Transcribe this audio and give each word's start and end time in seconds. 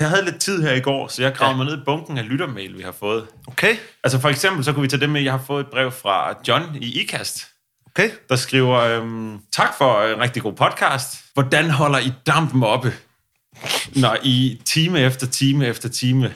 Jeg 0.00 0.08
havde 0.08 0.24
lidt 0.24 0.40
tid 0.40 0.62
her 0.62 0.72
i 0.72 0.80
går, 0.80 1.08
så 1.08 1.22
jeg 1.22 1.34
gravede 1.34 1.58
ja. 1.58 1.64
mig 1.64 1.66
ned 1.66 1.82
i 1.82 1.84
bunken 1.84 2.18
af 2.18 2.28
lyttermail, 2.28 2.78
vi 2.78 2.82
har 2.82 2.92
fået. 2.92 3.26
Okay. 3.46 3.76
Altså 4.04 4.20
for 4.20 4.28
eksempel, 4.28 4.64
så 4.64 4.72
kunne 4.72 4.82
vi 4.82 4.88
tage 4.88 5.00
det 5.00 5.10
med, 5.10 5.20
jeg 5.20 5.32
har 5.32 5.42
fået 5.46 5.60
et 5.60 5.70
brev 5.70 5.92
fra 5.92 6.34
John 6.48 6.76
i 6.80 7.00
IKAST, 7.00 7.46
Okay. 7.86 8.10
der 8.28 8.36
skriver, 8.36 8.78
øhm, 8.78 9.38
tak 9.52 9.78
for 9.78 10.02
en 10.14 10.20
rigtig 10.20 10.42
god 10.42 10.52
podcast. 10.52 11.24
Hvordan 11.34 11.70
holder 11.70 11.98
I 11.98 12.12
dampen 12.26 12.62
oppe, 12.62 12.92
når 13.96 14.16
I 14.22 14.62
time 14.64 15.00
efter 15.00 15.26
time 15.26 15.66
efter 15.66 15.88
time 15.88 16.34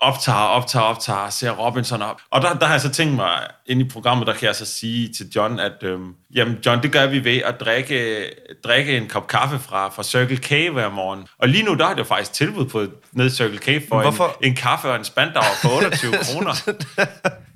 optager, 0.00 0.38
optager, 0.38 0.84
optager, 0.84 1.30
ser 1.30 1.50
Robinson 1.50 2.02
op? 2.02 2.20
Og 2.30 2.42
der, 2.42 2.54
der 2.54 2.66
har 2.66 2.74
jeg 2.74 2.80
så 2.80 2.90
tænkt 2.90 3.14
mig, 3.14 3.46
inde 3.66 3.84
i 3.84 3.88
programmet, 3.88 4.26
der 4.26 4.32
kan 4.32 4.46
jeg 4.46 4.56
så 4.56 4.66
sige 4.66 5.12
til 5.16 5.26
John, 5.36 5.60
at 5.60 5.82
øhm, 5.82 6.14
jamen 6.34 6.58
John, 6.66 6.82
det 6.82 6.92
gør 6.92 7.06
vi 7.06 7.24
ved 7.24 7.36
at 7.36 7.60
drikke, 7.60 8.26
drikke 8.64 8.96
en 8.96 9.08
kop 9.08 9.26
kaffe 9.28 9.58
fra, 9.58 9.88
fra 9.88 10.02
Circle 10.02 10.36
K 10.36 10.72
hver 10.72 10.88
morgen. 10.90 11.26
Og 11.38 11.48
lige 11.48 11.64
nu, 11.64 11.74
der 11.74 11.84
har 11.86 11.92
det 11.94 11.98
jo 11.98 12.04
faktisk 12.04 12.32
tilbud 12.32 12.66
på 12.66 12.86
ned 13.12 13.26
i 13.26 13.30
Circle 13.30 13.58
K 13.58 13.88
for 13.88 13.96
en, 13.96 14.02
Hvorfor? 14.02 14.36
en 14.42 14.54
kaffe 14.56 14.88
og 14.88 14.96
en 14.96 15.04
spandauer 15.04 15.54
for 15.62 15.76
28 15.76 16.12
kroner. 16.24 16.70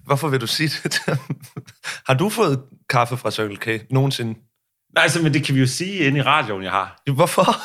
Hvorfor 0.06 0.28
vil 0.28 0.40
du 0.40 0.46
sige 0.46 0.70
det? 0.84 1.00
har 2.06 2.14
du 2.14 2.28
fået 2.28 2.62
kaffe 2.88 3.16
fra 3.16 3.30
Circle 3.30 3.56
K 3.56 3.90
nogensinde? 3.90 4.38
Nej, 4.94 5.02
altså, 5.02 5.22
men 5.22 5.34
det 5.34 5.44
kan 5.44 5.54
vi 5.54 5.60
jo 5.60 5.66
sige 5.66 5.94
inde 5.94 6.18
i 6.18 6.22
radioen, 6.22 6.62
jeg 6.62 6.70
har. 6.70 7.02
Hvorfor? 7.14 7.56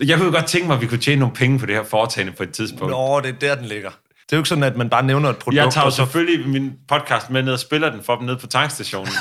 Jeg 0.00 0.18
kunne 0.18 0.32
godt 0.32 0.46
tænke 0.46 0.66
mig, 0.66 0.74
at 0.74 0.80
vi 0.80 0.86
kunne 0.86 1.00
tjene 1.00 1.20
nogle 1.20 1.34
penge 1.34 1.58
på 1.58 1.66
det 1.66 1.74
her 1.74 1.84
foretagende 1.84 2.32
på 2.32 2.42
et 2.42 2.52
tidspunkt. 2.52 2.90
Nå, 2.90 3.20
det 3.20 3.28
er 3.28 3.38
der, 3.38 3.54
den 3.54 3.64
ligger. 3.64 3.90
Det 3.90 4.32
er 4.32 4.36
jo 4.36 4.40
ikke 4.40 4.48
sådan, 4.48 4.64
at 4.64 4.76
man 4.76 4.90
bare 4.90 5.02
nævner 5.02 5.30
et 5.30 5.36
produkt, 5.36 5.56
Jeg 5.56 5.72
tager 5.72 5.84
jo 5.84 5.90
selvfølgelig 5.90 6.48
min 6.48 6.72
podcast 6.88 7.30
med 7.30 7.42
ned 7.42 7.52
og 7.52 7.58
spiller 7.58 7.90
den 7.90 8.02
for 8.02 8.16
dem 8.16 8.26
nede 8.26 8.36
på 8.36 8.46
tankstationen. 8.46 9.12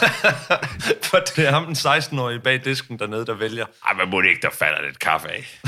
for 1.10 1.18
det 1.18 1.48
er 1.48 1.52
ham, 1.52 1.66
den 1.66 1.76
16-årige 1.76 2.40
bag 2.40 2.66
disken 2.66 3.00
dernede, 3.00 3.26
der 3.26 3.34
vælger. 3.34 3.66
Ej, 3.88 3.94
men 3.94 4.10
må 4.10 4.22
det 4.22 4.30
ikke, 4.30 4.42
der 4.42 4.50
falder 4.52 4.82
lidt 4.86 5.00
kaffe 5.00 5.28
af. 5.28 5.60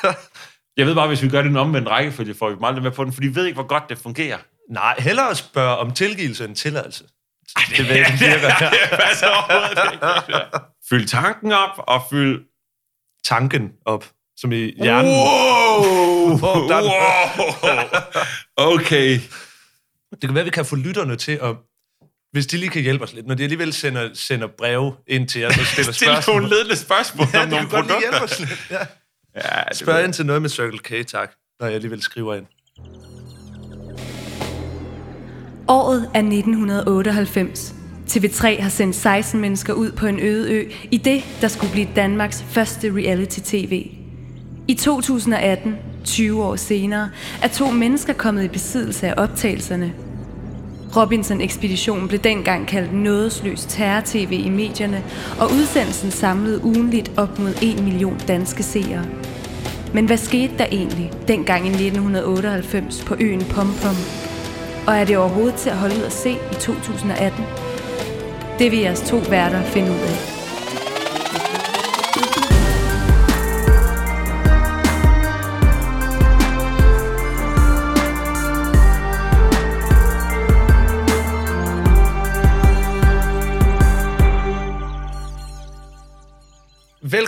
Jeg 0.76 0.86
ved 0.86 0.94
bare, 0.94 1.08
hvis 1.08 1.22
vi 1.22 1.28
gør 1.28 1.42
det 1.42 1.50
en 1.50 1.56
omvendt 1.56 1.88
rækkefølge, 1.88 2.34
får 2.34 2.48
vi 2.48 2.54
dem 2.54 2.64
aldrig 2.64 2.82
med 2.82 2.90
på 2.90 3.04
den, 3.04 3.12
for 3.12 3.20
de 3.20 3.34
ved 3.34 3.44
ikke, 3.44 3.54
hvor 3.54 3.66
godt 3.66 3.84
det 3.88 3.98
fungerer. 3.98 4.38
Nej, 4.70 4.94
hellere 4.98 5.34
spørge 5.34 5.76
om 5.76 5.90
tilgivelse 5.90 6.44
end 6.44 6.56
tilladelse. 6.56 7.04
Det 7.76 7.88
ved 7.88 7.96
jeg 7.96 8.12
ikke, 8.12 8.24
det, 8.24 8.42
virker. 8.42 8.70
det 8.70 9.00
passer 9.06 9.26
overhovedet 9.26 9.92
ikke. 9.92 10.06
Fyld 10.88 11.06
tanken 11.06 11.52
op, 11.52 11.70
og 11.78 12.02
fyld... 12.10 12.44
Tanken 13.24 13.72
op, 13.86 14.04
som 14.42 14.52
i 14.52 14.72
hjernen. 14.82 15.10
Wow! 15.10 16.32
Wow! 16.42 16.82
Okay. 18.56 19.20
Det 20.10 20.20
kan 20.20 20.34
være, 20.34 20.44
vi 20.44 20.50
kan 20.50 20.64
få 20.64 20.76
lytterne 20.76 21.16
til 21.16 21.32
at... 21.42 21.56
Hvis 22.32 22.46
de 22.46 22.56
lige 22.56 22.70
kan 22.70 22.82
hjælpe 22.82 23.04
os 23.04 23.12
lidt, 23.12 23.26
når 23.26 23.34
de 23.34 23.42
alligevel 23.42 23.72
sender, 23.72 24.08
sender 24.14 24.48
breve 24.58 24.92
ind 25.08 25.28
til 25.28 25.46
os 25.46 25.58
og 25.58 25.66
stiller 25.66 25.92
Stil 26.02 26.06
nogle 26.08 26.22
spørgsmål. 26.22 26.50
ledende 26.50 26.76
spørgsmål 26.76 27.26
Ja, 27.34 27.42
om 27.42 27.48
nogle 27.48 27.68
godt 27.68 27.86
lige 27.86 27.98
hjælpe 28.00 28.16
produkter. 28.18 28.34
os 28.34 28.40
lidt. 28.40 28.66
Ja. 28.70 28.78
Ja, 29.36 29.62
det 29.68 29.76
Spørg 29.76 30.04
ind 30.04 30.12
til 30.12 30.26
noget 30.26 30.42
med 30.42 30.50
Circle 30.50 30.78
K, 30.78 31.06
tak, 31.06 31.30
når 31.60 31.66
jeg 31.66 31.74
alligevel 31.74 32.02
skriver 32.02 32.34
ind. 32.34 32.46
Året 35.68 36.10
er 36.14 36.18
1998. 36.18 37.74
TV3 38.10 38.62
har 38.62 38.68
sendt 38.68 38.96
16 38.96 39.40
mennesker 39.40 39.72
ud 39.72 39.92
på 39.92 40.06
en 40.06 40.20
øde 40.20 40.52
ø 40.52 40.70
i 40.90 40.96
det, 40.96 41.22
der 41.40 41.48
skulle 41.48 41.72
blive 41.72 41.88
Danmarks 41.96 42.44
første 42.50 42.92
reality-tv. 42.96 43.90
I 44.68 44.74
2018, 44.74 45.76
20 46.04 46.44
år 46.44 46.56
senere, 46.56 47.10
er 47.42 47.48
to 47.48 47.70
mennesker 47.70 48.12
kommet 48.12 48.44
i 48.44 48.48
besiddelse 48.48 49.08
af 49.08 49.14
optagelserne. 49.16 49.92
Robinson-ekspeditionen 50.96 52.08
blev 52.08 52.20
dengang 52.20 52.66
kaldt 52.66 52.94
nådesløs 52.94 53.64
terror-tv 53.68 54.32
i 54.32 54.48
medierne, 54.48 55.02
og 55.40 55.46
udsendelsen 55.46 56.10
samlede 56.10 56.64
ugenligt 56.64 57.12
op 57.16 57.38
mod 57.38 57.54
1 57.62 57.84
million 57.84 58.20
danske 58.28 58.62
seere. 58.62 59.04
Men 59.94 60.06
hvad 60.06 60.16
skete 60.16 60.58
der 60.58 60.66
egentlig 60.72 61.12
dengang 61.28 61.66
i 61.66 61.68
1998 61.68 63.04
på 63.04 63.16
øen 63.20 63.44
Pompom? 63.44 63.96
Og 64.86 64.96
er 64.96 65.04
det 65.04 65.16
overhovedet 65.16 65.54
til 65.54 65.70
at 65.70 65.76
holde 65.76 65.96
ud 65.96 66.02
at 66.02 66.12
se 66.12 66.30
i 66.30 66.54
2018? 66.60 67.44
Det 68.58 68.70
vil 68.70 68.78
jeres 68.78 69.00
to 69.00 69.16
værter 69.16 69.62
finde 69.62 69.90
ud 69.90 69.96
af. 69.96 70.41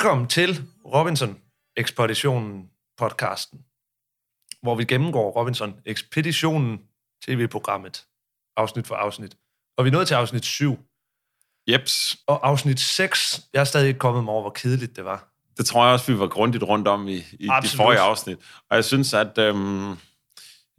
Velkommen 0.05 0.29
til 0.29 0.63
Robinson 0.85 1.39
Ekspeditionen 1.77 2.71
podcasten, 2.99 3.61
hvor 4.63 4.75
vi 4.75 4.85
gennemgår 4.85 5.31
Robinson 5.31 5.81
Ekspeditionen 5.87 6.81
tv-programmet, 7.27 8.05
afsnit 8.57 8.87
for 8.87 8.95
afsnit. 8.95 9.37
Og 9.77 9.85
vi 9.85 9.89
er 9.89 9.93
nået 9.93 10.09
til 10.09 10.15
afsnit 10.15 10.45
7. 10.45 10.79
Jeps. 11.71 12.17
Og 12.27 12.49
afsnit 12.49 12.81
6, 12.81 13.41
jeg 13.53 13.61
er 13.61 13.65
stadig 13.65 13.89
ikke 13.89 13.99
kommet 13.99 14.25
mig 14.25 14.33
over, 14.33 14.43
hvor 14.43 14.51
kedeligt 14.51 14.97
det 14.97 15.05
var. 15.05 15.29
Det 15.57 15.67
tror 15.67 15.85
jeg 15.85 15.93
også, 15.93 16.13
vi 16.13 16.19
var 16.19 16.27
grundigt 16.27 16.65
rundt 16.65 16.89
om 16.89 17.09
i, 17.09 17.17
i 17.17 17.49
de 17.63 17.77
forrige 17.77 18.01
afsnit. 18.01 18.39
Og 18.71 18.77
jeg 18.77 18.85
synes, 18.85 19.15
at 19.15 19.39
øhm, 19.39 19.93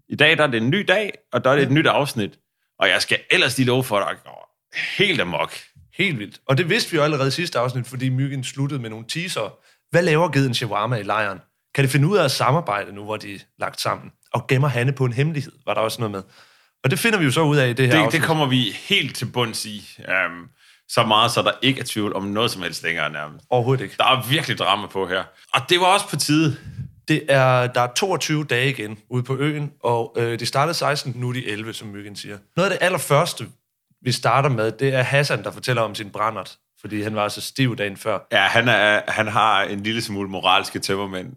i 0.09 0.15
dag 0.15 0.37
der 0.37 0.43
er 0.43 0.47
det 0.47 0.61
en 0.61 0.69
ny 0.69 0.85
dag, 0.87 1.11
og 1.33 1.43
der 1.43 1.49
er 1.49 1.55
det 1.55 1.63
et 1.63 1.71
nyt 1.71 1.87
afsnit. 1.87 2.39
Og 2.79 2.89
jeg 2.89 3.01
skal 3.01 3.19
ellers 3.31 3.57
lige 3.57 3.67
love 3.67 3.83
for, 3.83 3.99
at 3.99 4.07
der 4.07 4.23
går 4.23 4.67
helt 4.97 5.21
amok. 5.21 5.53
Helt 5.97 6.19
vildt. 6.19 6.39
Og 6.47 6.57
det 6.57 6.69
vidste 6.69 6.91
vi 6.91 6.97
jo 6.97 7.03
allerede 7.03 7.31
sidste 7.31 7.59
afsnit, 7.59 7.87
fordi 7.87 8.09
Myggen 8.09 8.43
sluttede 8.43 8.81
med 8.81 8.89
nogle 8.89 9.05
teaser. 9.09 9.53
Hvad 9.91 10.01
laver 10.03 10.27
Geden 10.29 10.53
Shawarma 10.53 10.95
i 10.95 11.03
lejren? 11.03 11.39
Kan 11.75 11.83
det 11.83 11.91
finde 11.91 12.07
ud 12.07 12.17
af 12.17 12.23
at 12.23 12.31
samarbejde 12.31 12.91
nu, 12.95 13.03
hvor 13.03 13.17
de 13.17 13.35
er 13.35 13.39
lagt 13.59 13.81
sammen? 13.81 14.11
Og 14.33 14.47
gemmer 14.47 14.67
Hanne 14.67 14.91
på 14.91 15.05
en 15.05 15.13
hemmelighed, 15.13 15.51
var 15.65 15.73
der 15.73 15.81
også 15.81 16.01
noget 16.01 16.11
med. 16.11 16.23
Og 16.83 16.91
det 16.91 16.99
finder 16.99 17.19
vi 17.19 17.25
jo 17.25 17.31
så 17.31 17.41
ud 17.41 17.57
af 17.57 17.69
i 17.69 17.73
det 17.73 17.85
her 17.87 17.93
Det, 17.93 18.03
afsnit. 18.05 18.21
det 18.21 18.27
kommer 18.27 18.45
vi 18.45 18.75
helt 18.89 19.15
til 19.15 19.25
bunds 19.25 19.65
i. 19.65 19.97
Um, 19.99 20.47
så 20.89 21.05
meget, 21.05 21.31
så 21.31 21.41
der 21.41 21.51
ikke 21.61 21.79
er 21.79 21.83
tvivl 21.85 22.13
om 22.13 22.23
noget 22.23 22.51
som 22.51 22.61
helst 22.61 22.83
længere 22.83 23.09
nærmest. 23.11 23.45
Overhovedet 23.49 23.83
ikke. 23.83 23.95
Der 23.97 24.03
er 24.05 24.27
virkelig 24.29 24.57
drama 24.57 24.87
på 24.87 25.07
her. 25.07 25.23
Og 25.53 25.61
det 25.69 25.79
var 25.79 25.85
også 25.85 26.09
på 26.09 26.15
tide. 26.15 26.57
Det 27.07 27.23
er, 27.29 27.67
der 27.67 27.81
er 27.81 27.87
22 27.95 28.43
dage 28.43 28.69
igen 28.69 28.97
ude 29.09 29.23
på 29.23 29.37
øen, 29.37 29.71
og 29.83 30.15
øh, 30.17 30.39
de 30.39 30.45
startede 30.45 30.73
16, 30.73 31.13
nu 31.15 31.29
er 31.29 31.33
de 31.33 31.47
11, 31.47 31.73
som 31.73 31.87
Myggen 31.87 32.15
siger. 32.15 32.37
Noget 32.57 32.69
af 32.71 32.77
det 32.79 32.85
allerførste, 32.85 33.47
vi 34.05 34.11
starter 34.11 34.49
med, 34.49 34.71
det 34.71 34.93
er 34.93 35.01
Hassan, 35.01 35.43
der 35.43 35.51
fortæller 35.51 35.81
om 35.81 35.95
sin 35.95 36.09
brændert, 36.09 36.55
fordi 36.81 37.01
han 37.03 37.15
var 37.15 37.27
så 37.29 37.41
stiv 37.41 37.75
dagen 37.77 37.97
før. 37.97 38.19
Ja, 38.31 38.41
han, 38.41 38.67
er, 38.69 39.01
han 39.07 39.27
har 39.27 39.61
en 39.63 39.83
lille 39.83 40.01
smule 40.01 40.29
moralske 40.29 40.79
tømmermænd. 40.79 41.27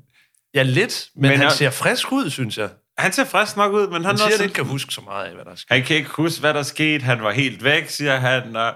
Ja, 0.54 0.62
lidt, 0.62 1.06
men, 1.14 1.22
Men 1.22 1.30
han 1.30 1.40
jeg- 1.42 1.52
ser 1.52 1.70
frisk 1.70 2.12
ud, 2.12 2.30
synes 2.30 2.58
jeg. 2.58 2.68
Han 2.98 3.12
ser 3.12 3.24
frisk 3.24 3.56
nok 3.56 3.72
ud, 3.72 3.86
men 3.86 3.92
han, 3.94 4.04
Han 4.04 4.12
er 4.14 4.16
siger, 4.16 4.26
også 4.26 4.38
han 4.38 4.44
ikke 4.44 4.54
kan 4.54 4.64
huske 4.64 4.94
så 4.94 5.00
meget 5.00 5.24
af, 5.26 5.34
hvad 5.34 5.44
der 5.44 5.50
er 5.50 5.54
sket. 5.56 5.66
Han 5.70 5.82
kan 5.84 5.96
ikke 5.96 6.10
huske, 6.10 6.40
hvad 6.40 6.54
der 6.54 6.62
skete. 6.62 7.04
Han 7.04 7.22
var 7.22 7.30
helt 7.32 7.64
væk, 7.64 7.88
siger 7.88 8.16
han. 8.16 8.56
Og 8.56 8.72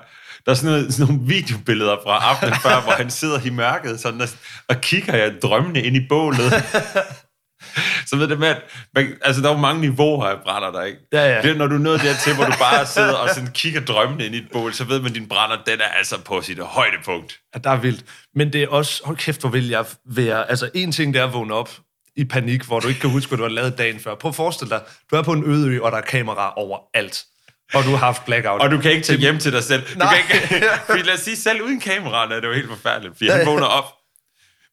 der 0.46 0.50
er 0.50 0.54
sådan, 0.54 0.70
noget, 0.70 0.94
sådan 0.94 1.14
nogle 1.14 1.28
videobilleder 1.28 1.96
fra 2.04 2.18
aftenen 2.30 2.54
før, 2.54 2.80
hvor 2.82 2.92
han 2.92 3.10
sidder 3.10 3.46
i 3.46 3.50
mørket 3.50 4.00
sådan, 4.00 4.20
og, 4.20 4.28
og 4.68 4.80
kigger 4.80 5.16
jeg 5.16 5.34
drømmende 5.42 5.82
ind 5.82 5.96
i 5.96 6.06
bålet. 6.08 6.40
Så 8.08 8.16
ved 8.16 8.28
det 8.28 8.38
med, 8.38 8.48
at 8.48 8.60
man, 8.94 9.16
altså, 9.22 9.42
der 9.42 9.48
er 9.48 9.52
jo 9.52 9.58
mange 9.58 9.80
niveauer 9.80 10.26
af 10.26 10.36
brænder 10.44 10.70
der, 10.70 10.82
ikke? 10.82 10.98
Ja, 11.12 11.34
ja. 11.34 11.42
Det 11.42 11.50
er, 11.50 11.54
når 11.54 11.66
du 11.66 11.74
er 11.74 11.78
nået 11.78 12.00
dertil, 12.00 12.34
hvor 12.34 12.44
du 12.44 12.52
bare 12.58 12.86
sidder 12.86 13.14
og 13.14 13.28
sådan 13.28 13.50
kigger 13.54 13.80
drømmende 13.80 14.26
ind 14.26 14.34
i 14.34 14.38
et 14.38 14.48
bål, 14.52 14.72
så 14.72 14.84
ved 14.84 15.00
man, 15.00 15.08
at 15.08 15.14
din 15.14 15.28
brænder, 15.28 15.56
den 15.66 15.80
er 15.80 15.88
altså 15.98 16.20
på 16.24 16.42
sit 16.42 16.58
højdepunkt. 16.58 17.38
Ja, 17.54 17.58
der 17.58 17.70
er 17.70 17.76
vildt. 17.76 18.04
Men 18.34 18.52
det 18.52 18.62
er 18.62 18.68
også, 18.68 19.02
hold 19.04 19.16
kæft, 19.16 19.40
hvor 19.40 19.50
vil 19.50 19.68
jeg 19.68 19.84
være... 20.10 20.50
Altså, 20.50 20.70
en 20.74 20.92
ting, 20.92 21.14
det 21.14 21.20
er 21.20 21.26
at 21.26 21.32
vågne 21.32 21.54
op 21.54 21.70
i 22.16 22.24
panik, 22.24 22.62
hvor 22.64 22.80
du 22.80 22.88
ikke 22.88 23.00
kan 23.00 23.10
huske, 23.10 23.28
hvad 23.28 23.38
du 23.38 23.42
har 23.42 23.50
lavet 23.50 23.78
dagen 23.78 24.00
før. 24.00 24.14
Prøv 24.14 24.28
at 24.28 24.34
forestille 24.34 24.70
dig, 24.70 24.80
du 25.10 25.16
er 25.16 25.22
på 25.22 25.32
en 25.32 25.44
øde 25.50 25.68
ø, 25.68 25.80
og 25.80 25.92
der 25.92 25.98
er 25.98 26.02
kameraer 26.02 26.50
overalt. 26.58 27.24
Og 27.74 27.84
du 27.84 27.90
har 27.90 27.96
haft 27.96 28.24
blackout. 28.24 28.60
Og 28.60 28.70
du 28.70 28.78
kan 28.80 28.90
ikke 28.90 29.06
tage 29.06 29.18
hjem 29.18 29.38
til 29.38 29.52
dig 29.52 29.64
selv. 29.64 29.82
Du 29.94 29.98
Nej. 29.98 30.14
kan 30.30 30.42
ikke, 30.42 30.66
fordi 30.86 31.02
lad 31.02 31.14
os 31.14 31.20
sige, 31.20 31.36
selv 31.36 31.62
uden 31.62 31.80
kameraerne 31.80 32.34
er 32.34 32.40
det 32.40 32.48
jo 32.48 32.52
helt 32.52 32.68
forfærdeligt, 32.68 33.14
fordi 33.16 33.24
Ja, 33.24 33.32
han 33.32 33.40
ja. 33.40 33.50
vågner 33.50 33.66
op 33.66 33.84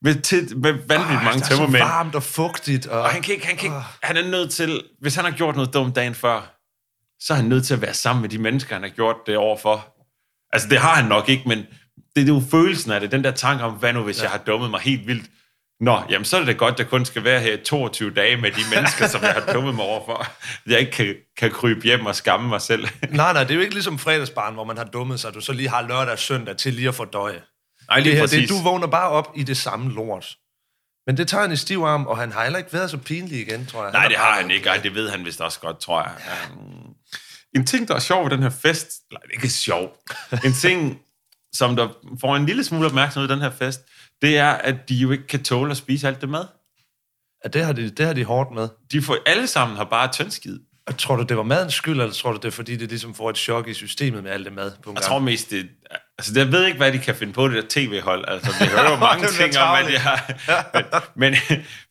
med, 0.01 0.21
til, 0.21 0.57
med 0.57 0.73
vanvittigt 0.73 1.23
mange 1.23 1.39
det 1.39 1.41
er 1.41 1.45
så 1.45 1.49
tømmermænd. 1.49 1.83
varmt 1.83 2.15
og 2.15 2.23
fugtigt. 2.23 2.87
Og, 2.87 3.01
Og 3.01 3.09
han, 3.09 3.21
kan 3.21 3.33
ikke, 3.33 3.45
han, 3.47 3.57
kan 3.57 3.65
ikke, 3.65 3.81
han 4.03 4.17
er 4.17 4.29
nødt 4.29 4.51
til, 4.51 4.83
hvis 5.01 5.15
han 5.15 5.25
har 5.25 5.31
gjort 5.31 5.55
noget 5.55 5.73
dumt 5.73 5.95
dagen 5.95 6.15
før, 6.15 6.55
så 7.19 7.33
er 7.33 7.37
han 7.37 7.45
nødt 7.45 7.65
til 7.65 7.73
at 7.73 7.81
være 7.81 7.93
sammen 7.93 8.21
med 8.21 8.29
de 8.29 8.37
mennesker, 8.37 8.75
han 8.75 8.83
har 8.83 8.89
gjort 8.89 9.15
det 9.27 9.37
overfor. 9.37 9.95
Altså, 10.53 10.69
det 10.69 10.77
har 10.77 10.95
han 10.95 11.05
nok 11.05 11.29
ikke, 11.29 11.43
men 11.47 11.57
det 12.15 12.23
er 12.23 12.27
jo 12.27 12.41
følelsen 12.51 12.91
af 12.91 13.01
det, 13.01 13.11
den 13.11 13.23
der 13.23 13.31
tanke 13.31 13.63
om, 13.63 13.73
hvad 13.73 13.93
nu, 13.93 14.03
hvis 14.03 14.17
ja. 14.17 14.23
jeg 14.23 14.31
har 14.31 14.37
dummet 14.37 14.69
mig 14.69 14.79
helt 14.79 15.07
vildt. 15.07 15.29
Nå, 15.81 16.01
jamen 16.09 16.25
så 16.25 16.37
er 16.37 16.45
det 16.45 16.57
godt, 16.57 16.73
at 16.73 16.79
jeg 16.79 16.87
kun 16.87 17.05
skal 17.05 17.23
være 17.23 17.39
her 17.39 17.53
i 17.53 17.63
22 17.63 18.11
dage 18.11 18.37
med 18.37 18.51
de 18.51 18.61
mennesker, 18.75 19.07
som 19.07 19.21
jeg 19.21 19.33
har 19.33 19.43
dummet 19.53 19.75
mig 19.75 19.85
overfor. 19.85 20.27
Jeg 20.67 20.79
ikke 20.79 20.91
kan, 20.91 21.15
kan 21.37 21.51
krybe 21.51 21.81
hjem 21.81 22.05
og 22.05 22.15
skamme 22.15 22.49
mig 22.49 22.61
selv. 22.61 22.87
Nej, 23.09 23.33
nej, 23.33 23.43
det 23.43 23.51
er 23.51 23.55
jo 23.55 23.61
ikke 23.61 23.73
ligesom 23.73 23.99
fredagsbarn, 23.99 24.53
hvor 24.53 24.63
man 24.63 24.77
har 24.77 24.83
dummet 24.83 25.19
sig, 25.19 25.33
du 25.33 25.41
så 25.41 25.53
lige 25.53 25.69
har 25.69 25.81
lørdag 25.87 26.11
og 26.13 26.19
søndag 26.19 26.57
til 26.57 26.73
lige 26.73 26.87
at 26.87 26.95
fordøje. 26.95 27.41
Nej, 27.89 27.95
Det 27.97 28.03
lige 28.03 28.15
her, 28.15 28.23
præcis. 28.23 28.49
det, 28.49 28.57
du 28.57 28.63
vågner 28.63 28.87
bare 28.87 29.09
op 29.09 29.31
i 29.35 29.43
det 29.43 29.57
samme 29.57 29.91
lort. 29.93 30.37
Men 31.07 31.17
det 31.17 31.27
tager 31.27 31.41
han 31.41 31.51
i 31.51 31.55
stiv 31.55 31.79
arm, 31.79 32.07
og 32.07 32.17
han 32.17 32.31
har 32.31 32.43
heller 32.43 32.57
ikke 32.59 32.73
været 32.73 32.89
så 32.89 32.97
pinlig 32.97 33.39
igen, 33.47 33.65
tror 33.65 33.83
jeg. 33.83 33.91
Nej, 33.91 34.07
det 34.07 34.17
har 34.17 34.41
han 34.41 34.51
ikke. 34.51 34.69
Ej, 34.69 34.77
det 34.77 34.95
ved 34.95 35.09
han 35.09 35.25
vist 35.25 35.41
også 35.41 35.59
godt, 35.59 35.79
tror 35.79 36.01
jeg. 36.01 36.11
Um, 36.53 36.95
en 37.55 37.65
ting, 37.65 37.87
der 37.87 37.95
er 37.95 37.99
sjov 37.99 38.23
ved 38.23 38.31
den 38.31 38.43
her 38.43 38.49
fest, 38.49 38.89
eller 39.09 39.19
det 39.19 39.29
er 39.29 39.33
ikke 39.33 39.49
sjov, 39.49 39.97
en 40.45 40.53
ting, 40.53 40.99
som 41.53 41.75
der 41.75 41.89
får 42.21 42.35
en 42.35 42.45
lille 42.45 42.63
smule 42.63 42.85
opmærksomhed 42.85 43.29
i 43.29 43.33
den 43.33 43.41
her 43.41 43.51
fest, 43.51 43.81
det 44.21 44.37
er, 44.37 44.51
at 44.51 44.89
de 44.89 44.95
jo 44.95 45.11
ikke 45.11 45.27
kan 45.27 45.43
tåle 45.43 45.71
at 45.71 45.77
spise 45.77 46.07
alt 46.07 46.21
det 46.21 46.29
mad. 46.29 46.45
Ja, 47.43 47.49
det 47.49 47.65
har 47.65 47.73
de, 47.73 47.89
det 47.89 48.05
har 48.05 48.13
de 48.13 48.23
hårdt 48.23 48.51
med. 48.51 48.69
De 48.91 49.01
får 49.01 49.17
alle 49.25 49.47
sammen 49.47 49.77
har 49.77 49.83
bare 49.83 50.11
tyndskid. 50.11 50.59
Og 50.89 50.97
Tror 50.97 51.15
du, 51.15 51.23
det 51.23 51.37
var 51.37 51.43
madens 51.43 51.73
skyld, 51.73 52.01
eller 52.01 52.13
tror 52.13 52.31
du, 52.31 52.37
det 52.37 52.45
er 52.45 52.51
fordi, 52.51 52.75
det 52.75 52.89
ligesom 52.89 53.15
får 53.15 53.29
et 53.29 53.37
chok 53.37 53.67
i 53.67 53.73
systemet 53.73 54.23
med 54.23 54.31
alt 54.31 54.45
det 54.45 54.53
mad 54.53 54.71
på 54.83 54.89
en 54.89 54.95
Jeg 54.95 55.01
gang? 55.01 55.09
tror 55.09 55.19
mest, 55.19 55.49
det... 55.49 55.67
Altså, 56.17 56.33
jeg 56.35 56.51
ved 56.51 56.65
ikke, 56.65 56.77
hvad 56.77 56.91
de 56.91 56.99
kan 56.99 57.15
finde 57.15 57.33
på, 57.33 57.47
det 57.47 57.55
der 57.55 57.69
tv-hold. 57.69 58.25
Altså, 58.27 58.51
det 58.59 58.67
hører 58.67 58.89
jo 58.91 58.95
mange 59.09 59.27
Det 59.27 59.33
ting 59.33 59.57
om, 59.57 59.77
at 59.77 59.93
jeg... 59.93 60.19
Men, 60.73 60.83
men, 61.15 61.35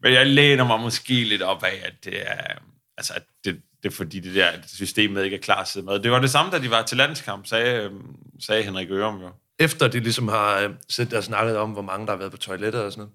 men 0.03 0.13
jeg 0.13 0.27
læner 0.27 0.67
mig 0.67 0.81
måske 0.81 1.15
lidt 1.25 1.43
op 1.43 1.65
af, 1.65 1.83
at 1.85 1.93
det 2.05 2.21
er... 2.27 2.53
Altså, 2.97 3.13
at 3.17 3.23
det, 3.45 3.61
det 3.83 3.89
er 3.93 3.95
fordi, 3.97 4.21
det 4.21 4.35
der 4.35 4.51
systemet 4.67 5.25
ikke 5.25 5.37
er 5.37 5.41
klar 5.41 5.65
til 5.65 5.85
med. 5.85 5.99
Det 5.99 6.11
var 6.11 6.19
det 6.21 6.31
samme, 6.31 6.51
da 6.53 6.59
de 6.59 6.71
var 6.71 6.83
til 6.83 6.97
landskamp, 6.97 7.47
sagde, 7.47 7.83
øhm, 7.83 8.03
sagde 8.41 8.63
Henrik 8.63 8.91
Ørum 8.91 9.21
jo. 9.21 9.29
Efter 9.59 9.89
de 9.89 10.01
ligesom 10.01 10.29
har 10.29 10.59
øh, 10.59 10.71
siddet 10.89 11.15
og 11.15 11.25
snakket 11.25 11.57
om, 11.57 11.71
hvor 11.71 11.83
mange 11.83 12.07
der 12.07 12.13
har 12.13 12.19
været 12.19 12.31
på 12.31 12.37
toilettet 12.37 12.83
og 12.83 12.93
sådan 12.93 13.09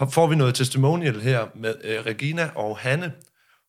noget, 0.00 0.12
får 0.14 0.26
vi 0.26 0.36
noget 0.36 0.54
testimonial 0.54 1.20
her 1.20 1.46
med 1.54 1.74
øh, 1.84 2.06
Regina 2.06 2.50
og 2.54 2.78
Hanne. 2.78 3.12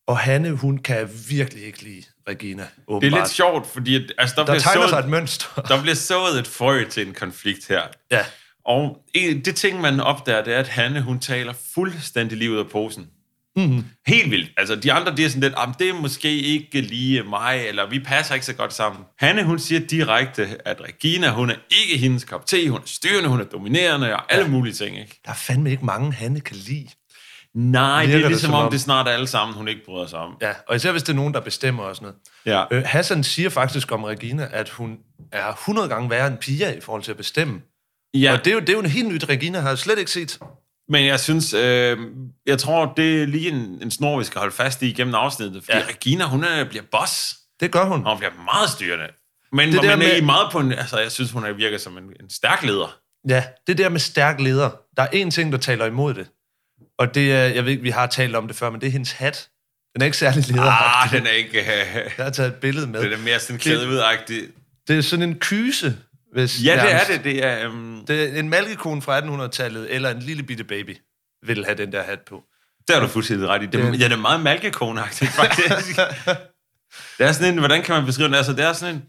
Og 0.10 0.18
Hanne, 0.18 0.52
hun 0.52 0.78
kan 0.78 1.10
virkelig 1.30 1.64
ikke 1.66 1.84
lide 1.84 2.04
Regina, 2.28 2.62
Det 2.64 2.70
åbenbart. 2.88 3.20
er 3.20 3.24
lidt 3.24 3.34
sjovt, 3.34 3.68
fordi 3.68 3.96
altså, 4.18 4.36
der, 4.36 4.46
Der 4.46 4.52
bliver 4.54 4.60
tegner 4.60 4.82
sået, 4.82 4.90
sig 4.90 5.00
et 5.00 5.10
mønster. 5.10 5.62
der 5.62 5.82
bliver 5.82 5.96
sået 5.96 6.40
et 6.40 6.48
frø 6.48 6.84
til 6.90 7.08
en 7.08 7.14
konflikt 7.14 7.68
her. 7.68 7.82
ja, 8.12 8.26
Og 8.66 8.98
det 9.46 9.56
ting, 9.56 9.82
man 9.82 10.00
opdager, 10.00 10.44
det 10.44 10.54
er, 10.54 10.60
at 10.60 10.68
Hanne, 10.68 11.02
hun 11.02 11.20
taler 11.20 11.54
fuldstændig 11.76 12.38
lige 12.38 12.52
ud 12.52 12.58
af 12.58 12.68
posen. 12.68 13.08
Mhm. 13.56 13.86
Helt 14.08 14.32
vildt. 14.32 14.52
Altså, 14.58 14.76
de 14.76 14.94
andre, 14.94 15.16
de 15.16 15.26
er 15.26 15.30
sådan 15.30 15.42
lidt, 15.42 15.54
"Jamen, 15.58 15.76
det 15.80 15.90
er 15.90 15.94
måske 15.94 16.32
ikke 16.40 16.82
lige 16.82 17.24
mig, 17.24 17.66
eller 17.68 17.90
vi 17.90 18.00
passer 18.00 18.34
ikke 18.34 18.46
så 18.46 18.54
godt 18.54 18.74
sammen. 18.74 19.02
Hanne, 19.20 19.44
hun 19.44 19.60
siger 19.60 19.80
direkte, 19.88 20.48
at 20.66 20.82
Regina, 20.82 21.30
hun 21.30 21.50
er 21.50 21.56
ikke 21.82 21.98
hendes 21.98 22.24
kop 22.26 22.46
te, 22.46 22.70
hun 22.70 22.80
er 22.80 22.84
styrende, 22.86 23.30
hun 23.30 23.40
er 23.40 23.46
dominerende, 23.46 24.16
og 24.16 24.34
alle 24.34 24.48
mulige 24.50 24.74
ting, 24.74 25.00
ikke? 25.00 25.20
der 25.26 25.32
er 25.32 25.36
fandme 25.36 25.72
ikke 25.72 25.86
mange, 25.86 26.14
Hanne 26.14 26.40
kan 26.42 26.56
lide. 26.56 26.88
Nej, 27.56 28.06
det 28.06 28.16
er 28.16 28.18
det 28.20 28.28
ligesom 28.28 28.48
som 28.50 28.54
om, 28.54 28.66
om- 28.66 28.72
det 28.72 28.82
snart 28.82 29.08
er 29.08 29.12
alle 29.12 29.28
sammen, 29.28 29.58
hun 29.58 29.68
ikke 29.68 29.82
bryder 29.86 30.08
sig 30.08 30.20
om. 30.20 30.38
Ja, 30.42 30.54
og 30.68 30.76
især 30.76 30.92
hvis 30.92 31.04
det 31.04 31.10
er 31.14 31.16
nogen, 31.16 31.34
der 31.34 31.40
bestemmer 31.40 31.84
og 31.84 31.96
sådan 31.96 32.14
noget. 32.46 32.68
Ja. 32.72 32.78
Øh, 32.78 32.84
Hassan 32.86 33.24
siger 33.24 33.50
faktisk 33.50 33.92
om 33.92 34.04
Regina, 34.04 34.48
at 34.52 34.70
hun 34.70 34.98
er 35.32 35.52
100 35.52 35.90
gange 35.90 36.10
værre 36.10 36.28
end 36.28 36.38
Pia 36.38 36.72
i 36.72 36.82
forhold 36.82 37.04
til 37.04 37.12
at 37.12 37.18
bestemme. 37.18 37.62
ja. 38.14 38.34
Og 38.34 38.46
det 38.46 38.48
er, 38.52 38.54
jo, 38.54 38.60
det 38.60 38.70
er 38.70 38.74
jo 38.74 38.80
en 38.80 38.86
helt 38.86 39.08
nyt, 39.08 39.30
Regina 39.30 39.60
har 39.60 39.70
jeg 39.70 39.78
slet 39.78 40.00
ikke 40.00 40.12
set. 40.12 40.40
Men 40.90 41.06
jeg 41.06 41.20
synes, 41.20 41.54
øh, 41.54 41.98
jeg 42.46 42.60
tror, 42.60 42.94
det 42.98 43.22
er 43.22 43.26
lige 43.28 43.50
en, 43.52 43.80
en 43.82 43.92
snor, 43.92 44.18
vi 44.18 44.24
skal 44.24 44.40
holde 44.40 44.56
fast 44.56 44.82
i 44.82 44.92
gennem 44.94 45.16
afsnittet, 45.16 45.64
fordi 45.64 45.78
ja. 45.78 45.84
Regina, 45.90 46.26
hun 46.26 46.44
er, 46.44 46.64
bliver 46.70 46.84
boss, 46.92 47.36
Det 47.60 47.72
gør 47.72 47.84
hun. 47.86 48.06
og 48.06 48.10
hun 48.12 48.18
bliver 48.20 48.34
meget 48.54 48.70
styrende. 48.70 49.06
Men 49.54 49.68
Det 49.72 49.76
der 49.76 49.82
man 49.82 49.92
er 49.92 49.96
med- 49.98 50.18
i 50.18 50.26
meget 50.26 50.52
på 50.52 50.60
en, 50.60 50.72
altså 50.72 51.00
jeg 51.00 51.12
synes, 51.12 51.32
hun 51.32 51.46
er, 51.46 51.54
virker 51.54 51.78
som 51.78 51.98
en, 51.98 52.04
en 52.04 52.30
stærk 52.30 52.64
leder. 52.64 52.98
Ja, 53.30 53.44
det 53.68 53.78
der 53.78 53.90
med 53.90 54.00
stærk 54.00 54.40
leder. 54.42 54.70
Der 54.98 55.04
er 55.04 55.08
én 55.08 55.30
ting, 55.30 55.52
der 55.52 55.58
taler 55.58 55.86
imod 55.86 56.14
det. 56.14 56.28
Og 57.00 57.16
det 57.16 57.34
er, 57.34 57.38
jeg 57.46 57.64
ved 57.66 57.72
ikke, 57.72 57.84
vi 57.84 57.90
har 57.90 58.08
talt 58.08 58.36
om 58.36 58.48
det 58.48 58.56
før, 58.56 58.70
men 58.70 58.82
det 58.82 58.88
er 58.88 58.92
hendes 58.92 59.12
hat. 59.12 59.50
Den 59.94 60.02
er 60.02 60.06
ikke 60.06 60.18
særlig 60.18 60.48
leder. 60.48 61.02
Ah, 61.04 61.12
den 61.12 61.28
er 61.28 61.32
ikke, 61.32 61.60
øh, 61.60 61.66
Jeg 62.18 62.26
har 62.26 62.30
taget 62.30 62.48
et 62.48 62.56
billede 62.56 62.88
med. 62.88 63.02
den 63.04 63.14
er 63.14 63.18
mere 63.18 63.40
sådan 63.40 63.60
klædet 63.60 63.86
ud-agtig. 63.88 64.42
Det 64.88 64.98
er 64.98 65.02
sådan 65.02 65.30
en 65.30 65.40
kyse, 65.40 65.98
hvis 66.34 66.64
Ja, 66.66 66.74
det 66.86 66.92
er 66.94 67.04
det. 67.08 67.24
Det 67.24 67.46
er, 67.46 67.68
um, 67.68 68.04
Det 68.08 68.36
er 68.36 68.40
en 68.40 68.50
malkekone 68.50 69.02
fra 69.02 69.20
1800-tallet, 69.20 69.96
eller 69.96 70.10
en 70.10 70.20
lille 70.20 70.44
bitte 70.44 70.64
baby, 70.64 70.98
vil 71.46 71.66
have 71.66 71.78
den 71.78 71.92
der 71.92 72.04
hat 72.04 72.20
på. 72.30 72.44
det 72.88 72.96
har 72.96 73.02
du 73.04 73.08
fuldstændig 73.08 73.48
ret 73.48 73.62
i. 73.64 73.66
Det, 73.66 73.74
Det- 73.74 74.00
ja, 74.00 74.06
det 74.06 74.12
er 74.14 74.18
meget 74.18 74.40
malkekoneagtigt, 74.40 75.32
faktisk. 75.32 75.96
det 77.18 77.28
er 77.28 77.32
sådan 77.32 77.54
en, 77.54 77.60
hvordan 77.60 77.84
kan 77.84 77.96
man 77.96 78.06
beskrive 78.06 78.28
den? 78.28 78.36
Altså, 78.36 78.54
det 78.54 78.66
er 78.66 78.74
sådan 78.74 78.96
en, 78.96 79.04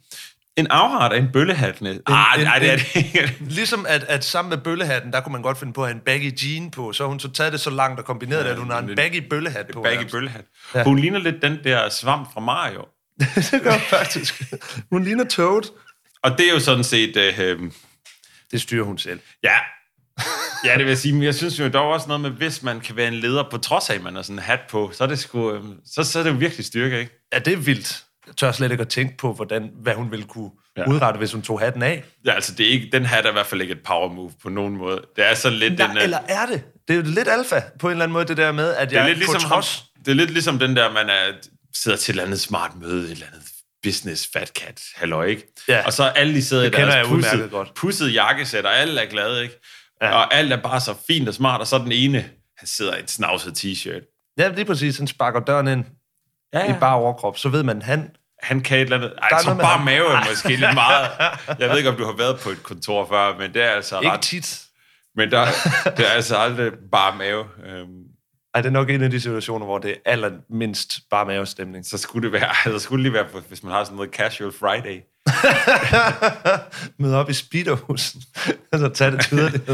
en 0.60 0.66
afret 0.70 1.12
af 1.12 1.18
en 1.18 1.28
bøllehat. 1.32 1.80
næ- 1.82 1.96
Ah, 2.06 2.42
nej, 2.42 2.58
det 2.58 2.70
er 2.72 2.76
det 2.76 2.96
ikke. 2.96 3.36
Ligesom 3.58 3.86
at, 3.88 4.04
at 4.08 4.24
sammen 4.24 4.50
med 4.50 4.58
bøllehatten, 4.58 5.12
der 5.12 5.20
kunne 5.20 5.32
man 5.32 5.42
godt 5.42 5.58
finde 5.58 5.72
på 5.72 5.82
at 5.82 5.88
have 5.88 5.94
en 5.94 6.00
baggy 6.06 6.32
jean 6.44 6.70
på, 6.70 6.92
så 6.92 7.06
hun 7.06 7.20
så 7.20 7.30
taget 7.32 7.52
det 7.52 7.60
så 7.60 7.70
langt 7.70 7.98
og 8.00 8.04
kombineret 8.06 8.44
det, 8.44 8.50
at 8.50 8.58
hun 8.58 8.70
har 8.70 8.78
en 8.78 8.96
baggy 8.96 9.28
bøllehat 9.30 9.66
på. 9.72 9.82
Baggy 9.82 10.10
bøllehat. 10.10 10.44
Ja. 10.74 10.84
Hun 10.84 10.98
ligner 10.98 11.18
lidt 11.18 11.42
den 11.42 11.58
der 11.64 11.88
svamp 11.88 12.32
fra 12.34 12.40
Mario. 12.40 12.84
det 13.52 13.60
gør 13.62 13.70
hun 13.72 13.80
faktisk. 13.80 14.42
Hun 14.92 15.04
ligner 15.04 15.24
Toad. 15.24 15.62
Og 16.22 16.38
det 16.38 16.48
er 16.48 16.52
jo 16.52 16.60
sådan 16.60 16.84
set... 16.84 17.16
Øh, 17.16 17.60
Det 18.52 18.60
styrer 18.60 18.84
hun 18.84 18.98
selv. 18.98 19.20
ja, 19.44 19.54
ja, 20.64 20.70
det 20.70 20.78
vil 20.78 20.86
jeg 20.86 20.98
sige, 20.98 21.12
men 21.14 21.22
jeg 21.22 21.34
synes 21.34 21.58
jo 21.60 21.68
dog 21.68 21.88
også 21.92 22.06
noget 22.08 22.20
med, 22.20 22.30
hvis 22.30 22.62
man 22.62 22.80
kan 22.80 22.96
være 22.96 23.08
en 23.08 23.14
leder, 23.14 23.44
på 23.50 23.58
trods 23.58 23.90
af, 23.90 23.94
at 23.94 24.02
man 24.02 24.14
har 24.14 24.22
sådan 24.22 24.36
en 24.36 24.42
hat 24.42 24.60
på, 24.70 24.90
så 24.94 25.04
er 25.04 25.08
det, 25.08 25.18
sgu, 25.18 25.52
øh, 25.52 25.64
så, 25.86 26.04
så 26.04 26.18
er 26.18 26.22
det 26.22 26.30
jo 26.30 26.36
virkelig 26.36 26.64
styrke, 26.66 27.00
ikke? 27.00 27.26
Ja, 27.32 27.38
det 27.38 27.52
er 27.52 27.56
vildt. 27.56 28.04
Jeg 28.26 28.36
tør 28.36 28.52
slet 28.52 28.70
ikke 28.70 28.80
at 28.82 28.88
tænke 28.88 29.16
på, 29.16 29.32
hvordan, 29.32 29.70
hvad 29.82 29.94
hun 29.94 30.10
ville 30.10 30.24
kunne 30.26 30.50
Ja. 30.76 30.88
udrette, 30.88 31.18
hvis 31.18 31.32
hun 31.32 31.42
tog 31.42 31.60
hatten 31.60 31.82
af. 31.82 32.04
Ja, 32.26 32.32
altså, 32.32 32.54
det 32.54 32.66
er 32.66 32.70
ikke, 32.70 32.88
den 32.92 33.04
hat 33.06 33.24
er 33.26 33.30
i 33.30 33.32
hvert 33.32 33.46
fald 33.46 33.60
ikke 33.60 33.72
et 33.72 33.82
power 33.84 34.12
move 34.12 34.32
på 34.42 34.48
nogen 34.48 34.76
måde. 34.76 35.00
Det 35.16 35.30
er 35.30 35.34
så 35.34 35.50
lidt 35.50 35.78
den... 35.78 35.78
Nej, 35.90 35.96
øh, 35.96 36.02
eller 36.02 36.18
er 36.28 36.46
det? 36.46 36.62
Det 36.88 36.94
er 36.94 36.98
jo 36.98 37.02
lidt 37.06 37.28
alfa 37.28 37.60
på 37.78 37.86
en 37.86 37.90
eller 37.90 38.04
anden 38.04 38.12
måde, 38.12 38.24
det 38.24 38.36
der 38.36 38.52
med, 38.52 38.74
at 38.74 38.90
det 38.90 38.96
er 38.96 39.00
jeg 39.00 39.08
lidt 39.08 39.18
ligesom 39.18 39.40
trods... 39.40 39.76
ham, 39.76 40.04
det 40.04 40.10
er 40.10 40.14
lidt 40.14 40.30
ligesom 40.30 40.58
den 40.58 40.76
der, 40.76 40.92
man 40.92 41.08
er, 41.10 41.32
sidder 41.74 41.98
til 41.98 42.10
et 42.10 42.14
eller 42.14 42.24
andet 42.24 42.40
smart 42.40 42.70
møde, 42.80 43.04
et 43.04 43.10
eller 43.10 43.26
andet 43.26 43.42
business 43.82 44.28
fat 44.32 44.48
cat, 44.48 44.80
halløj, 44.94 45.24
ikke? 45.26 45.52
Ja. 45.68 45.86
Og 45.86 45.92
så 45.92 46.04
alle 46.04 46.34
de 46.34 46.42
sidder 46.44 46.62
Det 46.62 46.74
i 46.78 46.80
deres 46.80 46.94
jeg 46.94 47.04
pusset, 47.06 47.50
godt. 47.50 47.74
pusset 47.74 48.14
jakkesæt, 48.14 48.64
og 48.66 48.76
alle 48.76 49.00
er 49.00 49.06
glade, 49.10 49.42
ikke? 49.42 49.60
Ja. 50.02 50.06
Ja. 50.06 50.14
Og 50.14 50.34
alt 50.34 50.52
er 50.52 50.56
bare 50.62 50.80
så 50.80 50.94
fint 51.06 51.28
og 51.28 51.34
smart, 51.34 51.60
og 51.60 51.66
så 51.66 51.78
den 51.78 51.92
ene, 51.92 52.18
han 52.58 52.66
sidder 52.68 52.96
i 52.96 53.00
en 53.00 53.08
snavset 53.08 53.64
t-shirt. 53.64 54.34
Ja, 54.38 54.48
lige 54.48 54.64
præcis. 54.64 54.98
Han 54.98 55.06
sparker 55.06 55.40
døren 55.40 55.68
ind 55.68 55.84
Ja, 56.54 56.58
ja. 56.64 56.76
i 56.76 56.78
bare 56.80 56.96
overkrop. 56.96 57.38
Så 57.38 57.48
ved 57.48 57.62
man, 57.62 57.82
han... 57.82 58.10
han 58.42 58.60
kan 58.60 58.76
et 58.78 58.82
eller 58.82 58.96
andet... 58.96 59.12
Ej, 59.22 59.28
Der 59.28 59.50
er 59.50 59.54
bare 59.56 59.66
ham. 59.76 59.84
mave 59.84 60.12
er 60.12 60.24
måske 60.30 60.48
lidt 60.48 60.74
meget... 60.74 61.08
Jeg 61.58 61.70
ved 61.70 61.76
ikke, 61.78 61.90
om 61.90 61.96
du 61.96 62.04
har 62.04 62.16
været 62.16 62.40
på 62.40 62.50
et 62.50 62.62
kontor 62.62 63.06
før, 63.08 63.38
men 63.38 63.54
det 63.54 63.62
er 63.62 63.70
altså 63.70 64.00
Ikke 64.00 64.12
ret... 64.12 64.20
tit. 64.20 64.62
Men 65.16 65.30
der, 65.30 65.44
det 65.96 66.06
er 66.06 66.10
altså 66.10 66.36
aldrig 66.36 66.72
bare 66.92 67.16
mave. 67.16 67.44
Øhm, 67.66 67.88
Ej, 68.54 68.60
det 68.60 68.68
er 68.68 68.72
nok 68.72 68.90
en 68.90 69.02
af 69.02 69.10
de 69.10 69.20
situationer, 69.20 69.66
hvor 69.66 69.78
det 69.78 69.90
er 69.90 69.94
allermindst 70.12 70.98
bare 71.10 71.26
mavestemning. 71.26 71.86
så 71.86 71.98
skulle 71.98 72.24
det 72.24 72.40
være... 72.40 72.48
Altså, 72.64 72.78
skulle 72.78 73.04
det 73.04 73.12
lige 73.12 73.22
være, 73.32 73.42
hvis 73.48 73.62
man 73.62 73.72
har 73.72 73.84
sådan 73.84 73.96
noget 73.96 74.10
casual 74.10 74.52
Friday. 74.52 75.00
Møde 77.02 77.16
op 77.16 77.30
i 77.30 77.32
speederhusen. 77.34 78.22
altså, 78.72 78.88
tag 78.88 79.12
det 79.12 79.20
tydeligt. 79.20 79.70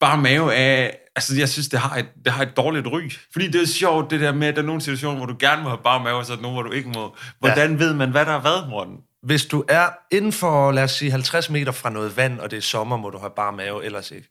Bare 0.00 0.18
mave 0.18 0.54
er... 0.54 0.90
Altså, 1.16 1.36
jeg 1.38 1.48
synes, 1.48 1.68
det 1.68 1.80
har, 1.80 1.96
et, 1.96 2.08
det 2.24 2.32
har 2.32 2.42
et 2.42 2.56
dårligt 2.56 2.86
ry. 2.86 3.10
Fordi 3.32 3.46
det 3.46 3.62
er 3.62 3.66
sjovt, 3.66 4.10
det 4.10 4.20
der 4.20 4.32
med, 4.32 4.48
at 4.48 4.56
der 4.56 4.62
er 4.62 4.66
nogle 4.66 4.80
situationer, 4.80 5.16
hvor 5.16 5.26
du 5.26 5.36
gerne 5.38 5.62
må 5.62 5.68
have 5.68 5.80
bare 5.84 6.04
mave, 6.04 6.16
og 6.16 6.26
så 6.26 6.32
er 6.32 6.36
der 6.36 6.42
nogle, 6.42 6.54
hvor 6.54 6.62
du 6.62 6.70
ikke 6.70 6.88
må. 6.88 7.16
Hvordan 7.38 7.70
ja. 7.70 7.76
ved 7.76 7.94
man, 7.94 8.10
hvad 8.10 8.26
der 8.26 8.32
er 8.32 8.40
hvad, 8.40 8.68
Morten? 8.68 8.96
Hvis 9.22 9.46
du 9.46 9.64
er 9.68 9.88
inden 10.10 10.32
for, 10.32 10.72
lad 10.72 10.84
os 10.84 10.90
sige, 10.90 11.10
50 11.10 11.50
meter 11.50 11.72
fra 11.72 11.90
noget 11.90 12.16
vand, 12.16 12.40
og 12.40 12.50
det 12.50 12.56
er 12.56 12.60
sommer, 12.60 12.96
må 12.96 13.10
du 13.10 13.18
have 13.18 13.32
bare 13.36 13.52
mave, 13.52 13.84
ellers 13.84 14.10
ikke. 14.10 14.28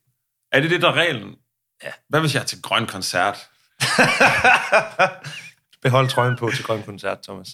Er 0.52 0.60
det 0.60 0.70
det, 0.70 0.82
der 0.82 0.90
er 0.90 0.94
reglen? 0.94 1.36
Ja. 1.84 1.90
Hvad 2.10 2.20
hvis 2.20 2.34
jeg 2.34 2.42
er 2.42 2.46
til 2.46 2.62
grøn 2.62 2.86
koncert? 2.86 3.38
Behold 5.84 6.10
trøjen 6.10 6.38
på 6.38 6.52
til 6.56 6.64
grøn 6.64 6.84
koncert, 6.84 7.18
Thomas. 7.24 7.48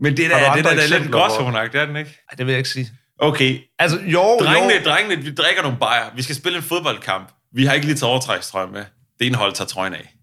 Men 0.00 0.16
det 0.16 0.30
der, 0.30 0.52
du 0.52 0.56
det 0.56 0.64
der, 0.64 0.74
der 0.74 0.82
er 0.82 0.98
lidt 0.98 1.12
gråzonagt, 1.12 1.74
er 1.74 1.86
den 1.86 1.96
ikke? 1.96 2.10
Ej, 2.30 2.34
det 2.36 2.46
vil 2.46 2.52
jeg 2.52 2.58
ikke 2.58 2.70
sige. 2.70 2.90
Okay, 3.18 3.60
Altså, 3.78 3.98
jo, 4.00 4.22
drengene, 4.40 4.74
jo. 4.74 4.90
drengene, 4.90 5.22
vi 5.22 5.34
drikker 5.34 5.62
nogle 5.62 5.78
bajer. 5.78 6.10
Vi 6.14 6.22
skal 6.22 6.36
spille 6.36 6.56
en 6.56 6.62
fodboldkamp. 6.62 7.32
Vi 7.54 7.66
har 7.66 7.74
ikke 7.74 7.86
lige 7.86 7.96
taget 7.96 8.10
overtrækstrøje 8.10 8.66
med. 8.66 8.84
Det 9.18 9.26
ene 9.26 9.36
hold 9.36 9.52
tager 9.52 9.68
trøjen 9.68 9.94
af. 9.94 10.14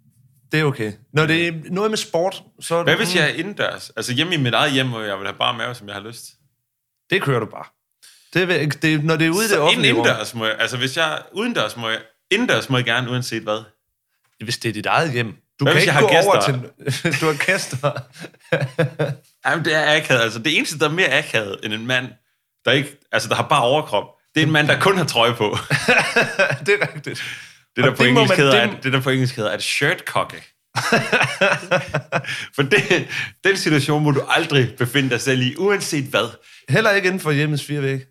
Det 0.51 0.59
er 0.59 0.63
okay. 0.63 0.93
Når 1.13 1.25
det 1.25 1.47
er 1.47 1.51
noget 1.65 1.91
med 1.91 1.97
sport, 1.97 2.43
så... 2.59 2.75
er 2.75 2.83
Hvad 2.83 2.93
du- 2.93 2.97
hvis 3.03 3.15
jeg 3.15 3.23
er 3.29 3.33
indendørs? 3.33 3.89
Altså 3.89 4.13
hjemme 4.13 4.33
i 4.33 4.37
mit 4.37 4.53
eget 4.53 4.71
hjem, 4.71 4.89
hvor 4.89 5.01
jeg 5.01 5.17
vil 5.17 5.27
have 5.27 5.37
bare 5.37 5.57
mave, 5.57 5.75
som 5.75 5.87
jeg 5.87 5.95
har 5.95 6.01
lyst. 6.03 6.23
Det 7.09 7.21
kører 7.21 7.39
du 7.39 7.45
bare. 7.45 7.65
Det, 8.33 8.47
vil, 8.47 8.81
det, 8.81 9.03
når 9.03 9.15
det 9.15 9.25
er 9.27 9.29
ude 9.31 9.39
i 9.39 9.41
det 9.41 9.49
Så 9.49 9.59
offentlige 9.61 9.89
indendørs 9.91 10.33
må 10.33 10.45
jeg, 10.45 10.55
altså 10.59 10.77
hvis 10.77 10.97
jeg 10.97 11.13
er 11.13 11.17
udendørs, 11.31 11.77
må 11.77 11.89
jeg, 11.89 11.99
indendørs 12.31 12.69
må 12.69 12.77
jeg 12.77 12.85
gerne, 12.85 13.11
uanset 13.11 13.43
hvad. 13.43 13.63
Hvis 14.43 14.57
det 14.57 14.69
er 14.69 14.73
dit 14.73 14.85
eget 14.85 15.11
hjem. 15.11 15.35
Du 15.59 15.65
Hvad 15.65 15.73
kan 15.73 15.81
ikke 15.81 15.93
gå 15.93 16.07
har 16.07 16.23
over 16.25 16.35
gæster? 16.35 17.11
til... 17.11 17.21
du 17.21 17.25
har 17.25 17.45
gæster. 17.45 17.91
Jamen, 19.49 19.65
det 19.65 19.73
er 19.75 19.95
akavet. 19.95 20.21
Altså, 20.21 20.39
det 20.39 20.57
eneste, 20.57 20.79
der 20.79 20.85
er 20.89 20.91
mere 20.93 21.17
akavet 21.17 21.59
end 21.63 21.73
en 21.73 21.87
mand, 21.87 22.07
der 22.65 22.71
ikke, 22.71 22.97
altså, 23.11 23.29
der 23.29 23.35
har 23.35 23.47
bare 23.47 23.61
overkrop, 23.63 24.05
det 24.37 24.43
er 24.43 24.47
en 24.47 24.51
mand, 24.53 24.67
der 24.67 24.79
kun 24.79 24.97
har 24.97 25.05
trøje 25.05 25.33
på. 25.35 25.57
det 26.65 26.73
er 26.81 26.87
rigtigt. 26.95 27.23
Det 27.75 27.83
der, 27.83 27.95
på 27.95 28.03
det 28.03 28.09
engelsk 28.09 28.29
man- 28.29 28.37
hedder, 28.37 28.65
det- 28.67 28.77
at, 28.77 28.83
det 28.83 28.93
der 28.93 29.01
på 29.01 29.09
engelsk 29.09 29.35
hedder, 29.35 29.51
at 29.51 29.63
shirtkokke. 29.63 30.43
For 32.55 32.61
det, 32.61 33.07
den 33.43 33.57
situation 33.57 34.03
må 34.03 34.11
du 34.11 34.21
aldrig 34.29 34.73
befinde 34.77 35.09
dig 35.09 35.21
selv 35.21 35.41
i, 35.41 35.55
uanset 35.57 36.03
hvad. 36.05 36.29
Heller 36.69 36.91
ikke 36.91 37.05
inden 37.07 37.19
for 37.21 37.31
hjemmets 37.31 37.63
fire 37.65 37.81
vægge. 37.81 38.05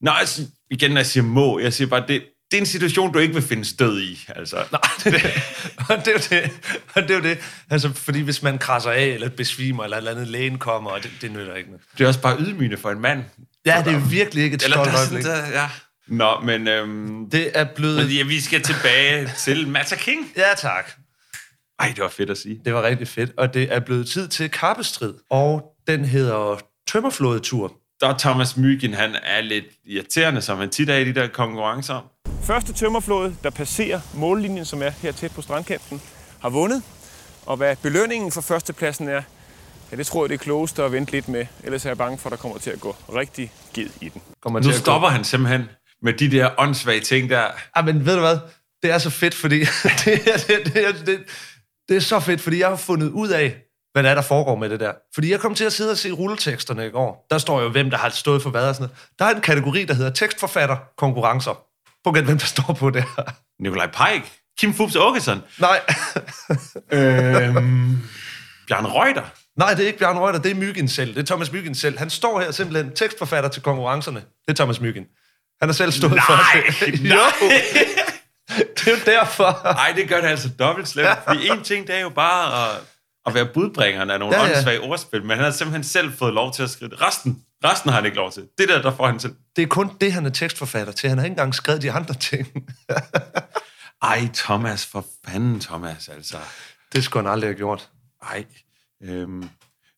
Nå, 0.00 0.10
altså, 0.10 0.42
igen, 0.70 0.96
jeg 0.96 1.06
siger 1.06 1.24
må, 1.24 1.58
jeg 1.58 1.72
siger 1.72 1.88
bare, 1.88 2.04
det, 2.08 2.22
det 2.52 2.58
er 2.58 2.60
en 2.62 2.66
situation, 2.66 3.12
du 3.12 3.18
ikke 3.18 3.34
vil 3.34 3.42
finde 3.42 3.64
stød 3.64 4.00
i. 4.02 4.24
Altså. 4.28 4.56
Nej, 4.72 4.80
det, 5.04 5.14
og 5.88 5.96
det 6.04 6.08
er 6.08 6.12
jo 6.12 6.18
det. 6.42 6.50
Og 6.94 7.02
det 7.02 7.10
er 7.10 7.14
jo 7.14 7.22
det. 7.22 7.38
Altså, 7.70 7.92
fordi 7.94 8.20
hvis 8.20 8.42
man 8.42 8.58
krasser 8.58 8.90
af, 8.90 9.04
eller 9.04 9.28
besvimer, 9.28 9.84
eller 9.84 9.96
et 9.96 10.00
eller 10.00 10.10
andet 10.10 10.28
lægen 10.28 10.58
kommer, 10.58 10.90
og 10.90 11.02
det, 11.02 11.10
det 11.20 11.32
nytter 11.32 11.54
ikke 11.54 11.70
noget. 11.70 11.82
Det 11.98 12.04
er 12.04 12.08
også 12.08 12.20
bare 12.20 12.36
ydmygende 12.40 12.76
for 12.76 12.90
en 12.90 13.00
mand. 13.00 13.24
Ja, 13.66 13.82
det 13.86 13.94
er 13.94 13.98
virkelig 14.08 14.44
ikke 14.44 14.54
et 14.54 14.62
Eller 14.64 14.84
stolt 14.84 15.12
øjeblik. 15.12 15.26
ja. 15.54 15.68
Nå, 16.08 16.40
men, 16.40 16.68
øhm, 16.68 17.30
Det 17.30 17.50
er 17.54 17.64
blevet... 17.76 17.96
men 17.96 18.06
ja, 18.16 18.22
vi 18.24 18.40
skal 18.40 18.62
tilbage 18.62 19.30
til 19.38 19.68
Mata 19.68 19.96
King. 19.96 20.32
Ja, 20.36 20.54
tak. 20.58 20.90
Ej, 21.78 21.88
det 21.96 22.02
var 22.02 22.08
fedt 22.08 22.30
at 22.30 22.38
sige. 22.38 22.60
Det 22.64 22.74
var 22.74 22.82
rigtig 22.82 23.08
fedt. 23.08 23.30
Og 23.36 23.54
det 23.54 23.72
er 23.74 23.80
blevet 23.80 24.08
tid 24.08 24.28
til 24.28 24.50
kappestrid. 24.50 25.14
Og 25.30 25.62
den 25.86 26.04
hedder 26.04 26.60
Tømmerflådetur. 26.88 27.72
Der 28.00 28.08
er 28.08 28.18
Thomas 28.18 28.56
Mygind, 28.56 28.94
han 28.94 29.16
er 29.22 29.40
lidt 29.40 29.64
irriterende, 29.86 30.40
som 30.42 30.58
han 30.58 30.70
tit 30.70 30.90
er 30.90 30.96
i 30.96 31.04
de 31.04 31.14
der 31.14 31.26
konkurrencer. 31.26 32.10
Første 32.42 32.72
tømmerflåde, 32.72 33.36
der 33.42 33.50
passerer 33.50 34.00
mållinjen, 34.14 34.64
som 34.64 34.82
er 34.82 34.90
her 34.90 35.12
tæt 35.12 35.30
på 35.34 35.42
strandkanten, 35.42 36.02
har 36.40 36.48
vundet. 36.50 36.82
Og 37.46 37.56
hvad 37.56 37.76
belønningen 37.82 38.32
for 38.32 38.40
førstepladsen 38.40 39.08
er, 39.08 39.22
ja, 39.92 39.96
det 39.96 40.06
tror 40.06 40.24
jeg, 40.24 40.28
det 40.28 40.34
er 40.34 40.38
klogest 40.38 40.78
at 40.78 40.92
vente 40.92 41.12
lidt 41.12 41.28
med. 41.28 41.46
Ellers 41.64 41.84
er 41.84 41.90
jeg 41.90 41.98
bange 41.98 42.18
for, 42.18 42.28
at 42.28 42.30
der 42.30 42.36
kommer 42.36 42.58
til 42.58 42.70
at 42.70 42.80
gå 42.80 42.96
rigtig 43.14 43.52
ged 43.74 43.88
i 44.00 44.08
den. 44.08 44.22
Kommer 44.42 44.60
Nu 44.60 44.68
at 44.68 44.74
gå- 44.74 44.78
stopper 44.78 45.08
han 45.08 45.24
simpelthen 45.24 45.68
med 46.02 46.12
de 46.12 46.30
der 46.30 46.50
åndssvage 46.58 47.00
ting 47.00 47.30
der. 47.30 47.46
Ah, 47.74 47.84
men 47.84 48.06
ved 48.06 48.14
du 48.14 48.20
hvad? 48.20 48.38
Det 48.82 48.90
er 48.90 48.98
så 48.98 49.10
fedt, 49.10 49.34
fordi 49.34 49.58
det, 50.04 50.28
er, 50.34 50.36
det, 50.46 50.74
det, 50.74 50.86
er, 50.88 50.92
det, 51.06 51.20
det 51.88 51.96
er 51.96 52.00
så 52.00 52.20
fedt, 52.20 52.40
fordi 52.40 52.58
jeg 52.60 52.68
har 52.68 52.76
fundet 52.76 53.10
ud 53.10 53.28
af, 53.28 53.56
hvad 53.92 54.02
der 54.02 54.10
er, 54.10 54.14
der 54.14 54.22
foregår 54.22 54.56
med 54.56 54.68
det 54.70 54.80
der. 54.80 54.92
Fordi 55.14 55.30
jeg 55.30 55.40
kom 55.40 55.54
til 55.54 55.64
at 55.64 55.72
sidde 55.72 55.90
og 55.90 55.98
se 55.98 56.10
rulleteksterne 56.10 56.86
i 56.86 56.90
går. 56.90 57.26
Der 57.30 57.38
står 57.38 57.60
jo, 57.62 57.68
hvem 57.68 57.90
der 57.90 57.96
har 57.98 58.08
stået 58.08 58.42
for 58.42 58.50
hvad 58.50 58.68
og 58.68 58.74
sådan 58.74 58.88
noget. 58.88 59.08
Der 59.18 59.24
er 59.24 59.34
en 59.34 59.40
kategori, 59.40 59.84
der 59.84 59.94
hedder 59.94 60.10
tekstforfatter 60.10 60.76
konkurrencer. 60.98 61.64
På 62.04 62.10
hvem 62.10 62.26
der 62.26 62.46
står 62.46 62.72
på 62.78 62.90
det 62.90 63.02
her. 63.16 63.24
Nikolaj 63.62 63.86
Pike, 63.86 64.32
Kim 64.58 64.74
Fubs 64.74 64.96
Åkesson, 64.96 65.42
Nej, 65.58 65.80
øhm, 66.92 67.98
Bjørn 68.68 68.86
Reuter. 68.86 69.22
nej, 69.58 69.74
det 69.74 69.82
er 69.82 69.86
ikke 69.86 69.98
Bjørn 69.98 70.18
Reuter, 70.18 70.38
det 70.38 70.50
er 70.50 70.54
Myggen 70.54 70.88
selv. 70.88 71.14
Det 71.14 71.20
er 71.22 71.26
Thomas 71.26 71.52
Myggen 71.52 71.74
selv. 71.74 71.98
Han 71.98 72.10
står 72.10 72.40
her 72.40 72.50
simpelthen 72.50 72.96
tekstforfatter 72.96 73.50
til 73.50 73.62
konkurrencerne. 73.62 74.20
Det 74.20 74.48
er 74.48 74.54
Thomas 74.54 74.80
Myggen. 74.80 75.04
Han 75.60 75.68
har 75.68 75.72
selv 75.74 75.92
stået 75.92 76.20
for 76.26 76.32
det. 76.86 77.02
nej. 77.02 77.16
Jo, 77.16 77.48
det 78.76 78.86
er 78.86 78.90
jo 78.90 78.96
derfor. 79.06 79.60
Nej, 79.64 79.92
det 79.96 80.08
gør 80.08 80.20
det 80.20 80.28
altså 80.28 80.48
dobbelt 80.58 80.88
slemt. 80.88 81.08
Fordi 81.26 81.48
en 81.48 81.62
ting, 81.62 81.86
det 81.86 81.94
er 81.96 82.00
jo 82.00 82.08
bare 82.08 82.70
at, 82.70 82.80
at 83.26 83.34
være 83.34 83.46
budbringeren 83.54 84.10
af 84.10 84.18
nogle 84.18 84.34
Ja, 84.36 84.40
ja, 84.40 84.46
ja. 84.46 84.50
ja. 84.52 84.56
åndssvage 84.56 84.80
ordspil, 84.80 85.22
men 85.22 85.30
han 85.30 85.44
har 85.44 85.50
simpelthen 85.50 85.84
selv 85.84 86.12
fået 86.18 86.34
lov 86.34 86.52
til 86.54 86.62
at 86.62 86.70
skrive 86.70 86.90
det. 86.90 87.02
Resten, 87.02 87.42
resten 87.64 87.90
har 87.90 87.96
han 87.96 88.04
ikke 88.04 88.16
lov 88.16 88.32
til. 88.32 88.42
Det 88.58 88.68
der, 88.68 88.82
der 88.82 88.96
får 88.96 89.06
han 89.06 89.18
til. 89.18 89.34
Det 89.56 89.62
er 89.62 89.66
kun 89.66 89.90
det, 90.00 90.12
han 90.12 90.26
er 90.26 90.30
tekstforfatter 90.30 90.92
til. 90.92 91.08
Han 91.08 91.18
har 91.18 91.24
ikke 91.24 91.32
engang 91.32 91.54
skrevet 91.54 91.82
de 91.82 91.92
andre 91.92 92.14
ting. 92.14 92.48
Ej, 94.02 94.28
Thomas, 94.34 94.86
for 94.86 95.06
fanden, 95.26 95.60
Thomas, 95.60 96.08
altså. 96.08 96.36
Det 96.92 97.04
skulle 97.04 97.24
han 97.24 97.32
aldrig 97.32 97.48
have 97.48 97.56
gjort. 97.56 97.90
Ej. 98.22 98.44
Øhm. 99.02 99.48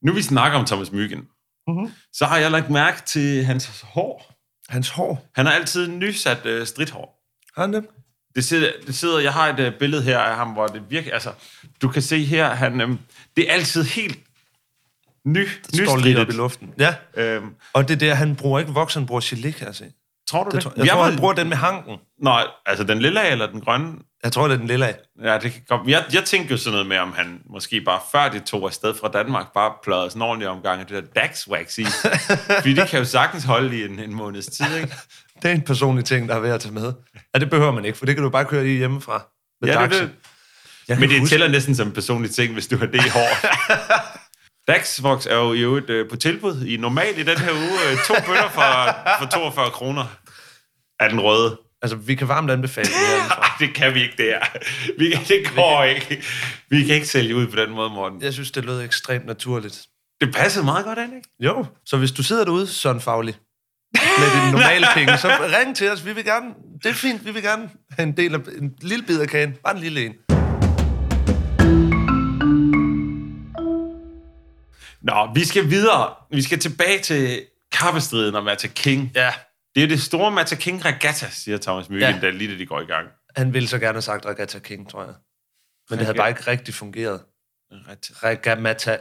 Nu 0.02 0.12
vi 0.12 0.22
snakker 0.22 0.58
om 0.58 0.66
Thomas 0.66 0.92
Myggen, 0.92 1.18
mm-hmm. 1.68 1.92
så 2.12 2.26
har 2.26 2.36
jeg 2.38 2.50
lagt 2.50 2.70
mærke 2.70 3.02
til 3.06 3.44
hans 3.44 3.80
hår. 3.82 4.34
Hans 4.68 4.88
hår. 4.88 5.30
Han 5.34 5.46
har 5.46 5.52
altid 5.52 5.88
nysat 5.88 6.46
øh, 6.46 6.66
stridthår. 6.66 7.24
Har 7.54 7.62
han 7.62 7.72
det? 7.72 7.86
Det 8.34 8.44
sidder, 8.44 8.72
det 8.86 8.94
sidder, 8.94 9.18
jeg 9.18 9.32
har 9.32 9.48
et 9.48 9.60
øh, 9.60 9.78
billede 9.78 10.02
her 10.02 10.18
af 10.18 10.36
ham, 10.36 10.48
hvor 10.48 10.66
det 10.66 10.82
virker, 10.90 11.12
altså, 11.12 11.32
du 11.82 11.88
kan 11.88 12.02
se 12.02 12.24
her, 12.24 12.48
han, 12.48 12.80
øhm, 12.80 12.98
det 13.36 13.50
er 13.50 13.52
altid 13.52 13.84
helt 13.84 14.18
ny, 15.26 15.48
Det 15.72 15.86
står 15.86 15.96
lige 15.96 16.20
oppe 16.20 16.32
i 16.32 16.36
luften. 16.36 16.70
Ja, 16.78 16.94
Øhm, 17.16 17.46
og 17.72 17.88
det 17.88 18.00
der, 18.00 18.14
han 18.14 18.36
bruger 18.36 18.58
ikke 18.58 18.72
voks, 18.72 18.94
han 18.94 19.06
bruger 19.06 19.20
jeg 19.66 19.74
se. 19.74 19.84
tror 20.30 20.44
du 20.44 20.50
det? 20.50 20.54
det 20.54 20.62
tror, 20.62 20.72
jeg 20.76 20.88
tror, 20.88 21.04
han 21.04 21.16
bruger 21.18 21.32
den 21.32 21.48
med 21.48 21.56
hanken. 21.56 21.96
Nej, 22.22 22.44
altså 22.66 22.84
den 22.84 22.98
lille 22.98 23.28
eller 23.30 23.46
den 23.46 23.60
grønne? 23.60 23.92
Jeg 24.24 24.32
tror, 24.32 24.48
det 24.48 24.54
er 24.54 24.58
den 24.58 24.66
lille 24.66 24.86
af. 24.86 24.96
Ja, 25.22 25.38
det 25.38 25.52
kan 25.52 25.62
godt. 25.68 25.88
Jeg, 25.88 26.04
jeg 26.12 26.24
tænkte 26.24 26.50
jo 26.52 26.56
sådan 26.58 26.72
noget 26.72 26.86
med, 26.86 26.98
om 26.98 27.12
han 27.16 27.40
måske 27.50 27.80
bare 27.80 28.00
før 28.12 28.28
de 28.28 28.38
tog 28.38 28.64
afsted 28.66 28.94
fra 29.00 29.08
Danmark, 29.08 29.46
bare 29.54 29.72
pløjede 29.84 30.10
sådan 30.10 30.22
en 30.22 30.28
ordentlig 30.28 30.48
omgang 30.48 30.80
af 30.80 30.86
det 30.86 31.04
der 31.14 31.22
Dax-wax 31.22 31.78
i. 31.78 31.84
Fordi 32.60 32.74
det 32.74 32.88
kan 32.88 32.98
jo 32.98 33.04
sagtens 33.04 33.44
holde 33.44 33.78
i 33.78 33.84
en, 33.84 33.98
en 33.98 34.14
måneds 34.14 34.46
tid, 34.46 34.76
ikke? 34.76 34.94
Det 35.42 35.50
er 35.50 35.54
en 35.54 35.62
personlig 35.62 36.04
ting, 36.04 36.28
der 36.28 36.34
er 36.34 36.38
ved 36.40 36.50
at 36.50 36.60
tage 36.60 36.74
med. 36.74 36.92
Ja, 37.34 37.38
det 37.38 37.50
behøver 37.50 37.72
man 37.72 37.84
ikke, 37.84 37.98
for 37.98 38.06
det 38.06 38.14
kan 38.14 38.24
du 38.24 38.30
bare 38.30 38.44
køre 38.44 38.66
i 38.66 38.76
hjemmefra. 38.76 39.26
Med 39.60 39.68
Ja, 39.70 39.82
det, 39.82 39.90
Daxi. 39.90 40.02
det. 40.02 40.10
Jeg 40.88 40.98
Men 41.00 41.08
det 41.10 41.18
huske- 41.20 41.32
tæller 41.32 41.48
næsten 41.48 41.74
som 41.74 41.86
en 41.86 41.92
personlig 41.92 42.30
ting, 42.30 42.52
hvis 42.52 42.66
du 42.66 42.76
har 42.78 42.86
det 42.86 43.06
i 43.06 43.08
hår. 43.08 43.28
Daxvox 44.68 45.26
er 45.26 45.36
jo 45.36 45.52
i 45.52 45.60
øvrigt 45.60 45.90
øh, 45.90 46.10
på 46.10 46.16
tilbud 46.16 46.66
i 46.66 46.76
normalt 46.76 47.18
i 47.18 47.22
den 47.22 47.38
her 47.38 47.52
uge. 47.52 47.90
Øh, 47.90 47.98
to 48.06 48.14
bøtter 48.26 48.48
for, 48.48 48.62
for 49.18 49.26
42 49.26 49.70
kroner 49.70 50.04
af 51.00 51.10
den 51.10 51.20
røde. 51.20 51.58
Altså, 51.82 51.96
vi 51.96 52.14
kan 52.14 52.28
varmt 52.28 52.50
anbefale 52.50 52.88
det 52.88 53.32
det 53.60 53.74
kan 53.74 53.94
vi 53.94 54.02
ikke, 54.02 54.14
det 54.16 54.24
her. 54.26 54.40
Vi 54.98 55.10
kan, 55.10 55.24
det 55.28 55.54
går 55.56 55.84
ikke. 55.84 56.24
Vi 56.70 56.84
kan 56.84 56.94
ikke 56.94 57.06
sælge 57.06 57.36
ud 57.36 57.46
på 57.46 57.56
den 57.56 57.70
måde, 57.70 57.90
Morten. 57.90 58.22
Jeg 58.22 58.32
synes, 58.32 58.50
det 58.50 58.64
lød 58.64 58.82
ekstremt 58.82 59.26
naturligt. 59.26 59.86
Det 60.20 60.34
passede 60.34 60.64
meget 60.64 60.84
godt, 60.84 60.98
ikke? 60.98 61.22
Jo, 61.40 61.66
så 61.86 61.96
hvis 61.96 62.12
du 62.12 62.22
sidder 62.22 62.44
derude, 62.44 62.66
sådan 62.66 63.00
faglig, 63.00 63.36
med 63.92 64.40
dine 64.40 64.52
normale 64.52 64.86
penge, 64.96 65.18
så 65.18 65.28
ring 65.28 65.76
til 65.76 65.90
os. 65.90 66.06
Vi 66.06 66.12
vil 66.12 66.24
gerne, 66.24 66.46
det 66.82 66.90
er 66.90 66.94
fint, 66.94 67.24
vi 67.24 67.30
vil 67.30 67.42
gerne 67.42 67.70
have 67.90 68.08
en 68.08 68.16
del 68.16 68.34
af 68.34 68.38
en 68.58 68.74
lille 68.82 69.04
bid 69.06 69.20
af 69.20 69.28
kagen. 69.28 69.54
Bare 69.64 69.74
en 69.76 69.80
lille 69.82 70.04
en. 70.06 70.43
Nå, 75.04 75.32
vi 75.34 75.44
skal 75.44 75.70
videre. 75.70 76.14
Vi 76.30 76.42
skal 76.42 76.58
tilbage 76.58 76.98
til 76.98 77.46
kappestriden 77.72 78.34
om 78.34 78.44
Mata 78.44 78.68
King. 78.68 79.10
Ja, 79.14 79.32
Det 79.74 79.82
er 79.82 79.86
det 79.88 80.02
store 80.02 80.30
Mata 80.30 80.54
King 80.54 80.84
regatta, 80.84 81.26
siger 81.30 81.58
Thomas 81.58 81.88
Myggen, 81.88 82.10
Ja. 82.14 82.20
da 82.20 82.30
lige 82.30 82.52
da 82.54 82.58
de 82.58 82.66
går 82.66 82.80
i 82.80 82.84
gang. 82.84 83.08
han 83.36 83.54
ville 83.54 83.68
så 83.68 83.78
gerne 83.78 83.92
have 83.94 84.02
sagt 84.02 84.26
Regatta 84.26 84.58
King, 84.58 84.90
tror 84.90 85.04
jeg. 85.04 85.14
Men 85.90 85.98
det 85.98 86.06
havde 86.06 86.16
bare 86.18 86.28
ikke 86.28 86.46
rigtig 86.46 86.74
fungeret. 86.74 87.20
Regatta... 87.72 88.98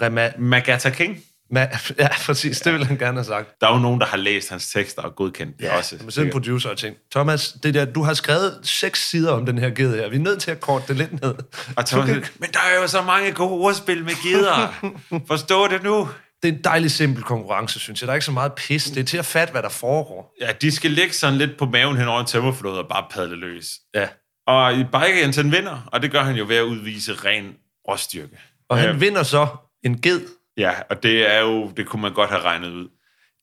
Rema... 0.00 0.32
Magata 0.38 0.90
King? 0.90 1.18
Ma, 1.50 1.60
ja, 1.98 2.08
præcis. 2.26 2.60
Det 2.60 2.72
ville 2.72 2.86
han 2.86 2.98
gerne 2.98 3.16
have 3.18 3.24
sagt. 3.24 3.48
Der 3.60 3.68
er 3.68 3.72
jo 3.74 3.78
nogen, 3.78 4.00
der 4.00 4.06
har 4.06 4.16
læst 4.16 4.50
hans 4.50 4.70
tekster 4.72 5.02
og 5.02 5.16
godkendt 5.16 5.60
det 5.60 5.70
også. 5.70 5.96
Men 6.00 6.10
sådan 6.10 6.26
en 6.28 6.32
producer 6.32 6.70
og 6.70 6.78
ting. 6.78 6.96
Thomas, 7.10 7.52
det 7.62 7.74
der, 7.74 7.84
du 7.84 8.02
har 8.02 8.14
skrevet 8.14 8.58
seks 8.62 9.10
sider 9.10 9.32
om 9.32 9.46
den 9.46 9.58
her 9.58 9.70
ged 9.70 9.96
her. 9.96 10.08
Vi 10.08 10.16
er 10.16 10.20
nødt 10.20 10.40
til 10.40 10.50
at 10.50 10.60
korte 10.60 10.84
det 10.88 10.96
lidt 10.96 11.12
ned. 11.22 11.34
Og 11.76 11.86
Thomas, 11.86 12.08
siger, 12.08 12.20
men 12.38 12.50
der 12.52 12.60
er 12.74 12.80
jo 12.82 12.86
så 12.88 13.02
mange 13.02 13.32
gode 13.32 13.50
ordspil 13.52 14.04
med 14.04 14.22
gider. 14.22 14.74
Forstå 15.28 15.68
det 15.68 15.82
nu. 15.82 16.08
Det 16.42 16.48
er 16.48 16.52
en 16.52 16.64
dejlig 16.64 16.90
simpel 16.90 17.22
konkurrence, 17.22 17.78
synes 17.80 18.00
jeg. 18.00 18.06
Der 18.06 18.12
er 18.12 18.16
ikke 18.16 18.24
så 18.26 18.32
meget 18.32 18.52
pis. 18.52 18.84
Det 18.84 19.00
er 19.00 19.04
til 19.04 19.18
at 19.18 19.26
fatte, 19.26 19.52
hvad 19.52 19.62
der 19.62 19.68
foregår. 19.68 20.34
Ja, 20.40 20.52
de 20.60 20.70
skal 20.72 20.90
ligge 20.90 21.12
sådan 21.14 21.38
lidt 21.38 21.50
på 21.58 21.64
maven 21.66 21.96
hen 21.96 22.08
over 22.08 22.20
en 22.20 22.26
tømmerflod 22.26 22.78
og 22.78 22.88
bare 22.88 23.04
padle 23.10 23.36
løs. 23.36 23.70
Ja. 23.94 24.08
Og 24.46 24.74
i 24.74 24.84
Bike 24.84 25.32
han 25.34 25.52
vinder, 25.52 25.88
og 25.92 26.02
det 26.02 26.10
gør 26.10 26.22
han 26.22 26.36
jo 26.36 26.44
ved 26.48 26.56
at 26.56 26.62
udvise 26.62 27.12
ren 27.14 27.52
råstyrke. 27.88 28.38
Og 28.68 28.78
han 28.78 28.90
Ja. 28.90 28.96
vinder 28.96 29.22
så 29.22 29.46
en 29.84 30.00
ged. 30.00 30.20
Ja, 30.56 30.72
og 30.90 31.02
det 31.02 31.34
er 31.34 31.40
jo, 31.40 31.72
det 31.76 31.86
kunne 31.86 32.02
man 32.02 32.12
godt 32.14 32.30
have 32.30 32.42
regnet 32.42 32.70
ud. 32.70 32.88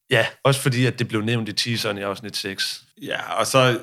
Ja, 0.09 0.25
også 0.43 0.61
fordi, 0.61 0.85
at 0.85 0.99
det 0.99 1.07
blev 1.07 1.21
nævnt 1.21 1.49
i 1.49 1.53
teaseren 1.53 1.97
i 1.97 2.01
afsnit 2.01 2.37
6. 2.37 2.83
Ja, 3.01 3.33
og 3.33 3.47
så 3.47 3.79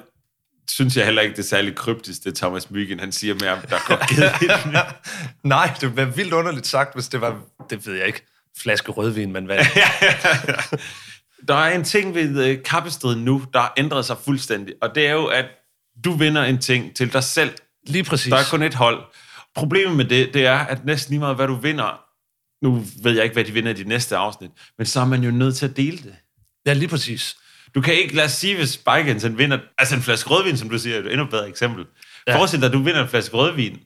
synes 0.71 0.97
jeg 0.97 1.05
heller 1.05 1.23
ikke, 1.23 1.37
det 1.37 1.43
er 1.43 1.49
særlig 1.49 1.75
kryptisk, 1.75 2.25
det 2.25 2.35
Thomas 2.35 2.71
Myggen, 2.71 3.01
han 3.01 3.13
siger 3.13 3.35
med, 3.35 3.49
om 3.49 3.59
der 3.61 3.79
går 3.87 4.07
givet. 4.11 4.87
Nej, 5.45 5.67
det 5.75 5.83
ville 5.83 5.97
være 5.97 6.17
vildt 6.17 6.33
underligt 6.33 6.67
sagt, 6.67 6.95
hvis 6.95 7.09
det 7.09 7.21
var, 7.21 7.41
det 7.71 7.87
ved 7.87 7.95
jeg 7.95 8.07
ikke, 8.07 8.27
flaske 8.59 8.93
rødvin, 8.93 9.33
man 9.33 9.49
vandt. 9.49 9.69
Der 11.49 11.55
er 11.55 11.75
en 11.75 11.85
ting 11.85 12.15
ved 12.15 12.47
øh, 12.47 12.63
kappestriden 12.63 13.25
nu, 13.25 13.45
der 13.53 13.61
har 13.61 13.73
ændret 13.77 14.05
sig 14.05 14.17
fuldstændig, 14.25 14.75
og 14.83 14.95
det 14.95 15.07
er 15.07 15.13
jo, 15.13 15.27
at 15.27 15.45
du 16.05 16.13
vinder 16.13 16.45
en 16.45 16.59
ting 16.59 16.97
til 16.97 17.13
dig 17.13 17.25
selv. 17.25 17.55
Lige 17.87 18.05
præcis. 18.05 18.31
Der 18.31 18.37
er 18.37 18.45
kun 18.51 18.63
et 18.63 18.75
hold. 18.75 19.03
Problemet 19.55 19.97
med 19.97 20.05
det, 20.05 20.35
det 20.35 20.47
er, 20.47 20.59
at 20.59 20.85
næsten 20.85 21.11
lige 21.13 21.21
meget, 21.21 21.37
hvad 21.37 21.47
du 21.47 21.55
vinder, 21.55 22.01
nu 22.63 22.85
ved 23.03 23.13
jeg 23.13 23.25
ikke, 23.25 23.35
hvad 23.35 23.45
de 23.45 23.53
vinder 23.53 23.71
i 23.71 23.75
de 23.75 23.85
næste 23.85 24.17
afsnit, 24.17 24.51
men 24.79 24.87
så 24.87 25.01
er 25.01 25.05
man 25.05 25.23
jo 25.23 25.31
nødt 25.31 25.57
til 25.57 25.67
at 25.67 25.77
dele 25.77 25.97
det. 25.97 26.15
Ja, 26.67 26.73
lige 26.73 26.89
præcis. 26.89 27.37
Du 27.75 27.81
kan 27.81 27.95
ikke, 27.95 28.17
lad 28.17 28.25
os 28.25 28.33
sige, 28.33 28.57
hvis 28.57 28.81
han 29.23 29.39
vinder, 29.39 29.59
altså 29.79 29.95
en 29.95 30.03
flaske 30.03 30.31
rødvin, 30.31 30.57
som 30.57 30.71
du 30.71 30.79
siger, 30.79 30.97
er 30.97 31.01
et 31.01 31.13
endnu 31.13 31.27
bedre 31.27 31.49
eksempel. 31.49 31.87
Ja. 32.27 32.37
Forestil 32.37 32.61
dig, 32.61 32.67
at 32.67 32.73
du 32.73 32.83
vinder 32.83 33.03
en 33.03 33.09
flaske 33.09 33.37
rødvin 33.37 33.79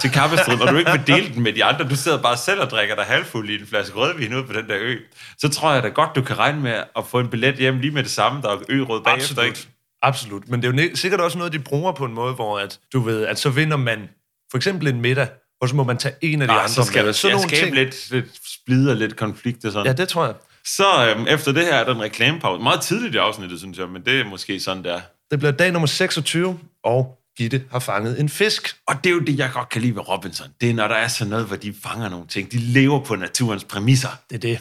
til 0.00 0.10
kappestriden, 0.10 0.62
og 0.62 0.68
du 0.68 0.76
ikke 0.76 0.90
vil 0.90 1.06
dele 1.06 1.34
den 1.34 1.42
med 1.42 1.52
de 1.52 1.64
andre. 1.64 1.88
Du 1.88 1.96
sidder 1.96 2.22
bare 2.22 2.36
selv 2.36 2.60
og 2.60 2.70
drikker 2.70 2.94
dig 2.94 3.04
halvfuld 3.04 3.50
i 3.50 3.60
en 3.60 3.66
flaske 3.66 3.94
rødvin 3.94 4.34
ud 4.34 4.44
på 4.44 4.52
den 4.52 4.68
der 4.68 4.76
ø. 4.78 4.96
Så 5.38 5.48
tror 5.48 5.72
jeg 5.72 5.82
da 5.82 5.88
godt, 5.88 6.10
du 6.14 6.22
kan 6.22 6.38
regne 6.38 6.60
med 6.60 6.82
at 6.96 7.06
få 7.06 7.20
en 7.20 7.28
billet 7.28 7.54
hjem 7.54 7.78
lige 7.78 7.90
med 7.90 8.02
det 8.02 8.10
samme, 8.10 8.42
der 8.42 8.48
er 8.48 8.62
ø-råd 8.68 9.02
bagefter. 9.04 9.42
Ikke? 9.42 9.50
Absolut. 9.50 9.68
Absolut. 10.02 10.48
Men 10.48 10.62
det 10.62 10.80
er 10.80 10.88
jo 10.90 10.96
sikkert 10.96 11.20
også 11.20 11.38
noget, 11.38 11.52
de 11.52 11.58
bruger 11.58 11.92
på 11.92 12.04
en 12.04 12.14
måde, 12.14 12.34
hvor 12.34 12.58
at, 12.58 12.80
du 12.92 13.00
ved, 13.00 13.26
at 13.26 13.38
så 13.38 13.50
vinder 13.50 13.76
man 13.76 14.08
for 14.50 14.56
eksempel 14.56 14.88
en 14.88 15.00
middag, 15.00 15.28
og 15.60 15.68
så 15.68 15.76
må 15.76 15.84
man 15.84 15.96
tage 15.96 16.14
en 16.20 16.42
af 16.42 16.48
de 16.48 16.54
Ah, 16.54 16.58
andre 16.60 16.74
så 16.74 16.82
skal 16.84 17.04
med. 17.04 17.12
Sådan 17.12 17.36
ja, 17.36 17.42
nogle 17.42 17.56
ting. 17.56 17.74
lidt, 17.74 18.10
lidt 18.10 18.26
splid 18.62 18.88
og 18.90 18.96
lidt 18.96 19.16
konflikt 19.16 19.64
og 19.64 19.72
sådan. 19.72 19.86
Ja, 19.86 19.92
det 19.92 20.08
tror 20.08 20.24
jeg. 20.24 20.34
Så 20.66 21.08
øhm, 21.08 21.26
efter 21.28 21.52
det 21.52 21.64
her 21.64 21.74
er 21.74 21.84
der 21.84 21.94
en 21.94 22.00
reklamepause. 22.02 22.62
Meget 22.62 22.80
tidligt 22.80 23.14
i 23.14 23.18
afsnittet, 23.18 23.58
synes 23.58 23.78
jeg, 23.78 23.88
men 23.88 24.02
det 24.04 24.20
er 24.20 24.24
måske 24.24 24.60
sådan 24.60 24.84
der. 24.84 25.00
Det 25.30 25.38
bliver 25.38 25.52
dag 25.52 25.72
nummer 25.72 25.86
26, 25.86 26.58
og 26.84 27.16
Gitte 27.38 27.62
har 27.72 27.78
fanget 27.78 28.20
en 28.20 28.28
fisk. 28.28 28.76
Og 28.88 28.94
det 29.04 29.10
er 29.10 29.14
jo 29.14 29.20
det, 29.20 29.38
jeg 29.38 29.50
godt 29.54 29.68
kan 29.68 29.82
lide 29.82 29.94
ved 29.96 30.08
Robinson. 30.08 30.46
Det 30.60 30.70
er, 30.70 30.74
når 30.74 30.88
der 30.88 30.94
er 30.94 31.08
sådan 31.08 31.30
noget, 31.30 31.46
hvor 31.46 31.56
de 31.56 31.74
fanger 31.82 32.08
nogle 32.08 32.26
ting. 32.26 32.52
De 32.52 32.58
lever 32.58 33.00
på 33.04 33.16
naturens 33.16 33.64
præmisser. 33.64 34.08
Det 34.30 34.36
er 34.36 34.40
det. 34.40 34.58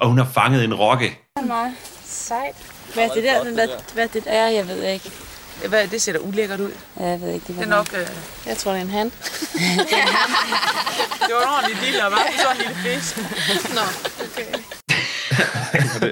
Og 0.00 0.08
hun 0.08 0.18
har 0.18 0.30
fanget 0.34 0.64
en 0.64 0.74
rokke. 0.74 1.18
Meget 1.46 1.72
sejt. 2.04 2.56
Hvad 2.94 3.04
er 3.04 3.08
det 3.14 3.22
der? 3.22 3.44
Hvad, 3.54 3.68
hvad 3.94 4.04
er 4.04 4.08
det 4.08 4.24
der? 4.24 4.32
Ja, 4.34 4.54
jeg 4.54 4.68
ved 4.68 4.82
ikke. 4.84 5.10
Hvad, 5.68 5.88
det 5.88 6.02
ser 6.02 6.12
da 6.12 6.18
ulækkert 6.18 6.60
ud. 6.60 6.72
Ja, 7.00 7.04
Jeg 7.06 7.20
ved 7.20 7.28
ikke, 7.34 7.46
det, 7.46 7.56
Det 7.56 7.64
er 7.64 7.68
nok... 7.68 7.94
Øh, 7.94 8.06
Jeg 8.46 8.56
tror, 8.56 8.72
det 8.72 8.78
er 8.78 8.84
en 8.84 8.90
han. 8.90 9.06
det 11.26 11.34
var 11.34 11.42
en 11.42 11.48
ordentlig 11.48 11.82
lille, 11.84 12.04
og 12.04 12.10
var 12.12 12.26
sådan 12.42 12.72
en 12.72 12.82
lille 12.82 13.00
fisk. 13.00 13.16
Nå, 13.76 13.80
okay. 14.24 14.54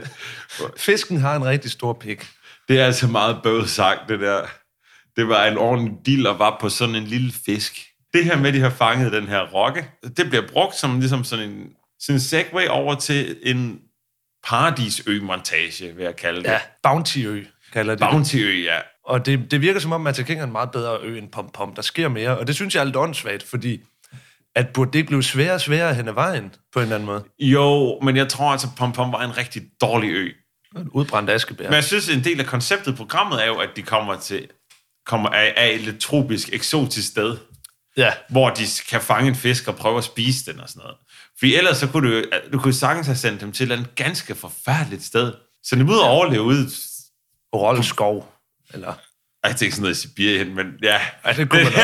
Fisken 0.77 1.21
har 1.21 1.37
en 1.37 1.45
rigtig 1.45 1.71
stor 1.71 1.93
pik. 1.93 2.27
Det 2.69 2.81
er 2.81 2.87
altså 2.87 3.07
meget 3.07 3.41
bøvet 3.43 3.71
sagt, 3.71 4.01
det 4.09 4.21
der. 4.21 4.47
Det 5.17 5.29
var 5.29 5.45
en 5.45 5.59
ordentlig 5.59 5.93
dild 6.07 6.27
og 6.27 6.39
var 6.39 6.57
på 6.61 6.69
sådan 6.69 6.95
en 6.95 7.05
lille 7.05 7.33
fisk. 7.47 7.79
Det 8.15 8.25
her 8.25 8.37
med, 8.39 8.49
at 8.49 8.55
de 8.55 8.61
har 8.61 8.71
fanget 8.71 9.13
den 9.13 9.27
her 9.27 9.41
rokke, 9.47 9.91
det 10.17 10.29
bliver 10.29 10.47
brugt 10.53 10.75
som 10.77 10.99
ligesom 11.01 11.25
sådan 11.25 11.49
en, 11.51 11.67
sådan 12.01 12.17
en 12.17 12.21
segway 12.21 12.67
over 12.69 12.95
til 12.95 13.37
en 13.43 13.79
paradisø-montage, 14.47 15.95
vil 15.97 16.05
jeg 16.05 16.17
kalde 16.17 16.43
det. 16.43 16.49
Ja, 16.49 16.61
Bounty-ø 16.83 17.45
kalder 17.73 17.95
de 17.95 18.01
det. 18.05 18.11
Bounty-ø, 18.11 18.63
ja. 18.65 18.79
Og 19.09 19.27
det, 19.27 19.51
det 19.51 19.61
virker 19.61 19.81
som 19.81 19.93
om, 19.93 20.07
at 20.07 20.21
King 20.27 20.41
er 20.41 20.45
en 20.45 20.53
meget 20.53 20.71
bedre 20.71 20.99
ø 21.03 21.19
end 21.19 21.29
Pom 21.29 21.51
Pom. 21.55 21.75
Der 21.75 21.83
sker 21.83 22.09
mere, 22.09 22.39
og 22.39 22.47
det 22.47 22.55
synes 22.55 22.75
jeg 22.75 22.81
er 22.81 22.85
lidt 22.85 22.97
åndssvagt, 22.97 23.43
fordi 23.43 23.81
At 24.55 24.69
burde 24.75 24.99
det 24.99 25.07
blive 25.07 25.23
sværere 25.23 25.55
og 25.55 25.61
sværere 25.61 25.95
hen 25.95 26.09
ad 26.09 26.13
vejen, 26.13 26.55
på 26.73 26.79
en 26.79 26.83
eller 26.83 26.95
anden 26.95 27.07
måde? 27.07 27.25
Jo, 27.39 27.99
men 28.03 28.17
jeg 28.17 28.29
tror 28.29 28.53
altså, 28.53 28.69
Pom 28.77 28.93
Pom 28.93 29.13
var 29.13 29.25
en 29.25 29.37
rigtig 29.37 29.63
dårlig 29.81 30.11
ø. 30.11 30.29
En 30.77 30.89
udbrændt 30.89 31.31
askebær. 31.31 31.65
Men 31.65 31.75
jeg 31.75 31.85
synes, 31.85 32.09
en 32.09 32.25
del 32.25 32.41
af 32.41 32.47
konceptet 32.47 32.93
i 32.93 32.95
programmet 32.95 33.43
er 33.43 33.47
jo, 33.47 33.57
at 33.57 33.69
de 33.77 33.83
kommer 33.83 34.17
til 34.17 34.49
kommer 35.07 35.29
af, 35.29 35.55
af 35.57 35.75
et 35.75 35.81
lidt 35.81 36.01
tropisk, 36.01 36.49
eksotisk 36.53 37.09
sted, 37.09 37.37
Ja, 37.97 38.13
hvor 38.29 38.51
de 38.51 38.65
kan 38.91 39.01
fange 39.01 39.29
en 39.29 39.35
fisk 39.35 39.69
og 39.69 39.77
prøve 39.77 39.99
at 39.99 40.05
spise 40.05 40.53
den 40.53 40.61
og 40.61 40.69
sådan 40.69 40.81
noget. 40.81 40.97
Fordi 41.39 41.55
ellers 41.55 41.77
så 41.77 41.87
kunne 41.87 42.17
du, 42.17 42.25
du 42.53 42.59
kunne 42.59 42.75
sagtens 42.75 43.07
have 43.07 43.17
sendt 43.17 43.41
dem 43.41 43.53
til 43.53 43.73
et 43.73 43.95
ganske 43.95 44.35
forfærdeligt 44.35 45.05
sted. 45.05 45.33
Så 45.63 45.77
de 45.77 45.85
ud 45.85 45.97
og 45.97 46.11
overleve 46.11 46.43
ude... 46.43 46.69
Rolle 47.55 47.85
skov. 47.85 48.38
Eller... 48.75 48.95
Jeg 49.45 49.57
tænker 49.57 49.75
sådan 49.75 49.83
noget 49.83 49.97
i 49.97 50.01
Sibirien, 50.01 50.55
men 50.55 50.67
ja. 50.83 51.01
Ej, 51.25 51.33
det 51.33 51.51
kunne 51.51 51.65
man 51.65 51.73
nok. 51.73 51.83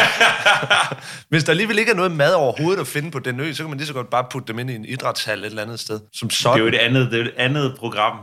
Hvis 1.31 1.45
der 1.45 1.51
alligevel 1.51 1.79
ikke 1.79 1.91
er 1.93 1.97
noget 1.97 2.13
mad 2.13 2.35
overhovedet 2.35 2.81
at 2.81 2.87
finde 2.87 3.11
på 3.11 3.19
den 3.19 3.41
ø, 3.41 3.53
så 3.53 3.63
kan 3.63 3.71
man 3.71 3.79
lige 3.79 3.87
så 3.87 3.93
godt 3.93 4.11
bare 4.11 4.27
putte 4.31 4.49
dem 4.49 4.59
ind 4.59 4.71
i 4.71 4.75
en 4.75 4.85
idrætshal 4.85 5.39
et 5.39 5.45
eller 5.47 5.63
andet 5.63 5.81
sted. 5.81 6.01
Som 6.13 6.29
Det 6.29 6.35
er 6.37 6.39
sådan. 6.39 6.59
jo 6.59 6.67
et 6.67 6.75
andet, 6.75 7.13
det 7.13 7.21
er 7.21 7.25
et 7.25 7.35
andet 7.37 7.77
program. 7.79 8.19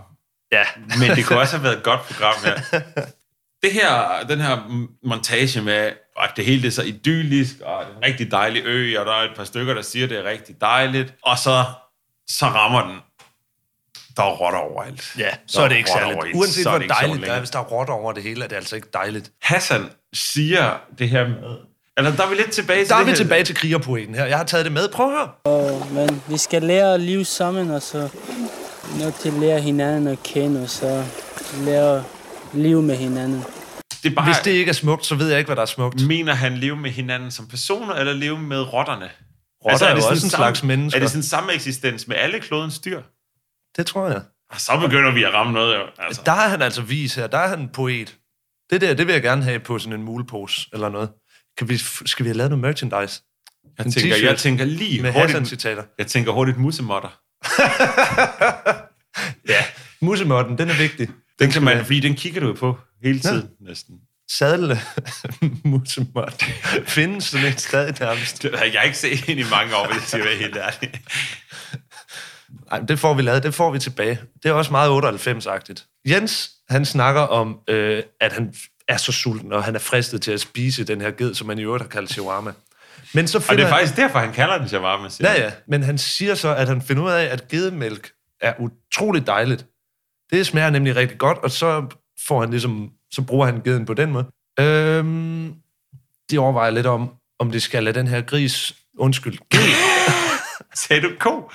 Ja. 0.52 0.64
Men 1.00 1.16
det 1.16 1.26
kunne 1.26 1.40
også 1.40 1.56
have 1.58 1.64
været 1.64 1.78
et 1.78 1.84
godt 1.84 2.02
program, 2.02 2.34
ja. 2.46 2.80
Det 3.64 3.72
her, 3.74 4.24
den 4.30 4.42
her 4.42 4.58
montage 5.08 5.62
med, 5.62 5.92
at 6.20 6.32
det 6.36 6.46
hele 6.46 6.68
er 6.68 6.72
så 6.72 6.84
idyllisk, 6.84 7.56
og 7.62 7.86
det 7.86 7.94
er 7.94 7.98
en 7.98 8.04
rigtig 8.04 8.32
dejlig 8.32 8.62
ø, 8.66 9.00
og 9.00 9.06
der 9.06 9.12
er 9.12 9.24
et 9.24 9.36
par 9.36 9.44
stykker, 9.44 9.74
der 9.74 9.82
siger, 9.82 10.04
at 10.04 10.10
det 10.10 10.20
er 10.20 10.24
rigtig 10.24 10.62
dejligt, 10.62 11.14
og 11.24 11.38
så, 11.38 11.64
så 12.28 12.46
rammer 12.46 12.88
den. 12.88 12.98
Der 14.18 14.24
er 14.24 14.30
rotter 14.32 14.60
overalt. 14.60 15.14
Ja, 15.18 15.30
så 15.48 15.62
er 15.62 15.68
det 15.68 15.76
ikke 15.76 15.90
særligt. 15.90 16.16
overalt. 16.16 16.36
Uanset 16.36 16.64
Så 16.64 16.70
er 16.70 16.78
hvor 16.78 16.88
dejligt 16.88 17.22
det 17.22 17.30
er, 17.30 17.40
hvis 17.40 17.50
der 17.50 17.60
er 17.60 17.64
rotter 17.64 17.94
over 17.94 18.12
det 18.14 18.24
hele, 18.24 18.44
er 18.44 18.48
det 18.48 18.56
altså 18.56 18.76
ikke 18.76 18.88
dejligt. 18.94 19.32
Hassan 19.42 19.86
siger 20.14 20.78
det 21.00 21.10
her 21.10 21.28
med... 21.28 21.38
Eller 21.98 22.16
der 22.16 22.24
er 22.24 22.30
vi 22.30 22.36
lidt 22.36 22.52
tilbage 22.52 22.80
til 22.80 22.90
Der 22.90 22.96
er 22.96 23.04
vi 23.04 23.10
her. 23.10 23.16
tilbage 23.16 23.44
til 23.44 23.56
krigerpoeten 23.56 24.16
her. 24.16 24.26
Jeg 24.26 24.38
har 24.38 24.44
taget 24.44 24.66
det 24.66 24.74
med. 24.74 24.90
Prøv 24.90 25.06
at 25.06 25.12
høre. 25.46 25.86
Men 25.92 26.22
vi 26.28 26.38
skal 26.38 26.62
lære 26.62 26.94
at 26.94 27.00
leve 27.00 27.26
sammen, 27.26 27.72
og 27.72 27.82
så 27.82 28.10
nødt 29.00 29.16
til 29.16 29.28
at 29.30 29.34
lære 29.40 29.60
hinanden 29.62 30.08
at 30.08 30.24
kende, 30.24 30.64
og 30.64 30.70
så 30.70 31.04
lære 31.66 31.96
at 31.98 32.04
leve 32.54 32.82
med 32.82 32.96
hinanden. 32.96 33.44
Det 34.04 34.12
er 34.12 34.16
bare, 34.16 34.26
Hvis 34.26 34.38
det 34.44 34.52
ikke 34.52 34.70
er 34.70 34.74
smukt, 34.74 35.06
så 35.06 35.16
ved 35.16 35.30
jeg 35.30 35.38
ikke, 35.40 35.48
hvad 35.48 35.56
der 35.56 35.62
er 35.62 35.66
smukt. 35.66 36.08
Mener 36.08 36.34
han 36.34 36.58
leve 36.58 36.76
med 36.76 36.90
hinanden 36.92 37.32
som 37.32 37.48
personer, 37.48 37.94
eller 37.94 38.14
leve 38.14 38.40
med 38.40 38.74
rotterne? 38.74 39.10
Rotter 39.66 39.86
er 39.86 39.90
jo 39.90 39.96
det 39.96 40.06
også 40.06 40.16
sådan 40.20 40.28
en 40.28 40.30
slags 40.30 40.64
mennesker. 40.64 41.00
Er 41.00 41.04
det 41.04 41.10
sådan 41.10 41.24
samme 41.24 41.54
eksistens 41.54 42.08
med 42.08 42.16
alle 42.16 42.40
klodens 42.40 42.80
dyr? 42.80 43.02
Det 43.78 43.86
tror 43.86 44.08
jeg. 44.08 44.22
Og 44.50 44.62
så 44.62 44.80
begynder 44.86 45.12
vi 45.12 45.24
at 45.24 45.34
ramme 45.34 45.54
noget, 45.54 45.76
jo. 45.76 45.82
Altså. 45.98 46.22
Der 46.26 46.32
er 46.32 46.48
han 46.50 46.62
altså 46.62 46.82
vis 46.82 47.16
her. 47.16 47.28
Der 47.28 47.38
er 47.38 47.48
han 47.48 47.60
en 47.60 47.70
poet. 47.70 48.18
Det 48.70 48.82
der, 48.82 48.94
det 48.94 49.08
vil 49.08 49.14
jeg 49.14 49.22
gerne 49.22 49.44
have 49.44 49.60
på 49.60 49.80
sådan 49.80 49.94
en 50.00 50.04
mulepose 50.06 50.70
eller 50.74 50.90
noget. 50.90 51.10
Kan 51.58 51.70
vi, 51.70 51.78
skal 52.06 52.24
vi 52.24 52.30
have 52.30 52.38
lavet 52.38 52.50
noget 52.52 52.62
merchandise? 52.62 53.22
Jeg 53.78 53.86
en 53.86 53.92
tænker, 53.92 54.16
jeg 54.16 54.38
tænker 54.38 54.66
lige 54.66 55.02
Med 55.02 55.12
hurtigt, 55.14 55.32
Hassan-citater. 55.32 55.84
jeg 55.98 56.08
tænker 56.08 56.32
hurtigt 56.32 56.58
musemotter. 56.58 57.10
Ja, 59.50 59.64
musemotten, 60.02 60.58
den 60.58 60.70
er 60.70 60.78
vigtig. 60.78 61.10
Den 61.40 61.52
kan 61.52 61.64
man, 61.64 61.86
fordi 61.86 62.00
den 62.00 62.16
kigger 62.16 62.42
du 62.42 62.54
på 62.54 62.78
hele 63.04 63.20
tiden 63.20 63.50
næsten. 63.60 63.96
Sadle 64.32 64.80
musemot. 65.72 66.44
Findes 66.86 67.24
sådan 67.24 67.48
et 67.48 67.62
stadig 67.62 67.96
nærmest. 68.00 68.44
Det 68.44 68.58
har 68.58 68.66
jeg 68.66 68.82
ikke 68.86 68.98
set 68.98 69.30
ind 69.30 69.40
i 69.40 69.44
mange 69.52 69.76
år, 69.76 69.86
hvis 69.88 69.96
jeg 69.96 70.04
siger, 70.04 70.24
hvad 70.24 70.36
helt 70.36 70.58
ærligt. 70.58 71.00
Ej, 72.72 72.80
det 72.80 73.00
får 73.00 73.14
vi 73.14 73.22
lavet, 73.22 73.44
det 73.44 73.54
får 73.54 73.72
vi 73.72 73.80
tilbage. 73.80 74.20
Det 74.44 74.50
er 74.50 74.54
også 74.54 74.72
meget 74.72 74.90
98-agtigt. 74.90 76.02
Jens, 76.10 76.52
han 76.70 76.86
snakker 76.86 77.22
om, 77.22 77.60
øh, 77.68 78.04
at 78.22 78.34
han 78.34 78.54
er 78.88 78.98
så 78.98 79.12
sulten, 79.12 79.54
og 79.54 79.64
han 79.64 79.76
er 79.76 79.80
fristet 79.80 80.22
til 80.22 80.32
at 80.32 80.42
spise 80.42 80.84
den 80.84 81.02
her 81.02 81.12
ged, 81.12 81.34
som 81.34 81.48
man 81.48 81.60
i 81.60 81.62
øvrigt 81.62 81.84
har 81.84 81.90
kaldt 81.90 82.10
shawarma. 82.10 82.52
Men 83.14 83.28
så 83.28 83.38
Og 83.38 83.42
finder 83.44 83.56
det 83.56 83.64
er 83.64 83.68
han- 83.68 83.80
faktisk 83.80 83.98
derfor, 83.98 84.20
han 84.20 84.34
kalder 84.34 84.58
den 84.58 84.68
shawarma. 84.68 85.10
siger 85.10 85.32
Ja, 85.32 85.42
ja. 85.44 85.52
Men 85.68 85.84
han 85.84 85.98
siger 85.98 86.36
så, 86.36 86.56
at 86.56 86.68
han 86.68 86.82
finder 86.82 87.04
ud 87.04 87.12
af, 87.12 87.24
at 87.24 87.48
gedemælk 87.48 88.12
er 88.42 88.54
utroligt 88.60 89.28
dejligt. 89.28 89.66
Det 90.32 90.48
smager 90.48 90.70
nemlig 90.70 90.96
rigtig 90.96 91.18
godt, 91.18 91.38
og 91.38 91.52
så 91.52 91.86
får 92.28 92.40
han 92.40 92.50
ligesom, 92.52 92.90
så 93.12 93.22
bruger 93.22 93.46
han 93.46 93.62
geden 93.64 93.86
på 93.86 93.94
den 93.94 94.12
måde. 94.12 94.26
Øhm, 94.60 95.54
de 96.32 96.38
overvejer 96.40 96.72
lidt 96.72 96.86
om, 96.86 97.10
om 97.40 97.52
de 97.52 97.60
skal 97.60 97.84
lade 97.84 98.00
den 98.00 98.08
her 98.08 98.22
gris, 98.22 98.76
undskyld, 98.98 99.38
ged. 99.50 99.60
Sagde 100.88 101.02
du 101.02 101.10
ko? 101.20 101.52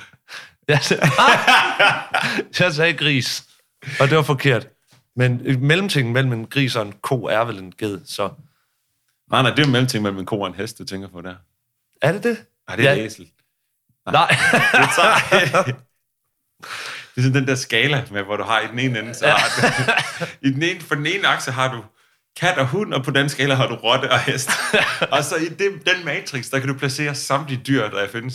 Jeg 0.68 0.78
sagde, 0.82 1.02
jeg 2.64 2.72
sagde 2.74 2.94
gris, 2.94 3.44
og 4.00 4.08
det 4.08 4.16
var 4.16 4.22
forkert. 4.22 4.68
Men 5.16 5.60
mellemtingen 5.66 6.12
mellem 6.14 6.32
en 6.32 6.46
gris 6.46 6.76
og 6.76 6.86
en 6.86 6.92
ko 7.02 7.24
er 7.24 7.44
vel 7.44 7.58
en 7.58 7.72
ged, 7.78 8.00
så 8.06 8.30
Nej, 9.30 9.42
nej, 9.42 9.50
det 9.50 9.58
er 9.58 9.66
jo 9.66 9.70
mellemting 9.72 10.02
mellem 10.02 10.18
en 10.18 10.26
ko 10.26 10.40
og 10.40 10.46
en 10.46 10.54
hest, 10.54 10.78
du 10.78 10.84
tænker 10.84 11.08
på 11.08 11.20
der. 11.20 11.34
er 12.02 12.12
det 12.12 12.22
det? 12.24 12.44
Nej, 12.68 12.76
det 12.76 12.88
er 12.88 12.92
Ja. 12.94 13.04
æsel. 13.04 13.30
Nej. 14.12 14.28
Det, 14.72 14.88
tager, 14.96 15.62
det 15.64 17.16
er 17.16 17.22
sådan 17.22 17.34
den 17.34 17.46
der 17.48 17.54
skala 17.54 18.04
med, 18.10 18.22
hvor 18.22 18.36
du 18.36 18.44
har 18.44 18.60
i 18.60 18.66
den 18.66 18.78
ene 18.78 18.98
ende, 18.98 19.14
så 19.14 19.26
har 19.28 19.48
du, 19.56 19.92
i 20.48 20.50
den 20.50 20.62
ene, 20.62 20.80
for 20.80 20.94
den 20.94 21.06
ene 21.06 21.26
akse 21.28 21.50
har 21.52 21.74
du 21.74 21.84
kat 22.40 22.58
og 22.58 22.66
hund, 22.66 22.94
og 22.94 23.04
på 23.04 23.10
den 23.10 23.28
skala 23.28 23.54
har 23.54 23.66
du 23.66 23.74
rotte 23.74 24.10
og 24.10 24.20
hest. 24.20 24.50
og 25.10 25.24
så 25.24 25.36
i 25.36 25.48
det, 25.48 25.82
den 25.86 26.04
matrix, 26.04 26.50
der 26.50 26.58
kan 26.58 26.68
du 26.68 26.74
placere 26.74 27.14
samtlige 27.14 27.62
dyr, 27.66 27.88
der 27.90 28.08
findes. 28.08 28.34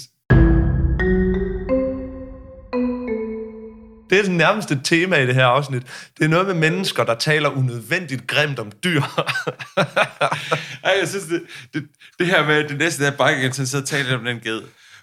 Det 4.11 4.19
er 4.19 4.23
det 4.23 4.31
nærmeste 4.31 4.79
tema 4.83 5.17
i 5.17 5.27
det 5.27 5.35
her 5.35 5.45
afsnit. 5.45 5.83
Det 6.17 6.25
er 6.25 6.29
noget 6.29 6.47
med 6.47 6.55
mennesker, 6.55 7.03
der 7.03 7.15
taler 7.15 7.49
unødvendigt 7.49 8.27
grimt 8.27 8.59
om 8.59 8.71
dyr. 8.83 9.01
Ej, 10.83 10.95
jeg 10.99 11.07
synes, 11.07 11.25
det, 11.25 11.41
det, 11.73 11.87
det 12.19 12.27
her 12.27 12.47
med 12.47 12.69
det 12.69 12.77
næste 12.77 13.03
der 13.03 13.11
bare 13.11 13.39
igen, 13.39 13.53
så 13.53 13.81
taler 13.81 14.17
om 14.17 14.23
den 14.23 14.39
ged. 14.39 14.61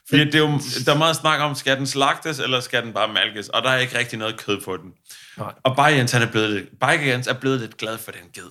Fordi 0.09 0.25
det 0.25 0.35
er 0.35 0.39
jo, 0.39 0.61
der 0.87 0.95
er 0.95 0.99
meget 0.99 1.17
snak 1.17 1.41
om, 1.41 1.55
skal 1.55 1.77
den 1.77 1.87
slagtes, 1.87 2.39
eller 2.39 2.61
skal 2.61 2.83
den 2.85 2.93
bare 2.93 3.13
malkes? 3.13 3.49
Og 3.49 3.63
der 3.63 3.71
er 3.71 3.79
ikke 3.79 3.99
rigtig 3.99 4.19
noget 4.19 4.41
kød 4.41 4.61
på 4.65 4.77
den. 4.77 4.93
Nej. 5.39 5.53
Og 5.63 5.77
Bayer 5.77 5.97
Jens, 5.97 6.13
han 6.13 6.23
er 6.23 6.31
blevet, 6.31 6.69
Jens 6.83 7.27
er 7.27 7.35
blevet 7.35 7.61
lidt 7.61 7.77
glad 7.77 7.99
for 7.99 8.11
den 8.11 8.21
ged. 8.35 8.51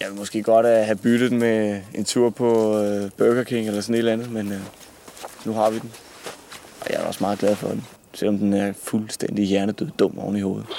Jeg 0.00 0.08
vil 0.08 0.16
måske 0.16 0.42
godt 0.42 0.66
uh, 0.66 0.72
have 0.72 0.96
byttet 0.96 1.30
den 1.30 1.38
med 1.38 1.82
en 1.94 2.04
tur 2.04 2.30
på 2.30 2.80
uh, 2.80 3.10
Burger 3.18 3.44
King 3.44 3.68
eller 3.68 3.80
sådan 3.80 3.94
et 3.94 3.98
eller 3.98 4.12
andet, 4.12 4.30
men 4.30 4.46
uh, 4.46 4.58
nu 5.44 5.54
har 5.54 5.70
vi 5.70 5.78
den. 5.78 5.92
Og 6.80 6.86
jeg 6.90 7.00
er 7.00 7.04
også 7.04 7.18
meget 7.20 7.38
glad 7.38 7.56
for 7.56 7.68
den, 7.68 7.86
selvom 8.14 8.38
den 8.38 8.52
er 8.52 8.72
fuldstændig 8.84 9.44
hjernedød 9.44 9.90
dum 9.98 10.18
oven 10.18 10.36
i 10.36 10.40
hovedet. 10.40 10.66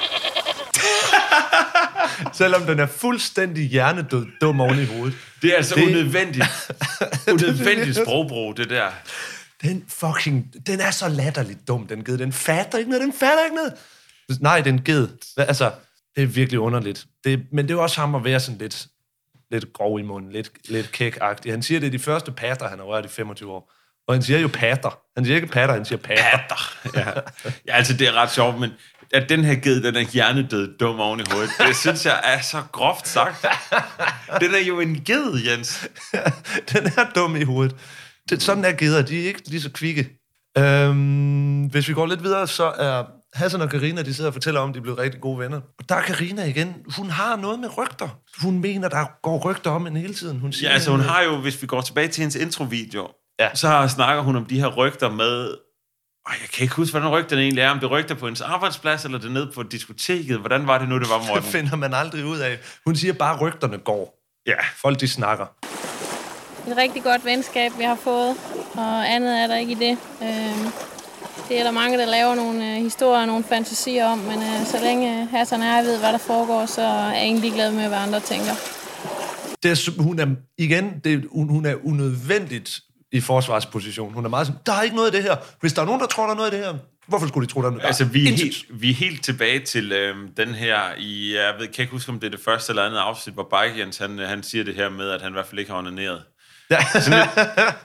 Selvom 2.34 2.62
den 2.62 2.80
er 2.80 2.86
fuldstændig 2.88 3.70
hjernedød 3.70 4.26
dum 4.42 4.62
oven 4.62 4.80
i 4.80 4.86
hovedet. 4.86 5.18
Det 5.42 5.52
er 5.54 5.56
altså 5.58 5.76
Det- 5.76 5.84
unødvendigt. 5.88 6.46
unødvendigt 7.34 7.98
sprogbrug, 7.98 8.58
det 8.58 8.70
der. 8.70 8.88
Den 9.62 9.86
fucking... 9.88 10.54
Den 10.68 10.80
er 10.80 10.92
så 10.92 11.10
latterligt 11.10 11.68
dum, 11.68 11.88
den 11.88 12.04
ged. 12.04 12.18
Den 12.18 12.34
fatter 12.34 12.78
ikke 12.78 12.90
noget, 12.92 13.04
den 13.04 13.14
fatter 13.14 13.44
ikke 13.44 13.56
noget. 13.56 13.74
Nej, 14.40 14.62
den 14.62 14.82
ged. 14.84 15.08
Altså, 15.38 15.72
det 16.16 16.24
er 16.24 16.28
virkelig 16.28 16.60
underligt. 16.60 17.06
Det, 17.24 17.44
men 17.52 17.66
det 17.66 17.72
er 17.72 17.76
jo 17.76 17.84
også 17.84 18.00
ham 18.02 18.16
at 18.16 18.24
være 18.24 18.40
sådan 18.40 18.58
lidt, 18.60 18.88
lidt 19.52 19.74
grov 19.74 20.00
i 20.00 20.04
munden, 20.04 20.32
lidt, 20.32 20.52
lidt 20.70 20.92
kæk-agtig. 21.02 21.52
Han 21.52 21.64
siger, 21.64 21.80
det 21.80 21.88
er 21.88 21.92
de 21.92 22.00
første 22.00 22.32
patter, 22.32 22.68
han 22.70 22.78
har 22.80 22.86
rørt 22.86 23.06
i 23.06 23.10
25 23.10 23.52
år. 23.52 23.72
Og 24.12 24.16
han 24.16 24.22
siger 24.22 24.40
jo 24.40 24.50
patter. 24.54 25.00
Han 25.18 25.26
siger 25.26 25.36
ikke 25.36 25.48
patter, 25.48 25.76
han 25.76 25.86
siger 25.86 26.00
patter. 26.00 26.24
Patter. 26.24 26.78
Ja. 26.96 27.22
ja, 27.68 27.74
altså 27.74 27.94
det 27.94 28.08
er 28.08 28.14
ret 28.14 28.32
sjovt, 28.32 28.60
men 28.60 28.70
at 29.14 29.30
den 29.30 29.44
her 29.44 29.56
ged, 29.56 29.84
den 29.84 29.96
er 29.96 30.02
hjernedød 30.02 30.78
dum 30.78 31.00
oven 31.00 31.20
i 31.20 31.24
hovedet, 31.32 31.50
det 31.68 31.76
synes 31.76 32.06
jeg 32.06 32.22
er 32.24 32.42
så 32.42 32.62
groft 32.72 33.08
sagt. 33.08 33.46
Den 34.42 34.56
er 34.56 34.66
jo 34.68 34.80
en 34.80 35.02
ged, 35.06 35.44
Jens. 35.48 35.88
den 36.74 36.86
er 36.86 37.12
dum 37.16 37.36
i 37.36 37.44
hovedet. 37.44 37.76
Det, 38.30 38.44
sådan 38.44 38.66
er 38.66 38.72
geder, 38.72 39.02
de 39.02 39.24
er 39.24 39.28
ikke 39.28 39.50
lige 39.50 39.62
så 39.62 39.72
kvikke. 39.72 40.10
Øhm, 40.58 41.66
hvis 41.66 41.88
vi 41.88 41.94
går 41.94 42.06
lidt 42.06 42.24
videre, 42.24 42.48
så 42.48 42.64
er 42.64 43.04
Hassan 43.34 43.62
og 43.62 43.70
Karina, 43.70 44.02
de 44.02 44.14
sidder 44.14 44.30
og 44.30 44.34
fortæller 44.34 44.60
om, 44.60 44.70
at 44.70 44.74
de 44.74 44.80
er 44.80 44.84
blevet 44.84 45.00
rigtig 45.00 45.22
gode 45.22 45.40
venner. 45.40 45.58
Og 45.58 45.90
der 45.90 45.96
er 45.96 46.02
Karina 46.02 46.44
igen. 46.46 46.76
Hun 46.98 47.10
har 47.10 47.36
noget 47.36 47.60
med 47.60 47.78
rygter. 47.78 48.20
Hun 48.42 48.60
mener, 48.60 48.90
der 48.90 49.06
går 49.24 49.50
rygter 49.50 49.72
om 49.72 49.86
hende 49.86 50.02
hele 50.02 50.14
tiden. 50.14 50.40
Hun 50.40 50.54
siger, 50.54 50.70
Ja, 50.70 50.74
altså 50.74 50.92
hun 50.92 51.00
har 51.00 51.22
jo, 51.22 51.38
hvis 51.42 51.62
vi 51.62 51.68
går 51.68 51.82
tilbage 51.82 52.08
til 52.08 52.22
hendes 52.22 52.36
introvideo, 52.36 53.08
Ja. 53.44 53.50
så 53.56 53.88
snakker 53.96 54.24
hun 54.24 54.36
om 54.36 54.46
de 54.46 54.60
her 54.60 54.68
rygter 54.68 55.10
med... 55.12 55.48
Og 56.26 56.32
jeg 56.42 56.50
kan 56.54 56.64
ikke 56.64 56.76
huske, 56.76 56.92
hvordan 57.00 57.10
rygterne 57.20 57.42
egentlig 57.42 57.62
er. 57.62 57.70
Om 57.70 57.80
det 57.80 57.86
er 57.86 57.92
rygter 57.92 58.16
på 58.16 58.26
hendes 58.26 58.42
arbejdsplads, 58.42 59.06
eller 59.06 59.18
det 59.18 59.28
er 59.28 59.32
nede 59.32 59.52
på 59.56 59.64
diskoteket. 59.64 60.38
Hvordan 60.40 60.68
var 60.68 60.78
det 60.78 60.90
nu, 60.90 61.00
det 61.00 61.10
var, 61.10 61.18
Det 61.22 61.28
Morten? 61.28 61.44
finder 61.44 61.76
man 61.76 61.94
aldrig 61.94 62.26
ud 62.26 62.38
af. 62.40 62.58
Hun 62.86 62.96
siger 62.96 63.14
bare, 63.14 63.36
at 63.36 63.42
rygterne 63.42 63.78
går. 63.78 64.18
Ja. 64.48 64.56
Folk, 64.82 65.00
de 65.00 65.08
snakker. 65.08 65.46
Et 66.68 66.78
rigtig 66.78 67.04
godt 67.04 67.26
venskab, 67.26 67.72
vi 67.78 67.84
har 67.84 67.96
fået, 67.96 68.36
og 68.74 69.12
andet 69.14 69.40
er 69.44 69.48
der 69.48 69.56
ikke 69.56 69.72
i 69.72 69.76
det. 69.76 69.98
Øh, 70.22 70.72
det 71.50 71.60
er 71.60 71.64
der 71.64 71.72
mange, 71.72 71.98
der 71.98 72.06
laver 72.06 72.36
nogle 72.36 72.66
øh, 72.76 72.76
historier 72.84 73.22
og 73.22 73.28
nogle 73.28 73.44
fantasier 73.44 74.06
om, 74.06 74.18
men 74.18 74.38
øh, 74.44 74.66
så 74.66 74.78
længe 74.84 75.26
Hassan 75.26 75.62
jeg 75.62 75.84
ved, 75.86 76.00
hvad 76.00 76.12
der 76.12 76.18
foregår, 76.18 76.66
så 76.66 76.82
er 76.82 77.06
jeg 77.12 77.18
egentlig 77.22 77.42
ligeglad 77.42 77.72
med, 77.72 77.88
hvad 77.88 77.98
andre 77.98 78.20
tænker. 78.20 78.54
Det 79.64 79.72
er, 79.72 80.02
hun 80.02 80.20
er, 80.20 80.28
igen, 80.58 81.00
det, 81.04 81.14
er- 81.14 81.28
hun, 81.32 81.50
hun 81.50 81.66
er 81.66 81.76
unødvendigt 81.86 82.80
i 83.12 83.22
forsvarsposition. 83.22 84.14
Hun 84.14 84.26
er 84.26 84.30
meget 84.30 84.48
sådan, 84.48 84.62
der 84.66 84.74
er 84.74 84.82
ikke 84.82 84.96
noget 84.96 85.14
i 85.14 85.16
det 85.16 85.24
her. 85.24 85.36
Hvis 85.62 85.74
der 85.74 85.82
er 85.82 85.86
nogen, 85.86 86.02
der 86.02 86.08
tror, 86.08 86.24
der 86.24 86.32
er 86.32 86.36
noget 86.36 86.54
i 86.54 86.56
det 86.56 86.66
her, 86.66 86.74
hvorfor 87.08 87.28
skulle 87.28 87.48
de 87.48 87.54
tro, 87.54 87.62
der 87.62 87.68
er 87.68 87.72
noget? 87.72 87.86
Altså, 87.86 88.06
vi 88.06 88.28
er, 88.28 88.30
helt, 88.30 88.82
vi 88.82 88.90
er 88.90 88.94
helt 88.94 89.24
tilbage 89.24 89.60
til 89.60 89.92
øhm, 89.92 90.34
den 90.38 90.56
her, 90.56 90.80
i, 90.98 91.36
jeg 91.36 91.54
ved, 91.60 91.68
kan 91.68 91.84
ikke 91.84 91.92
huske, 91.92 92.10
om 92.10 92.20
det 92.20 92.28
er 92.28 92.32
det 92.32 92.40
første 92.46 92.72
eller 92.72 92.86
andet 92.86 92.98
afsnit, 92.98 93.34
hvor 93.34 93.48
Bike 93.62 93.80
Jens, 93.80 93.98
han, 93.98 94.20
han 94.20 94.44
siger 94.44 94.64
det 94.64 94.76
her 94.76 94.90
med, 94.90 95.10
at 95.10 95.22
han 95.22 95.32
i 95.32 95.34
hvert 95.34 95.48
fald 95.48 95.60
ikke 95.60 95.72
har 95.72 95.80
onaneret. 95.80 96.24
Ja. 96.70 96.80
Sådan 97.02 97.28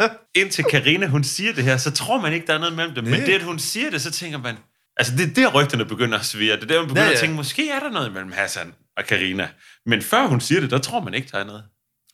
lidt, 0.00 0.12
indtil 0.34 0.64
Karina 0.64 1.06
hun 1.06 1.24
siger 1.24 1.52
det 1.52 1.64
her, 1.64 1.76
så 1.76 1.90
tror 1.90 2.20
man 2.20 2.32
ikke, 2.32 2.46
der 2.46 2.54
er 2.54 2.58
noget 2.58 2.76
mellem 2.76 2.94
dem. 2.94 3.04
Men 3.04 3.20
det, 3.20 3.32
at 3.32 3.42
hun 3.42 3.58
siger 3.58 3.90
det, 3.90 4.02
så 4.02 4.10
tænker 4.10 4.38
man... 4.38 4.56
Altså, 4.96 5.16
det 5.16 5.30
er 5.30 5.34
der, 5.34 5.52
rygterne 5.54 5.84
begynder 5.84 6.18
at 6.18 6.24
svirre. 6.24 6.56
Det 6.56 6.62
er 6.62 6.66
der, 6.66 6.78
man 6.78 6.88
begynder 6.88 7.02
Ja, 7.02 7.08
ja, 7.08 7.14
at 7.14 7.20
tænke, 7.20 7.36
måske 7.36 7.70
er 7.70 7.78
der 7.80 7.90
noget 7.90 8.12
mellem 8.12 8.32
Hassan 8.32 8.74
og 8.96 9.04
Karina. 9.04 9.48
Men 9.86 10.02
før 10.02 10.26
hun 10.26 10.40
siger 10.40 10.60
det, 10.60 10.70
der 10.70 10.78
tror 10.78 11.00
man 11.00 11.14
ikke, 11.14 11.28
der 11.32 11.38
er 11.38 11.44
noget. 11.44 11.64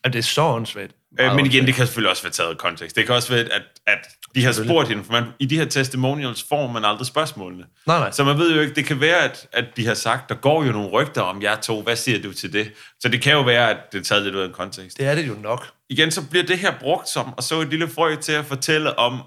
At 0.03 0.13
det 0.13 0.19
er 0.19 0.23
så 0.23 0.41
åndssvagt. 0.41 0.95
Øh, 1.19 1.35
men 1.35 1.45
igen, 1.45 1.65
det 1.65 1.75
kan 1.75 1.85
selvfølgelig 1.85 2.11
også 2.11 2.23
være 2.23 2.31
taget 2.31 2.51
i 2.51 2.55
kontekst. 2.55 2.95
Det 2.95 3.05
kan 3.05 3.15
også 3.15 3.33
være, 3.33 3.43
at, 3.43 3.61
at 3.87 4.07
de 4.35 4.45
har 4.45 4.51
spurgt 4.51 4.89
hende, 4.89 5.03
for 5.03 5.11
man, 5.11 5.23
i 5.39 5.45
de 5.45 5.57
her 5.57 5.65
testimonials 5.65 6.45
får 6.49 6.67
man 6.67 6.85
aldrig 6.85 7.07
spørgsmålene. 7.07 7.63
Nej, 7.87 7.99
nej. 7.99 8.11
Så 8.11 8.23
man 8.23 8.37
ved 8.37 8.55
jo 8.55 8.61
ikke, 8.61 8.75
det 8.75 8.85
kan 8.85 8.99
være, 8.99 9.17
at, 9.17 9.47
at 9.51 9.65
de 9.77 9.87
har 9.87 9.93
sagt, 9.93 10.29
der 10.29 10.35
går 10.35 10.63
jo 10.63 10.71
nogle 10.71 10.89
rygter 10.89 11.21
om 11.21 11.41
jer 11.41 11.55
to, 11.55 11.81
hvad 11.81 11.95
siger 11.95 12.21
du 12.21 12.33
til 12.33 12.53
det? 12.53 12.71
Så 12.99 13.09
det 13.09 13.21
kan 13.21 13.33
jo 13.33 13.41
være, 13.41 13.69
at 13.69 13.77
det 13.91 13.99
er 13.99 14.03
taget 14.03 14.23
lidt 14.23 14.35
ud 14.35 14.41
af 14.41 14.45
en 14.45 14.53
kontekst. 14.53 14.97
Det 14.97 15.05
er 15.05 15.15
det 15.15 15.27
jo 15.27 15.33
nok. 15.33 15.67
Igen, 15.89 16.11
så 16.11 16.29
bliver 16.29 16.45
det 16.45 16.57
her 16.57 16.73
brugt 16.79 17.09
som, 17.09 17.33
og 17.33 17.43
så 17.43 17.61
et 17.61 17.67
lille 17.69 17.89
frø 17.89 18.15
til 18.15 18.31
at 18.31 18.45
fortælle 18.45 18.99
om, 18.99 19.21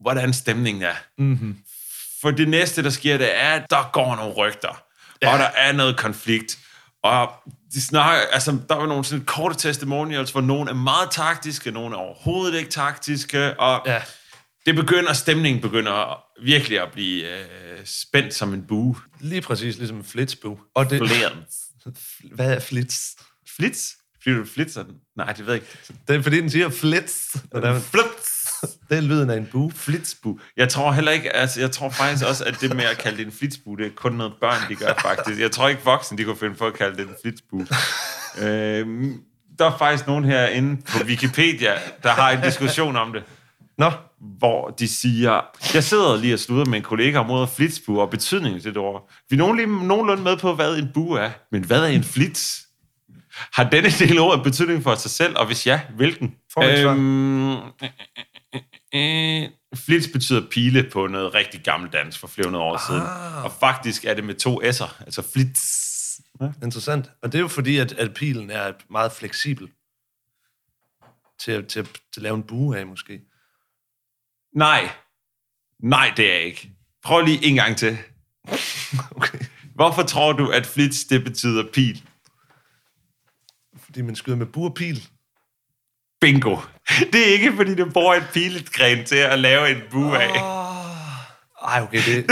hvordan 0.00 0.32
stemningen 0.32 0.82
er. 0.82 0.94
Mm-hmm. 1.18 1.56
For 2.22 2.30
det 2.30 2.48
næste, 2.48 2.82
der 2.82 2.90
sker, 2.90 3.18
det 3.18 3.36
er, 3.36 3.50
at 3.50 3.70
der 3.70 3.90
går 3.92 4.16
nogle 4.16 4.34
rygter, 4.34 4.82
ja. 5.22 5.32
og 5.32 5.38
der 5.38 5.48
er 5.56 5.72
noget 5.72 5.96
konflikt. 5.96 6.58
Og 7.02 7.32
de 7.74 7.82
snakker, 7.82 8.26
altså, 8.32 8.58
der 8.68 8.74
var 8.74 8.86
nogle 8.86 9.04
sådan 9.04 9.24
korte 9.24 9.54
testimonials, 9.58 10.30
hvor 10.30 10.40
nogen 10.40 10.68
er 10.68 10.74
meget 10.74 11.10
taktiske, 11.10 11.70
nogen 11.70 11.92
er 11.92 11.96
overhovedet 11.96 12.58
ikke 12.58 12.70
taktiske, 12.70 13.60
og 13.60 13.82
Ja. 13.86 14.02
det 14.66 14.74
begynder, 14.74 15.12
stemningen 15.12 15.62
begynder 15.62 16.22
virkelig 16.44 16.80
at 16.80 16.88
blive 16.92 17.28
øh, 17.38 17.46
spændt 17.84 18.34
som 18.34 18.54
en 18.54 18.62
bue. 18.68 18.96
Lige 19.20 19.40
præcis 19.40 19.78
ligesom 19.78 19.96
en 19.96 20.04
flitsbue. 20.04 20.58
Og 20.74 20.90
det, 20.90 21.00
hvad 22.34 22.54
er 22.54 22.60
flits? 22.60 23.00
Flits? 23.56 23.96
Fordi 24.22 24.36
du 24.36 24.44
flitser 24.44 24.82
den? 24.82 24.94
Nej, 25.16 25.32
det 25.32 25.46
ved 25.46 25.54
jeg 25.54 25.62
ikke. 25.62 25.78
Det 26.08 26.16
er 26.16 26.22
fordi, 26.22 26.40
den 26.40 26.50
siger 26.50 26.68
flits. 26.68 27.36
er- 27.52 27.80
Flits. 27.80 28.41
Det 28.62 28.96
er 28.98 29.00
lyden 29.00 29.30
af 29.30 29.36
en 29.36 29.48
bue. 29.52 29.72
Flitsbu. 29.72 30.38
Jeg 30.56 30.68
tror 30.68 30.92
heller 30.92 31.12
ikke, 31.12 31.36
altså 31.36 31.60
jeg 31.60 31.70
tror 31.70 31.90
faktisk 31.90 32.24
også, 32.24 32.44
at 32.44 32.56
det 32.60 32.76
med 32.76 32.84
at 32.84 32.98
kalde 32.98 33.16
det 33.16 33.26
en 33.26 33.32
flitsbu, 33.32 33.74
det 33.74 33.86
er 33.86 33.90
kun 33.96 34.12
noget 34.12 34.32
børn, 34.40 34.68
de 34.68 34.74
gør 34.74 34.94
faktisk. 35.02 35.40
Jeg 35.40 35.50
tror 35.50 35.68
ikke 35.68 35.84
voksne, 35.84 36.18
de 36.18 36.24
kunne 36.24 36.36
finde 36.36 36.54
på 36.54 36.66
at 36.66 36.74
kalde 36.74 36.96
det 36.96 37.08
en 37.08 37.14
flitsbu. 37.22 37.60
øhm, 38.42 39.20
der 39.58 39.66
er 39.70 39.78
faktisk 39.78 40.06
nogen 40.06 40.24
herinde 40.24 40.82
på 40.82 40.98
Wikipedia, 41.04 41.72
der 42.02 42.10
har 42.10 42.30
en 42.30 42.42
diskussion 42.42 42.96
om 42.96 43.12
det, 43.12 43.22
Nå, 43.78 43.90
hvor 44.38 44.70
de 44.70 44.88
siger, 44.88 45.40
jeg 45.74 45.84
sidder 45.84 46.16
lige 46.16 46.34
og 46.34 46.38
slutter 46.38 46.64
med 46.64 46.78
en 46.78 46.84
kollega 46.84 47.18
om 47.18 47.30
ordet 47.30 47.48
flitsbu 47.48 48.00
og 48.00 48.10
betydningen 48.10 48.60
til 48.60 48.70
det 48.70 48.78
ord. 48.78 49.10
Vi 49.30 49.36
er 49.36 49.38
nogen 49.38 49.56
lige 49.56 49.86
nogenlunde 49.86 50.22
med 50.22 50.36
på, 50.36 50.54
hvad 50.54 50.76
en 50.76 50.90
bu 50.94 51.12
er, 51.12 51.30
men 51.52 51.64
hvad 51.64 51.82
er 51.82 51.86
en 51.86 52.04
flits? 52.04 52.66
Har 53.52 53.64
denne 53.64 53.90
del 53.90 54.18
ord 54.18 54.44
betydning 54.44 54.82
for 54.82 54.94
sig 54.94 55.10
selv, 55.10 55.36
og 55.36 55.46
hvis 55.46 55.66
ja, 55.66 55.80
hvilken? 55.96 56.34
Får? 56.54 56.90
Øhm, 56.90 57.56
øh, 58.94 59.48
flits 59.74 60.08
betyder 60.12 60.48
pile 60.50 60.90
på 60.92 61.06
noget 61.06 61.34
rigtig 61.34 61.60
gammeldansk 61.64 62.20
for 62.20 62.26
flere 62.26 62.46
hundrede 62.46 62.64
år 62.64 62.74
ah. 62.76 62.80
siden. 62.86 63.02
Og 63.44 63.52
faktisk 63.60 64.04
er 64.04 64.14
det 64.14 64.24
med 64.24 64.34
to 64.34 64.62
s'er, 64.62 65.02
altså 65.04 65.22
flits. 65.32 65.92
Ja. 66.40 66.52
interessant. 66.62 67.10
Og 67.22 67.32
det 67.32 67.38
er 67.38 67.42
jo 67.42 67.48
fordi, 67.48 67.76
at, 67.78 67.92
at 67.92 68.14
pilen 68.14 68.50
er 68.50 68.72
meget 68.90 69.12
fleksibel 69.12 69.68
til, 71.40 71.52
at- 71.52 71.66
til, 71.66 71.80
at- 71.80 71.86
til 71.86 72.20
at 72.20 72.22
lave 72.22 72.34
en 72.36 72.42
bue 72.42 72.78
af, 72.78 72.86
måske. 72.86 73.20
Nej. 74.56 74.90
Nej, 75.82 76.12
det 76.16 76.30
er 76.30 76.34
jeg 76.34 76.42
ikke. 76.42 76.70
Prøv 77.04 77.24
lige 77.24 77.44
en 77.44 77.54
gang 77.54 77.76
til. 77.76 77.98
Okay. 79.16 79.38
Hvorfor 79.74 80.02
tror 80.02 80.32
du, 80.32 80.48
at 80.50 80.66
flits, 80.66 81.04
det 81.04 81.24
betyder 81.24 81.64
pil? 81.72 82.02
Fordi 83.76 84.02
man 84.02 84.16
skyder 84.16 84.36
med 84.36 84.46
bue 84.46 84.66
og 84.70 84.74
pil. 84.74 85.08
Bingo. 86.22 86.56
Det 87.12 87.28
er 87.28 87.32
ikke, 87.32 87.52
fordi 87.56 87.74
du 87.74 87.90
bruger 87.90 88.14
et 88.14 88.26
piletgren 88.32 89.04
til 89.04 89.16
at 89.16 89.38
lave 89.38 89.70
en 89.70 89.82
bue 89.90 90.22
af. 90.22 90.30
Ej, 91.68 91.82
okay, 91.82 92.02
det... 92.06 92.30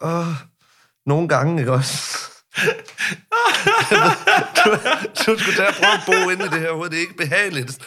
oh, 0.00 0.26
nogle 1.10 1.28
gange, 1.28 1.60
ikke 1.60 1.72
også? 1.72 2.18
du, 4.56 4.70
du 5.26 5.38
skulle 5.38 5.56
tage 5.56 5.68
og 5.68 5.74
prøve 5.74 5.92
at 5.92 6.02
bo 6.06 6.30
inde 6.30 6.44
i 6.44 6.48
det 6.48 6.60
her 6.60 6.72
hoved. 6.72 6.90
Det 6.90 6.96
er 6.96 7.00
ikke 7.00 7.16
behageligt. 7.16 7.78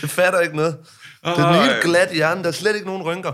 Det 0.00 0.10
fatter 0.10 0.40
ikke 0.40 0.56
noget. 0.56 0.78
Det 1.24 1.38
er 1.38 1.48
en 1.48 1.64
helt 1.64 1.82
glat 1.82 2.12
hjerne. 2.12 2.42
Der 2.42 2.48
er 2.48 2.52
slet 2.52 2.74
ikke 2.74 2.86
nogen 2.86 3.02
rynker. 3.02 3.32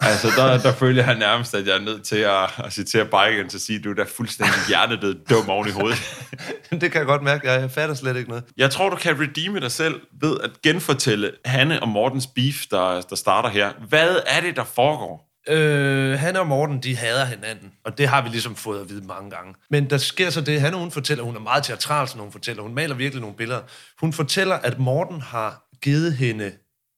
Altså, 0.00 0.28
der, 0.36 0.58
der 0.58 0.72
føler 0.72 1.04
jeg 1.04 1.14
nærmest, 1.18 1.54
at 1.54 1.66
jeg 1.66 1.76
er 1.76 1.80
nødt 1.80 2.04
til 2.04 2.16
at, 2.16 2.50
at 2.64 2.72
citere 2.72 3.04
Biken 3.04 3.48
til 3.48 3.56
at 3.56 3.62
sige, 3.62 3.78
at 3.78 3.84
du 3.84 3.90
er 3.90 3.94
da 3.94 4.04
fuldstændig 4.16 4.60
hjernedød 4.68 5.14
dum 5.30 5.48
oven 5.48 5.68
i 5.68 5.70
hovedet. 5.70 5.98
Det 6.80 6.92
kan 6.92 6.98
jeg 6.98 7.06
godt 7.06 7.22
mærke. 7.22 7.50
Jeg 7.50 7.70
fatter 7.70 7.94
slet 7.94 8.16
ikke 8.16 8.28
noget. 8.28 8.44
Jeg 8.56 8.70
tror, 8.70 8.88
du 8.90 8.96
kan 8.96 9.20
redeeme 9.20 9.60
dig 9.60 9.72
selv 9.72 10.00
ved 10.20 10.36
at 10.40 10.50
genfortælle 10.62 11.32
Hanne 11.44 11.82
og 11.82 11.88
Mortens 11.88 12.26
beef, 12.26 12.66
der, 12.70 13.00
der 13.00 13.16
starter 13.16 13.48
her. 13.48 13.72
Hvad 13.88 14.16
er 14.26 14.40
det, 14.40 14.56
der 14.56 14.64
foregår? 14.64 15.30
Øh, 15.48 16.18
han 16.18 16.36
og 16.36 16.46
Morten, 16.46 16.82
de 16.82 16.96
hader 16.96 17.24
hinanden, 17.24 17.72
og 17.84 17.98
det 17.98 18.08
har 18.08 18.22
vi 18.22 18.28
ligesom 18.28 18.56
fået 18.56 18.80
at 18.80 18.88
vide 18.88 19.06
mange 19.06 19.30
gange. 19.30 19.54
Men 19.70 19.90
der 19.90 19.98
sker 19.98 20.30
så 20.30 20.40
det, 20.40 20.60
han 20.60 20.74
og 20.74 20.80
hun 20.80 20.90
fortæller, 20.90 21.24
hun 21.24 21.36
er 21.36 21.40
meget 21.40 21.64
teatral, 21.64 22.08
som 22.08 22.20
hun 22.20 22.32
fortæller, 22.32 22.62
hun 22.62 22.74
maler 22.74 22.94
virkelig 22.94 23.20
nogle 23.20 23.36
billeder. 23.36 23.60
Hun 24.00 24.12
fortæller, 24.12 24.54
at 24.54 24.78
Morten 24.78 25.20
har 25.20 25.64
givet 25.82 26.16
hende 26.16 26.52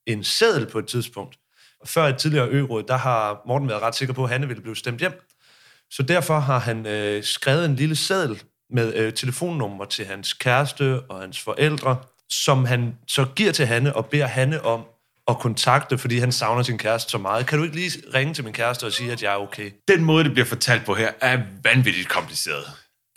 en 0.06 0.24
seddel 0.24 0.66
på 0.66 0.78
et 0.78 0.86
tidspunkt. 0.86 1.36
Før 1.84 2.06
et 2.06 2.16
tidligere 2.16 2.48
ø 2.48 2.60
der 2.88 2.96
har 2.96 3.42
Morten 3.46 3.68
været 3.68 3.82
ret 3.82 3.94
sikker 3.94 4.14
på, 4.14 4.24
at 4.24 4.30
Hanne 4.30 4.46
ville 4.46 4.62
blive 4.62 4.76
stemt 4.76 5.00
hjem. 5.00 5.28
Så 5.90 6.02
derfor 6.02 6.38
har 6.38 6.58
han 6.58 6.86
øh, 6.86 7.24
skrevet 7.24 7.64
en 7.64 7.76
lille 7.76 7.96
seddel 7.96 8.42
med 8.70 8.94
øh, 8.94 9.12
telefonnummer 9.12 9.84
til 9.84 10.06
hans 10.06 10.32
kæreste 10.32 11.00
og 11.00 11.20
hans 11.20 11.40
forældre, 11.40 11.96
som 12.30 12.64
han 12.64 12.94
så 13.08 13.24
giver 13.36 13.52
til 13.52 13.66
Hanne 13.66 13.96
og 13.96 14.06
beder 14.06 14.26
Hanne 14.26 14.64
om 14.64 14.84
at 15.28 15.38
kontakte, 15.38 15.98
fordi 15.98 16.18
han 16.18 16.32
savner 16.32 16.62
sin 16.62 16.78
kæreste 16.78 17.10
så 17.10 17.18
meget. 17.18 17.46
Kan 17.46 17.58
du 17.58 17.64
ikke 17.64 17.76
lige 17.76 17.90
ringe 18.14 18.34
til 18.34 18.44
min 18.44 18.52
kæreste 18.52 18.84
og 18.84 18.92
sige, 18.92 19.12
at 19.12 19.22
jeg 19.22 19.32
er 19.32 19.36
okay? 19.36 19.70
Den 19.88 20.04
måde, 20.04 20.24
det 20.24 20.32
bliver 20.32 20.46
fortalt 20.46 20.84
på 20.84 20.94
her, 20.94 21.12
er 21.20 21.38
vanvittigt 21.62 22.08
kompliceret. 22.08 22.64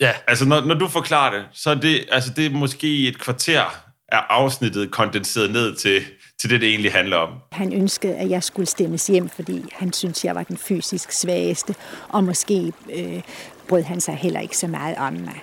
Ja, 0.00 0.12
Altså, 0.26 0.44
når, 0.44 0.60
når 0.60 0.74
du 0.74 0.88
forklarer 0.88 1.34
det, 1.34 1.44
så 1.52 1.70
er 1.70 1.74
det, 1.74 2.04
altså, 2.10 2.30
det 2.36 2.46
er 2.46 2.50
måske 2.50 3.08
et 3.08 3.18
kvarter 3.18 3.64
af 4.08 4.22
afsnittet 4.28 4.90
kondenseret 4.90 5.50
ned 5.50 5.76
til, 5.76 6.04
til 6.40 6.50
det, 6.50 6.60
det 6.60 6.68
egentlig 6.68 6.92
handler 6.92 7.16
om. 7.16 7.30
Han 7.52 7.72
ønskede, 7.72 8.14
at 8.14 8.30
jeg 8.30 8.42
skulle 8.42 8.66
stemmes 8.66 9.06
hjem, 9.06 9.28
fordi 9.28 9.64
han 9.72 9.92
syntes, 9.92 10.24
jeg 10.24 10.34
var 10.34 10.42
den 10.42 10.56
fysisk 10.56 11.12
svageste, 11.12 11.74
og 12.08 12.24
måske 12.24 12.72
øh, 12.96 13.22
brød 13.68 13.82
han 13.82 14.00
sig 14.00 14.14
heller 14.14 14.40
ikke 14.40 14.56
så 14.56 14.66
meget 14.66 14.96
om 14.96 15.12
mig. 15.12 15.40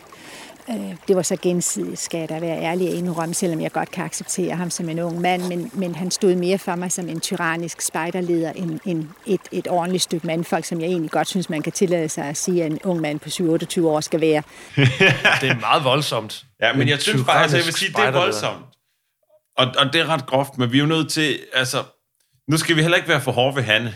Øh, 0.70 0.96
det 1.08 1.16
var 1.16 1.22
så 1.22 1.38
gensidigt, 1.42 2.00
skal 2.00 2.20
jeg 2.20 2.30
da 2.30 2.40
være 2.40 2.62
ærlig 2.62 2.90
og 2.90 2.94
indrømme, 2.94 3.34
selvom 3.34 3.62
jeg 3.62 3.72
godt 3.72 3.92
kan 3.92 4.06
acceptere 4.06 4.56
ham 4.56 4.70
som 4.70 4.90
en 4.90 5.00
ung 5.00 5.22
mand, 5.22 5.44
men, 5.44 5.72
men 5.74 5.96
han 5.96 6.12
stod 6.12 6.36
mere 6.36 6.58
for 6.58 6.76
mig 6.76 6.92
som 6.92 7.10
en 7.10 7.20
tyrannisk 7.20 7.82
spejderleder 7.82 8.52
end, 8.52 8.80
end 8.86 9.08
et, 9.26 9.42
et 9.52 9.68
ordentligt 9.68 10.04
stykke 10.04 10.28
mandfolk, 10.28 10.66
som 10.66 10.82
jeg 10.82 10.88
egentlig 10.88 11.12
godt 11.12 11.28
synes, 11.28 11.50
man 11.50 11.62
kan 11.62 11.72
tillade 11.72 12.10
sig 12.10 12.26
at 12.26 12.38
sige, 12.38 12.64
at 12.64 12.72
en 12.72 12.80
ung 12.84 13.02
mand 13.02 13.20
på 13.20 13.30
7-28 13.30 13.86
år 13.86 14.02
skal 14.02 14.22
være. 14.22 14.44
det 15.42 15.50
er 15.50 15.60
meget 15.60 15.84
voldsomt. 15.84 16.46
Ja, 16.62 16.74
men 16.74 16.82
En 16.82 16.88
jeg 16.88 17.00
synes 17.00 17.24
bare, 17.26 17.42
altså, 17.42 17.58
jeg 17.58 17.66
vil 17.66 17.74
sige, 17.74 17.92
det 17.92 18.06
er 18.06 18.12
voldsomt. 18.12 18.73
Og, 19.58 19.68
og 19.78 19.94
det 19.94 20.02
er 20.02 20.06
ret 20.08 20.26
groft, 20.26 20.58
men 20.58 20.72
vi 20.72 20.78
er 20.78 20.82
jo 20.82 20.88
nødt 20.88 21.10
til, 21.12 21.40
altså, 21.54 21.84
nu 22.48 22.58
skal 22.58 22.76
vi 22.76 22.82
heller 22.82 22.98
ikke 22.98 23.10
være 23.10 23.22
for 23.22 23.32
hårde 23.32 23.56
ved 23.56 23.64
Hanne. 23.64 23.96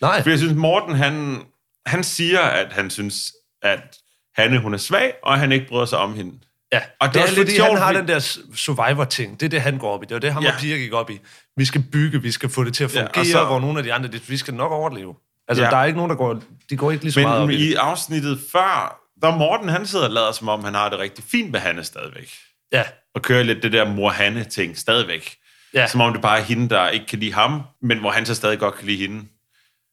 Nej, 0.00 0.22
For 0.22 0.30
jeg 0.30 0.38
synes, 0.38 0.54
Morten, 0.54 0.94
han, 0.94 1.42
han 1.86 2.04
siger, 2.04 2.40
at 2.40 2.72
han 2.72 2.90
synes, 2.90 3.32
at 3.62 3.96
Hanne, 4.36 4.58
hun 4.58 4.74
er 4.74 4.78
svag, 4.78 5.12
og 5.22 5.38
han 5.38 5.52
ikke 5.52 5.66
bryder 5.68 5.84
sig 5.86 5.98
om 5.98 6.14
hende. 6.14 6.38
ja. 6.72 6.80
Og 7.00 7.06
det 7.08 7.14
det 7.14 7.20
er 7.20 7.24
er 7.24 7.28
også 7.28 7.34
lidt 7.40 7.48
fordi, 7.48 7.56
sjovt, 7.56 7.68
han 7.70 7.78
har 7.78 7.92
den 7.92 8.08
der 8.08 8.18
survivor-ting. 8.56 9.40
Det 9.40 9.46
er 9.46 9.50
det, 9.50 9.60
han 9.60 9.78
går 9.78 9.94
op 9.94 10.02
i. 10.02 10.06
Det 10.06 10.14
var 10.14 10.20
det, 10.20 10.32
ham 10.32 10.42
Ja. 10.42 10.52
og 10.52 10.58
Pia 10.60 10.76
gik 10.76 10.92
op 10.92 11.10
i. 11.10 11.20
Vi 11.56 11.64
skal 11.64 11.84
bygge, 11.92 12.22
vi 12.22 12.30
skal 12.30 12.48
få 12.48 12.64
det 12.64 12.74
til 12.74 12.84
at 12.84 12.90
fungere, 12.90 13.10
ja, 13.16 13.24
så- 13.24 13.44
hvor 13.44 13.60
nogle 13.60 13.78
af 13.78 13.84
de 13.84 13.92
andre, 13.92 14.08
det- 14.08 14.30
vi 14.30 14.36
skal 14.36 14.54
nok 14.54 14.72
overleve. 14.72 15.14
Altså, 15.48 15.64
Ja. 15.64 15.70
der 15.70 15.76
er 15.76 15.84
ikke 15.84 15.96
nogen, 15.96 16.10
der 16.10 16.16
går, 16.16 16.42
de 16.70 16.76
går 16.76 16.90
ikke 16.90 17.04
lige 17.04 17.12
så 17.12 17.20
meget 17.20 17.40
op 17.40 17.48
Men 17.48 17.56
i 17.56 17.62
det. 17.62 17.66
i 17.70 17.74
afsnittet 17.74 18.40
før, 18.52 19.00
der 19.22 19.28
er 19.32 19.36
Morten, 19.36 19.68
han 19.68 19.86
sidder 19.86 20.04
og 20.04 20.10
lader 20.10 20.32
som 20.32 20.48
om, 20.48 20.64
han 20.64 20.74
har 20.74 20.88
det 20.88 20.98
rigtig 20.98 21.24
fint 21.24 21.50
med 21.50 21.60
Hanne 21.60 21.84
stadigvæk. 21.84 22.30
Ja, 22.72 22.82
Og 23.14 23.22
kører 23.22 23.42
lidt 23.42 23.62
det 23.62 23.72
der 23.72 23.84
mor-Hanne-ting 23.94 24.78
stadigvæk. 24.78 25.36
ja. 25.74 25.86
Som 25.86 26.00
om 26.00 26.12
det 26.12 26.22
bare 26.22 26.38
er 26.38 26.42
hende, 26.42 26.68
der 26.68 26.88
ikke 26.88 27.06
kan 27.06 27.18
lide 27.18 27.32
ham, 27.32 27.62
men 27.82 27.98
hvor 27.98 28.10
han 28.10 28.26
så 28.26 28.34
stadig 28.34 28.58
godt 28.58 28.74
kan 28.74 28.86
lide 28.86 28.98
hende. 28.98 29.24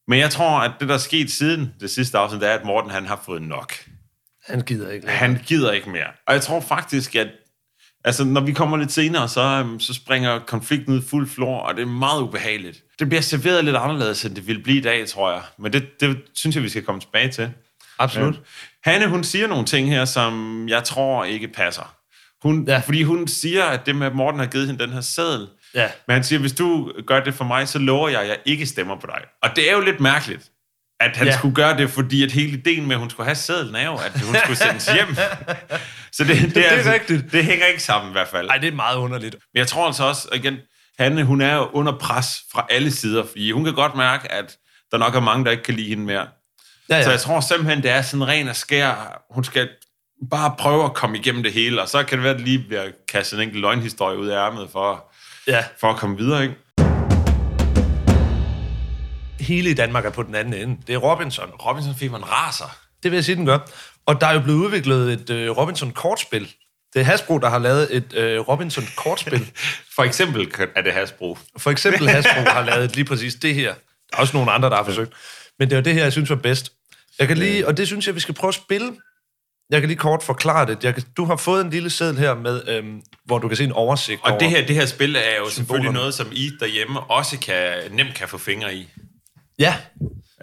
Men 0.08 0.19
jeg 0.19 0.30
tror, 0.30 0.60
at 0.60 0.71
det, 0.80 0.88
der 0.88 0.93
er 0.93 0.99
sket 0.99 1.32
siden 1.32 1.73
det 1.80 1.89
sidste 1.91 2.17
afsnit, 2.17 2.41
det 2.41 2.49
er, 2.49 2.53
at 2.53 2.65
Morten 2.65 2.91
han 2.91 3.06
har 3.06 3.21
fået 3.25 3.41
nok. 3.41 3.73
han 4.47 4.62
gider 4.62 4.91
ikke. 4.91 5.06
længere. 5.06 5.17
Han 5.19 5.39
gider 5.45 5.71
ikke 5.71 5.89
mere. 5.89 6.08
Og 6.27 6.34
jeg 6.34 6.41
tror 6.41 6.60
faktisk, 6.60 7.15
at 7.15 7.27
altså, 8.06 8.23
når 8.23 8.41
vi 8.41 8.53
kommer 8.53 8.77
lidt 8.77 8.91
senere, 8.91 9.30
så, 9.30 9.41
øhm, 9.41 9.80
så 9.80 9.93
springer 9.93 10.39
konflikten 10.39 10.93
ud 10.93 11.01
fuld 11.01 11.30
flor, 11.30 11.60
og 11.60 11.75
det 11.75 11.82
er 11.82 11.86
meget 11.86 12.21
ubehageligt. 12.21 12.84
Det 12.99 13.10
bliver 13.10 13.21
serveret 13.21 13.65
lidt 13.65 13.75
anderledes, 13.75 14.25
end 14.25 14.36
det 14.36 14.47
ville 14.47 14.63
blive 14.63 14.77
i 14.77 14.82
dag, 14.82 15.08
tror 15.08 15.32
jeg. 15.32 15.41
Men 15.58 15.73
det, 15.73 16.01
det 16.01 16.17
synes 16.34 16.56
jeg, 16.56 16.63
vi 16.63 16.69
skal 16.69 16.84
komme 16.84 17.01
tilbage 17.01 17.32
til. 17.32 17.51
Absolut. 17.99 18.36
Ja. 18.36 18.91
Hanne, 18.91 19.08
hun 19.08 19.23
siger 19.23 19.47
nogle 19.47 19.65
ting 19.65 19.89
her, 19.89 20.06
som 20.06 20.65
jeg 20.69 20.84
tror 20.84 21.23
ikke 21.23 21.47
passer. 21.47 21.97
Hun, 22.43 22.65
ja. 22.67 22.78
Fordi 22.80 23.04
hun 23.04 23.28
siger, 23.28 23.65
at 23.65 23.86
det 23.86 23.95
med, 23.95 24.08
at 24.08 24.15
Morten 24.15 24.39
har 24.39 24.47
givet 24.47 24.67
hende 24.67 24.84
den 24.84 24.93
her 24.93 25.02
seddel, 25.02 25.47
Ja. 25.76 25.89
men 26.08 26.13
han 26.13 26.23
siger, 26.23 26.39
hvis 26.39 26.54
du 26.54 26.91
gør 27.08 27.19
det 27.19 27.34
for 27.34 27.45
mig, 27.45 27.67
så 27.67 27.80
lover 27.80 28.10
jeg, 28.10 28.21
at 28.21 28.28
jeg 28.28 28.38
ikke 28.45 28.65
stemmer 28.65 28.95
på 29.00 29.08
dig. 29.08 29.21
Og 29.43 29.50
det 29.56 29.69
er 29.71 29.73
jo 29.73 29.82
lidt 29.82 30.00
mærkeligt. 30.00 30.50
at 31.00 31.17
han 31.17 31.28
Ja. 31.28 31.38
skulle 31.38 31.56
gøre 31.56 31.78
det, 31.78 31.89
fordi 31.89 32.23
at 32.23 32.32
hele 32.32 32.58
ideen 32.58 32.86
med, 32.88 32.95
at 32.95 33.00
hun 33.00 33.10
skulle 33.10 33.28
have 33.28 33.36
sædlen 33.36 33.76
er 33.76 33.86
jo, 33.86 33.93
at 33.95 34.19
hun 34.26 34.36
skulle 34.36 34.58
sendes 34.58 34.86
hjem. 34.93 35.15
Så 36.13 36.23
det, 36.23 36.41
det, 36.41 36.56
Det 36.56 36.65
er 36.65 36.69
altså, 36.69 36.91
rigtigt. 36.91 37.32
Det 37.32 37.45
hænger 37.45 37.65
ikke 37.65 37.84
sammen 37.84 38.12
i 38.12 38.12
hvert 38.12 38.28
fald. 38.28 38.47
Nej, 38.47 38.58
det 38.58 38.67
er 38.67 38.76
meget 38.76 38.97
underligt. 38.97 39.36
Men 39.54 39.60
jeg 39.60 39.67
tror 39.67 39.88
altså 39.88 40.04
også, 40.04 40.28
igen, 40.34 40.58
Hanne, 41.00 41.23
hun 41.23 41.41
er 41.41 41.56
jo 41.56 41.69
under 41.73 41.97
pres 41.97 42.39
fra 42.52 42.67
alle 42.69 42.91
sider, 42.91 43.26
fordi 43.26 43.52
hun 43.52 43.63
kan 43.63 43.73
godt 43.73 43.95
mærke, 43.95 44.32
at 44.32 44.58
der 44.91 44.97
nok 44.97 45.15
er 45.15 45.19
mange, 45.19 45.45
der 45.45 45.52
ikke 45.52 45.63
kan 45.63 45.73
lide 45.73 45.89
hende 45.89 46.04
mere. 46.04 46.28
Ja, 46.89 46.95
Ja. 46.97 47.04
Så 47.04 47.10
jeg 47.12 47.19
tror 47.19 47.39
simpelthen, 47.39 47.84
det 47.84 47.91
er 47.91 48.02
sådan 48.02 48.28
ren 48.28 48.47
og 48.47 48.56
skær. 48.56 49.21
Hun 49.32 49.43
skal 49.43 49.69
bare 50.30 50.56
prøve 50.60 50.86
at 50.86 50.93
komme 50.93 51.17
igennem 51.17 51.43
det 51.43 51.53
hele, 51.53 51.82
og 51.82 51.89
så 51.89 52.03
kan 52.03 52.17
det 52.17 52.23
være, 52.23 52.34
at 52.34 52.41
lige 52.41 52.60
bliver 52.60 52.86
kastet 53.08 53.38
en 53.38 53.43
enkelt 53.43 53.62
løgnhistorie 53.62 54.17
ud 54.17 54.27
af 54.27 54.45
ærmet 54.45 54.69
for, 54.71 55.12
ja. 55.47 55.63
for 55.80 55.88
at 55.88 55.97
komme 55.97 56.17
videre, 56.17 56.43
ikke? 56.43 56.56
Hele 59.39 59.69
i 59.69 59.73
Danmark 59.73 60.06
er 60.06 60.10
på 60.10 60.23
den 60.23 60.36
anden 60.36 60.53
ende. 60.53 60.77
Det 60.88 60.95
er 60.95 60.97
Robinson. 60.97 61.49
Robinson-fiberen 61.49 62.23
raser. 62.23 62.77
Det 63.03 63.12
vil 63.12 63.17
jeg 63.17 63.25
sige, 63.25 63.36
den 63.36 63.45
gør. 63.45 63.60
Og 64.06 64.21
der 64.21 64.27
er 64.27 64.34
jo 64.34 64.39
blevet 64.39 64.58
udviklet 64.58 65.13
et 65.13 65.30
øh, 65.30 65.49
Robinson-kortspil. 65.51 66.53
Det 66.93 66.99
er 66.99 67.03
Hasbro, 67.03 67.38
der 67.38 67.49
har 67.49 67.60
lavet 67.60 67.95
et 67.95 68.13
øh, 68.13 68.39
Robinson-kortspil. 68.39 69.51
For 69.95 70.03
eksempel 70.03 70.51
er 70.75 70.82
det 70.82 70.93
Hasbro. 70.93 71.38
For 71.58 71.71
eksempel 71.71 72.10
Hasbro 72.10 72.41
har 72.41 72.65
lavet 72.65 72.95
lige 72.95 73.06
præcis 73.06 73.36
det 73.36 73.56
her. 73.56 73.73
Der 73.73 74.17
er 74.17 74.21
også 74.21 74.38
nogle 74.38 74.51
andre, 74.51 74.69
der 74.69 74.75
har 74.75 74.84
forsøgt. 74.84 75.13
Men 75.60 75.69
det 75.69 75.75
var 75.75 75.82
det 75.82 75.93
her, 75.93 76.03
jeg 76.03 76.12
synes 76.12 76.30
var 76.30 76.36
bedst. 76.36 76.71
Jeg 77.19 77.27
kan 77.27 77.38
lige, 77.38 77.67
og 77.67 77.77
det 77.77 77.88
synes 77.88 78.08
jeg, 78.08 78.15
vi 78.15 78.19
skal 78.19 78.36
prøve 78.36 78.49
at 78.49 78.56
spille. 78.56 78.93
Jeg 79.69 79.82
kan 79.82 79.88
lige 79.88 79.97
kort 79.97 80.23
forklare 80.23 80.65
det. 80.65 80.84
Jeg 80.84 80.93
kan, 80.93 81.03
du 81.17 81.25
har 81.25 81.36
fået 81.36 81.65
en 81.65 81.69
lille 81.69 81.89
seddel 81.89 82.17
her, 82.17 82.36
med, 82.36 82.62
øhm, 82.67 83.01
hvor 83.25 83.39
du 83.39 83.47
kan 83.47 83.58
se 83.58 83.63
en 83.63 83.71
oversigt 83.71 84.21
Og 84.23 84.32
over... 84.32 84.39
det 84.39 84.49
her, 84.49 84.65
det 84.65 84.75
her 84.75 84.86
spil 84.86 85.15
er 85.15 85.19
jo 85.19 85.23
selvfølgelig 85.25 85.51
symbolerne. 85.51 85.91
noget, 85.91 86.13
som 86.13 86.27
I 86.32 86.51
derhjemme 86.60 86.99
også 86.99 87.39
kan, 87.39 87.73
nemt 87.91 88.13
kan 88.15 88.27
få 88.27 88.38
fingre 88.38 88.75
i. 88.75 88.88
Ja, 89.60 89.75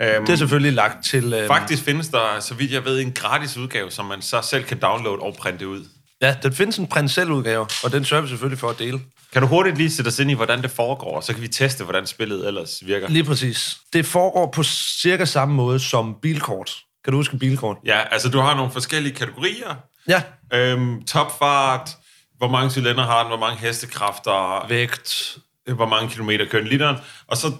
Øhm, 0.02 0.26
det 0.26 0.32
er 0.32 0.36
selvfølgelig 0.36 0.72
lagt 0.72 1.04
til... 1.04 1.32
Øhm, 1.32 1.46
Faktisk 1.46 1.82
findes 1.82 2.08
der, 2.08 2.40
så 2.40 2.54
vidt 2.54 2.72
jeg 2.72 2.84
ved, 2.84 3.00
en 3.00 3.12
gratis 3.12 3.56
udgave, 3.56 3.90
som 3.90 4.06
man 4.06 4.22
så 4.22 4.40
selv 4.42 4.64
kan 4.64 4.78
downloade 4.78 5.18
og 5.18 5.34
printe 5.38 5.68
ud. 5.68 5.84
Ja, 6.22 6.36
der 6.42 6.50
findes 6.50 6.78
en 6.78 6.86
prins 6.86 7.12
selv 7.12 7.30
udgave, 7.30 7.66
og 7.84 7.92
den 7.92 8.04
sørger 8.04 8.22
vi 8.22 8.28
selvfølgelig 8.28 8.58
for 8.58 8.68
at 8.68 8.78
dele. 8.78 9.00
Kan 9.32 9.42
du 9.42 9.48
hurtigt 9.48 9.78
lige 9.78 9.90
sætte 9.90 10.08
os 10.08 10.18
ind 10.18 10.30
i, 10.30 10.34
hvordan 10.34 10.62
det 10.62 10.70
foregår, 10.70 11.20
så 11.20 11.32
kan 11.32 11.42
vi 11.42 11.48
teste, 11.48 11.84
hvordan 11.84 12.06
spillet 12.06 12.46
ellers 12.46 12.82
virker? 12.86 13.08
Lige 13.08 13.24
præcis. 13.24 13.76
Det 13.92 14.06
foregår 14.06 14.50
på 14.50 14.62
cirka 14.62 15.24
samme 15.24 15.54
måde 15.54 15.80
som 15.80 16.16
bilkort. 16.22 16.76
Kan 17.04 17.10
du 17.12 17.16
huske 17.18 17.36
bilkort? 17.38 17.76
Ja, 17.84 18.00
altså 18.10 18.28
du 18.28 18.38
har 18.38 18.54
nogle 18.54 18.72
forskellige 18.72 19.14
kategorier. 19.14 19.74
Ja. 20.08 20.22
Øhm, 20.52 21.04
topfart, 21.04 21.90
hvor 22.38 22.48
mange 22.48 22.70
cylinder 22.70 23.02
har 23.04 23.18
den, 23.18 23.28
hvor 23.28 23.38
mange 23.38 23.58
hestekræfter, 23.60 24.66
Vægt, 24.68 25.36
hvor 25.74 25.86
mange 25.86 26.10
kilometer 26.10 26.44
kører 26.50 26.62
den 26.62 26.70
literen. 26.70 26.96
Og 27.26 27.36
så, 27.36 27.52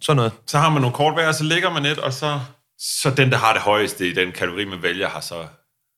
sådan 0.00 0.16
noget. 0.16 0.32
så 0.46 0.58
har 0.58 0.68
man 0.70 0.80
nogle 0.82 0.94
kort 0.96 1.14
hver, 1.14 1.28
og 1.28 1.34
så 1.34 1.44
lægger 1.44 1.70
man 1.72 1.86
et, 1.86 1.98
og 1.98 2.12
så, 2.12 2.40
så 2.78 3.10
den, 3.10 3.30
der 3.32 3.36
har 3.38 3.52
det 3.52 3.62
højeste 3.62 4.08
i 4.08 4.12
den 4.12 4.32
kategori, 4.32 4.64
man 4.64 4.82
vælger, 4.82 5.08
har 5.08 5.20
så 5.20 5.46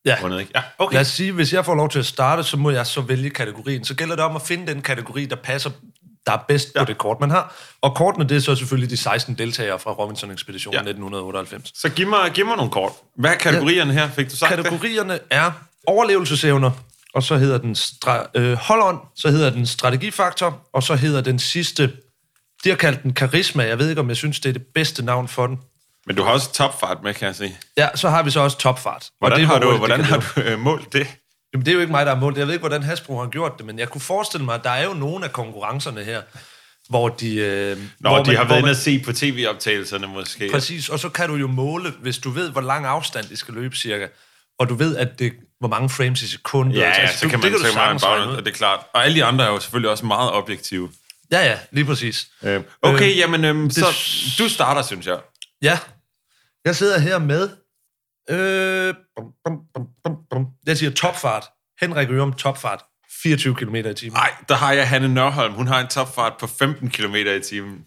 Ja. 0.05 0.17
vundet. 0.21 0.41
Ikke? 0.41 0.53
Ja, 0.55 0.63
okay. 0.79 0.95
Lad 0.95 1.01
os 1.01 1.07
sige, 1.09 1.33
hvis 1.33 1.53
jeg 1.53 1.65
får 1.65 1.75
lov 1.75 1.89
til 1.89 1.99
at 1.99 2.07
starte, 2.07 2.45
så 2.45 2.57
må 2.57 2.71
jeg 2.71 2.87
så 2.87 3.01
vælge 3.01 3.31
kategorien. 3.31 3.85
Så 3.85 3.95
gælder 3.95 4.17
det 4.17 4.25
om 4.25 4.37
at 4.37 4.43
finde 4.43 4.67
den 4.75 4.83
kategori, 4.83 5.25
der 5.27 5.37
passer, 5.37 5.71
der 6.29 6.35
er 6.35 6.45
bedst 6.49 6.69
ja. 6.75 6.85
på 6.85 6.85
det 6.89 6.99
kort, 6.99 7.21
man 7.21 7.31
har. 7.31 7.55
Og 7.83 7.95
kortene, 7.95 8.29
det 8.29 8.37
er 8.37 8.41
så 8.41 8.55
selvfølgelig 8.55 8.91
de 8.91 8.97
16 8.97 9.35
deltagere 9.39 9.79
fra 9.79 9.91
Robinson-ekspeditionen 9.91 10.75
Ja. 10.75 10.79
ja. 10.79 10.91
1998. 10.91 11.73
Så 11.75 11.89
giv 11.89 12.07
mig, 12.09 12.31
giv 12.35 12.47
mig 12.47 12.57
nogle 12.57 12.73
kort. 12.73 12.93
Hvad 13.17 13.31
er 13.31 13.35
kategorierne 13.37 13.93
her? 13.93 14.11
Fik 14.11 14.31
du 14.31 14.37
sagt 14.37 14.57
det? 14.57 14.65
Kategorierne 14.65 15.19
er 15.31 15.51
overlevelsesevner, 15.87 16.71
og 17.15 17.23
så 17.23 17.37
hedder 17.37 17.59
den 17.59 17.73
stra- 17.79 18.31
øh, 18.35 18.53
hold-on, 18.57 18.99
så 19.17 19.31
hedder 19.31 19.51
den 19.51 19.67
strategifaktor, 19.67 20.61
og 20.73 20.83
så 20.83 20.95
hedder 20.95 21.21
den 21.21 21.39
sidste, 21.39 21.93
de 22.65 22.69
har 22.69 22.77
kaldt 22.77 23.03
den 23.03 23.15
karisma. 23.15 23.65
Jeg 23.67 23.79
ved 23.79 23.89
ikke, 23.89 24.01
om 24.01 24.09
jeg 24.09 24.17
synes, 24.17 24.41
det 24.41 24.49
er 24.49 24.53
det 24.53 24.67
bedste 24.75 25.05
navn 25.05 25.29
for 25.29 25.47
den. 25.47 25.59
Men 26.07 26.17
du 26.17 26.23
har 26.23 26.31
også 26.33 26.53
topfart 26.53 26.99
med, 27.03 27.15
kan 27.15 27.27
jeg 27.27 27.37
se. 27.37 27.57
Ja, 27.77 27.89
så 27.95 28.09
har 28.09 28.23
vi 28.23 28.31
så 28.31 28.41
også 28.41 28.59
topfart. 28.59 29.03
Og 29.03 29.11
Hvordan 29.19 29.39
det 29.39 29.45
er, 29.45 29.49
har 29.49 29.59
du, 29.59 29.71
det 29.71 29.79
hvordan 29.79 30.01
har 30.01 30.33
du 30.37 30.41
øh, 30.41 30.59
målt 30.59 30.93
det? 30.93 31.07
Jamen, 31.53 31.65
det 31.67 31.71
er 31.73 31.75
jo 31.75 31.81
ikke 31.81 31.91
mig, 31.93 32.07
der 32.07 32.15
har 32.15 32.21
målt. 32.21 32.39
Jeg 32.39 32.47
ved 32.47 32.55
ikke, 32.55 32.63
hvordan 32.63 32.83
Hasbro 32.83 33.19
har 33.21 33.27
gjort 33.29 33.53
det, 33.59 33.67
men 33.67 33.79
jeg 33.79 33.89
kunne 33.89 34.01
forestille 34.01 34.45
mig, 34.45 34.55
at 34.55 34.65
der 34.65 34.71
er 34.71 34.85
jo 34.85 34.93
nogle 34.95 35.25
af 35.25 35.33
konkurrencerne 35.33 36.05
her, 36.05 36.23
hvor 36.89 37.09
de... 37.09 37.35
Øh, 37.35 37.77
Nå, 38.01 38.09
hvor 38.09 38.23
de 38.25 38.37
har 38.37 38.45
hvor 38.45 38.49
været 38.55 38.59
inde 38.61 38.71
og 38.71 38.77
se 38.77 39.03
på 39.05 39.13
tv-optagelserne 39.13 40.07
måske. 40.07 40.49
Præcis, 40.53 40.89
og 40.89 40.99
så 40.99 41.09
kan 41.09 41.29
du 41.29 41.35
jo 41.35 41.47
måle, 41.47 41.91
hvis 42.01 42.19
du 42.19 42.31
ved, 42.31 42.51
hvor 42.51 42.61
lang 42.61 42.87
afstand 42.87 43.27
de 43.27 43.37
skal 43.37 43.55
løbe 43.55 43.77
cirka, 43.77 44.07
og 44.59 44.69
du 44.69 44.75
ved, 44.75 44.97
at 44.97 45.19
det, 45.19 45.33
hvor 45.61 45.69
mange 45.69 45.89
frames 45.91 46.23
i 46.23 46.29
sekundet. 46.29 46.77
Ja, 46.79 46.83
altså, 46.85 47.01
ja, 47.03 47.07
du- 47.09 47.13
så 47.19 47.29
kan 47.29 47.31
det 47.31 47.39
man, 47.43 47.53
du 47.53 47.59
kan 47.59 47.65
man 47.67 47.73
sagtens 47.73 48.03
bare, 48.03 48.29
ud. 48.31 48.37
og 48.37 48.45
det 48.45 48.51
er 48.53 48.57
klart. 48.57 48.81
Og 48.95 49.05
alle 49.05 49.17
de 49.17 49.25
andre 49.25 49.45
er 49.45 49.49
jo 49.51 49.61
selvfølgelig 49.61 49.91
også 49.91 50.07
meget 50.07 50.33
objektive. 50.33 50.91
Ja, 51.33 51.45
ja, 51.47 51.59
lige 51.73 51.85
præcis. 51.85 52.27
Øh, 52.43 52.61
okay, 52.83 53.11
Øh, 53.11 53.19
jamen, 53.19 53.45
øhm, 53.45 53.63
det- 53.71 53.75
så 53.75 53.87
du 54.45 54.49
starter, 54.49 54.83
synes 54.83 55.07
jeg. 55.07 55.19
Ja, 55.63 55.79
jeg 56.65 56.77
sidder 56.77 56.99
her 56.99 57.19
med... 57.19 57.49
Øh, 58.31 58.95
bum, 59.17 59.25
bum, 59.45 59.59
bum, 59.75 59.87
bum, 60.05 60.17
bum. 60.31 60.47
Jeg 60.67 60.79
siger 60.79 60.91
topfart. 60.91 61.45
Henrik 61.81 62.11
Ørum, 62.11 62.33
topfart. 62.33 62.83
24 63.23 63.55
km 63.55 63.75
i 63.75 63.95
timen. 63.95 64.13
Nej, 64.13 64.31
der 64.49 64.55
har 64.55 64.73
jeg 64.73 64.89
Hanne 64.89 65.09
Nørholm. 65.15 65.55
Hun 65.55 65.67
har 65.67 65.81
en 65.81 65.87
topfart 65.89 66.33
på 66.41 66.47
15 66.47 66.91
km 66.91 67.15
i 67.15 67.41
timen. 67.41 67.79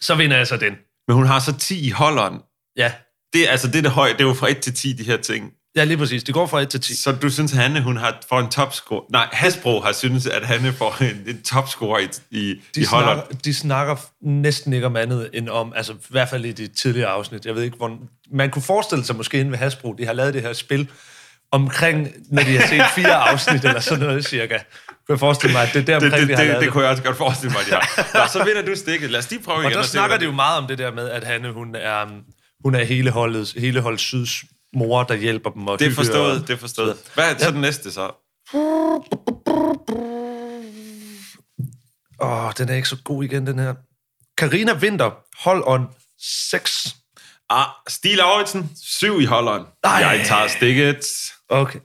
Så 0.00 0.14
vinder 0.14 0.36
jeg 0.36 0.46
så 0.46 0.56
den. 0.56 0.72
Men 1.08 1.16
hun 1.16 1.26
har 1.26 1.38
så 1.38 1.56
10 1.58 1.86
i 1.86 1.90
holderen. 1.90 2.38
Ja, 2.76 2.92
Det, 3.32 3.46
er- 3.46 3.50
altså, 3.50 3.66
det 3.66 3.76
er 3.76 3.82
det 3.82 3.90
høje. 3.90 4.12
Det 4.12 4.20
er 4.20 4.24
jo 4.24 4.34
fra 4.34 4.50
1 4.50 4.58
til 4.58 4.74
10, 4.74 4.92
de 4.92 5.02
her 5.04 5.16
ting. 5.16 5.52
ja 5.76 5.84
lige 5.84 5.96
præcis. 5.98 6.24
Det 6.24 6.34
går 6.34 6.46
fra 6.46 6.60
1 6.60 6.68
til 6.68 6.80
10. 6.80 7.02
Så 7.02 7.12
du 7.12 7.30
synes, 7.30 7.52
Hanne 7.52 7.82
hun 7.82 7.96
har, 7.96 8.20
får 8.28 8.40
en 8.40 8.50
topscore? 8.50 9.02
Nej, 9.10 9.28
Hasbro 9.32 9.80
har 9.80 9.92
synes, 9.92 10.26
at 10.26 10.46
Hanne 10.46 10.72
får 10.72 11.02
en, 11.02 11.22
en 11.36 11.42
topscore 11.42 12.02
i, 12.02 12.06
i, 12.30 12.54
de 12.74 12.80
i 12.80 12.84
holderen. 12.84 13.16
snakker, 13.18 13.34
de 13.44 13.54
snakker 13.54 13.96
næsten 14.22 14.72
ikke 14.72 14.86
om 14.86 14.96
andet 14.96 15.30
end 15.32 15.48
om, 15.48 15.72
altså 15.76 15.92
i 15.92 15.96
hvert 16.08 16.28
fald 16.28 16.44
i 16.44 16.52
de 16.52 16.66
tidligere 16.66 17.08
afsnit, 17.08 17.46
jeg 17.46 17.54
ved 17.54 17.62
ikke, 17.62 17.76
hvor, 17.76 17.98
man 18.32 18.50
kunne 18.50 18.62
forestille 18.62 19.04
sig 19.04 19.16
måske 19.16 19.40
inde 19.40 19.50
ved 19.50 19.58
Hasbro, 19.58 19.92
de 19.92 20.06
har 20.06 20.12
lavet 20.12 20.34
det 20.34 20.42
her 20.42 20.52
spil 20.52 20.90
omkring, 21.52 22.08
når 22.30 22.42
de 22.42 22.58
har 22.58 22.66
set 22.66 22.84
fire 22.94 23.14
afsnit 23.30 23.64
eller 23.64 23.80
sådan 23.80 24.04
noget 24.06 24.26
cirka. 24.26 24.58
Kunne 24.88 25.14
jeg 25.14 25.18
forestille 25.18 25.52
mig, 25.52 25.62
at 25.62 25.68
det 25.74 25.80
er 25.80 25.84
der 25.84 25.98
Det, 25.98 26.06
omkring, 26.12 26.28
det, 26.28 26.38
de 26.38 26.42
har 26.42 26.44
det, 26.44 26.54
det, 26.54 26.62
det. 26.62 26.72
kunne 26.72 26.82
jeg 26.82 26.90
også 26.90 27.02
godt 27.02 27.16
forestille 27.16 27.52
mig, 27.52 27.62
de 27.66 27.70
har. 27.70 28.08
Nå, 28.18 28.26
så 28.32 28.44
vinder 28.44 28.62
du 28.62 28.76
stikket. 28.76 29.10
Lad 29.10 29.18
os 29.20 29.30
lige 29.30 29.42
prøve 29.42 29.56
Og 29.58 29.64
igen. 29.64 29.76
der 29.76 29.82
se, 29.82 29.90
snakker 29.90 30.16
de 30.16 30.24
jo 30.24 30.32
meget 30.32 30.58
om 30.58 30.66
det 30.66 30.78
der 30.78 30.92
med, 30.92 31.10
at 31.10 31.24
Hanne, 31.24 31.52
hun 31.52 31.74
er, 31.74 32.02
um, 32.04 32.22
hun 32.64 32.74
er 32.74 32.84
hele 32.84 33.10
holdet, 33.10 33.54
hele 33.58 33.80
hold 33.80 33.98
Syds 33.98 34.44
mor, 34.74 35.02
der 35.02 35.14
hjælper 35.14 35.50
dem. 35.50 35.66
Og 35.68 35.78
Det 35.78 35.86
er 35.86 35.94
forstået, 35.94 36.40
og, 36.40 36.48
det 36.48 36.54
er 36.54 36.58
forstået. 36.58 36.96
Hvad 37.14 37.34
er 37.34 37.38
så 37.38 37.50
den 37.50 37.60
næste 37.60 37.90
så? 37.92 38.10
Åh, 42.22 42.52
den 42.58 42.68
er 42.68 42.74
ikke 42.74 42.88
så 42.88 42.96
god 43.04 43.24
igen, 43.24 43.46
den 43.46 43.58
her. 43.58 43.74
Karina 44.38 44.74
Winter, 44.74 45.10
hold 45.42 45.62
on 45.66 45.86
6. 46.50 46.96
Ah, 47.50 47.64
Stig 47.88 48.16
Lauritsen, 48.16 48.70
7 48.84 49.20
i 49.20 49.24
holderen. 49.24 49.64
Ej. 49.84 49.90
Jeg 49.90 50.26
tager 50.26 50.48
stikket. 50.48 51.06
Okay. 51.48 51.78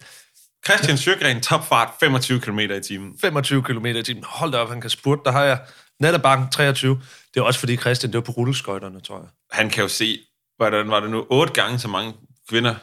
Christian 0.66 0.98
Sjøgren, 0.98 1.42
topfart, 1.42 1.90
25 2.00 2.42
km 2.42 2.60
i 2.60 2.80
timen. 2.88 3.14
25 3.22 3.64
km 3.64 3.86
i 3.86 4.04
timen. 4.04 4.24
Hold 4.28 4.52
da 4.52 4.58
op, 4.58 4.70
han 4.70 4.82
kan 4.82 4.90
spurte. 4.90 5.22
Der 5.26 5.32
har 5.32 5.44
jeg 5.44 5.58
Natterbanken 6.00 6.52
23. 6.52 7.02
Det 7.34 7.40
er 7.40 7.44
også 7.44 7.60
fordi 7.60 7.78
Christian, 7.78 8.12
det 8.12 8.18
var 8.18 8.22
på 8.22 8.32
rulleskøjterne, 8.32 9.02
tror 9.02 9.18
jeg. 9.18 9.28
Han 9.52 9.70
kan 9.70 9.82
jo 9.84 9.88
se, 9.88 10.20
hvordan 10.58 10.90
var 10.90 11.00
det 11.00 11.10
nu, 11.10 11.26
otte 11.30 11.54
gange 11.54 11.80
så 11.80 11.88
mange 11.88 12.14
kvinder 12.50 12.76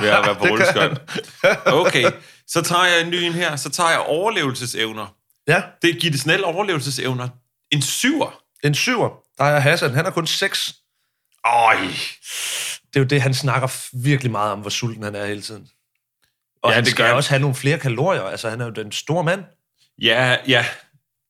ved 0.00 0.08
at 0.08 0.26
være 0.26 0.34
på 0.40 0.44
Det 0.44 0.50
rulleskøjter. 0.52 0.96
Okay, 1.66 2.10
så 2.48 2.62
tager 2.62 2.84
jeg 2.84 3.00
en 3.00 3.10
ny 3.10 3.14
en 3.14 3.32
her. 3.32 3.56
Så 3.56 3.70
tager 3.70 3.90
jeg 3.90 3.98
overlevelsesevner. 4.00 5.06
Ja, 5.46 5.62
Det 5.82 5.90
er 5.90 5.94
Gitte 6.00 6.18
Snell 6.18 6.44
overlevelsesevner. 6.44 7.28
En 7.70 7.82
syver. 7.82 8.40
en 8.64 8.74
syver. 8.74 9.08
Der 9.38 9.44
er 9.44 9.60
Hassan, 9.60 9.94
han 9.94 10.04
har 10.04 10.12
kun 10.12 10.26
6. 10.26 10.74
Øj. 11.54 11.76
Det 12.88 12.96
er 12.96 13.00
jo 13.00 13.04
det, 13.04 13.22
han 13.22 13.34
snakker 13.34 13.68
virkelig 14.02 14.32
meget 14.32 14.52
om, 14.52 14.58
hvor 14.60 14.70
sulten 14.70 15.02
han 15.02 15.14
er 15.14 15.26
hele 15.26 15.42
tiden. 15.42 15.68
Og 16.62 16.70
Ja, 16.70 16.74
han 16.74 16.84
det 16.84 16.90
skal 16.92 17.04
gør 17.04 17.12
også 17.12 17.30
have 17.30 17.40
nogle 17.40 17.54
flere 17.54 17.78
kalorier. 17.78 18.22
Altså, 18.22 18.50
han 18.50 18.60
er 18.60 18.64
jo 18.64 18.70
den 18.70 18.92
store 18.92 19.24
mand. 19.24 19.44
Ja, 20.02 20.36
ja. 20.48 20.66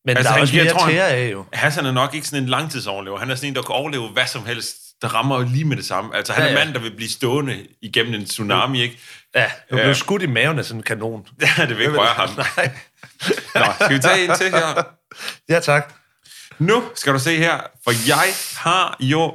Men 0.04 0.16
Altså, 0.16 0.32
der 0.32 0.36
er 0.38 0.40
også 0.40 0.56
mere 0.56 0.68
tror, 0.70 0.80
han- 0.80 0.92
tære 0.94 1.08
af, 1.08 1.32
jo. 1.32 1.44
Hassan 1.52 1.86
er 1.86 1.92
nok 1.92 2.14
ikke 2.14 2.26
sådan 2.28 2.42
en 2.42 2.48
langtidsoverlever. 2.48 3.18
Han 3.18 3.30
er 3.30 3.34
sådan 3.34 3.48
en, 3.48 3.54
der 3.54 3.62
kan 3.62 3.74
overleve 3.74 4.08
hvad 4.08 4.26
som 4.26 4.46
helst. 4.46 4.76
Der 5.02 5.08
rammer 5.08 5.38
jo 5.40 5.46
lige 5.48 5.64
med 5.64 5.76
det 5.76 5.84
samme. 5.86 6.16
Altså, 6.16 6.32
han 6.32 6.42
Ja, 6.42 6.48
er 6.48 6.58
ja. 6.58 6.64
mand, 6.64 6.74
der 6.74 6.80
vil 6.80 6.96
blive 6.96 7.08
stående 7.10 7.66
igennem 7.82 8.14
en 8.14 8.24
tsunami, 8.26 8.80
ikke? 8.82 8.98
Ja, 9.34 9.50
han 9.70 9.78
blev 9.78 9.94
skudt 9.94 10.22
i 10.22 10.26
maven 10.26 10.58
af 10.58 10.64
sådan 10.64 10.78
en 10.78 10.82
kanon. 10.82 11.26
Ja, 11.58 11.66
det 11.66 11.76
vil 11.76 11.80
ikke 11.86 11.98
røre 11.98 12.14
ham. 12.14 12.28
Nej. 12.36 12.70
Nå, 13.54 13.72
skal 13.80 13.96
vi 13.96 14.02
tage 14.02 14.24
en 14.24 14.36
til 14.36 14.50
her? 14.50 14.82
Ja, 15.48 15.60
tak. 15.60 15.94
Nu 16.58 16.84
skal 16.94 17.12
du 17.12 17.18
se 17.18 17.36
her, 17.36 17.60
for 17.84 18.06
jeg 18.08 18.32
har 18.56 18.96
jo 19.00 19.34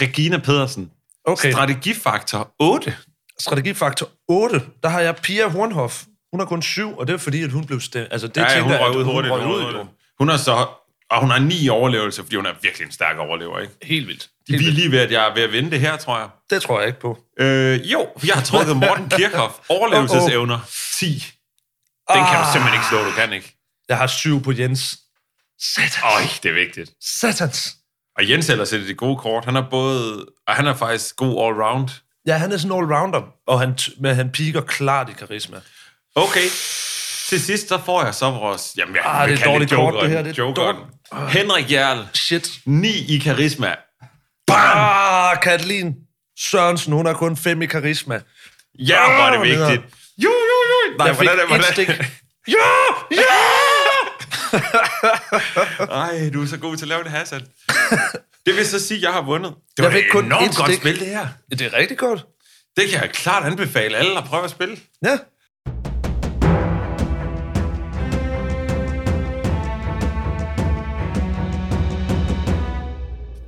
Regina 0.00 0.38
Pedersen. 0.38 0.90
Okay. 1.24 1.52
Strategifaktor 1.52 2.54
8. 2.58 2.96
Strategifaktor 3.38 4.08
8, 4.28 4.62
der 4.82 4.88
har 4.88 5.00
jeg 5.00 5.16
Pia 5.16 5.48
Hornhoff. 5.48 6.04
Hun 6.32 6.40
har 6.40 6.46
kun 6.46 6.62
7, 6.62 6.96
og 6.98 7.06
det 7.06 7.12
er 7.12 7.16
fordi, 7.18 7.42
at 7.42 7.52
hun 7.52 7.66
blev 7.66 7.80
stemt. 7.80 8.08
Altså, 8.10 8.28
det 8.28 8.40
ja, 8.40 8.48
tænker 8.48 8.62
hun 8.62 8.72
røg 8.72 8.96
ud 8.96 9.04
hurtigt. 9.04 9.34
Hun, 9.34 9.54
ud, 9.54 9.72
jo. 9.72 9.86
hun 10.18 10.28
har 10.28 10.36
så, 10.36 10.66
og 11.10 11.20
hun 11.20 11.30
har 11.30 11.38
ni 11.38 11.68
overlevelser, 11.68 12.22
fordi 12.22 12.36
hun 12.36 12.46
er 12.46 12.52
virkelig 12.62 12.86
en 12.86 12.92
stærk 12.92 13.18
overlever, 13.18 13.58
ikke? 13.58 13.74
Helt 13.82 14.06
vildt. 14.06 14.28
Vi 14.48 14.54
er 14.54 14.58
lige 14.58 14.90
ved, 14.90 14.98
at 14.98 15.12
jeg 15.12 15.28
er 15.28 15.34
ved 15.34 15.42
at 15.42 15.52
vinde 15.52 15.70
det 15.70 15.80
her, 15.80 15.96
tror 15.96 16.18
jeg. 16.18 16.28
Det 16.50 16.62
tror 16.62 16.80
jeg 16.80 16.86
ikke 16.86 17.00
på. 17.00 17.18
Øh, 17.40 17.92
jo, 17.92 18.08
jeg 18.26 18.34
har 18.34 18.42
trukket 18.42 18.76
Morten 18.86 19.08
Kirchhoff. 19.08 19.54
Overlevelsesevner 19.68 20.58
10. 20.98 21.06
Den 22.14 22.24
kan 22.30 22.38
du 22.38 22.44
simpelthen 22.52 22.74
ikke 22.74 22.86
slå, 22.90 22.98
du 22.98 23.10
kan 23.10 23.32
ikke. 23.32 23.56
Jeg 23.88 23.96
har 23.98 24.06
7 24.06 24.42
på 24.42 24.52
Jens. 24.52 24.98
Satans. 25.60 25.98
Øj, 26.04 26.22
det 26.42 26.50
er 26.50 26.54
vigtigt. 26.54 26.90
Satans. 27.00 27.76
Og 28.18 28.30
Jens 28.30 28.48
ellers 28.50 28.68
sætter 28.68 28.86
det 28.86 28.96
gode 28.96 29.16
kort. 29.16 29.44
Han 29.44 29.56
er 29.56 29.62
både... 29.70 30.26
Og 30.48 30.54
han 30.54 30.66
er 30.66 30.74
faktisk 30.74 31.16
god 31.16 31.32
all-round. 31.48 31.90
Ja, 32.26 32.36
han 32.36 32.52
er 32.52 32.56
sådan 32.56 32.76
all-rounder, 32.78 33.42
og 33.46 33.60
han, 33.60 33.78
men 34.00 34.14
han 34.14 34.30
piker 34.30 34.60
klart 34.60 35.08
i 35.08 35.12
karisma. 35.12 35.56
Okay. 36.14 36.44
Til 37.28 37.42
sidst, 37.42 37.68
så 37.68 37.78
får 37.84 38.04
jeg 38.04 38.14
så 38.14 38.30
vores... 38.30 38.72
Jamen, 38.76 38.94
jeg 38.94 39.02
Ah, 39.06 39.28
vil 39.28 39.36
det 39.36 39.42
er 39.44 39.50
dårligt 39.50 39.72
kort, 39.72 39.94
det 40.02 40.10
her, 40.10 40.22
det 40.22 40.30
er 40.38 40.44
Jokeren. 40.44 40.76
Henrik 41.28 41.72
Jarl. 41.72 42.06
Shit. 42.14 42.50
9 42.66 42.88
i 42.88 43.18
karisma. 43.18 43.74
Ah, 44.48 45.36
Katalin 45.42 45.94
Sørensen, 46.38 46.92
hun 46.92 47.06
har 47.06 47.12
kun 47.14 47.36
fem 47.36 47.62
i 47.62 47.66
karisma. 47.66 48.20
Ja, 48.78 49.14
hvor 49.14 49.24
er 49.24 49.30
det 49.30 49.38
Ah, 49.38 49.44
vigtigt. 49.70 49.94
Jo, 50.18 50.30
jo, 50.30 50.58
jo. 50.90 50.96
Nej, 50.98 51.06
Jeg 51.06 51.16
fik 51.16 51.28
hvordan, 51.28 51.60
et 51.60 51.64
stik. 51.72 51.88
Ja, 52.48 52.54
ja! 53.10 53.38
Ej, 55.90 56.30
du 56.34 56.42
er 56.42 56.46
så 56.46 56.56
god 56.56 56.76
til 56.76 56.84
at 56.84 56.88
lave 56.88 57.02
det, 57.04 57.10
Hassan. 57.10 57.42
Det 58.46 58.56
vil 58.56 58.66
så 58.66 58.86
sige, 58.86 58.98
at 58.98 59.02
jeg 59.02 59.12
har 59.12 59.22
vundet. 59.22 59.54
Det 59.76 59.84
var 59.84 59.90
Jeg 59.90 59.98
et 59.98 60.04
kun 60.12 60.24
enormt 60.24 60.50
et 60.50 60.56
godt 60.56 60.68
stik. 60.70 60.80
spil, 60.80 61.00
det 61.00 61.06
her. 61.08 61.26
Det 61.50 61.60
er 61.60 61.72
rigtig 61.78 61.98
godt. 61.98 62.26
Det 62.76 62.88
kan 62.90 63.00
jeg 63.02 63.10
klart 63.10 63.44
anbefale 63.44 63.96
alle 63.96 64.18
at 64.18 64.24
prøve 64.24 64.44
at 64.44 64.50
spille. 64.50 64.76
Ja. 65.04 65.18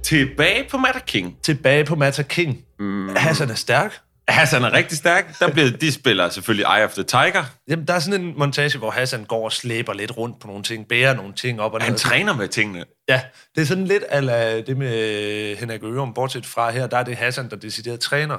Tilbage 0.02 0.66
på 0.70 0.76
Matter 0.78 1.00
King. 1.00 1.36
Tilbage 1.42 1.84
på 1.84 1.94
Mata 1.94 2.22
King. 2.22 2.58
Mm. 2.78 3.08
Hassan 3.16 3.50
er 3.50 3.54
stærk. 3.54 4.00
Hassan 4.28 4.64
er 4.64 4.72
rigtig 4.72 4.98
stærk. 4.98 5.38
Der 5.38 5.50
bliver, 5.52 5.70
de 5.70 5.92
spiller 5.92 6.28
selvfølgelig 6.28 6.64
Eye 6.76 6.84
of 6.84 6.92
the 6.94 7.02
Tiger. 7.02 7.44
Jamen, 7.68 7.86
der 7.86 7.94
er 7.94 7.98
sådan 7.98 8.20
en 8.20 8.38
montage, 8.38 8.78
hvor 8.78 8.90
Hassan 8.90 9.24
går 9.24 9.44
og 9.44 9.52
slæber 9.52 9.92
lidt 9.92 10.16
rundt 10.16 10.40
på 10.40 10.46
nogle 10.46 10.62
ting, 10.62 10.88
bærer 10.88 11.14
nogle 11.14 11.32
ting 11.32 11.60
op 11.60 11.72
og 11.72 11.78
ned. 11.78 11.86
Han 11.86 11.96
træner 11.96 12.32
med 12.34 12.48
tingene. 12.48 12.84
Ja, 13.08 13.20
det 13.54 13.62
er 13.62 13.66
sådan 13.66 13.84
lidt 13.86 14.02
ala 14.08 14.60
det 14.60 14.76
med 14.76 15.56
Henrik 15.56 15.82
Ørum, 15.82 16.14
bortset 16.14 16.46
fra 16.46 16.70
her, 16.70 16.86
der 16.86 16.96
er 16.98 17.02
det 17.02 17.16
Hassan, 17.16 17.50
der 17.50 17.56
decideret 17.56 18.00
træner. 18.00 18.38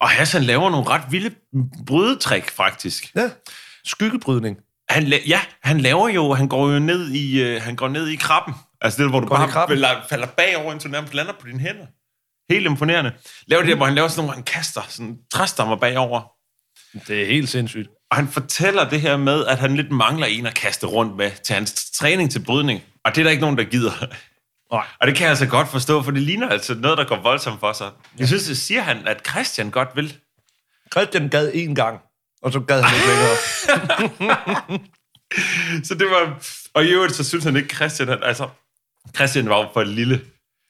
Og 0.00 0.08
Hassan 0.08 0.42
laver 0.42 0.70
nogle 0.70 0.88
ret 0.88 1.02
vilde 1.10 1.30
brydetrik, 1.86 2.50
faktisk. 2.50 3.10
Ja, 3.16 3.30
skyggebrydning. 3.84 4.56
Han, 4.88 5.02
la- 5.02 5.28
ja, 5.28 5.40
han 5.62 5.80
laver 5.80 6.08
jo, 6.08 6.32
han 6.34 6.48
går 6.48 6.70
jo 6.72 6.78
ned 6.78 7.10
i, 7.10 7.42
øh, 7.42 7.62
han 7.62 7.76
går 7.76 7.88
ned 7.88 8.08
i 8.08 8.16
krabben. 8.16 8.54
Altså 8.80 9.02
det, 9.02 9.10
hvor 9.10 9.20
du 9.20 9.26
Går 9.26 9.36
bare 9.36 10.02
falder 10.10 10.26
bagover, 10.26 10.72
indtil 10.72 10.88
du 10.90 10.92
nærmest 10.92 11.14
lander 11.14 11.32
på 11.40 11.46
dine 11.46 11.60
hænder. 11.60 11.86
Helt 12.52 12.66
imponerende. 12.66 13.12
Laver 13.46 13.62
det 13.62 13.70
der, 13.70 13.76
hvor 13.76 13.86
han 13.86 13.94
laver 13.94 14.08
sådan 14.08 14.18
nogle, 14.18 14.28
hvor 14.28 14.34
han 14.34 14.44
kaster 14.44 14.80
sådan 14.88 15.18
træstammer 15.32 15.76
bagover. 15.76 16.22
Det 17.08 17.22
er 17.22 17.26
helt 17.26 17.48
sindssygt. 17.48 17.88
Og 18.10 18.16
han 18.16 18.28
fortæller 18.28 18.88
det 18.88 19.00
her 19.00 19.16
med, 19.16 19.46
at 19.46 19.58
han 19.58 19.76
lidt 19.76 19.90
mangler 19.90 20.26
en 20.26 20.46
at 20.46 20.54
kaste 20.54 20.86
rundt 20.86 21.16
med 21.16 21.30
til 21.44 21.54
hans 21.54 21.90
træning 21.90 22.30
til 22.30 22.44
brydning. 22.44 22.82
Og 23.04 23.14
det 23.14 23.20
er 23.20 23.24
der 23.24 23.30
ikke 23.30 23.40
nogen, 23.40 23.58
der 23.58 23.64
gider. 23.64 24.06
Nej. 24.72 24.86
Og 25.00 25.06
det 25.06 25.16
kan 25.16 25.22
jeg 25.22 25.30
altså 25.30 25.46
godt 25.46 25.68
forstå, 25.68 26.02
for 26.02 26.10
det 26.10 26.22
ligner 26.22 26.48
altså 26.48 26.74
noget, 26.74 26.98
der 26.98 27.04
går 27.04 27.16
voldsomt 27.22 27.60
for 27.60 27.72
sig. 27.72 27.90
Jeg 28.18 28.28
synes, 28.28 28.44
det 28.44 28.58
siger 28.58 28.82
han, 28.82 29.08
at 29.08 29.26
Christian 29.28 29.70
godt 29.70 29.88
vil. 29.94 30.16
Christian 30.92 31.28
gad 31.28 31.50
en 31.54 31.74
gang, 31.74 32.00
og 32.42 32.52
så 32.52 32.60
gad 32.60 32.82
han 32.82 32.94
ikke 32.94 33.08
længere. 33.08 33.36
Så 35.88 35.94
det 35.94 36.06
var... 36.06 36.42
Og 36.74 36.84
i 36.84 36.88
øvrigt, 36.88 37.14
så 37.14 37.24
synes 37.24 37.44
han 37.44 37.56
ikke, 37.56 37.74
Christian... 37.74 38.08
At, 38.08 38.18
altså, 38.22 38.48
Christian 39.16 39.48
var 39.48 39.58
jo 39.58 39.68
for 39.72 39.82
lille. 39.82 40.20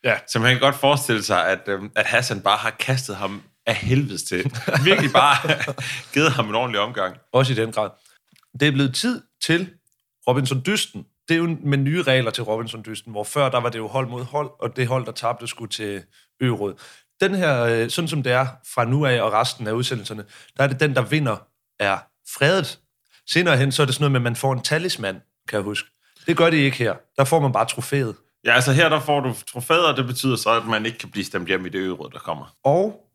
Ja. 0.05 0.17
Så 0.27 0.39
man 0.39 0.51
kan 0.51 0.61
godt 0.61 0.75
forestille 0.75 1.23
sig, 1.23 1.49
at, 1.49 1.61
øhm, 1.67 1.91
at 1.97 2.07
Hassan 2.07 2.41
bare 2.41 2.57
har 2.57 2.71
kastet 2.71 3.17
ham 3.17 3.43
af 3.67 3.75
helvedes 3.75 4.23
til. 4.23 4.53
Virkelig 4.85 5.13
bare 5.13 5.75
givet 6.15 6.33
ham 6.33 6.49
en 6.49 6.55
ordentlig 6.55 6.81
omgang. 6.81 7.17
Også 7.33 7.53
i 7.53 7.57
den 7.57 7.73
grad. 7.73 7.91
Det 8.61 8.69
er 8.69 8.73
blevet 8.73 8.95
tid 8.95 9.23
til 9.45 9.71
Robinson 10.29 10.63
Dysten. 10.67 11.07
Det 11.29 11.35
er 11.35 11.39
jo 11.39 11.57
med 11.65 11.79
nye 11.79 12.03
regler 12.03 12.31
til 12.31 12.45
Robinson 12.45 12.83
Dysten, 12.87 13.13
hvor 13.13 13.25
før 13.25 13.49
der 13.49 13.61
var 13.61 13.69
det 13.69 13.79
jo 13.79 13.89
hold 13.89 14.09
mod 14.09 14.25
hold, 14.25 14.51
og 14.61 14.77
det 14.77 14.87
hold, 14.87 15.07
der 15.07 15.13
tabte, 15.13 15.47
skulle 15.47 15.71
til 15.71 16.03
Øråd. 16.43 16.75
Den 17.21 17.35
her, 17.35 17.63
øh, 17.63 17.91
sådan 17.91 18.09
som 18.09 18.23
det 18.23 18.33
er 18.33 18.47
fra 18.75 18.85
nu 18.85 19.07
af 19.07 19.23
og 19.23 19.33
resten 19.33 19.67
af 19.67 19.73
udsendelserne, 19.73 20.25
der 20.57 20.65
er 20.65 20.69
det 20.69 20.81
den, 20.81 20.95
der 20.95 21.03
vinder, 21.03 21.37
er 21.81 21.99
fredet. 22.37 22.79
Senere 23.31 23.57
hen, 23.57 23.73
så 23.73 23.83
er 23.83 23.87
det 23.87 23.95
sådan 23.95 24.03
noget 24.03 24.13
med, 24.13 24.21
at 24.21 24.23
man 24.23 24.37
får 24.37 24.53
en 24.53 24.63
talisman, 24.63 25.15
kan 25.49 25.57
jeg 25.57 25.63
huske. 25.63 25.89
Det 26.27 26.37
gør 26.37 26.51
de 26.51 26.57
ikke 26.57 26.77
her. 26.77 26.95
Der 27.17 27.25
får 27.25 27.41
man 27.41 27.53
bare 27.53 27.67
trofæet. 27.67 28.17
Ja, 28.45 28.53
altså 28.55 28.73
her 28.73 28.89
der 28.89 29.01
får 29.01 29.21
du 29.21 29.35
trofæet, 29.53 29.87
og 29.87 29.97
det 29.97 30.07
betyder 30.07 30.37
så, 30.37 30.51
at 30.51 30.67
man 30.67 30.87
ikke 30.87 30.99
kan 30.99 31.11
blive 31.11 31.25
stemt 31.25 31.49
hjem 31.49 31.67
i 31.67 31.69
det 31.69 31.79
øvrigt, 31.79 32.15
der 32.15 32.21
kommer. 32.21 32.55
Og 32.65 33.09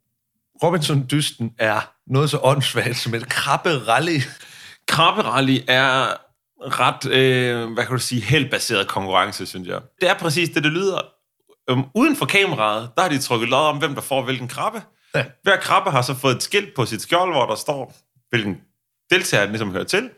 Robinson 0.63 1.05
Dysten 1.11 1.53
er 1.59 1.91
noget 2.07 2.29
så 2.29 2.39
åndssvagt 2.43 2.97
som 2.97 3.13
et 3.13 3.29
krabbe-rally. 3.29 4.21
Krabberally 4.87 5.57
er 5.67 6.07
ret, 6.61 7.11
øh, 7.11 7.73
hvad 7.73 7.85
kan 7.85 7.93
du 7.93 8.01
sige, 8.01 8.21
heldbaseret 8.21 8.87
konkurrence, 8.87 9.45
synes 9.45 9.67
jeg. 9.67 9.81
Det 10.01 10.09
er 10.09 10.13
præcis 10.13 10.49
det, 10.49 10.63
det 10.63 10.71
lyder. 10.71 11.01
Um, 11.71 11.85
uden 11.95 12.15
for 12.15 12.25
kameraet, 12.25 12.89
der 12.95 13.01
har 13.01 13.09
de 13.09 13.19
trykket 13.19 13.49
lod 13.49 13.59
om, 13.59 13.77
hvem 13.77 13.95
der 13.95 14.01
får 14.01 14.21
hvilken 14.21 14.47
krabbe. 14.47 14.81
Ja. 15.15 15.25
Hver 15.43 15.57
krabbe 15.57 15.91
har 15.91 16.01
så 16.01 16.13
fået 16.13 16.35
et 16.35 16.43
skilt 16.43 16.75
på 16.75 16.85
sit 16.85 17.01
skjold, 17.01 17.31
hvor 17.31 17.45
der 17.45 17.55
står, 17.55 17.95
hvilken 18.29 18.57
deltager 19.09 19.43
den 19.43 19.51
ligesom 19.51 19.71
hører 19.71 19.83
til. 19.83 20.09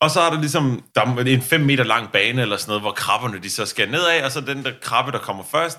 Og 0.00 0.10
så 0.10 0.20
er 0.20 0.30
der 0.30 0.40
ligesom 0.40 0.82
der 0.94 1.00
er 1.00 1.24
en 1.26 1.42
5 1.42 1.60
meter 1.60 1.84
lang 1.84 2.12
bane 2.12 2.42
eller 2.42 2.56
sådan 2.56 2.70
noget, 2.70 2.82
hvor 2.82 2.92
krabberne 2.92 3.38
de 3.42 3.50
så 3.50 3.66
skal 3.66 3.90
nedad, 3.90 4.22
og 4.24 4.32
så 4.32 4.40
den 4.40 4.64
der 4.64 4.72
krabbe, 4.82 5.12
der 5.12 5.18
kommer 5.18 5.44
først, 5.50 5.78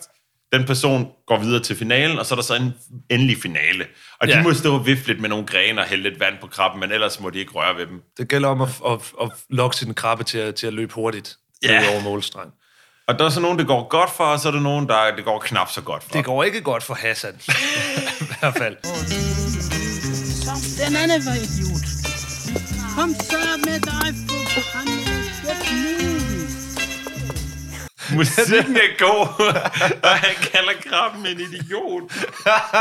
den 0.53 0.65
person 0.65 1.07
går 1.27 1.37
videre 1.39 1.63
til 1.63 1.75
finalen, 1.75 2.19
og 2.19 2.25
så 2.25 2.33
er 2.33 2.35
der 2.35 2.43
så 2.43 2.55
en 2.55 2.73
endelig 3.09 3.37
finale. 3.41 3.85
Og 4.21 4.27
de 4.27 4.33
Ja. 4.37 4.43
må 4.43 4.53
stå 4.53 4.73
og 4.73 4.85
vifte 4.85 5.07
lidt 5.07 5.19
med 5.21 5.29
nogle 5.29 5.45
grene 5.45 5.81
og 5.81 5.87
hælde 5.87 6.03
lidt 6.03 6.19
vand 6.19 6.33
på 6.41 6.47
krabben, 6.47 6.79
men 6.79 6.91
ellers 6.91 7.19
må 7.19 7.29
de 7.29 7.39
ikke 7.39 7.51
røre 7.51 7.77
ved 7.77 7.87
dem. 7.87 8.01
Det 8.17 8.27
gælder 8.29 8.49
om 8.49 8.61
at, 8.61 8.69
at, 8.87 8.99
at 9.21 9.29
lokke 9.49 9.75
sin 9.77 9.93
krabbe 9.93 10.23
til 10.23 10.37
at, 10.37 10.55
til 10.55 10.67
at 10.67 10.73
løbe 10.73 10.93
hurtigt 10.93 11.35
Ja. 11.63 11.83
over 11.91 12.01
målstregen. 12.01 12.49
Og 13.07 13.19
der 13.19 13.25
er 13.25 13.29
så 13.29 13.39
nogen, 13.39 13.59
det 13.59 13.67
går 13.67 13.87
godt 13.87 14.09
for, 14.17 14.23
og 14.23 14.39
så 14.39 14.47
er 14.47 14.51
der 14.51 14.59
nogen, 14.59 14.87
der 14.87 15.15
det 15.15 15.25
går 15.25 15.39
knap 15.39 15.71
så 15.71 15.81
godt 15.81 16.03
for. 16.03 16.11
Det 16.11 16.25
går 16.25 16.43
ikke 16.43 16.61
godt 16.61 16.83
for 16.83 16.93
Hassan. 16.93 17.33
I 18.21 18.23
hvert 18.39 18.57
fald. 18.57 18.75
Den 20.87 20.95
anden 20.95 21.25
var 21.25 21.33
idiot. 21.33 21.98
Kom 22.99 23.13
så 23.13 23.37
med 23.65 23.79
dig 23.79 24.07
for 24.53 24.61
fanden. 24.71 24.99
Musikken 28.17 28.75
er 28.75 28.97
god, 28.99 29.27
og 30.09 30.09
han 30.09 30.35
kalder 30.51 30.73
krabben 30.85 31.25
en 31.27 31.39
idiot. 31.39 32.03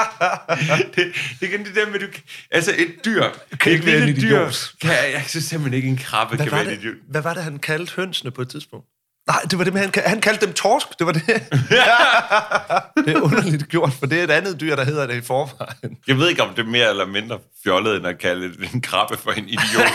det, 0.95 1.15
det 1.41 1.49
kan 1.49 1.65
det 1.65 1.75
der 1.75 1.91
med, 1.91 2.01
du, 2.01 2.07
altså 2.51 2.75
et 2.79 2.95
dyr, 3.05 3.23
Kan 3.61 3.73
ikke 3.73 3.83
et 3.83 3.87
være 3.87 3.99
en 3.99 4.07
lille 4.07 4.23
dyr, 4.23 4.27
idiot. 4.29 4.75
kan, 4.81 4.91
jeg 4.91 5.25
synes 5.27 5.45
simpelthen 5.45 5.75
ikke, 5.77 5.89
en 5.89 5.97
krabbe 5.97 6.37
Hvad 6.37 6.47
kan 6.47 6.53
være 6.53 6.65
en 6.65 6.71
det, 6.71 6.79
idiot. 6.79 6.97
hvad 7.09 7.23
var 7.23 7.35
det, 7.35 7.43
han 7.45 7.59
kaldte 7.59 7.93
hønsene 7.97 8.31
på 8.31 8.43
et 8.43 8.49
tidspunkt? 8.49 8.87
Nej, 9.29 9.41
det 9.51 9.59
var 9.59 9.65
det 9.65 9.73
med, 9.73 9.81
han, 9.81 9.93
han 10.07 10.21
kaldte 10.21 10.47
dem 10.47 10.55
torsk. 10.55 10.99
Det 10.99 11.07
var 11.07 11.13
det. 11.13 11.27
det 13.07 13.17
er 13.17 13.21
underligt 13.21 13.69
gjort, 13.69 13.93
for 13.93 14.07
det 14.07 14.21
er 14.21 14.25
et 14.25 14.31
andet 14.31 14.61
dyr, 14.61 14.77
der 14.77 14.85
hedder 14.85 15.07
det 15.07 15.15
i 15.17 15.21
forvejen. 15.21 15.97
Jeg 16.07 16.17
ved 16.17 16.29
ikke, 16.29 16.43
om 16.43 16.55
det 16.55 16.63
er 16.63 16.67
mere 16.67 16.91
eller 16.91 17.07
mindre 17.07 17.39
fjollet, 17.65 17.97
end 17.97 18.07
at 18.07 18.19
kalde 18.19 18.67
en 18.75 18.81
krabbe 18.81 19.17
for 19.17 19.31
en 19.31 19.49
idiot. 19.49 19.93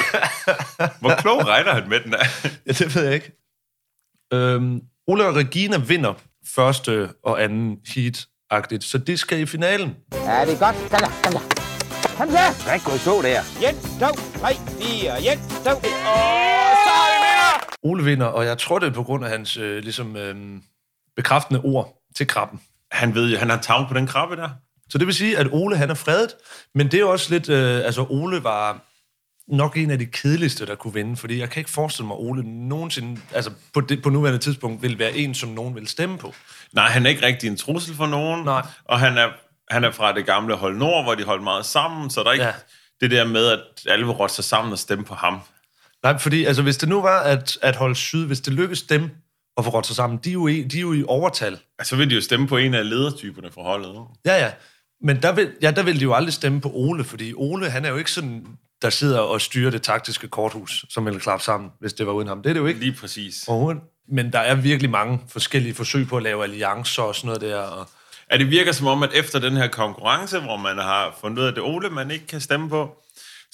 Hvor 1.02 1.15
klog 1.15 1.48
regner 1.48 1.74
han 1.74 1.89
med 1.89 2.00
den 2.00 2.13
er? 2.13 2.50
Ja, 2.65 2.72
det 2.72 2.96
ved 2.96 3.04
jeg 3.04 3.13
ikke. 3.13 3.32
Øhm, 4.34 4.80
Ole 5.08 5.26
og 5.26 5.36
Regina 5.36 5.78
vinder 5.78 6.13
første 6.56 7.10
og 7.24 7.43
anden 7.43 7.78
heat-agtigt, 7.88 8.84
så 8.84 8.98
de 8.98 9.17
skal 9.17 9.39
i 9.39 9.46
finalen. 9.46 9.96
Ja, 10.13 10.46
det 10.46 10.54
er 10.54 10.60
godt. 10.60 10.76
Kom 10.91 11.00
der, 11.00 11.12
kom 11.24 11.34
der. 11.34 11.63
Kom 12.17 12.30
så! 12.30 12.72
Rigtig 12.72 12.91
godt 12.91 13.02
stå 13.02 13.22
der. 13.22 13.41
1, 13.41 13.76
2, 14.00 14.39
3, 14.39 14.56
4, 14.82 15.34
1, 15.34 15.39
2, 15.63 15.69
1. 15.69 15.74
Og 15.74 15.80
så 16.86 16.93
er! 17.00 17.03
Ole 17.84 18.04
vinder, 18.04 18.26
og 18.26 18.46
jeg 18.46 18.58
tror, 18.58 18.80
det 18.80 18.88
er 18.88 18.93
på 18.93 19.04
grund 19.04 19.26
af 19.26 19.32
hans 19.32 19.58
øh, 19.58 19.84
ligesom, 19.84 20.15
øh, 20.15 20.36
bekræftende 21.15 21.62
ord 21.63 22.02
til 22.15 22.28
krabben. 22.28 22.62
Han 22.91 23.15
ved 23.15 23.32
jo, 23.32 23.38
han 23.38 23.50
har 23.50 23.58
tavn 23.58 23.88
på 23.88 23.93
den 23.93 24.08
krabbe 24.08 24.36
der. 24.36 24.50
Så 24.89 24.98
det 24.98 25.08
vil 25.08 25.15
sige, 25.15 25.38
at 25.38 25.48
Ole 25.52 25.78
han 25.78 25.89
er 25.89 25.93
fredet, 25.93 26.36
men 26.76 26.91
det 26.91 27.00
er 27.00 27.06
også 27.06 27.34
lidt, 27.34 27.50
øh, 27.50 27.86
altså 27.86 28.06
Ole 28.10 28.43
var 28.43 28.82
nok 29.48 29.78
en 29.78 29.91
af 29.91 30.00
de 30.00 30.06
kedeligste, 30.06 30.65
der 30.65 30.76
kunne 30.76 30.93
vinde, 30.93 31.17
fordi 31.17 31.39
jeg 31.39 31.50
kan 31.50 31.60
ikke 31.60 31.72
forestille 31.72 32.08
mig, 32.08 32.15
at 32.15 32.22
Ole 32.22 32.67
nogensinde, 32.67 33.22
altså 33.34 33.52
på, 33.74 33.82
det, 33.82 34.04
på 34.04 34.10
nuværende 34.10 34.39
tidspunkt, 34.39 34.82
vil 34.82 35.00
være 35.00 35.17
en, 35.17 35.34
som 35.34 35.50
nogen 35.50 35.76
vil 35.76 35.88
stemme 35.88 36.17
på. 36.17 36.34
Nej, 36.74 36.89
han 36.89 37.06
er 37.06 37.10
ikke 37.10 37.26
rigtig 37.26 37.48
en 37.48 37.58
trussel 37.58 37.96
for 37.96 38.08
nogen. 38.08 38.43
Nej. 38.43 38.65
Og 38.86 39.00
han 39.00 39.17
er, 39.17 39.30
han 39.69 39.84
er 39.84 39.91
fra 39.91 40.13
det 40.13 40.26
gamle 40.26 40.56
Hold 40.56 40.78
Nord, 40.78 41.04
hvor 41.04 41.15
de 41.15 41.24
holdt 41.24 41.43
meget 41.43 41.65
sammen, 41.65 42.10
så 42.10 42.22
der 42.24 42.28
er 42.28 42.34
ikke 42.34 42.46
ja. 42.46 42.54
det 43.02 43.12
der 43.12 43.26
med, 43.26 43.48
at 43.48 43.60
alle 43.86 44.06
vil 44.06 44.13
rotte 44.13 44.36
sig 44.36 44.43
sammen 44.43 44.72
og 44.72 44.80
stemme 44.80 45.06
på 45.06 45.15
ham. 45.15 45.39
Nej, 46.04 46.18
fordi 46.18 46.46
altså, 46.46 46.62
hvis 46.62 46.78
det 46.78 46.89
nu 46.89 47.02
var 47.02 47.20
at, 47.20 47.58
at 47.62 47.76
holde 47.76 47.96
syd, 47.96 48.25
hvis 48.25 48.42
det 48.42 48.54
lykkedes 48.54 48.82
dem 48.82 49.10
at 49.58 49.63
få 49.63 49.69
rådt 49.69 49.88
sig 49.88 49.96
sammen, 49.96 50.19
de 50.23 50.30
er 50.30 50.34
jo 50.34 50.48
i, 50.48 50.63
de 50.63 50.77
er 50.77 50.82
jo 50.82 50.94
i 50.94 51.04
overtal. 51.08 51.60
Så 51.84 51.96
vil 51.96 52.10
de 52.10 52.15
jo 52.15 52.21
stemme 52.21 52.48
på 52.48 52.58
en 52.58 52.73
af 52.73 52.90
ledertyperne 52.90 53.52
fra 53.52 53.62
holdet. 53.62 53.90
ikke? 53.90 54.02
Ja, 54.25 54.46
ja. 54.46 54.52
Men 55.02 55.21
der 55.21 55.32
vil, 55.32 55.52
ja, 55.62 55.71
der 55.71 55.84
vil 55.84 55.96
de 55.96 56.04
jo 56.04 56.13
aldrig 56.13 56.34
stemme 56.34 56.62
på 56.62 56.71
Ole, 56.73 57.04
fordi 57.04 57.34
Ole, 57.34 57.69
han 57.69 57.86
er 57.86 57.90
jo 57.90 57.96
ikke 57.96 58.12
sådan, 58.12 58.46
der 58.82 58.90
sidder 58.90 59.19
og 59.19 59.42
styrer 59.42 59.71
det 59.71 59.82
taktiske 59.82 60.27
korthus, 60.27 60.86
som 60.90 61.06
ville 61.06 61.19
klappe 61.19 61.44
sammen, 61.46 61.69
hvis 61.80 61.94
det 61.94 62.08
var 62.08 62.13
uden 62.13 62.27
ham. 62.27 62.42
Det 62.42 62.50
er 62.50 62.54
det 62.54 62.60
jo 62.60 62.65
ikke. 62.65 62.80
Lige 62.80 62.94
præcis. 62.94 63.48
Overhovedet. 63.48 63.82
Men 64.10 64.34
der 64.34 64.40
er 64.40 64.56
virkelig 64.56 64.90
mange 64.90 65.19
forskellige 65.27 65.73
forsøg 65.73 66.08
på 66.08 66.17
at 66.17 66.23
lave 66.23 66.44
alliancer 66.44 67.04
og 67.04 67.15
sådan 67.15 67.27
noget 67.27 67.42
der. 67.42 67.58
Og 67.58 67.90
At 68.30 68.40
det 68.40 68.50
virker 68.50 68.71
som 68.71 68.88
om, 68.88 69.04
at 69.04 69.10
efter 69.13 69.40
den 69.40 69.58
her 69.58 69.67
konkurrence, 69.67 70.40
hvor 70.40 70.58
man 70.58 70.77
har 70.77 71.17
fundet 71.21 71.40
ud 71.40 71.44
af, 71.44 71.48
at 71.50 71.56
det 71.56 71.63
Ole, 71.63 71.90
man 71.90 72.12
ikke 72.12 72.27
kan 72.27 72.42
stemme 72.42 72.69
på, 72.69 73.02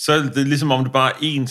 så 0.02 0.14
er 0.14 0.22
det 0.22 0.48
ligesom 0.48 0.72
om 0.72 0.84
det 0.84 0.94
bare 0.94 1.12
er 1.12 1.18
en, 1.22 1.48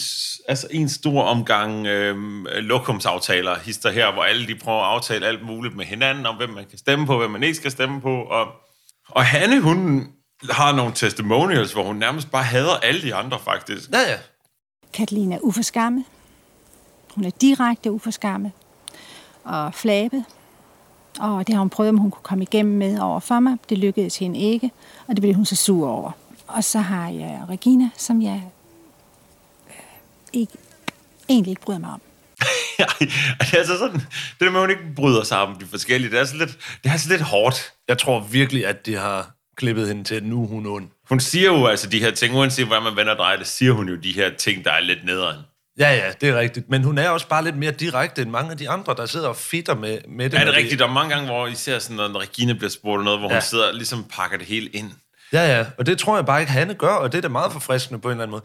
altså 0.49 0.67
en 0.71 0.89
stor 0.89 1.23
omgang 1.23 1.87
øhm, 1.87 2.45
lokumsaftaler, 2.45 3.59
hister 3.59 3.91
her, 3.91 4.13
hvor 4.13 4.23
alle 4.23 4.47
de 4.47 4.55
prøver 4.55 4.83
at 4.83 4.95
aftale 4.95 5.27
alt 5.27 5.47
muligt 5.47 5.77
med 5.77 5.85
hinanden, 5.85 6.27
om 6.27 6.37
hvem 6.37 6.51
man 6.51 6.65
kan 6.71 6.79
stemme 6.79 7.07
på, 7.07 7.19
hvem 7.19 7.31
man 7.31 7.43
ikke 7.43 7.55
skal 7.55 7.71
stemme 7.71 8.01
på. 8.01 8.23
Og, 8.23 8.47
og 9.09 9.25
Hanne, 9.25 9.61
hun 9.61 10.07
har 10.51 10.73
nogle 10.73 10.93
testimonials, 10.95 11.73
hvor 11.73 11.85
hun 11.85 11.97
nærmest 11.97 12.31
bare 12.31 12.45
hader 12.45 12.77
alle 12.83 13.03
de 13.03 13.15
andre, 13.15 13.39
faktisk. 13.45 13.91
Ja, 13.93 14.01
ja. 14.01 14.17
Katalin 14.93 15.33
er 15.33 15.39
uforskammet. 15.41 16.05
Hun 17.15 17.25
er 17.25 17.31
direkte 17.31 17.93
uforskammet 17.93 18.53
og 19.45 19.75
flabet. 19.75 20.25
Og 21.21 21.47
det 21.47 21.55
har 21.55 21.61
hun 21.61 21.71
prøvet, 21.71 21.89
om 21.89 21.97
hun 21.97 22.11
kunne 22.11 22.23
komme 22.23 22.43
igennem 22.43 22.79
med 22.79 23.01
over 23.01 23.21
for 23.21 23.41
mig. 23.41 23.57
Det 23.69 23.79
lykkedes 23.79 24.17
hende 24.17 24.39
ikke, 24.39 24.71
og 25.07 25.17
det 25.17 25.23
blev 25.23 25.35
hun 25.35 25.45
så 25.45 25.57
sur 25.57 25.89
over. 25.89 26.13
Og 26.49 26.65
så 26.65 26.79
har 26.79 27.09
jeg 27.09 27.41
Regina, 27.49 27.91
som 27.97 28.23
jeg 28.23 28.43
øh, 29.69 29.75
ikke, 30.33 30.53
egentlig 31.29 31.51
ikke 31.51 31.63
bryder 31.63 31.79
mig 31.79 31.91
om. 31.91 32.01
det 33.41 33.55
er 33.55 33.59
altså 33.59 33.79
sådan, 33.79 34.01
det 34.01 34.41
der 34.41 34.51
med, 34.51 34.61
at 34.61 34.63
hun 34.63 34.71
ikke 34.71 34.95
bryder 34.97 35.23
sig 35.23 35.39
om 35.39 35.57
de 35.57 35.67
forskellige, 35.67 36.11
det 36.11 36.17
er 36.17 36.21
altså 36.21 36.37
lidt, 36.37 36.51
det 36.83 36.89
er 36.89 36.93
altså 36.93 37.09
lidt 37.09 37.23
hårdt. 37.23 37.73
Jeg 37.89 37.99
tror 37.99 38.21
virkelig, 38.21 38.67
at 38.67 38.87
de 38.87 38.97
har 38.97 39.31
klippet 39.57 39.89
hende 39.89 40.05
til, 40.05 40.15
at 40.15 40.25
nu 40.25 40.43
er 40.43 40.47
hun 40.47 40.67
ond. 40.67 40.89
Hun 41.09 41.21
siger 41.21 41.45
jo 41.53 41.67
altså 41.67 41.89
de 41.89 42.01
her 42.01 42.11
ting, 42.11 42.35
uanset 42.35 42.67
hvordan 42.67 42.83
man 42.83 42.97
vender 42.97 43.15
drejer 43.15 43.37
det, 43.37 43.47
siger 43.47 43.73
hun 43.73 43.89
jo 43.89 43.97
de 43.97 44.13
her 44.13 44.31
ting, 44.37 44.65
der 44.65 44.73
er 44.73 44.81
lidt 44.81 45.05
nederen. 45.05 45.37
Ja, 45.79 45.95
ja, 45.95 46.13
det 46.21 46.29
er 46.29 46.39
rigtigt. 46.39 46.71
Men 46.71 46.85
hun 46.85 46.99
er 46.99 47.09
også 47.09 47.29
bare 47.29 47.45
lidt 47.45 47.57
mere 47.57 47.71
direkte 47.71 48.23
end 48.23 48.31
mange 48.31 48.51
af 48.51 48.57
de 48.57 48.71
andre, 48.71 48.95
der 48.95 49.07
sidder 49.07 49.29
og 49.29 49.37
fitter 49.37 49.75
med, 49.75 49.99
med 50.09 50.31
det. 50.31 50.41
Er 50.41 50.45
det 50.45 50.55
rigtigt? 50.55 50.79
Der 50.79 50.87
er 50.87 50.93
mange 50.93 51.15
gange, 51.15 51.27
hvor 51.27 51.47
især 51.47 51.79
sådan, 51.79 51.97
når 51.97 52.21
Regine 52.21 52.55
bliver 52.55 52.71
spurgt 52.71 53.05
noget, 53.05 53.19
hvor 53.19 53.29
ja. 53.29 53.35
Ja. 53.35 53.41
hun 53.41 53.43
sidder 53.43 53.69
og 53.69 53.75
ligesom 53.75 54.05
pakker 54.05 54.39
det 54.39 54.47
hele 54.47 54.69
ind. 54.69 54.93
Ja, 55.33 55.57
ja, 55.59 55.67
og 55.79 55.87
det 55.87 55.99
tror 55.99 56.17
jeg 56.17 56.27
bare 56.27 56.41
ikke, 56.41 56.53
Hanne 56.53 56.75
gør, 56.75 56.89
og 56.93 57.13
det 57.13 57.19
er 57.19 57.23
da 57.23 57.29
meget 57.29 57.53
forfriskende 57.53 58.01
på 58.01 58.09
en 58.09 58.13
eller 58.13 58.23
anden 58.23 58.31
måde. 58.31 58.43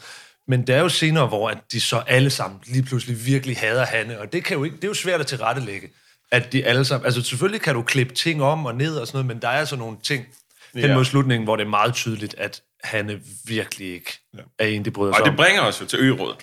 Men 0.47 0.67
det 0.67 0.75
er 0.75 0.79
jo 0.79 0.89
senere, 0.89 1.27
hvor 1.27 1.49
at 1.49 1.57
de 1.71 1.81
så 1.81 1.97
alle 2.07 2.29
sammen 2.29 2.59
lige 2.65 2.83
pludselig 2.83 3.25
virkelig 3.25 3.57
hader 3.57 3.85
Hanne, 3.85 4.19
og 4.19 4.33
det, 4.33 4.43
kan 4.43 4.57
jo 4.57 4.63
ikke, 4.63 4.75
det 4.75 4.83
er 4.83 4.87
jo 4.87 4.93
svært 4.93 5.19
at 5.19 5.27
tilrettelægge, 5.27 5.89
at 6.31 6.53
de 6.53 6.65
alle 6.65 6.85
sammen... 6.85 7.05
Altså 7.05 7.21
selvfølgelig 7.21 7.61
kan 7.61 7.73
du 7.75 7.81
klippe 7.81 8.13
ting 8.13 8.43
om 8.43 8.65
og 8.65 8.75
ned 8.75 8.95
og 8.95 9.07
sådan 9.07 9.17
noget, 9.17 9.25
men 9.25 9.41
der 9.41 9.47
er 9.47 9.59
altså 9.59 9.75
nogle 9.75 9.97
ting 10.03 10.25
hen 10.73 10.85
Ja. 10.85 10.95
mod 10.95 11.05
slutningen, 11.05 11.43
hvor 11.43 11.55
det 11.55 11.63
er 11.63 11.69
meget 11.69 11.93
tydeligt, 11.93 12.35
at 12.37 12.61
Hanne 12.83 13.19
virkelig 13.45 13.93
ikke 13.93 14.19
er 14.59 14.65
en, 14.65 14.85
de 14.85 14.91
bryder 14.91 15.13
sig 15.13 15.21
Og 15.21 15.25
det 15.25 15.31
om. 15.31 15.37
bringer 15.37 15.61
os 15.61 15.81
jo 15.81 15.85
til 15.85 15.99
ørådet. 15.99 16.37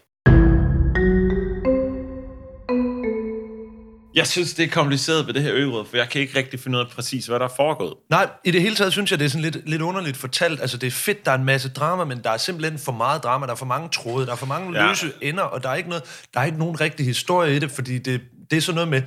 Jeg 4.14 4.26
synes, 4.26 4.54
det 4.54 4.64
er 4.64 4.68
kompliceret 4.68 5.26
ved 5.26 5.34
det 5.34 5.42
her 5.42 5.52
øråd, 5.54 5.86
for 5.86 5.96
jeg 5.96 6.08
kan 6.08 6.20
ikke 6.20 6.38
rigtig 6.38 6.60
finde 6.60 6.78
ud 6.78 6.84
af 6.84 6.90
præcis, 6.90 7.26
hvad 7.26 7.38
der 7.38 7.44
er 7.44 7.52
foregået. 7.56 7.94
Nej, 8.10 8.28
i 8.44 8.50
det 8.50 8.62
hele 8.62 8.76
taget 8.76 8.92
synes 8.92 9.10
jeg, 9.10 9.18
det 9.18 9.24
er 9.24 9.28
sådan 9.28 9.42
lidt, 9.42 9.68
lidt 9.68 9.82
underligt 9.82 10.16
fortalt. 10.16 10.60
Altså, 10.60 10.76
det 10.76 10.86
er 10.86 10.90
fedt, 10.90 11.24
der 11.24 11.30
er 11.30 11.34
en 11.38 11.44
masse 11.44 11.68
drama, 11.68 12.04
men 12.04 12.22
der 12.24 12.30
er 12.30 12.36
simpelthen 12.36 12.78
for 12.78 12.92
meget 12.92 13.22
drama. 13.22 13.46
Der 13.46 13.52
er 13.52 13.56
for 13.56 13.66
mange 13.66 13.88
tråde, 13.88 14.26
der 14.26 14.32
er 14.32 14.36
for 14.36 14.46
mange 14.46 14.80
Ja. 14.80 14.88
løse 14.88 15.12
ender, 15.22 15.42
og 15.42 15.62
der 15.62 15.68
er 15.68 15.74
ikke, 15.74 15.88
noget, 15.88 16.04
der 16.34 16.40
er 16.40 16.44
ikke 16.44 16.58
nogen 16.58 16.80
rigtig 16.80 17.06
historie 17.06 17.56
i 17.56 17.58
det, 17.58 17.70
fordi 17.70 17.98
det, 17.98 18.20
det 18.50 18.56
er 18.56 18.60
sådan 18.60 18.74
noget 18.74 18.88
med, 18.88 19.02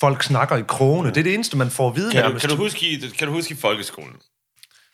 folk 0.00 0.22
snakker 0.22 0.56
i 0.56 0.62
krogene. 0.68 1.08
Det 1.08 1.16
er 1.16 1.22
det 1.22 1.34
eneste, 1.34 1.56
man 1.56 1.70
får 1.70 1.88
at 1.90 1.96
vide 1.96 2.12
Kan 2.12 2.32
du, 2.32 2.38
kan, 2.38 2.50
du 2.50 2.56
huske 2.56 2.90
i, 2.90 3.00
kan 3.18 3.28
du 3.28 3.34
huske 3.34 3.54
i 3.54 3.56
folkeskolen? 3.56 4.16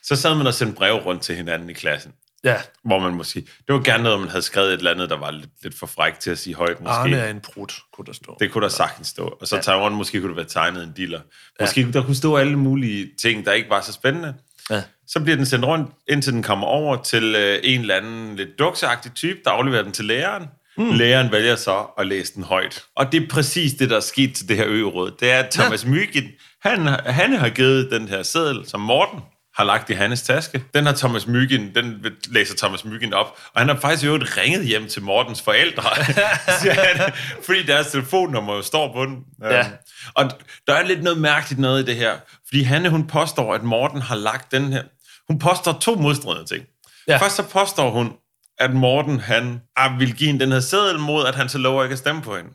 Så 0.03 0.17
sad 0.17 0.35
man 0.35 0.47
og 0.47 0.55
sendte 0.55 0.77
brev 0.77 0.95
rundt 0.95 1.23
til 1.23 1.37
hinanden 1.37 1.71
i 1.71 1.73
klassen. 1.73 2.13
Ja. 2.45 2.57
Hvor 2.85 2.99
man 2.99 3.15
må 3.15 3.25
sige, 3.25 3.43
det 3.43 3.75
var 3.75 3.81
gerne 3.81 4.03
noget, 4.03 4.21
man 4.21 4.29
havde 4.29 4.43
skrevet 4.43 4.73
et 4.73 4.79
eller 4.79 4.91
andet, 4.91 5.11
der 5.11 5.17
var 5.17 5.31
lidt, 5.31 5.51
lidt 5.63 5.79
for 5.79 5.87
frækt 5.87 6.21
til 6.21 6.31
at 6.31 6.39
sige 6.39 6.55
højt 6.55 6.81
måske. 6.81 6.93
Arne 6.93 7.17
er 7.17 7.31
en 7.31 7.41
prut, 7.41 7.75
kunne 7.93 8.07
der 8.07 8.13
stå. 8.13 8.37
Det 8.41 8.53
kunne 8.53 8.63
der 8.63 8.69
sagtens 8.69 9.09
stå. 9.09 9.37
Og 9.41 9.47
så 9.49 9.57
Ja. 9.57 9.63
Taiwan, 9.63 9.93
måske 9.93 10.21
kunne 10.21 10.29
det 10.29 10.37
være 10.37 10.47
tegnet 10.47 10.83
en 10.83 10.93
dealer. 10.97 11.21
Måske 11.61 11.81
ja. 11.81 11.91
der 11.91 12.03
kunne 12.03 12.17
stå 12.17 12.37
alle 12.37 12.57
mulige 12.59 13.11
ting, 13.23 13.47
der 13.47 13.53
ikke 13.53 13.71
var 13.71 13.81
så 13.81 13.93
spændende. 13.93 14.35
Ja. 14.71 14.83
Så 15.07 15.21
bliver 15.21 15.37
den 15.37 15.47
sendt 15.47 15.65
rundt, 15.65 15.91
indtil 16.09 16.33
den 16.33 16.43
kommer 16.43 16.67
over 16.67 17.03
til 17.03 17.35
øh, 17.35 17.59
en 17.63 17.81
eller 17.81 17.95
anden 17.95 18.37
lidt 18.37 18.59
dukseagtig 18.59 19.13
type, 19.15 19.39
der 19.45 19.51
afleverer 19.51 19.83
den 19.83 19.93
til 19.93 20.05
læreren. 20.05 20.47
Mm. 20.77 20.91
Læreren 20.93 21.33
vælger 21.33 21.57
så 21.57 21.87
at 21.99 22.07
læse 22.07 22.35
den 22.35 22.45
højt. 22.45 22.85
Og 22.97 23.13
det 23.13 23.23
er 23.23 23.27
præcis 23.31 23.73
det, 23.73 23.91
der 23.91 23.97
er 23.97 24.01
sket 24.01 24.35
til 24.35 24.49
det 24.49 24.57
her 24.57 24.67
øgeråd. 24.69 25.11
Det 25.21 25.31
er, 25.31 25.39
at 25.39 25.51
Thomas 25.51 25.85
ja. 25.85 25.89
Mygind, 25.91 26.27
han, 26.63 26.87
han 27.07 27.33
har 27.33 27.49
givet 27.49 27.91
den 27.91 28.09
her 28.09 28.23
seddel, 28.23 28.69
som 28.69 28.81
Morten 28.81 29.21
har 29.61 29.65
lagt 29.67 29.91
i 29.91 29.93
Hannes 29.93 30.23
taske. 30.23 30.65
Den 30.75 30.87
har 30.87 30.93
Thomas 30.93 31.27
Mygind, 31.27 31.75
den 31.75 32.07
læser 32.29 32.57
Thomas 32.57 32.85
Mygind 32.85 33.15
op. 33.15 33.27
Og 33.55 33.61
han 33.61 33.69
har 33.69 33.77
faktisk 33.77 34.05
jo 34.05 34.17
ringet 34.17 34.67
hjem 34.67 34.89
til 34.89 35.03
Mortens 35.03 35.43
forældre, 35.43 35.83
han, 36.83 37.13
fordi 37.45 37.63
deres 37.63 37.87
telefonnummer 37.87 38.55
jo 38.55 38.63
står 38.63 38.93
på 38.93 39.07
den. 39.07 39.19
Ja. 39.43 39.59
Øhm, 39.59 39.69
Og 40.15 40.31
der 40.67 40.75
er 40.75 40.87
lidt 40.87 41.03
noget 41.03 41.19
mærkeligt 41.19 41.61
noget 41.61 41.83
i 41.83 41.87
det 41.87 41.97
her. 41.97 42.13
Fordi 42.49 42.63
Hanne, 42.63 42.89
hun 42.91 43.07
påstår, 43.07 43.55
at 43.55 43.63
Morten 43.63 44.03
har 44.03 44.17
lagt 44.17 44.53
den 44.53 44.73
her... 44.73 44.83
Hun 45.29 45.39
påstår 45.39 45.73
to 45.73 45.95
modstridende 45.95 46.55
ting. 46.55 46.65
Ja. 47.09 47.17
Først 47.19 47.37
så 47.37 47.43
påstår 47.43 47.91
hun, 47.91 48.13
at 48.59 48.75
Morten, 48.75 49.21
han 49.21 49.61
ah, 49.77 50.01
vil 50.01 50.15
give 50.15 50.27
hende 50.27 50.45
den 50.45 50.53
her 50.53 50.61
seddel 50.61 50.99
mod, 50.99 51.27
at 51.27 51.35
han 51.35 51.49
så 51.49 51.59
lover 51.59 51.83
ikke 51.83 51.93
at 51.93 51.99
stemme 51.99 52.23
på 52.23 52.37
hende. 52.37 52.51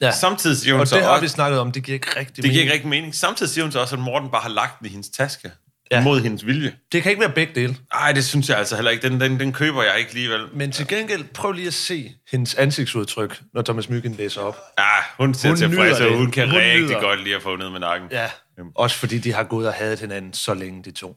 Ja. 0.00 0.10
Samtidig 0.12 0.56
siger 0.56 0.74
hun 0.74 0.80
og 0.80 0.88
så 0.88 0.96
det 0.96 1.04
har 1.04 1.10
også, 1.10 1.20
vi 1.20 1.28
snakket 1.28 1.60
om, 1.60 1.72
det 1.72 1.84
giver 1.84 1.94
ikke 1.94 2.18
rigtig 2.20 2.36
det 2.36 2.44
giver 2.44 2.52
mening. 2.52 2.60
ikke 2.60 2.72
rigtig 2.72 2.88
mening. 2.88 3.14
Samtidig 3.14 3.52
siger 3.52 3.64
hun 3.64 3.72
så 3.72 3.80
også, 3.80 3.96
at 3.96 4.02
Morten 4.02 4.30
bare 4.30 4.42
har 4.42 4.48
lagt 4.48 4.78
den 4.78 4.86
i 4.86 4.90
hendes 4.90 5.08
taske. 5.08 5.50
Ja. 5.92 6.02
Mod 6.02 6.20
hendes 6.20 6.46
vilje. 6.46 6.72
Det 6.92 7.02
kan 7.02 7.10
ikke 7.10 7.20
være 7.20 7.32
begge 7.32 7.54
dele. 7.54 7.76
Nej, 7.94 8.12
det 8.12 8.24
synes 8.24 8.48
jeg 8.48 8.58
altså 8.58 8.74
heller 8.76 8.90
ikke. 8.90 9.08
Den, 9.08 9.20
den, 9.20 9.40
den 9.40 9.52
køber 9.52 9.82
jeg 9.82 9.98
ikke 9.98 10.08
alligevel. 10.08 10.40
Men 10.54 10.72
til 10.72 10.88
gengæld, 10.88 11.24
prøv 11.24 11.52
lige 11.52 11.66
at 11.66 11.74
se 11.74 12.12
hendes 12.30 12.54
ansigtsudtryk, 12.54 13.40
når 13.54 13.62
Thomas 13.62 13.88
Myggen 13.88 14.14
læser 14.14 14.40
op. 14.40 14.56
Ja, 14.78 14.84
hun 15.18 15.34
ser 15.34 15.48
Hun 15.48 15.58
tilfreds, 15.58 16.00
og 16.00 16.16
hun 16.16 16.30
kan 16.30 16.50
Hun 16.50 16.58
rigtig 16.60 16.82
nyder. 16.82 17.00
godt 17.00 17.24
lide 17.24 17.34
at 17.36 17.42
få 17.42 17.56
ned 17.56 17.70
med 17.70 17.80
nakken. 17.80 18.08
Ja, 18.12 18.30
også 18.76 18.96
fordi 18.96 19.18
de 19.18 19.32
har 19.32 19.42
gået 19.44 19.66
og 19.68 19.74
hadet 19.74 20.00
hinanden 20.00 20.32
så 20.32 20.54
længe, 20.54 20.82
de 20.84 20.90
to. 20.90 21.16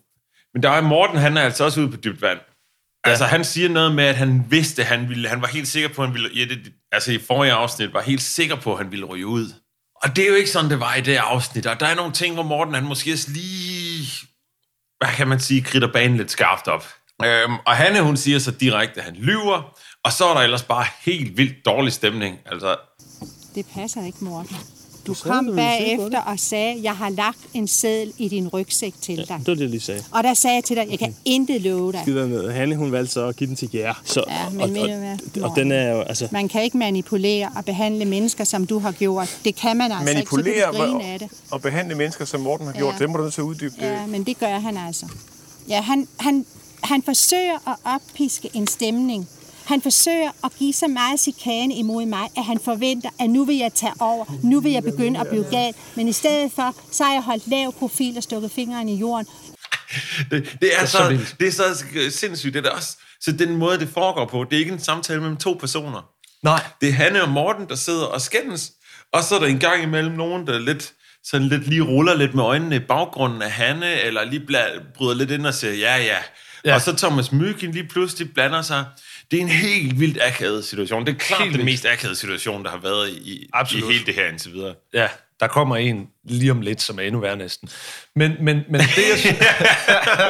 Men 0.54 0.64
der 0.64 0.70
er 0.70 0.82
Morten, 0.82 1.18
han 1.18 1.38
er 1.38 1.42
altså 1.42 1.64
også 1.64 1.82
ude 1.82 1.90
på 1.92 1.98
dybt 1.98 2.22
vand. 2.22 2.40
Ja. 3.06 3.10
Altså, 3.10 3.26
han 3.26 3.44
siger 3.44 3.70
noget 3.70 3.96
med, 3.96 4.04
at 4.04 4.16
han 4.16 4.46
vidste, 4.50 4.84
han 4.84 5.10
ville, 5.10 5.30
han 5.30 5.42
var 5.42 5.48
helt 5.48 5.68
sikker 5.68 5.90
på, 5.90 6.02
at 6.02 6.08
han 6.08 6.14
ville, 6.14 6.30
ja, 6.36 6.46
det, 6.46 6.60
altså 6.92 7.12
i 7.12 7.20
forrige 7.28 7.54
afsnit, 7.54 7.94
var 7.94 8.02
helt 8.02 8.22
sikker 8.22 8.56
på, 8.56 8.72
at 8.74 8.78
han 8.78 8.92
ville 8.92 9.06
ryge 9.06 9.26
ud. 9.28 9.54
Og 10.04 10.16
det 10.16 10.24
er 10.24 10.30
jo 10.30 10.36
ikke 10.36 10.50
sådan, 10.50 10.70
det 10.70 10.80
var 10.80 10.96
i 10.96 11.02
det 11.02 11.16
afsnit. 11.16 11.66
Og 11.68 11.80
der 11.80 11.86
er 11.86 11.96
nogle 11.96 12.12
ting, 12.14 12.34
hvor 12.34 12.44
Morten, 12.44 12.74
han 12.74 12.84
måske 12.84 13.14
også 13.14 13.28
lige, 13.32 14.08
hvad 15.04 15.14
kan 15.16 15.28
man 15.28 15.40
sige, 15.40 15.62
kritter 15.62 15.92
banen 15.94 16.18
lidt 16.18 16.32
skarpt 16.32 16.68
op. 16.68 16.88
Øhm, 17.26 17.54
og 17.68 17.76
Hanne, 17.76 18.02
hun 18.02 18.18
siger 18.18 18.40
så 18.40 18.52
direkte, 18.52 19.00
at 19.00 19.06
han 19.06 19.16
lyver, 19.16 19.78
og 20.04 20.12
så 20.12 20.26
er 20.26 20.34
der 20.34 20.42
ellers 20.42 20.64
bare 20.64 20.86
helt 21.02 21.38
vildt 21.38 21.66
dårlig 21.66 21.94
stemning. 21.94 22.40
Altså, 22.46 22.76
Det 23.56 23.66
passer 23.74 24.06
ikke, 24.06 24.18
Morten. 24.22 24.56
Du 25.08 25.14
sagde, 25.14 25.34
kom 25.36 25.56
bagefter 25.56 26.20
og 26.22 26.40
sagde, 26.40 26.80
jeg 26.84 26.96
har 26.96 27.10
lagt 27.10 27.38
en 27.54 27.68
seddel 27.68 28.14
i 28.18 28.28
din 28.28 28.48
rygsæk 28.48 28.94
til 29.02 29.18
dig. 29.18 29.28
Det 29.28 29.48
var 29.48 29.54
det, 29.54 29.62
jeg 29.62 29.70
lige 29.70 29.82
sagde. 29.82 30.04
Og 30.12 30.24
der 30.24 30.34
sagde 30.34 30.56
jeg 30.56 30.64
til 30.64 30.76
dig, 30.76 30.88
jeg 30.90 31.00
kan 31.00 31.16
intet 31.26 31.62
love 31.62 31.92
dig. 31.92 32.02
Skid 32.02 32.14
ned. 32.28 32.52
Hanne, 32.52 32.76
hun 32.76 32.92
valgte 32.92 33.14
så 33.14 33.26
at 33.28 33.36
give 33.36 33.48
den 33.48 33.56
til 33.56 33.70
jer. 33.74 33.94
Så, 34.06 34.24
Ja, 34.30 34.50
men 34.50 34.62
og, 34.62 34.70
og, 34.90 35.18
og, 35.44 35.50
og 35.50 35.56
den 35.56 35.72
er 35.72 35.92
jo, 35.92 36.02
altså... 36.02 36.28
Man 36.32 36.48
kan 36.48 36.64
ikke 36.64 36.78
manipulere 36.78 37.50
og 37.56 37.66
behandle 37.66 38.06
mennesker, 38.06 38.44
som 38.44 38.68
du 38.68 38.80
har 38.80 38.92
gjort. 38.92 39.38
Det 39.46 39.56
kan 39.56 39.78
man 39.78 39.92
altså 39.92 40.14
Manipulere 40.14 40.48
ikke, 40.50 40.62
så 40.62 40.72
du 40.72 40.84
og, 40.84 40.90
grine 41.00 41.04
af 41.14 41.20
det. 41.20 41.30
og 41.52 41.62
behandle 41.62 41.96
mennesker, 41.96 42.26
som 42.26 42.42
Morten 42.42 42.66
har 42.68 42.74
Ja. 42.74 42.80
gjort, 42.80 42.96
det 43.00 43.10
må 43.10 43.18
du 43.18 43.24
nødt 43.24 43.34
til 43.34 43.42
at 43.42 43.46
uddybe. 43.46 43.76
Det. 43.76 43.82
Ja, 43.82 44.06
men 44.06 44.24
det 44.24 44.40
gør 44.40 44.60
han 44.60 44.78
altså. 44.78 45.06
Ja, 45.70 45.82
han, 45.82 46.08
han, 46.20 46.46
han 46.84 47.02
forsøger 47.04 47.70
at 47.70 47.76
oppiske 47.86 48.50
en 48.54 48.68
stemning. 48.68 49.28
Han 49.66 49.82
forsøger 49.82 50.32
at 50.44 50.52
give 50.60 50.74
så 50.74 50.88
meget 50.88 51.20
chikane 51.20 51.76
imod 51.76 52.06
mig, 52.06 52.30
at 52.38 52.46
han 52.46 52.60
forventer, 52.66 53.10
at 53.20 53.30
nu 53.30 53.46
vil 53.46 53.58
jeg 53.58 53.74
tage 53.74 53.94
over. 54.00 54.26
Nu 54.44 54.60
vil 54.62 54.72
jeg 54.72 54.84
begynde 54.84 55.20
at 55.20 55.28
blive 55.28 55.46
gal. 55.52 55.74
Men 55.96 56.08
i 56.08 56.12
stedet 56.12 56.52
for, 56.56 56.76
så 56.92 57.04
har 57.04 57.14
jeg 57.14 57.22
holdt 57.22 57.48
lav 57.48 57.74
profil 57.80 58.18
og 58.18 58.24
stukket 58.24 58.52
fingeren 58.52 58.90
i 58.90 58.96
jorden. 58.96 59.28
det, 60.32 60.58
det, 60.62 60.70
er, 60.78 60.82
er 60.82 60.86
så, 60.86 61.20
det 61.40 61.48
er 61.48 61.52
så 61.52 61.84
sindssygt. 62.10 62.54
Det 62.54 62.66
er 62.66 62.70
også, 62.70 62.98
så 63.22 63.32
den 63.32 63.56
måde, 63.56 63.80
det 63.80 63.90
foregår 63.94 64.26
på, 64.26 64.44
det 64.44 64.56
er 64.56 64.60
ikke 64.60 64.72
en 64.72 64.80
samtale 64.80 65.20
mellem 65.20 65.38
to 65.38 65.54
personer. 65.60 66.02
Nej. 66.44 66.64
Det 66.82 66.90
er 66.90 66.94
Hanne 66.94 67.24
og 67.24 67.30
Morten, 67.30 67.70
der 67.70 67.76
sidder 67.76 68.06
og 68.06 68.22
skændes, 68.22 68.72
og 69.14 69.24
så 69.24 69.36
er 69.36 69.40
der 69.40 69.48
en 69.48 69.60
gang 69.60 69.84
imellem 69.84 70.16
nogen, 70.16 70.48
der 70.48 70.60
lidt, 70.60 70.94
sådan 71.24 71.48
lidt 71.48 71.68
lige 71.68 71.82
ruller 71.82 72.16
lidt 72.16 72.36
med 72.36 72.44
øjnene 72.44 72.76
i 72.76 72.80
baggrunden 72.80 73.42
af 73.42 73.52
Hanne, 73.52 74.02
eller 74.02 74.24
lige 74.24 74.42
bla- 74.50 74.82
bryder 74.98 75.16
lidt 75.16 75.32
ind 75.32 75.46
og 75.46 75.54
siger, 75.54 75.74
ja, 75.74 75.98
ja. 75.98 76.18
Ja. 76.66 76.76
Og 76.76 76.82
så 76.82 76.96
Thomas 76.96 77.32
Myggen 77.32 77.72
lige 77.72 77.88
pludselig 77.88 78.34
blander 78.34 78.62
sig. 78.62 78.86
Det 79.34 79.40
er 79.40 79.44
en 79.46 79.50
helt 79.50 80.00
vildt 80.00 80.18
akavet 80.22 80.66
situation. 80.66 81.06
Det 81.06 81.14
er 81.16 81.20
klart 81.20 81.42
Helt 81.42 81.52
den 81.52 81.58
vildt. 81.58 81.72
mest 81.72 81.86
akavede 81.86 82.16
situation, 82.16 82.64
der 82.64 82.70
har 82.70 82.78
været 82.78 83.10
i, 83.10 83.50
i 83.72 83.82
hele 83.92 84.06
det 84.06 84.16
her 84.16 84.30
indtil 84.30 84.54
videre. 84.54 84.76
Ja, 84.94 85.08
der 85.40 85.48
kommer 85.48 85.78
en 85.78 86.08
lige 86.24 86.52
om 86.52 86.62
lidt, 86.62 86.82
som 86.82 87.00
er 87.00 87.04
endnu 87.04 87.20
værre 87.20 87.38
næsten. 87.38 87.70
Men, 88.16 88.36
men, 88.40 88.64
men, 88.70 88.82
det, 88.82 89.10
jeg 89.10 89.20
synes, 89.20 89.38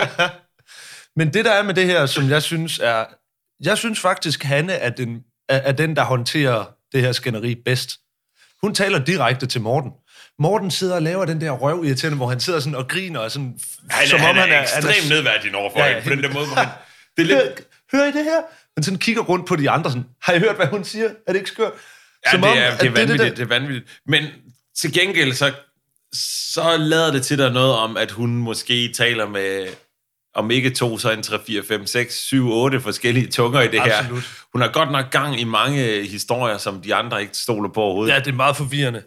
men 1.17 1.33
det, 1.33 1.45
der 1.45 1.51
er 1.51 1.63
med 1.63 1.73
det 1.73 1.85
her, 1.85 2.05
som 2.05 2.29
jeg 2.29 2.43
synes 2.43 2.79
er... 2.79 3.05
Jeg 3.63 3.77
synes 3.77 3.99
faktisk, 3.99 4.43
Hanne 4.43 4.73
er 4.73 4.89
den, 4.89 5.23
er, 5.49 5.57
er 5.57 5.71
den, 5.71 5.95
der 5.95 6.03
håndterer 6.03 6.65
det 6.93 7.01
her 7.01 7.11
skænderi 7.11 7.55
bedst. 7.55 7.91
Hun 8.61 8.75
taler 8.75 8.99
direkte 9.05 9.45
til 9.45 9.61
Morten. 9.61 9.91
Morten 10.39 10.71
sidder 10.71 10.95
og 10.95 11.01
laver 11.01 11.25
den 11.25 11.41
der 11.41 11.51
røv 11.51 11.83
irriterende, 11.85 12.17
hvor 12.17 12.27
han 12.27 12.39
sidder 12.39 12.59
sådan 12.59 12.75
og 12.75 12.87
griner, 12.87 13.19
og 13.19 13.31
sådan, 13.31 13.59
Han, 13.89 14.07
som 14.07 14.19
han, 14.19 14.29
om 14.29 14.35
han 14.35 14.51
er, 14.51 14.61
ekstremt 14.61 15.09
nedværdigende 15.09 15.57
overfor 15.59 15.79
Ja, 15.79 15.85
ja, 15.85 16.03
på 16.03 16.09
den 16.09 16.23
der 16.23 16.33
måde, 16.33 16.45
hvor 16.45 16.55
han... 16.55 16.67
Det 17.17 17.31
er 17.31 17.43
lidt, 17.43 17.61
hører 17.91 18.05
I 18.05 18.11
det 18.11 18.23
her? 18.23 18.41
Han 18.77 18.83
sådan 18.83 18.99
kigger 18.99 19.21
rundt 19.21 19.47
på 19.47 19.55
de 19.55 19.69
andre 19.69 19.89
sådan, 19.91 20.05
har 20.21 20.33
I 20.33 20.39
hørt, 20.39 20.55
hvad 20.55 20.67
hun 20.67 20.83
siger? 20.83 21.09
Er 21.27 21.31
det 21.33 21.39
ikke 21.39 21.49
skørt? 21.49 21.71
Ja, 22.25 22.31
Som 22.31 22.41
det 22.41 22.49
er, 22.49 22.53
det, 22.53 22.63
er 22.63 22.77
det, 22.77 22.93
vanvittigt, 22.93 23.19
der- 23.19 23.29
det 23.35 23.41
er 23.41 23.59
vanvittigt. 23.59 23.99
Men 24.07 24.23
til 24.77 24.93
gengæld, 24.93 25.33
så, 25.33 25.51
så 26.53 26.77
lader 26.77 27.11
det 27.11 27.23
til 27.25 27.37
der 27.37 27.51
noget 27.51 27.73
om, 27.73 27.97
at 27.97 28.11
hun 28.11 28.29
måske 28.37 28.93
taler 28.93 29.29
med 29.29 29.67
om 30.35 30.51
ikke 30.51 30.69
to, 30.69 30.97
så 30.97 31.11
en 31.11 31.23
3, 31.23 31.39
4, 31.47 31.63
5, 31.63 31.85
6, 31.85 32.15
7, 32.25 32.51
8 32.51 32.81
forskellige 32.81 33.27
tunger 33.27 33.61
i 33.61 33.67
det 33.67 33.79
Absolut. 33.79 34.19
her. 34.23 34.45
Hun 34.53 34.61
har 34.61 34.69
godt 34.71 34.91
nok 34.91 35.11
gang 35.11 35.39
i 35.39 35.43
mange 35.43 36.03
historier, 36.03 36.57
som 36.57 36.81
de 36.81 36.95
andre 36.95 37.21
ikke 37.21 37.37
stoler 37.37 37.69
på 37.69 37.81
overhovedet. 37.81 38.13
Ja, 38.13 38.19
det 38.19 38.27
er 38.27 38.31
meget 38.33 38.57
forvirrende. 38.57 39.03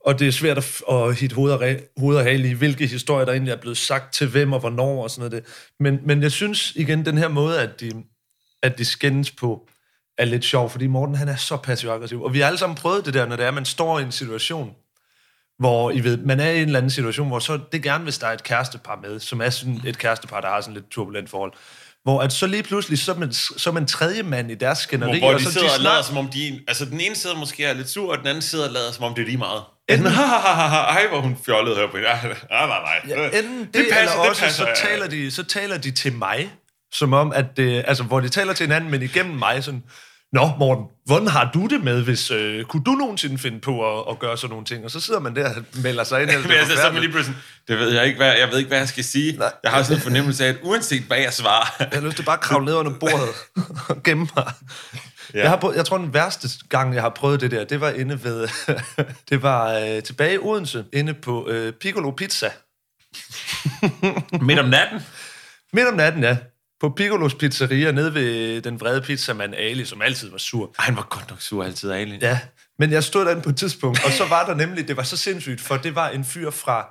Og 0.00 0.18
det 0.18 0.28
er 0.28 0.32
svært 0.32 0.58
at, 0.58 0.80
at 0.90 1.16
hitte 1.16 1.34
hoved 1.34 1.52
og, 1.52 1.76
hoved 1.98 2.16
og 2.16 2.22
hale 2.24 2.48
i, 2.48 2.52
hvilke 2.52 2.86
historier, 2.86 3.24
der 3.24 3.32
egentlig 3.32 3.52
er 3.52 3.56
blevet 3.56 3.78
sagt 3.78 4.14
til 4.14 4.26
hvem 4.28 4.52
og 4.52 4.60
hvornår 4.60 5.02
og 5.02 5.10
sådan 5.10 5.30
noget. 5.30 5.44
Det. 5.44 5.52
Men, 5.80 5.98
men 6.06 6.22
jeg 6.22 6.32
synes 6.32 6.72
igen, 6.76 7.04
den 7.06 7.18
her 7.18 7.28
måde, 7.28 7.60
at 7.60 7.80
de, 7.80 7.90
at 8.64 8.78
de 8.78 8.84
skændes 8.84 9.30
på, 9.30 9.68
er 10.18 10.24
lidt 10.24 10.44
sjov, 10.44 10.70
fordi 10.70 10.86
Morten 10.86 11.14
han 11.14 11.28
er 11.28 11.36
så 11.36 11.56
passiv-aggressiv. 11.56 12.22
Og 12.22 12.34
vi 12.34 12.40
har 12.40 12.46
alle 12.46 12.58
sammen 12.58 12.76
prøvet 12.76 13.06
det 13.06 13.14
der, 13.14 13.26
når 13.26 13.36
det 13.36 13.44
er, 13.44 13.48
at 13.48 13.54
man 13.54 13.64
står 13.64 13.98
i 13.98 14.02
en 14.02 14.12
situation, 14.12 14.70
hvor 15.58 15.90
I 15.90 16.00
ved, 16.04 16.16
man 16.16 16.40
er 16.40 16.50
i 16.50 16.56
en 16.56 16.66
eller 16.66 16.78
anden 16.78 16.90
situation, 16.90 17.28
hvor 17.28 17.38
så 17.38 17.52
det 17.72 17.78
er 17.78 17.82
gerne, 17.82 18.04
hvis 18.04 18.18
der 18.18 18.26
er 18.26 18.32
et 18.32 18.42
kærestepar 18.42 18.98
med, 19.02 19.20
som 19.20 19.40
er 19.40 19.50
sådan 19.50 19.80
et 19.86 19.98
kærestepar, 19.98 20.40
der 20.40 20.48
har 20.48 20.60
sådan 20.60 20.74
lidt 20.74 20.90
turbulent 20.90 21.30
forhold, 21.30 21.52
hvor 22.02 22.20
at 22.20 22.32
så 22.32 22.46
lige 22.46 22.62
pludselig, 22.62 22.98
så 22.98 23.12
er 23.12 23.16
man, 23.16 23.32
så 23.32 23.70
er 23.70 23.72
man 23.74 23.86
tredje 23.86 24.22
mand 24.22 24.50
i 24.50 24.54
deres 24.54 24.78
skænderi, 24.78 25.10
Hvor, 25.10 25.18
hvor 25.18 25.34
og 25.34 25.40
de 25.40 25.44
så 25.44 25.52
sidder 25.52 25.66
og 25.74 25.80
lader, 25.80 25.94
snart- 25.94 26.06
som 26.06 26.16
om 26.16 26.28
de... 26.28 26.60
Altså, 26.68 26.84
den 26.84 27.00
ene 27.00 27.14
sidder 27.14 27.36
måske 27.36 27.64
er 27.64 27.72
lidt 27.72 27.90
sur, 27.90 28.12
og 28.12 28.18
den 28.18 28.26
anden 28.26 28.42
sidder 28.42 28.66
og 28.66 28.72
lader, 28.72 28.92
som 28.92 29.04
om 29.04 29.14
det 29.14 29.22
er 29.22 29.26
lige 29.26 29.38
meget. 29.38 29.62
Enten, 29.88 30.06
ej, 30.96 31.06
hvor 31.08 31.20
hun 31.20 31.36
fjollede 31.46 31.76
her 31.76 31.86
på 31.86 31.96
hende. 31.96 32.08
Nej, 32.08 32.66
nej, 32.66 32.66
nej. 32.66 33.00
Ja, 33.08 33.38
enten 33.38 33.58
det, 33.58 33.74
det 33.74 33.86
passer, 33.92 34.20
eller 34.20 34.30
også, 34.30 34.50
så, 34.50 34.66
taler 34.76 35.06
de, 35.08 35.30
så 35.30 35.42
taler 35.42 35.78
de 35.78 35.90
til 35.90 36.12
mig, 36.12 36.52
som 36.94 37.12
om, 37.12 37.32
at 37.32 37.56
det, 37.56 37.84
altså, 37.86 38.04
hvor 38.04 38.20
de 38.20 38.28
taler 38.28 38.52
til 38.52 38.66
hinanden, 38.66 38.90
men 38.90 39.02
igennem 39.02 39.36
mig, 39.36 39.64
sådan, 39.64 39.82
Nå, 40.34 40.50
Morten, 40.58 40.84
hvordan 41.06 41.28
har 41.28 41.50
du 41.54 41.66
det 41.66 41.84
med, 41.84 42.02
hvis, 42.02 42.30
øh, 42.30 42.64
kunne 42.64 42.84
du 42.84 42.90
nogensinde 42.90 43.38
finde 43.38 43.60
på 43.60 43.98
at, 43.98 44.04
at 44.10 44.18
gøre 44.18 44.36
sådan 44.36 44.50
nogle 44.50 44.64
ting? 44.64 44.84
Og 44.84 44.90
så 44.90 45.00
sidder 45.00 45.20
man 45.20 45.36
der 45.36 45.54
og 45.54 45.64
melder 45.82 46.04
sig 46.04 46.22
ind. 46.22 46.30
eller 46.30 46.46
det 46.46 46.54
altså, 46.54 46.76
så 46.76 46.90
man 46.92 47.00
lige 47.00 47.12
pludselig, 47.12 47.38
det 47.68 47.78
ved 47.78 47.92
jeg 47.92 48.06
ikke, 48.06 48.16
hvad, 48.16 48.32
jeg 48.38 48.48
ved 48.50 48.58
ikke, 48.58 48.68
hvad 48.68 48.78
jeg 48.78 48.88
skal 48.88 49.04
sige. 49.04 49.36
Nej. 49.36 49.52
Jeg 49.62 49.70
har 49.70 49.82
sådan 49.82 49.96
en 49.96 50.02
fornemmelse 50.02 50.44
af, 50.44 50.48
at 50.48 50.56
uanset 50.62 51.02
hvad 51.02 51.18
jeg 51.18 51.32
svarer... 51.32 51.76
Jeg 51.78 51.88
har 51.92 52.00
lyst 52.00 52.16
til 52.16 52.22
bare 52.22 52.36
at 52.36 52.40
kravle 52.40 52.64
ned 52.64 52.74
under 52.74 52.92
bordet 52.98 53.28
og 53.96 54.02
gemme 54.02 54.28
mig. 54.36 54.52
Ja. 55.34 55.40
Jeg, 55.40 55.50
har 55.50 55.56
prøvet, 55.56 55.76
jeg 55.76 55.84
tror, 55.84 55.98
den 55.98 56.14
værste 56.14 56.48
gang, 56.68 56.94
jeg 56.94 57.02
har 57.02 57.10
prøvet 57.10 57.40
det 57.40 57.50
der, 57.50 57.64
det 57.64 57.80
var 57.80 57.90
inde 57.90 58.24
ved... 58.24 58.48
det 59.30 59.42
var 59.42 59.72
øh, 59.72 60.02
tilbage 60.02 60.34
i 60.34 60.38
Odense, 60.38 60.84
inde 60.92 61.14
på 61.14 61.48
øh, 61.48 61.72
Piccolo 61.72 62.10
Pizza. 62.10 62.50
Midt 64.40 64.58
om 64.58 64.68
natten? 64.68 65.00
Midt 65.72 65.88
om 65.88 65.94
natten, 65.94 66.22
ja. 66.22 66.36
På 66.84 66.90
Piccolos 66.90 67.34
Pizzeria, 67.34 67.92
nede 67.92 68.14
ved 68.14 68.62
den 68.62 68.80
vrede 68.80 69.00
pizzamand 69.00 69.54
Ali, 69.54 69.84
som 69.84 70.02
altid 70.02 70.30
var 70.30 70.38
sur. 70.38 70.74
Ej, 70.78 70.84
han 70.84 70.96
var 70.96 71.06
godt 71.10 71.30
nok 71.30 71.40
sur 71.40 71.64
altid, 71.64 71.90
Ali. 71.90 72.18
Ja, 72.22 72.38
men 72.78 72.92
jeg 72.92 73.04
stod 73.04 73.24
derinde 73.24 73.42
på 73.42 73.48
et 73.48 73.56
tidspunkt, 73.56 74.04
og 74.04 74.12
så 74.12 74.24
var 74.28 74.46
der 74.46 74.54
nemlig, 74.54 74.88
det 74.88 74.96
var 74.96 75.02
så 75.02 75.16
sindssygt, 75.16 75.60
for 75.60 75.76
det 75.76 75.94
var 75.94 76.08
en 76.08 76.24
fyr 76.24 76.50
fra 76.50 76.86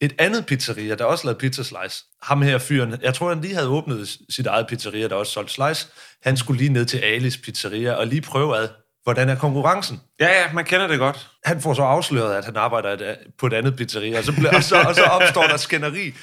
et 0.00 0.12
andet 0.18 0.46
pizzeria, 0.46 0.94
der 0.94 1.04
også 1.04 1.26
lavede 1.26 1.38
pizza 1.38 1.62
slice. 1.62 2.04
Ham 2.22 2.42
her 2.42 2.58
fyren, 2.58 2.94
jeg 3.02 3.14
tror, 3.14 3.28
han 3.28 3.40
lige 3.40 3.54
havde 3.54 3.68
åbnet 3.68 4.16
sit 4.30 4.46
eget 4.46 4.66
pizzeria, 4.66 5.08
der 5.08 5.14
også 5.14 5.32
solgte 5.32 5.54
slice. 5.54 5.88
Han 6.22 6.36
skulle 6.36 6.58
lige 6.58 6.72
ned 6.72 6.84
til 6.84 6.98
Alis 6.98 7.36
pizzeria 7.36 7.92
og 7.92 8.06
lige 8.06 8.22
prøve 8.22 8.56
ad, 8.56 8.68
hvordan 9.02 9.28
er 9.28 9.34
konkurrencen. 9.34 10.00
Ja, 10.20 10.42
ja, 10.42 10.52
man 10.52 10.64
kender 10.64 10.86
det 10.86 10.98
godt. 10.98 11.28
Han 11.44 11.60
får 11.60 11.74
så 11.74 11.82
afsløret, 11.82 12.34
at 12.34 12.44
han 12.44 12.56
arbejder 12.56 12.90
et, 12.90 13.16
på 13.38 13.46
et 13.46 13.52
andet 13.52 13.76
pizzeria, 13.76 14.18
og 14.18 14.24
så, 14.24 14.32
og 14.56 14.62
så, 14.62 14.76
og 14.88 14.94
så 14.94 15.02
opstår 15.02 15.42
der 15.42 15.56
skænderi. 15.56 16.14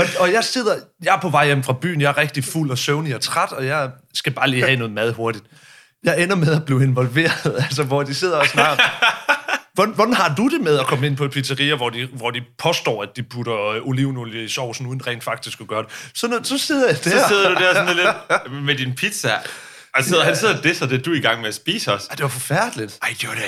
Og, 0.00 0.06
og 0.18 0.32
jeg 0.32 0.44
sidder, 0.44 0.76
jeg 1.02 1.14
er 1.16 1.20
på 1.20 1.28
vej 1.28 1.46
hjem 1.46 1.62
fra 1.62 1.72
byen, 1.72 2.00
jeg 2.00 2.08
er 2.08 2.16
rigtig 2.16 2.44
fuld 2.44 2.70
og 2.70 2.78
søvnig 2.78 3.14
og 3.14 3.20
træt, 3.20 3.52
og 3.52 3.66
jeg 3.66 3.90
skal 4.14 4.32
bare 4.32 4.50
lige 4.50 4.62
have 4.62 4.76
noget 4.76 4.92
mad 4.92 5.12
hurtigt. 5.12 5.44
Jeg 6.04 6.22
ender 6.22 6.36
med 6.36 6.52
at 6.52 6.64
blive 6.64 6.82
involveret, 6.82 7.54
altså 7.66 7.82
hvor 7.82 8.02
de 8.02 8.14
sidder 8.14 8.36
og 8.38 8.46
snakker. 8.46 8.84
Hvordan, 9.74 9.94
hvordan 9.94 10.14
har 10.14 10.34
du 10.34 10.48
det 10.48 10.60
med 10.60 10.78
at 10.78 10.86
komme 10.86 11.06
ind 11.06 11.16
på 11.16 11.24
et 11.24 11.30
pizzeria, 11.30 11.76
hvor 11.76 11.90
de, 11.90 12.08
hvor 12.12 12.30
de 12.30 12.42
påstår, 12.58 13.02
at 13.02 13.08
de 13.16 13.22
putter 13.22 13.66
øh, 13.66 13.88
olivenolie 13.88 14.44
i 14.44 14.48
sovsen, 14.48 14.86
uden 14.86 15.06
rent 15.06 15.24
faktisk 15.24 15.60
at 15.60 15.66
gøre 15.66 15.82
det? 15.82 16.10
Så, 16.14 16.28
når, 16.28 16.42
så 16.42 16.58
sidder 16.58 16.86
jeg 16.86 17.04
der. 17.04 17.10
Så 17.10 17.28
sidder 17.28 17.48
du 17.48 17.54
der 17.54 17.74
sådan 17.74 17.96
lidt 17.96 18.62
med 18.66 18.74
din 18.74 18.94
pizza. 18.94 19.30
Og 19.94 20.04
sidder, 20.04 20.24
han 20.24 20.36
sidder 20.36 20.58
og 20.58 20.64
disser 20.64 20.86
det, 20.86 21.04
du 21.04 21.12
er 21.12 21.16
i 21.16 21.20
gang 21.20 21.40
med 21.40 21.48
at 21.48 21.54
spise 21.54 21.92
os. 21.92 22.06
Ej, 22.06 22.14
det 22.14 22.22
var 22.22 22.28
forfærdeligt. 22.28 22.98
Ej, 23.02 23.08
det 23.20 23.28
var 23.28 23.34
da 23.34 23.40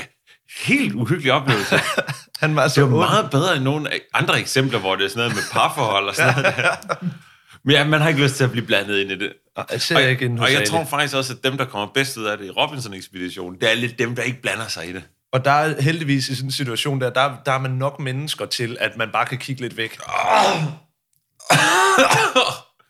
helt 0.61 0.94
uhyggelig 0.94 1.32
oplevelse. 1.32 1.80
Han 2.42 2.57
var 2.57 2.68
så 2.68 2.80
det 2.80 2.90
var 2.90 2.96
ond. 2.96 3.11
meget 3.11 3.30
bedre 3.30 3.57
end 3.57 3.64
nogle 3.64 3.90
andre 4.14 4.40
eksempler, 4.40 4.78
hvor 4.78 4.96
det 4.96 5.05
er 5.05 5.09
sådan 5.09 5.20
noget 5.20 5.34
med 5.34 5.42
parforhold 5.53 6.09
og 6.09 6.14
sådan 6.14 6.34
noget 6.34 6.57
der. 6.57 6.76
Men 7.64 7.76
ja, 7.76 7.84
man 7.84 8.00
har 8.00 8.09
ikke 8.09 8.22
lyst 8.22 8.36
til 8.36 8.44
at 8.44 8.50
blive 8.50 8.66
blandet 8.66 8.98
ind 8.98 9.11
i 9.11 9.18
det. 9.18 9.32
Jeg 9.70 9.82
ser 9.82 9.96
og, 9.96 10.03
ikke 10.03 10.36
og 10.40 10.53
jeg 10.53 10.68
tror 10.68 10.84
faktisk 10.84 11.16
også, 11.16 11.32
at 11.32 11.44
dem, 11.44 11.57
der 11.57 11.64
kommer 11.64 11.88
bedst 11.94 12.16
ud 12.16 12.24
af 12.24 12.38
det 12.38 12.46
i 12.46 12.50
Robinson-ekspeditionen, 12.50 13.61
det 13.61 13.70
er 13.70 13.74
lidt 13.74 13.98
dem, 13.98 14.14
der 14.16 14.22
ikke 14.22 14.42
blander 14.42 14.68
sig 14.68 14.88
i 14.88 14.92
det. 14.92 15.03
Og 15.32 15.44
der 15.44 15.50
er 15.50 15.82
heldigvis 15.82 16.28
i 16.28 16.34
sådan 16.34 16.48
en 16.48 16.53
situation 16.53 17.00
der, 17.00 17.11
der, 17.11 17.36
der 17.46 17.53
er 17.53 17.59
man 17.59 17.70
nok 17.70 17.98
mennesker 17.98 18.46
til, 18.46 18.76
at 18.80 18.96
man 18.96 19.11
bare 19.12 19.26
kan 19.26 19.38
kigge 19.38 19.62
lidt 19.62 19.76
væk. 19.76 19.98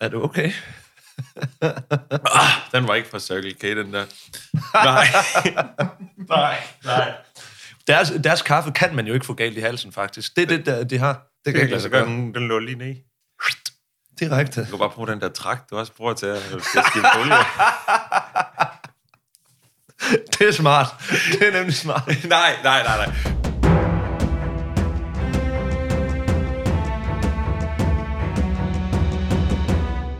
er 0.00 0.08
du 0.08 0.22
okay? 0.24 0.52
Den 2.72 2.88
var 2.88 2.94
ikke 2.94 3.08
fra 3.08 3.18
Circle 3.18 3.54
K, 3.54 3.62
den 3.62 3.94
der. 3.94 4.04
Nej. 4.74 5.06
nej, 6.36 6.56
nej. 6.84 7.12
Deres, 7.86 8.12
deres 8.24 8.42
kaffe 8.42 8.70
kan 8.70 8.94
man 8.96 9.06
jo 9.06 9.14
ikke 9.14 9.26
få 9.26 9.34
galt 9.34 9.56
i 9.56 9.60
halsen, 9.60 9.92
faktisk. 9.92 10.36
Det 10.36 10.42
er 10.42 10.46
det, 10.46 10.66
der, 10.66 10.84
de 10.84 10.98
har. 10.98 11.26
Det 11.44 11.52
kan 11.54 11.62
ikke 11.62 11.70
lade 11.70 11.82
sig 11.82 11.90
gøre. 11.90 12.06
Den, 12.06 12.34
den 12.34 12.48
lå 12.48 12.58
lige 12.58 12.78
ned. 12.78 12.94
Direkte. 14.20 14.60
Du 14.60 14.70
kan 14.70 14.78
bare 14.78 14.90
bruge 14.90 15.08
den 15.08 15.20
der 15.20 15.28
trak, 15.28 15.70
du 15.70 15.76
også 15.76 15.92
bruger 15.92 16.14
til 16.14 16.26
at 16.26 16.36
at 16.36 16.62
skifte 16.62 17.18
olie. 17.20 17.34
Det 20.38 20.48
er 20.48 20.52
smart. 20.52 20.86
Det 21.32 21.48
er 21.48 21.52
nemlig 21.52 21.74
smart. 21.74 22.06
nej, 22.28 22.52
nej, 22.64 22.82
nej, 22.82 23.06
nej. 23.06 23.14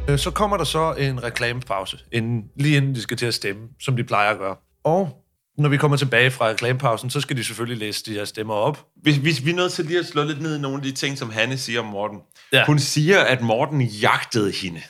Øh, 0.09 0.19
Så 0.19 0.31
kommer 0.31 0.57
der 0.57 0.65
så 0.65 0.93
en 0.99 1.23
reklamepause, 1.23 1.99
inden, 2.13 2.45
lige 2.57 2.77
inden 2.77 2.95
de 2.95 3.03
skal 3.03 3.17
til 3.17 3.27
at 3.27 3.35
stemme, 3.35 3.69
som 3.81 3.97
de 3.97 4.05
plejer 4.05 4.31
at 4.31 4.39
gøre. 4.39 4.57
Og 4.85 5.22
når 5.59 5.69
vi 5.69 5.77
kommer 5.77 5.97
tilbage 5.97 6.31
fra 6.31 6.49
reklamepausen, 6.49 7.11
så 7.11 7.21
skal 7.21 7.37
de 7.37 7.45
selvfølgelig 7.45 7.79
læse 7.79 8.05
de 8.05 8.13
her 8.13 8.25
stemmer 8.25 8.55
op. 8.55 8.87
Hvis, 8.97 9.17
hvis 9.17 9.45
vi 9.45 9.51
er 9.51 9.55
nødt 9.55 9.73
til 9.73 9.85
lige 9.85 9.99
at 9.99 10.07
slå 10.07 10.25
lidt 10.25 10.43
ned 10.43 10.57
i 10.57 10.61
nogle 10.61 10.77
af 10.77 10.83
de 10.83 10.93
ting, 10.93 11.19
som 11.19 11.31
Hanne 11.31 11.59
siger 11.59 11.81
om 11.81 11.87
Morten. 11.87 12.19
Ja. 12.53 12.67
Hun 12.67 12.79
siger, 12.79 13.21
at 13.21 13.41
Morten 13.41 13.83
jagtede 13.83 14.53
hende. 14.53 14.83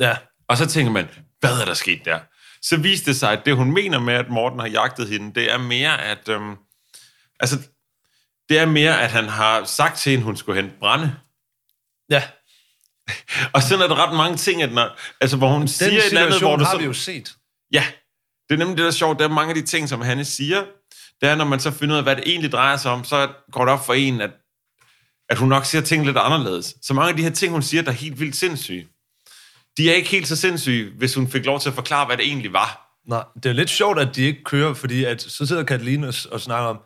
Ja. 0.00 0.16
Og 0.48 0.56
så 0.56 0.66
tænker 0.66 0.92
man, 0.92 1.08
hvad 1.40 1.60
er 1.60 1.64
der 1.64 1.74
sket 1.74 2.04
der? 2.04 2.18
Så 2.62 2.76
viste 2.76 3.10
det 3.10 3.16
sig, 3.16 3.32
at 3.32 3.46
det 3.46 3.56
hun 3.56 3.72
mener 3.72 3.98
med, 3.98 4.14
at 4.14 4.30
Morten 4.30 4.60
har 4.60 4.66
jagtet 4.66 5.08
hende, 5.08 5.34
det 5.34 5.52
er 5.52 5.58
mere, 5.58 6.02
at... 6.02 6.28
Øhm, 6.28 6.56
altså, 7.40 7.58
det 8.48 8.58
er 8.58 8.66
mere, 8.66 9.02
at 9.02 9.10
han 9.10 9.28
har 9.28 9.64
sagt 9.64 9.98
til 9.98 10.10
hende, 10.10 10.24
hun 10.24 10.36
skulle 10.36 10.62
hente 10.62 10.76
brænde. 10.78 11.16
Ja. 12.10 12.22
Og 13.54 13.62
sådan 13.62 13.84
er 13.84 13.88
der 13.88 14.06
ret 14.06 14.16
mange 14.16 14.36
ting, 14.36 14.62
at 14.62 14.72
når, 14.72 14.98
altså, 15.20 15.36
hvor 15.36 15.48
hun 15.48 15.60
Den 15.60 15.68
siger 15.68 15.90
et 15.90 16.06
eller 16.06 16.20
andet, 16.20 16.34
situation 16.34 16.50
hvor 16.50 16.56
du 16.56 16.64
har 16.64 16.72
så, 16.72 16.78
vi 16.78 16.84
jo 16.84 16.92
set. 16.92 17.34
Ja, 17.72 17.84
det 18.50 18.54
er 18.54 18.58
nemlig 18.58 18.76
det, 18.76 18.82
der 18.82 18.88
er 18.88 18.94
sjovt. 18.94 19.18
Der 19.18 19.24
er 19.24 19.28
mange 19.28 19.48
af 19.48 19.54
de 19.54 19.62
ting, 19.66 19.88
som 19.88 20.00
Hanne 20.00 20.24
siger, 20.24 20.64
det 21.20 21.28
er, 21.28 21.34
når 21.34 21.44
man 21.44 21.60
så 21.60 21.70
finder 21.70 21.94
ud 21.94 21.98
af, 21.98 22.04
hvad 22.04 22.16
det 22.16 22.24
egentlig 22.26 22.52
drejer 22.52 22.76
sig 22.76 22.90
om, 22.92 23.04
så 23.04 23.28
går 23.52 23.64
det 23.64 23.72
op 23.72 23.86
for 23.86 23.94
en, 23.94 24.20
at, 24.20 24.30
at 25.28 25.38
hun 25.38 25.48
nok 25.48 25.64
siger 25.64 25.82
ting 25.82 26.06
lidt 26.06 26.16
anderledes. 26.16 26.74
Så 26.82 26.94
mange 26.94 27.10
af 27.10 27.16
de 27.16 27.22
her 27.22 27.30
ting, 27.30 27.52
hun 27.52 27.62
siger, 27.62 27.82
der 27.82 27.90
er 27.90 27.94
helt 27.94 28.20
vildt 28.20 28.36
sindssyge, 28.36 28.86
de 29.76 29.90
er 29.90 29.94
ikke 29.94 30.08
helt 30.08 30.28
så 30.28 30.36
sindssyge, 30.36 30.90
hvis 30.98 31.14
hun 31.14 31.28
fik 31.30 31.44
lov 31.46 31.60
til 31.60 31.68
at 31.68 31.74
forklare, 31.74 32.06
hvad 32.06 32.16
det 32.16 32.26
egentlig 32.26 32.52
var. 32.52 32.86
Nej, 33.08 33.24
det 33.34 33.46
er 33.46 33.52
lidt 33.52 33.70
sjovt, 33.70 33.98
at 33.98 34.16
de 34.16 34.22
ikke 34.22 34.44
kører, 34.44 34.74
fordi 34.74 35.04
at, 35.04 35.22
så 35.22 35.46
sidder 35.46 35.62
Katalina 35.64 36.06
og, 36.06 36.14
og 36.32 36.40
snakker 36.40 36.68
om, 36.68 36.80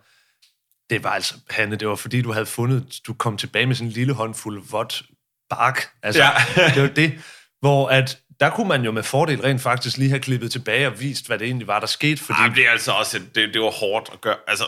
det 0.91 1.05
var 1.05 1.11
altså, 1.11 1.35
Hanne, 1.51 1.77
det 1.77 1.89
var 1.89 1.95
fordi, 1.95 2.23
du 2.23 2.33
havde 2.33 2.47
fundet, 2.47 3.01
du 3.07 3.15
kom 3.15 3.37
tilbage 3.37 3.67
med 3.67 3.75
sådan 3.75 3.89
en 3.89 3.93
lille 3.93 4.13
håndfuld 4.13 4.63
vådt 4.71 5.03
bark. 5.51 5.89
Altså, 6.03 6.23
Ja. 6.23 6.31
det 6.75 6.83
var 6.83 6.89
det, 6.89 7.13
hvor 7.61 7.89
at, 7.89 8.19
der 8.41 8.51
kunne 8.51 8.69
man 8.69 8.83
jo 8.85 8.91
med 8.93 9.03
fordel 9.03 9.41
rent 9.41 9.63
faktisk 9.63 9.97
lige 9.97 10.09
have 10.11 10.21
klippet 10.21 10.53
tilbage 10.53 10.87
og 10.87 11.01
vist, 11.01 11.27
hvad 11.27 11.39
det 11.39 11.45
egentlig 11.47 11.67
var, 11.67 11.81
der 11.81 11.87
skete. 11.87 12.25
Fordi. 12.25 12.39
Ej, 12.41 12.49
det 12.49 12.67
er 12.67 12.71
altså 12.71 12.93
også, 12.93 13.17
et- 13.17 13.35
det, 13.35 13.55
det 13.55 13.63
var 13.63 13.71
hårdt 13.71 14.09
at 14.13 14.21
gøre. 14.21 14.37
Altså, 14.49 14.65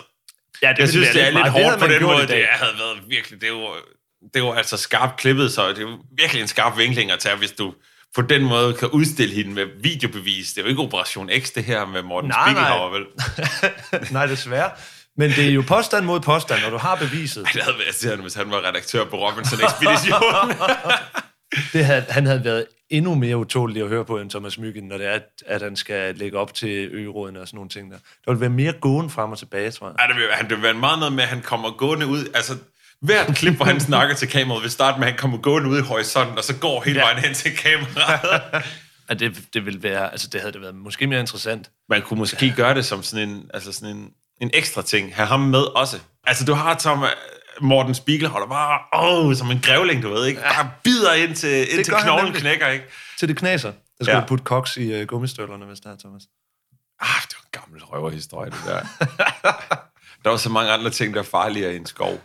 ja, 0.62 0.72
jeg 0.78 0.88
synes, 0.88 1.08
det 1.08 1.20
er 1.22 1.24
lidt 1.24 1.34
meget. 1.34 1.52
hårdt 1.52 1.78
på 1.80 1.86
den 1.86 2.02
måde. 2.02 2.26
Det 2.26 2.44
havde 2.50 2.72
været 2.78 2.98
virkelig, 3.08 3.40
det 3.40 3.52
var, 3.52 3.76
det 4.34 4.42
var 4.42 4.54
altså 4.54 4.76
skarpt 4.76 5.16
klippet, 5.20 5.52
så 5.52 5.68
det 5.68 5.78
er 5.82 5.98
virkelig 6.18 6.42
en 6.42 6.48
skarp 6.48 6.78
vinkling 6.78 7.10
at 7.10 7.18
tage, 7.18 7.36
hvis 7.36 7.52
du 7.52 7.74
på 8.14 8.22
den 8.22 8.42
måde 8.44 8.74
kan 8.74 8.88
udstille 8.88 9.34
hende 9.34 9.50
med 9.50 9.66
videobevis. 9.82 10.48
Det 10.52 10.58
er 10.58 10.62
jo 10.62 10.68
ikke 10.68 10.82
Operation 10.82 11.30
X, 11.42 11.50
det 11.50 11.64
her 11.64 11.86
med 11.86 12.02
Morten 12.02 12.30
Nej, 12.30 12.44
nej. 12.44 12.52
Spiegelhauer, 12.52 12.90
vel? 12.90 13.04
Nej, 14.16 14.26
desværre. 14.26 14.70
Men 15.18 15.30
det 15.30 15.46
er 15.48 15.50
jo 15.50 15.64
påstand 15.68 16.04
mod 16.04 16.20
påstand, 16.20 16.64
og 16.64 16.72
du 16.72 16.76
har 16.76 16.94
beviset. 16.96 17.44
Ej, 17.46 17.50
det 17.52 17.62
havde 17.62 17.76
været 17.78 17.86
irriterende, 17.86 18.22
hvis 18.22 18.34
han 18.34 18.50
var 18.50 18.68
redaktør 18.68 19.04
på 19.04 19.16
Robinson-ekspeditionen. 19.28 20.56
Det 21.72 21.84
havde, 21.84 22.04
han 22.08 22.26
havde 22.26 22.44
været 22.44 22.66
endnu 22.91 23.14
mere 23.14 23.37
utålig 23.37 23.82
at 23.82 23.89
høre 23.89 24.05
på 24.05 24.18
end 24.18 24.30
Thomas 24.30 24.59
Myggen, 24.59 24.84
når 24.84 24.99
det 24.99 25.07
er, 25.07 25.12
at, 25.12 25.22
at 25.47 25.62
han 25.62 25.76
skal 25.76 26.14
lægge 26.14 26.39
op 26.39 26.55
til 26.55 26.89
øgerådene 26.93 27.41
og 27.41 27.47
sådan 27.47 27.57
nogle 27.57 27.70
ting 27.70 27.91
der. 27.91 27.99
Der 28.24 28.32
vil 28.32 28.41
være 28.41 28.51
mere 28.51 28.72
gåen 28.72 29.11
frem 29.11 29.32
og 29.32 29.39
tilbage, 29.39 29.70
tror 29.70 29.87
jeg. 29.87 29.95
Ej, 29.99 30.07
det 30.07 30.16
vil, 30.16 30.24
han, 30.32 30.49
det 30.49 30.57
vil 30.57 30.62
være 30.62 30.74
meget 30.74 30.99
noget 30.99 31.12
med, 31.12 31.22
at 31.22 31.28
han 31.28 31.43
kommer 31.43 31.70
gående 31.70 32.07
ud. 32.07 32.24
Altså, 32.34 32.57
hvert 33.01 33.37
klip, 33.37 33.55
hvor 33.55 33.64
han 33.64 33.80
snakker 33.80 34.14
til 34.14 34.28
kameraet, 34.28 34.62
vil 34.62 34.70
starte 34.70 34.99
med, 34.99 35.07
at 35.07 35.12
han 35.12 35.18
kommer 35.18 35.39
gående 35.39 35.70
ud 35.70 35.78
i 35.78 35.82
horisonten, 35.82 36.39
og 36.39 36.45
så 36.45 36.57
går 36.57 36.82
hele 36.82 37.01
vejen 37.01 37.18
hen 37.18 37.34
til 37.34 37.57
kameraet. 37.57 38.64
At 39.09 39.20
det, 39.20 39.43
det 39.55 39.64
ville 39.66 39.82
være, 39.82 40.11
altså 40.11 40.28
det 40.32 40.41
havde 40.41 40.53
det 40.53 40.61
været 40.61 40.74
måske 40.74 41.07
mere 41.07 41.20
interessant. 41.20 41.70
Man 41.89 42.03
kunne 42.03 42.18
måske 42.18 42.55
gøre 42.57 42.74
det 42.74 42.84
som 42.84 43.03
sådan 43.03 43.28
en, 43.28 43.51
altså 43.55 43.72
sådan 43.72 43.97
en, 43.97 44.11
en 44.41 44.51
ekstra 44.55 44.82
ting. 44.82 45.14
Have 45.14 45.26
ham 45.26 45.41
med 45.41 45.61
også. 45.61 45.99
Altså, 46.24 46.45
du 46.45 46.55
har 46.55 46.74
Tom, 46.74 47.05
Morten 47.61 47.94
Spiegel 47.94 48.28
holder 48.28 48.46
bare, 48.46 48.78
åh, 49.02 49.34
som 49.34 49.50
en 49.50 49.61
grævling, 49.62 50.02
du 50.02 50.09
ved, 50.11 50.26
ikke? 50.26 50.40
Bare 50.40 50.70
bider 50.84 51.12
ind 51.12 51.36
til, 51.36 51.74
ind 51.76 51.84
til 51.84 51.94
knoglen 51.94 52.32
knækker, 52.32 52.68
ikke? 52.68 52.84
Til 53.18 53.28
det 53.28 53.36
knaser. 53.36 53.72
Der 53.98 54.04
skal 54.04 54.14
Ja. 54.14 54.24
putte 54.26 54.44
koks 54.44 54.76
i 54.76 55.00
uh, 55.02 55.07
gummistøvlerne, 55.09 55.64
hvis 55.66 55.80
der 55.80 55.90
er, 55.92 55.96
Thomas. 55.96 56.22
Ah, 57.00 57.22
det 57.22 57.34
var 57.36 57.42
en 57.44 57.61
gammel 57.62 57.84
røverhistorie, 57.84 58.50
det 58.50 58.59
der. 58.66 58.80
der 60.24 60.30
var 60.30 60.36
så 60.36 60.48
mange 60.48 60.72
andre 60.72 60.90
ting, 60.90 61.14
der 61.14 61.20
er 61.20 61.24
farligere 61.24 61.72
i 61.72 61.76
en 61.76 61.86
skov. 61.86 62.20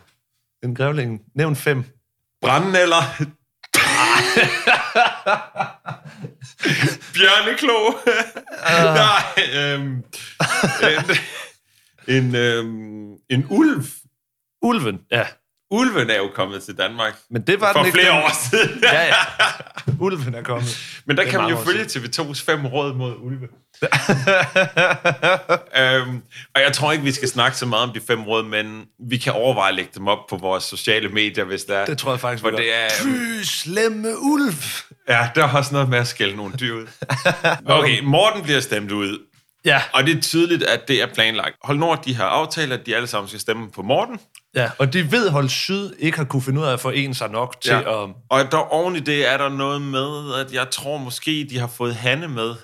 En 0.64 0.74
grævling. 0.74 1.20
Nævn 1.34 1.56
fem. 1.56 1.84
Branden 2.42 2.76
eller... 2.76 3.02
Bjørneklo. 7.14 7.74
Nej, 9.02 9.22
øhm, 9.56 10.02
en, 12.08 12.14
en, 12.16 12.34
øhm, 12.36 13.12
en 13.30 13.46
ulv. 13.50 13.84
Ulven, 14.62 14.98
ja. 15.10 15.24
Ulven 15.70 16.10
er 16.10 16.16
jo 16.16 16.30
kommet 16.34 16.62
til 16.62 16.78
Danmark. 16.78 17.16
Men 17.30 17.42
det 17.42 17.60
var 17.60 17.72
For 17.72 17.78
den 17.78 17.86
ikke 17.86 17.98
flere 17.98 18.14
den- 18.16 18.22
år 18.22 18.30
siden. 18.50 18.80
ja, 18.82 19.06
ja. 19.06 19.14
Ulven 20.04 20.34
er 20.34 20.42
kommet. 20.42 20.78
Men 21.06 21.16
der 21.16 21.22
er 21.22 21.30
kan 21.30 21.40
man 21.40 21.50
jo 21.50 21.56
følge 21.56 21.84
TV2's 21.84 22.44
fem 22.44 22.66
råd 22.66 22.94
mod 22.94 23.14
ulve. 23.20 23.48
øhm, 25.78 26.22
og 26.54 26.60
jeg 26.62 26.72
tror 26.72 26.92
ikke, 26.92 27.04
vi 27.04 27.12
skal 27.12 27.28
snakke 27.28 27.56
så 27.58 27.66
meget 27.66 27.88
om 27.88 27.94
de 27.94 28.00
fem 28.06 28.22
råd, 28.22 28.42
men 28.44 28.84
vi 29.08 29.16
kan 29.16 29.32
overveje 29.32 29.68
at 29.68 29.74
lægge 29.74 29.90
dem 29.94 30.08
op 30.08 30.18
på 30.30 30.36
vores 30.36 30.64
sociale 30.64 31.08
medier, 31.08 31.44
hvis 31.44 31.64
der 31.64 31.76
er. 31.76 31.86
Det 31.86 31.98
tror 31.98 32.12
jeg 32.12 32.20
faktisk, 32.20 32.42
For 32.42 32.50
det 32.50 32.74
er, 32.74 32.88
Fy, 33.02 33.42
slemme 33.42 34.08
ulv. 34.18 34.54
ja, 35.08 35.28
der 35.34 35.44
er 35.46 35.56
også 35.56 35.72
noget 35.72 35.88
med 35.88 35.98
at 35.98 36.06
skælde 36.06 36.36
nogle 36.36 36.54
dyr 36.60 36.74
ud. 36.74 36.86
Okay, 37.66 38.00
Morten 38.02 38.42
bliver 38.42 38.60
stemt 38.60 38.92
ud. 38.92 39.18
Ja. 39.64 39.82
Og 39.92 40.06
det 40.06 40.16
er 40.16 40.20
tydeligt, 40.20 40.62
at 40.62 40.88
det 40.88 41.02
er 41.02 41.06
planlagt. 41.14 41.56
Hold 41.62 41.78
Nord, 41.78 42.04
de 42.04 42.14
har 42.14 42.24
aftalt, 42.24 42.72
at 42.72 42.86
de 42.86 42.96
alle 42.96 43.06
sammen 43.08 43.28
skal 43.28 43.40
stemme 43.40 43.70
på 43.70 43.82
Morten. 43.82 44.18
Ja, 44.56 44.70
og 44.78 44.92
de 44.92 45.12
ved, 45.12 45.30
Hold 45.30 45.48
Syd 45.48 45.90
ikke 45.98 46.18
har 46.18 46.24
kunne 46.24 46.42
finde 46.42 46.60
ud 46.60 46.66
af 46.66 46.72
at 46.72 46.80
forene 46.80 47.14
sig 47.14 47.30
nok 47.30 47.60
til 47.60 47.70
Ja. 47.72 48.04
at... 48.04 48.10
Og 48.30 48.52
der 48.52 48.56
oven 48.56 48.96
i 48.96 49.00
det 49.00 49.28
er 49.32 49.36
der 49.36 49.48
noget 49.48 49.82
med, 49.82 50.34
at 50.34 50.52
jeg 50.52 50.70
tror 50.70 50.98
måske, 50.98 51.46
de 51.50 51.58
har 51.58 51.66
fået 51.66 51.94
Hanne 51.94 52.28
med. 52.28 52.54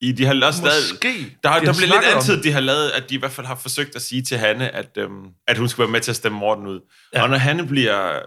I, 0.00 0.12
de 0.12 0.24
har 0.26 0.34
også 0.46 0.62
lavet, 0.64 0.82
Måske. 0.92 1.08
der, 1.42 1.48
De 1.48 1.48
har 1.48 1.60
der 1.60 1.72
bliver 1.72 1.86
lidt 2.00 2.14
altid, 2.14 2.42
de 2.42 2.52
har 2.52 2.60
lavet, 2.60 2.88
at 2.90 3.10
de 3.10 3.14
i 3.14 3.18
hvert 3.18 3.30
fald 3.32 3.46
har 3.46 3.54
forsøgt 3.54 3.96
at 3.96 4.02
sige 4.02 4.22
til 4.22 4.38
Hanne, 4.38 4.68
at, 4.74 4.88
øhm, 4.98 5.24
at 5.48 5.58
hun 5.58 5.68
skal 5.68 5.82
være 5.82 5.90
med 5.90 6.00
til 6.00 6.10
at 6.12 6.16
stemme 6.16 6.38
Morten 6.38 6.66
ud. 6.66 6.80
Ja. 7.14 7.22
Og 7.22 7.30
når 7.30 7.36
Hanne 7.36 7.66
bliver 7.66 8.18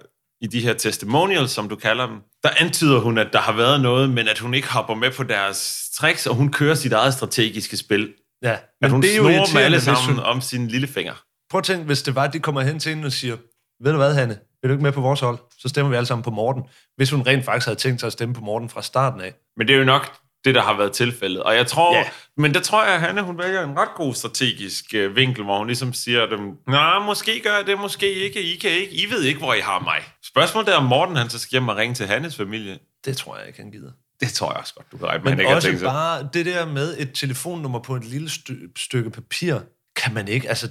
i 0.42 0.48
de 0.48 0.60
her 0.62 0.74
testimonials, 0.74 1.52
som 1.52 1.70
du 1.70 1.76
kalder 1.76 2.08
dem, 2.08 2.16
der 2.44 2.50
antyder 2.60 3.00
hun, 3.00 3.18
at 3.18 3.28
der 3.34 3.40
har 3.40 3.52
været 3.54 3.82
noget, 3.82 4.10
men 4.10 4.28
at 4.28 4.40
hun 4.40 4.54
ikke 4.54 4.68
hopper 4.68 4.96
med 4.96 5.12
på 5.12 5.24
deres 5.24 5.90
tricks, 6.00 6.28
og 6.28 6.36
hun 6.36 6.52
kører 6.52 6.76
sit 6.76 6.94
eget 6.94 7.14
strategiske 7.14 7.78
spil. 7.78 8.14
Ja, 8.44 8.52
At 8.52 8.60
men 8.82 8.92
hun 8.92 9.02
det 9.02 9.12
er 9.14 9.18
jo 9.18 9.24
snor 9.24 9.54
med 9.54 9.62
alle 9.62 9.82
sammen 9.82 10.16
hun- 10.16 10.24
om 10.24 10.42
sin 10.42 10.68
lille 10.68 10.88
finger. 10.88 11.14
Prøv 11.50 11.60
at 11.60 11.64
tænke, 11.66 11.86
hvis 11.86 12.02
det 12.02 12.16
var, 12.16 12.24
at 12.24 12.34
de 12.34 12.39
kommer 12.39 12.62
hen 12.62 12.80
til 12.80 12.89
hende 12.95 13.06
og 13.06 13.12
siger, 13.12 13.38
ved 13.84 13.91
du 13.91 13.97
hvad, 13.97 14.14
Hanne, 14.16 14.34
er 14.64 14.68
du 14.68 14.74
ikke 14.74 14.84
med 14.84 14.91
på 14.91 15.02
vores 15.02 15.20
hold? 15.20 15.38
Så 15.60 15.68
stemmer 15.70 15.89
vi 15.89 15.95
alle 15.95 16.06
sammen 16.08 16.24
på 16.24 16.30
Morten. 16.32 16.64
Hvis 16.97 17.10
hun 17.12 17.22
rent 17.28 17.45
faktisk 17.45 17.68
havde 17.68 17.80
tænkt 17.80 18.00
sig 18.00 18.08
at 18.08 18.14
stemme 18.14 18.36
på 18.36 18.41
Morten 18.41 18.70
fra 18.70 18.82
starten 18.82 19.22
af. 19.22 19.34
Men 19.58 19.68
det 19.68 19.74
er 19.74 19.78
jo 19.80 19.86
nok 19.86 20.12
det, 20.45 20.56
der 20.56 20.62
har 20.62 20.78
været 20.78 20.91
tilfældet. 20.91 21.43
Og 21.43 21.56
jeg 21.56 21.68
tror, 21.68 21.95
Ja. 21.97 22.04
men 22.38 22.54
der 22.54 22.60
tror 22.60 22.84
jeg, 22.86 22.93
at 22.93 23.02
Hanne, 23.02 23.22
hun 23.22 23.38
vælger 23.38 23.64
en 23.64 23.78
ret 23.78 23.89
god 23.95 24.14
strategisk 24.14 24.86
øh, 24.93 25.16
vinkel, 25.16 25.43
hvor 25.43 25.58
hun 25.58 25.68
ligesom 25.68 25.93
siger 25.93 26.26
dem, 26.26 26.39
nej, 26.68 27.00
måske 27.00 27.39
gør 27.39 27.56
jeg 27.56 27.68
det, 27.68 27.80
måske 27.80 28.14
ikke, 28.14 28.41
I 28.41 28.56
kan 28.56 28.70
ikke, 28.72 28.91
I 28.93 29.06
ved 29.10 29.24
ikke, 29.24 29.39
hvor 29.39 29.54
I 29.54 29.60
har 29.60 29.80
mig. 29.80 30.00
Spørgsmålet 30.26 30.70
er, 30.70 30.76
om 30.78 30.84
Morten 30.86 31.16
han 31.16 31.30
så 31.30 31.39
skal 31.39 31.52
hjem 31.52 31.68
og 31.68 31.78
ringe 31.78 31.95
til 31.95 32.08
Hannes 32.08 32.36
familie. 32.36 32.80
Det 33.06 33.18
tror 33.18 33.38
jeg 33.38 33.47
ikke, 33.47 33.60
han 33.62 33.72
gider. 33.72 33.91
Det 34.20 34.30
tror 34.30 34.52
jeg 34.52 34.60
også 34.60 34.74
godt, 34.74 34.91
du 34.91 34.97
kan 34.97 35.06
med, 35.06 35.12
han 35.12 35.24
Men 35.24 35.39
ikke 35.39 35.56
også 35.56 35.68
tænkt 35.68 35.84
bare 35.84 36.30
det 36.34 36.45
der 36.45 36.66
med 36.66 36.95
et 36.97 37.12
telefonnummer 37.14 37.80
på 37.80 37.95
et 37.95 38.04
lille 38.06 38.28
st- 38.28 38.72
stykke 38.78 39.10
papir, 39.10 39.60
kan 39.95 40.14
man 40.14 40.28
ikke, 40.28 40.50
altså, 40.50 40.70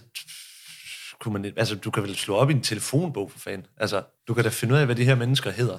kunne 1.21 1.33
man, 1.33 1.53
altså, 1.57 1.75
du 1.75 1.91
kan 1.91 2.03
vel 2.03 2.17
slå 2.17 2.35
op 2.37 2.51
i 2.51 2.53
en 2.53 2.63
telefonbog 2.63 3.31
for 3.33 3.39
fanden. 3.39 3.67
Altså, 3.77 4.03
du 4.29 4.35
kan 4.35 4.45
da 4.45 4.51
finde 4.51 4.75
ud 4.75 4.79
af, 4.79 4.87
hvad 4.87 4.97
de 4.97 5.05
her 5.05 5.15
mennesker 5.15 5.51
hedder. 5.51 5.79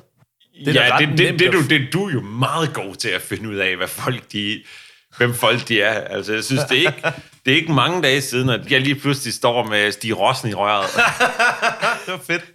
Det 0.65 0.75
er 0.75 0.85
ja, 0.85 0.97
det, 1.07 1.17
det, 1.17 1.39
det, 1.39 1.47
at 1.47 1.53
du, 1.53 1.67
det, 1.69 1.93
du 1.93 2.07
er 2.07 2.13
jo 2.13 2.21
meget 2.21 2.73
god 2.73 2.95
til 2.95 3.09
at 3.09 3.21
finde 3.21 3.49
ud 3.49 3.55
af, 3.55 3.75
hvad 3.77 3.87
folk 3.87 4.31
de, 4.31 4.63
hvem 5.17 5.33
folk 5.33 5.67
de 5.67 5.81
er. 5.81 5.93
Altså, 5.93 6.33
jeg 6.33 6.43
synes, 6.43 6.61
det 6.63 6.77
er 6.77 6.87
ikke, 6.87 7.01
det 7.45 7.51
er 7.51 7.55
ikke 7.55 7.71
mange 7.73 8.01
dage 8.03 8.21
siden, 8.21 8.49
at 8.49 8.71
jeg 8.71 8.81
lige 8.81 8.95
pludselig 8.95 9.33
står 9.33 9.65
med 9.65 9.91
Stig 9.91 10.19
Rossen 10.19 10.49
i 10.49 10.53
røret. 10.53 10.85
det 12.05 12.11
var 12.13 12.19
fedt. 12.27 12.45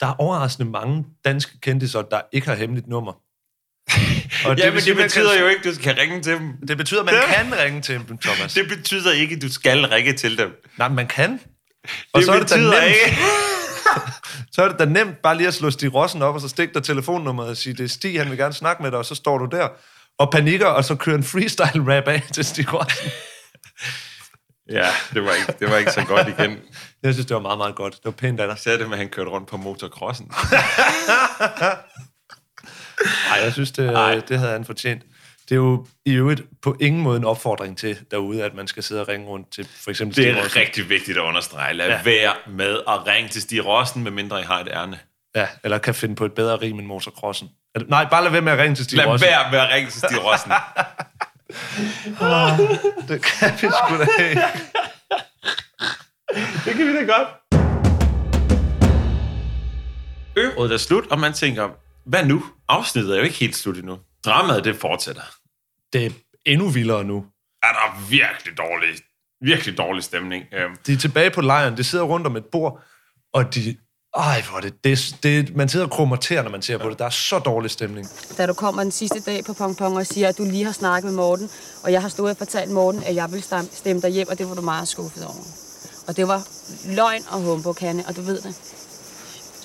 Der 0.00 0.06
er 0.06 0.14
overraskende 0.20 0.70
mange 0.70 1.04
danske 1.24 1.60
kendiser, 1.60 2.02
der 2.02 2.20
ikke 2.32 2.46
har 2.46 2.54
hemmeligt 2.54 2.86
nummer. 2.88 3.12
Og 4.46 4.58
ja, 4.58 4.70
men 4.70 4.80
sige, 4.80 4.94
det 4.94 5.02
betyder 5.02 5.32
kan- 5.32 5.40
jo 5.40 5.48
ikke, 5.48 5.58
at 5.58 5.64
du 5.64 5.74
skal 5.74 5.94
ringe 5.94 6.22
til 6.22 6.32
dem. 6.32 6.52
Det 6.68 6.76
betyder, 6.76 7.00
at 7.00 7.06
man 7.06 7.14
kan 7.52 7.64
ringe 7.64 7.82
til 7.82 7.94
dem, 8.08 8.18
Thomas. 8.18 8.54
Det 8.54 8.68
betyder 8.68 9.12
ikke, 9.12 9.34
at 9.36 9.42
du 9.42 9.52
skal 9.52 9.84
ringe 9.86 10.12
til 10.12 10.38
dem. 10.38 10.62
Nej, 10.78 10.88
man 10.88 11.06
kan. 11.06 11.40
Og 12.12 12.18
Det 12.20 12.26
så 12.26 12.32
er 12.32 12.38
det 12.38 12.50
da 12.50 12.56
nemt. 12.56 12.74
ikke. 12.86 13.18
så 14.52 14.62
er 14.62 14.68
det 14.68 14.78
da 14.78 14.84
nemt 14.84 15.22
bare 15.22 15.36
lige 15.36 15.48
at 15.48 15.54
slå 15.54 15.70
Stig 15.70 15.94
Rossen 15.94 16.22
op, 16.22 16.34
og 16.34 16.40
så 16.40 16.48
stikke 16.48 16.74
dig 16.74 16.82
telefonnummeret 16.84 17.50
og 17.50 17.56
sige, 17.56 17.74
det 17.74 17.84
er 17.84 17.88
Stig, 17.88 18.20
han 18.20 18.30
vil 18.30 18.38
gerne 18.38 18.54
snakke 18.54 18.82
med 18.82 18.90
dig, 18.90 18.98
og 18.98 19.04
så 19.06 19.14
står 19.14 19.38
du 19.38 19.44
der 19.56 19.68
og 20.18 20.30
panikker, 20.32 20.66
og 20.66 20.84
så 20.84 20.94
kører 20.94 21.16
en 21.16 21.24
freestyle 21.24 21.96
rap 21.96 22.08
af 22.08 22.22
til 22.32 22.44
Stig 22.44 22.72
Rossen. 22.72 23.10
Ja, 24.70 24.86
det 25.14 25.24
var 25.24 25.32
ikke, 25.32 25.54
det 25.60 25.70
var 25.70 25.76
ikke 25.76 25.90
så 25.92 26.04
godt 26.04 26.28
igen. 26.28 26.58
Jeg 27.02 27.12
synes, 27.14 27.26
det 27.26 27.34
var 27.34 27.40
meget, 27.42 27.58
meget 27.58 27.74
godt. 27.74 27.92
Det 27.94 28.04
var 28.04 28.10
pænt 28.10 28.40
af 28.40 28.46
dig. 28.48 28.72
Er 28.72 28.76
det 28.76 28.86
med, 28.88 28.92
at 28.92 28.98
han 28.98 29.08
kørte 29.08 29.30
rundt 29.30 29.48
på 29.48 29.56
motocrossen. 29.56 30.30
Nej, 33.30 33.38
jeg 33.44 33.52
synes, 33.52 33.72
det, 33.72 33.88
Ej. 33.94 34.20
det 34.28 34.38
havde 34.38 34.52
han 34.52 34.64
fortjent. 34.64 35.02
Det 35.48 35.54
er 35.54 35.56
jo 35.56 35.86
i 36.04 36.12
øvrigt 36.14 36.42
på 36.62 36.76
ingen 36.80 37.02
måde 37.02 37.16
en 37.16 37.24
opfordring 37.24 37.78
til 37.78 37.98
derude, 38.10 38.44
at 38.44 38.54
man 38.54 38.66
skal 38.66 38.82
sidde 38.82 39.00
og 39.00 39.08
ringe 39.08 39.26
rundt 39.26 39.52
til 39.52 39.68
for 39.84 39.90
eksempel 39.90 40.16
Det 40.16 40.28
er 40.30 40.42
Rossen. 40.44 40.60
rigtig 40.60 40.88
vigtigt 40.88 41.18
at 41.18 41.22
understrege. 41.22 41.74
Lad 41.74 41.88
Ja. 41.88 42.00
være 42.04 42.32
med 42.48 42.80
at 42.88 43.06
ringe 43.06 43.28
til 43.28 43.42
Stig 43.42 43.66
Rossen, 43.66 44.02
medmindre 44.02 44.40
I 44.40 44.44
har 44.44 44.60
et 44.60 44.68
ærne. 44.72 44.98
Ja, 45.36 45.48
eller 45.64 45.78
kan 45.78 45.94
finde 45.94 46.14
på 46.14 46.24
et 46.24 46.32
bedre 46.32 46.56
rim 46.56 46.78
end 46.78 46.86
motocrossen. 46.86 47.48
Nej, 47.88 48.06
bare 48.10 48.22
lad 48.22 48.30
være 48.30 48.42
med 48.42 48.52
at 48.52 48.58
ringe 48.58 48.74
til 48.76 48.84
Stig 48.84 48.98
Lad 48.98 49.06
Rossen. 49.06 49.26
være 49.28 49.50
med 49.50 49.58
at 49.58 49.68
ringe 49.74 49.90
til 49.90 49.98
Stig 49.98 50.24
Rossen. 50.24 50.52
Det 53.08 53.22
kan 53.22 53.52
vi 53.52 53.58
sgu 53.58 53.98
da 53.98 54.06
ikke. 54.28 54.42
det 56.64 56.74
kan 56.76 56.86
vi 56.88 56.94
da 56.96 57.02
godt. 57.02 57.28
Ørådet 60.38 60.72
er 60.72 60.76
slut, 60.78 61.04
og 61.10 61.18
man 61.18 61.32
tænker, 61.32 61.68
hvad 62.06 62.24
nu? 62.24 62.44
Afsnittet 62.68 63.12
er 63.12 63.16
jo 63.16 63.22
ikke 63.22 63.36
helt 63.36 63.56
slut 63.56 63.76
endnu. 63.76 63.98
Dramaet, 64.24 64.64
det 64.64 64.76
fortsætter. 64.76 65.22
Det 65.96 66.06
er 66.06 66.10
endnu 66.46 66.68
vildere 66.68 67.04
nu. 67.04 67.24
Er 67.62 67.72
der 67.72 68.08
virkelig 68.10 68.58
dårlig, 68.58 68.88
virkelig 69.40 69.78
dårlig 69.78 70.04
stemning. 70.04 70.44
Øhm, 70.52 70.76
De 70.86 70.92
er 70.92 70.96
tilbage 70.96 71.30
på 71.30 71.40
lejren, 71.40 71.76
de 71.76 71.84
sidder 71.84 72.04
rundt 72.04 72.26
om 72.26 72.36
et 72.36 72.44
bord, 72.52 72.80
og 73.34 73.54
de... 73.54 73.76
Ej, 74.16 74.42
hvor 74.48 74.56
er 74.56 74.60
det, 74.60 74.84
det, 74.84 75.16
det... 75.22 75.56
Man 75.56 75.68
sidder 75.68 75.86
og 75.86 75.92
krummer 75.92 76.16
tæer, 76.16 76.42
når 76.42 76.50
man 76.50 76.62
ser 76.62 76.78
på 76.78 76.90
det. 76.90 76.98
Der 76.98 77.04
er 77.04 77.10
så 77.10 77.38
dårlig 77.38 77.70
stemning. 77.70 78.06
da 78.38 78.46
du 78.46 78.54
kommer 78.54 78.82
den 78.82 78.92
sidste 78.92 79.20
dag 79.20 79.44
på 79.44 79.52
Pong 79.52 79.76
Pong 79.76 79.96
og 79.96 80.06
siger, 80.06 80.28
at 80.28 80.38
du 80.38 80.44
lige 80.44 80.64
har 80.64 80.72
snakket 80.72 81.04
med 81.04 81.16
Morten, 81.16 81.50
og 81.84 81.92
jeg 81.92 82.02
har 82.02 82.08
stået 82.08 82.30
og 82.30 82.36
fortalt 82.36 82.70
Morten, 82.70 83.02
at 83.02 83.14
jeg 83.14 83.32
vil 83.32 83.42
stem- 83.42 83.68
stemme 83.72 84.02
dig 84.02 84.10
hjem, 84.10 84.28
og 84.28 84.38
det 84.38 84.48
var 84.48 84.54
du 84.54 84.60
meget 84.60 84.88
skuffet 84.88 85.24
over. 85.24 85.44
Og 86.08 86.16
det 86.16 86.28
var 86.28 86.40
løgn 86.94 87.22
og 87.30 87.40
humbug, 87.40 87.76
Hanne, 87.80 88.04
og 88.08 88.16
du 88.16 88.20
ved 88.20 88.40
det. 88.40 88.75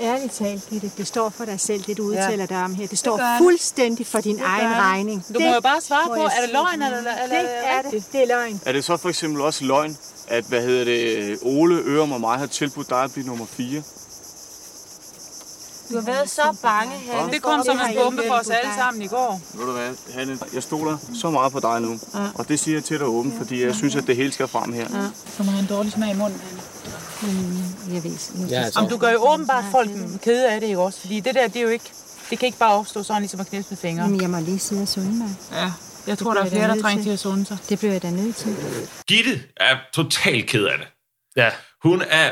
Ærligt 0.02 0.34
talt, 0.34 0.70
Gitte, 0.70 0.91
det 0.97 1.08
står 1.08 1.30
for 1.30 1.45
dig 1.45 1.60
selv, 1.60 1.84
det 1.84 1.97
du 1.97 2.12
Ja. 2.14 2.20
udtaler 2.26 2.45
dig 2.45 2.64
om 2.64 2.76
her. 2.76 2.88
Det 2.88 2.97
står 2.97 3.18
det. 3.18 3.26
fuldstændig 3.38 4.08
for 4.08 4.22
din 4.22 4.36
Det 4.38 4.43
egen 4.45 4.70
det. 4.70 4.78
regning. 4.78 5.26
Du 5.34 5.39
må 5.39 5.54
jo 5.54 5.62
bare 5.62 5.82
svare 5.82 6.08
på, 6.08 6.14
er 6.14 6.41
det 6.41 6.49
løgn, 6.54 6.82
eller- 6.82 6.97
eller- 6.97 7.12
det 7.28 7.38
er 7.38 7.82
det 7.82 7.88
er 7.88 7.91
det. 7.91 8.04
Det 8.12 8.22
er 8.24 8.28
løgn. 8.28 8.62
Er 8.66 8.72
det 8.72 8.84
så 8.86 8.97
for 8.97 9.10
eksempel 9.10 9.41
også 9.41 9.64
løgn, 9.66 9.97
at 10.28 10.43
hvad 10.45 10.62
hedder 10.62 10.84
det, 10.86 11.39
Ole, 11.41 11.76
Ørum 11.76 12.12
og 12.12 12.22
mig 12.22 12.39
har 12.39 12.45
tilbudt 12.45 12.89
dig 12.89 13.04
at 13.04 13.12
blive 13.14 13.28
nummer 13.28 13.45
4? 13.45 13.82
Du 15.91 15.95
har 15.95 16.06
været 16.06 16.30
så 16.30 16.56
bange, 16.62 16.91
Hanne. 17.12 17.32
Det 17.34 17.41
kom 17.41 17.64
som 17.66 17.78
en 17.89 17.95
bombe 18.04 18.24
for 18.28 18.34
os 18.36 18.49
alle 18.49 18.72
sammen 18.78 19.02
i 19.04 19.08
går. 19.08 19.41
Ved 19.54 19.66
du 19.66 19.72
hvad, 19.72 19.89
Hanne, 20.14 20.39
jeg 20.54 20.64
stoler 20.64 20.97
så 21.22 21.30
meget 21.30 21.52
på 21.52 21.60
dig 21.60 21.82
nu. 21.82 21.99
Ja. 22.14 22.20
Og 22.36 22.47
det 22.47 22.60
siger 22.60 22.76
jeg 22.78 22.84
til 22.84 22.99
dig 22.99 23.08
åbent, 23.08 23.38
fordi 23.38 23.66
jeg 23.66 23.76
synes, 23.76 23.95
at 23.95 24.08
det 24.08 24.16
hele 24.16 24.32
skal 24.32 24.47
frem 24.47 24.74
her. 24.74 24.82
Ja. 24.93 25.06
Så 25.38 25.43
må 25.43 25.52
have 25.52 25.60
en 25.62 25.68
dårlig 25.70 25.91
smag 25.91 26.12
i 26.12 26.18
munden. 26.18 26.41
Mm, 27.22 27.93
Jeg 27.93 28.03
ved. 28.03 28.47
Ja, 28.49 28.61
altså. 28.63 28.80
Om 28.80 28.89
du 28.89 28.97
gør 28.97 29.11
jo 29.11 29.32
åbenbart 29.34 29.63
folk 29.72 29.89
kede 30.24 30.51
af 30.51 30.59
det, 30.61 30.67
ikke 30.67 30.80
også? 30.80 30.99
Fordi 30.99 31.19
det 31.19 31.36
der, 31.36 31.47
det 31.47 31.55
er 31.55 31.61
jo 31.61 31.67
ikke... 31.69 31.91
Det 32.30 32.39
kan 32.39 32.45
ikke 32.45 32.57
bare 32.57 32.74
opstå 32.74 33.03
sådan, 33.03 33.22
ligesom 33.22 33.39
at 33.39 33.47
knæse 33.47 33.67
med 33.69 33.78
fingre. 33.78 34.03
Jamen, 34.03 34.22
jeg 34.22 34.30
må 34.30 34.39
lige 34.39 34.59
sidde 34.59 34.82
og 34.82 34.88
sunde 34.88 35.11
mig. 35.17 35.30
Ja, 35.51 35.72
jeg 36.07 36.17
tror, 36.17 36.32
Det 36.34 36.39
der 36.39 36.45
er 36.45 36.49
flere, 36.49 36.67
der 36.67 36.82
trænger 36.82 37.03
til. 37.03 37.09
til 37.09 37.13
at 37.13 37.19
sunde 37.19 37.45
sig. 37.45 37.57
Det 37.69 37.80
bliver 37.80 37.91
jeg 37.91 38.01
da 38.03 38.09
nødt 38.09 38.36
til. 38.36 38.55
Gitte 39.07 39.41
er 39.57 39.76
totalt 39.93 40.47
ked 40.47 40.65
af 40.65 40.78
det. 40.78 40.88
Ja. 41.36 41.49
Hun 41.84 42.01
er 42.09 42.30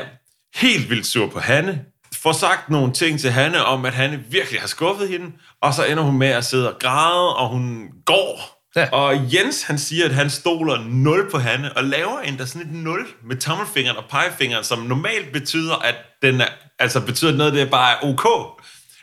helt 0.54 0.90
vildt 0.90 1.06
sur 1.06 1.26
på 1.28 1.40
Hanne. 1.40 1.80
Får 2.22 2.32
sagt 2.32 2.70
nogle 2.70 2.92
ting 2.92 3.20
til 3.20 3.30
Hanne 3.30 3.64
om, 3.64 3.84
at 3.84 3.92
Hanne 3.92 4.24
virkelig 4.30 4.60
har 4.60 4.68
skuffet 4.68 5.08
hende. 5.08 5.26
Og 5.62 5.74
så 5.74 5.84
ender 5.84 6.02
hun 6.02 6.18
med 6.18 6.28
at 6.28 6.44
sidde 6.44 6.72
og 6.74 6.78
græde, 6.80 7.36
og 7.36 7.48
hun 7.48 7.88
går. 8.06 8.59
Ja. 8.76 8.88
Og 8.92 9.34
Jens, 9.34 9.62
han 9.62 9.78
siger, 9.78 10.04
at 10.04 10.14
han 10.14 10.30
stoler 10.30 10.78
0 10.88 11.30
på 11.30 11.38
Hanne, 11.38 11.76
og 11.76 11.84
laver 11.84 12.20
endda 12.20 12.46
sådan 12.46 12.62
et 12.62 12.72
0 12.72 13.06
med 13.24 13.36
tommelfingeren 13.36 13.96
og 13.96 14.04
pegefingeren, 14.10 14.64
som 14.64 14.78
normalt 14.78 15.32
betyder, 15.32 15.74
at 15.74 15.94
den 16.22 16.40
er, 16.40 16.46
altså 16.78 17.00
betyder 17.00 17.36
noget, 17.36 17.52
det 17.52 17.70
bare 17.70 17.92
er 17.92 17.96
ok. 18.08 18.26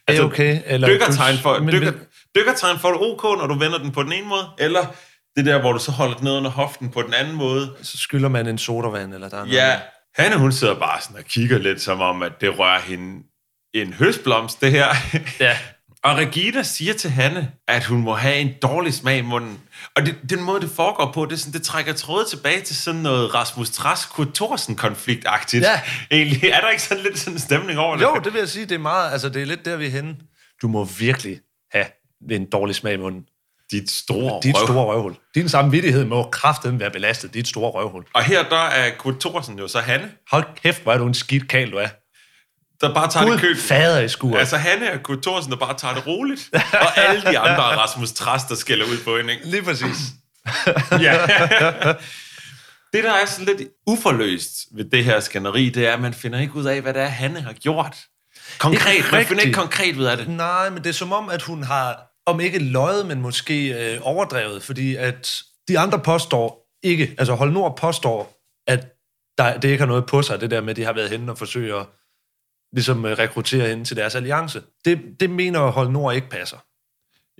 Altså, 0.08 0.24
Er 0.24 0.28
okay, 0.28 0.60
eller- 0.66 0.88
dykkertegn 0.88 1.38
for, 1.38 1.60
Men- 1.60 1.74
dykker, 1.74 1.92
men- 1.92 2.00
dykkertegn 2.36 2.80
for 2.80 2.88
det 2.90 2.98
ok, 3.02 3.24
når 3.24 3.48
du 3.48 3.54
vender 3.60 3.78
den 3.78 3.92
på 3.92 4.04
den 4.04 4.12
ene 4.14 4.28
måde, 4.28 4.46
eller 4.60 4.86
det 5.36 5.46
der, 5.46 5.60
hvor 5.60 5.74
du 5.74 5.80
så 5.80 5.92
holder 5.92 6.16
den 6.16 6.24
ned 6.24 6.32
under 6.38 6.50
hoften 6.52 6.90
på 6.90 7.02
den 7.02 7.14
anden 7.14 7.36
måde. 7.36 7.76
Så 7.82 7.98
skylder 7.98 8.30
man 8.30 8.48
en 8.48 8.58
sodavand, 8.58 9.14
eller 9.14 9.30
der 9.30 9.38
er 9.38 9.46
noget. 9.46 9.54
Ja, 9.58 9.80
Hanne, 10.16 10.38
hun 10.38 10.52
sidder 10.52 10.76
bare 10.80 11.02
sådan 11.02 11.18
og 11.18 11.24
kigger 11.24 11.58
lidt, 11.58 11.82
som 11.82 12.02
om, 12.02 12.24
at 12.24 12.32
det 12.42 12.60
rører 12.60 12.80
hende 12.80 13.24
en 13.74 13.94
høstblomst, 13.94 14.62
det 14.62 14.72
her. 14.72 14.88
Ja. 15.40 15.58
Og 16.04 16.18
Regina 16.18 16.64
siger 16.64 16.94
til 16.94 17.10
Hanne, 17.10 17.52
at 17.68 17.86
hun 17.86 18.02
må 18.02 18.16
have 18.16 18.36
en 18.36 18.54
dårlig 18.62 18.94
smag 18.94 19.18
i 19.18 19.22
munden. 19.22 19.60
Og 19.96 20.06
det, 20.06 20.16
den 20.30 20.42
måde, 20.44 20.62
det 20.62 20.70
foregår 20.70 21.12
på, 21.12 21.26
det, 21.26 21.32
er 21.32 21.38
sådan, 21.38 21.54
det 21.54 21.62
trækker 21.64 21.94
trådet 21.94 22.28
tilbage 22.28 22.62
til 22.62 22.76
sådan 22.76 23.02
noget 23.02 23.34
Rasmus 23.34 23.70
Trask, 23.70 24.10
Kurt 24.10 24.28
Thorsen 24.34 24.76
konfliktagtigt. 24.76 25.64
Ja. 25.64 25.82
Egentlig, 26.12 26.50
er 26.50 26.62
der 26.62 26.70
ikke 26.70 26.84
sådan 26.84 27.04
lidt 27.04 27.20
sådan 27.20 27.34
en 27.34 27.40
stemning 27.40 27.80
over 27.80 27.96
det? 27.96 28.04
Jo, 28.04 28.22
det 28.24 28.34
vil 28.34 28.40
jeg 28.40 28.50
sige, 28.50 28.66
det 28.66 28.76
er 28.76 28.80
meget, 28.80 29.12
altså 29.12 29.30
det 29.30 29.42
er 29.42 29.46
lidt 29.46 29.66
der, 29.66 29.76
vi 29.76 29.86
er 29.86 29.90
henne. 29.90 30.16
Du 30.62 30.68
må 30.68 30.84
virkelig 30.84 31.40
have 31.72 31.86
en 32.32 32.46
dårlig 32.50 32.76
smag 32.76 32.94
i 32.94 32.98
munden. 32.98 33.24
Dit 33.72 33.92
store 33.92 34.40
Dit 34.44 34.56
røv. 34.56 34.68
store 34.68 34.86
røvhul. 34.86 35.16
Din 35.36 35.50
samvittighed 35.50 36.06
må 36.06 36.30
kraften 36.30 36.80
være 36.80 36.92
belastet. 36.92 37.34
Dit 37.34 37.48
store 37.48 37.72
røvhul. 37.72 38.06
Og 38.14 38.24
her 38.24 38.50
der 38.50 38.56
er 38.66 38.92
Kurt 38.98 39.20
Thorsen 39.20 39.60
jo 39.60 39.68
så 39.68 39.80
Hanne, 39.80 40.12
Hold 40.32 40.46
kæft, 40.64 40.84
hvor 40.84 40.94
er 40.94 40.98
du 40.98 41.08
en 41.08 41.14
skidt 41.14 41.48
kal, 41.48 41.72
du 41.72 41.78
er. 41.78 41.88
Der 42.82 42.94
bare 42.94 43.10
tager 43.12 43.26
det 43.26 43.34
Gud 43.34 43.40
køb. 43.40 43.58
fader 43.58 44.00
i 44.00 44.08
skuret. 44.10 44.40
Altså 44.40 44.58
Hanne 44.58 44.94
og 44.94 45.04
Kurt 45.04 45.22
Thorsen, 45.22 45.52
der 45.52 45.58
bare 45.58 45.78
tager 45.78 45.94
det 45.94 46.08
roligt. 46.08 46.50
Og 46.54 46.98
alle 46.98 47.22
de 47.22 47.40
andre 47.40 47.74
er 47.74 47.78
Rasmus 47.78 48.12
Trask, 48.12 48.50
der 48.50 48.56
skælder 48.56 48.86
ud 48.86 48.98
på 49.06 49.18
hende. 49.18 49.34
Ikke? 49.34 49.48
Lige 49.48 49.64
præcis. 49.64 49.98
ja. 51.06 51.28
Det, 52.94 53.04
der 53.04 53.12
er 53.14 53.26
sådan 53.26 53.46
lidt 53.46 53.70
uforløst 53.88 54.52
ved 54.76 54.86
det 54.86 55.04
her 55.04 55.20
skænderi, 55.20 55.70
det 55.70 55.88
er, 55.88 55.94
at 55.94 56.02
man 56.02 56.14
finder 56.14 56.40
ikke 56.40 56.56
ud 56.56 56.66
af, 56.66 56.82
hvad 56.82 56.94
det 56.94 57.02
er, 57.02 57.08
Hanne 57.08 57.42
har 57.42 57.54
gjort. 57.54 57.98
Konkret. 58.60 59.12
Man 59.12 59.26
finder 59.26 59.44
ikke 59.44 59.56
konkret 59.56 59.98
ud 59.98 60.04
af 60.04 60.18
det. 60.18 60.28
Nej, 60.28 60.70
men 60.70 60.84
det 60.84 60.90
er 60.90 60.94
som 60.94 61.14
om, 61.14 61.30
at 61.30 61.42
hun 61.42 61.64
har, 61.64 62.00
om 62.26 62.40
ikke 62.40 62.60
løjet, 62.60 63.06
men 63.06 63.22
måske 63.22 63.94
øh, 63.94 64.00
overdrevet, 64.02 64.64
fordi 64.64 64.96
at 64.96 65.34
de 65.68 65.80
andre 65.80 66.00
påstår 66.00 66.68
ikke, 66.84 67.16
altså 67.18 67.34
Hold 67.34 67.52
Nord 67.52 67.78
påstår, 67.78 68.34
at 68.68 68.86
der, 69.38 69.60
det 69.60 69.70
ikke 69.70 69.82
har 69.82 69.88
noget 69.88 70.06
på 70.06 70.22
sig, 70.22 70.42
det 70.42 70.52
der 70.52 70.62
med, 70.62 70.70
at 70.70 70.76
de 70.76 70.84
har 70.84 70.94
været 70.94 71.10
henne 71.10 71.32
og 71.32 71.38
forsøge 71.38 71.76
at 71.76 71.86
ligesom, 72.74 73.06
øh, 73.06 73.18
rekruttere 73.18 73.70
hende 73.70 73.84
til 73.84 73.98
deres 73.98 74.16
alliance. 74.16 74.62
Det, 74.86 75.02
det 75.20 75.30
mener 75.30 75.60
Hold 75.60 75.90
Nord 75.90 76.16
ikke 76.16 76.30
passer. 76.30 76.58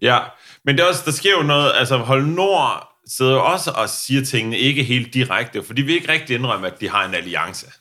Ja, 0.02 0.20
men 0.66 0.78
det 0.78 0.84
er 0.84 0.88
også, 0.88 1.02
der 1.06 1.12
sker 1.12 1.38
jo 1.38 1.44
noget, 1.44 1.72
altså 1.76 1.98
Hold 1.98 2.26
Nord 2.26 2.94
sidder 3.08 3.34
jo 3.34 3.46
også 3.46 3.72
og 3.72 3.90
siger 3.90 4.26
tingene 4.26 4.58
ikke 4.58 4.84
helt 4.84 5.14
direkte, 5.14 5.64
for 5.64 5.74
de 5.74 5.84
vil 5.84 5.96
ikke 5.96 6.12
rigtig 6.12 6.36
indrømme, 6.36 6.68
at 6.68 6.82
de 6.82 6.90
har 6.90 7.06
en 7.06 7.14
alliance. 7.16 7.72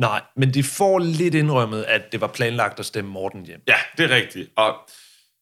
Nej, 0.00 0.22
men 0.36 0.54
de 0.54 0.62
får 0.62 0.98
lidt 0.98 1.34
indrømmet, 1.34 1.82
at 1.82 2.02
det 2.12 2.20
var 2.20 2.26
planlagt 2.26 2.80
at 2.80 2.86
stemme 2.86 3.10
Morten 3.10 3.46
hjem. 3.46 3.60
Ja, 3.68 3.76
det 3.98 4.10
er 4.10 4.16
rigtigt. 4.16 4.50
Og 4.56 4.74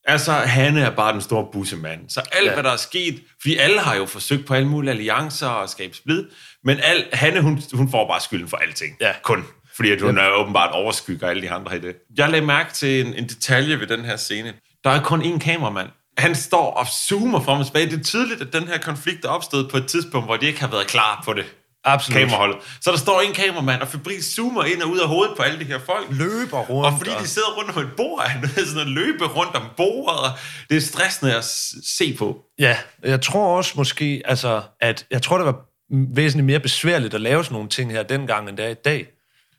altså, 0.04 0.32
Hanne 0.32 0.80
er 0.80 0.90
bare 0.90 1.12
den 1.12 1.20
store 1.20 1.46
bussemand. 1.52 2.10
Så 2.10 2.20
alt, 2.32 2.46
ja. 2.46 2.54
hvad 2.54 2.62
der 2.62 2.70
er 2.70 2.76
sket, 2.76 3.22
fordi 3.40 3.56
alle 3.56 3.80
har 3.80 3.94
jo 3.94 4.06
forsøgt 4.06 4.46
på 4.46 4.54
alle 4.54 4.68
mulige 4.68 4.90
alliancer 4.90 5.48
og 5.48 5.68
skabe 5.68 5.96
splid, 5.96 6.24
men 6.64 6.80
al, 6.82 7.04
Hanne, 7.12 7.40
hun, 7.40 7.62
hun 7.72 7.90
får 7.90 8.08
bare 8.08 8.20
skylden 8.20 8.48
for 8.48 8.56
alting. 8.56 8.96
Ja. 9.00 9.14
Kun. 9.22 9.44
Fordi 9.76 9.90
at 9.90 10.00
hun 10.00 10.18
er 10.18 10.30
åbenbart 10.30 10.70
overskygger 10.72 11.28
alle 11.28 11.42
de 11.42 11.50
andre 11.50 11.76
i 11.76 11.80
det. 11.80 11.96
Jeg 12.16 12.30
lagde 12.30 12.46
mærke 12.46 12.72
til 12.72 13.06
en, 13.06 13.14
en 13.14 13.28
detalje 13.28 13.80
ved 13.80 13.86
den 13.86 14.04
her 14.04 14.16
scene. 14.16 14.54
Der 14.84 14.90
er 14.90 15.02
kun 15.02 15.22
én 15.22 15.38
kameramand. 15.38 15.88
Han 16.18 16.34
står 16.34 16.70
og 16.70 16.86
zoomer 16.86 17.40
frem 17.40 17.60
og 17.60 17.66
tilbage. 17.66 17.86
Det 17.86 18.00
er 18.00 18.04
tydeligt, 18.04 18.40
at 18.40 18.52
den 18.52 18.68
her 18.68 18.78
konflikt 18.78 19.24
er 19.24 19.28
opstået 19.28 19.70
på 19.70 19.76
et 19.76 19.86
tidspunkt, 19.86 20.26
hvor 20.26 20.36
de 20.36 20.46
ikke 20.46 20.60
har 20.60 20.68
været 20.68 20.86
klar 20.86 21.22
på 21.24 21.32
det. 21.32 21.44
Absolut. 21.84 22.18
Kameraholdet. 22.18 22.56
Så 22.80 22.90
der 22.90 22.96
står 22.96 23.20
en 23.20 23.32
kameramand, 23.32 23.82
og 23.82 23.88
Fabrice 23.88 24.34
zoomer 24.34 24.64
ind 24.64 24.82
og 24.82 24.90
ud 24.90 24.98
af 24.98 25.08
hovedet 25.08 25.36
på 25.36 25.42
alle 25.42 25.60
de 25.60 25.64
her 25.64 25.78
folk. 25.78 26.06
Løber 26.10 26.58
rundt. 26.58 26.86
Og 26.86 26.92
fordi 26.98 27.10
de 27.22 27.28
sidder 27.28 27.48
rundt 27.56 27.76
om 27.76 27.82
et 27.82 27.90
bord, 27.96 28.22
er 28.24 28.28
han 28.28 28.48
til 28.48 28.66
sådan 28.66 28.82
at 28.82 28.88
løbe 28.88 29.26
rundt 29.26 29.54
om 29.56 29.62
bordet. 29.76 30.32
Det 30.70 30.76
er 30.76 30.80
stressende 30.80 31.36
at 31.36 31.44
se 31.98 32.16
på. 32.18 32.38
Ja, 32.58 32.76
jeg 33.04 33.20
tror 33.20 33.56
også 33.56 33.72
måske, 33.76 34.22
altså, 34.24 34.62
at 34.80 35.06
jeg 35.10 35.22
tror, 35.22 35.36
det 35.36 35.46
var 35.46 35.60
væsentligt 36.14 36.46
mere 36.46 36.60
besværligt 36.60 37.14
at 37.14 37.20
lave 37.20 37.44
sådan 37.44 37.54
nogle 37.54 37.68
ting 37.68 37.92
her 37.92 38.02
dengang, 38.02 38.48
end 38.48 38.56
det 38.56 38.64
er 38.64 38.70
i 38.70 38.74
dag. 38.74 39.06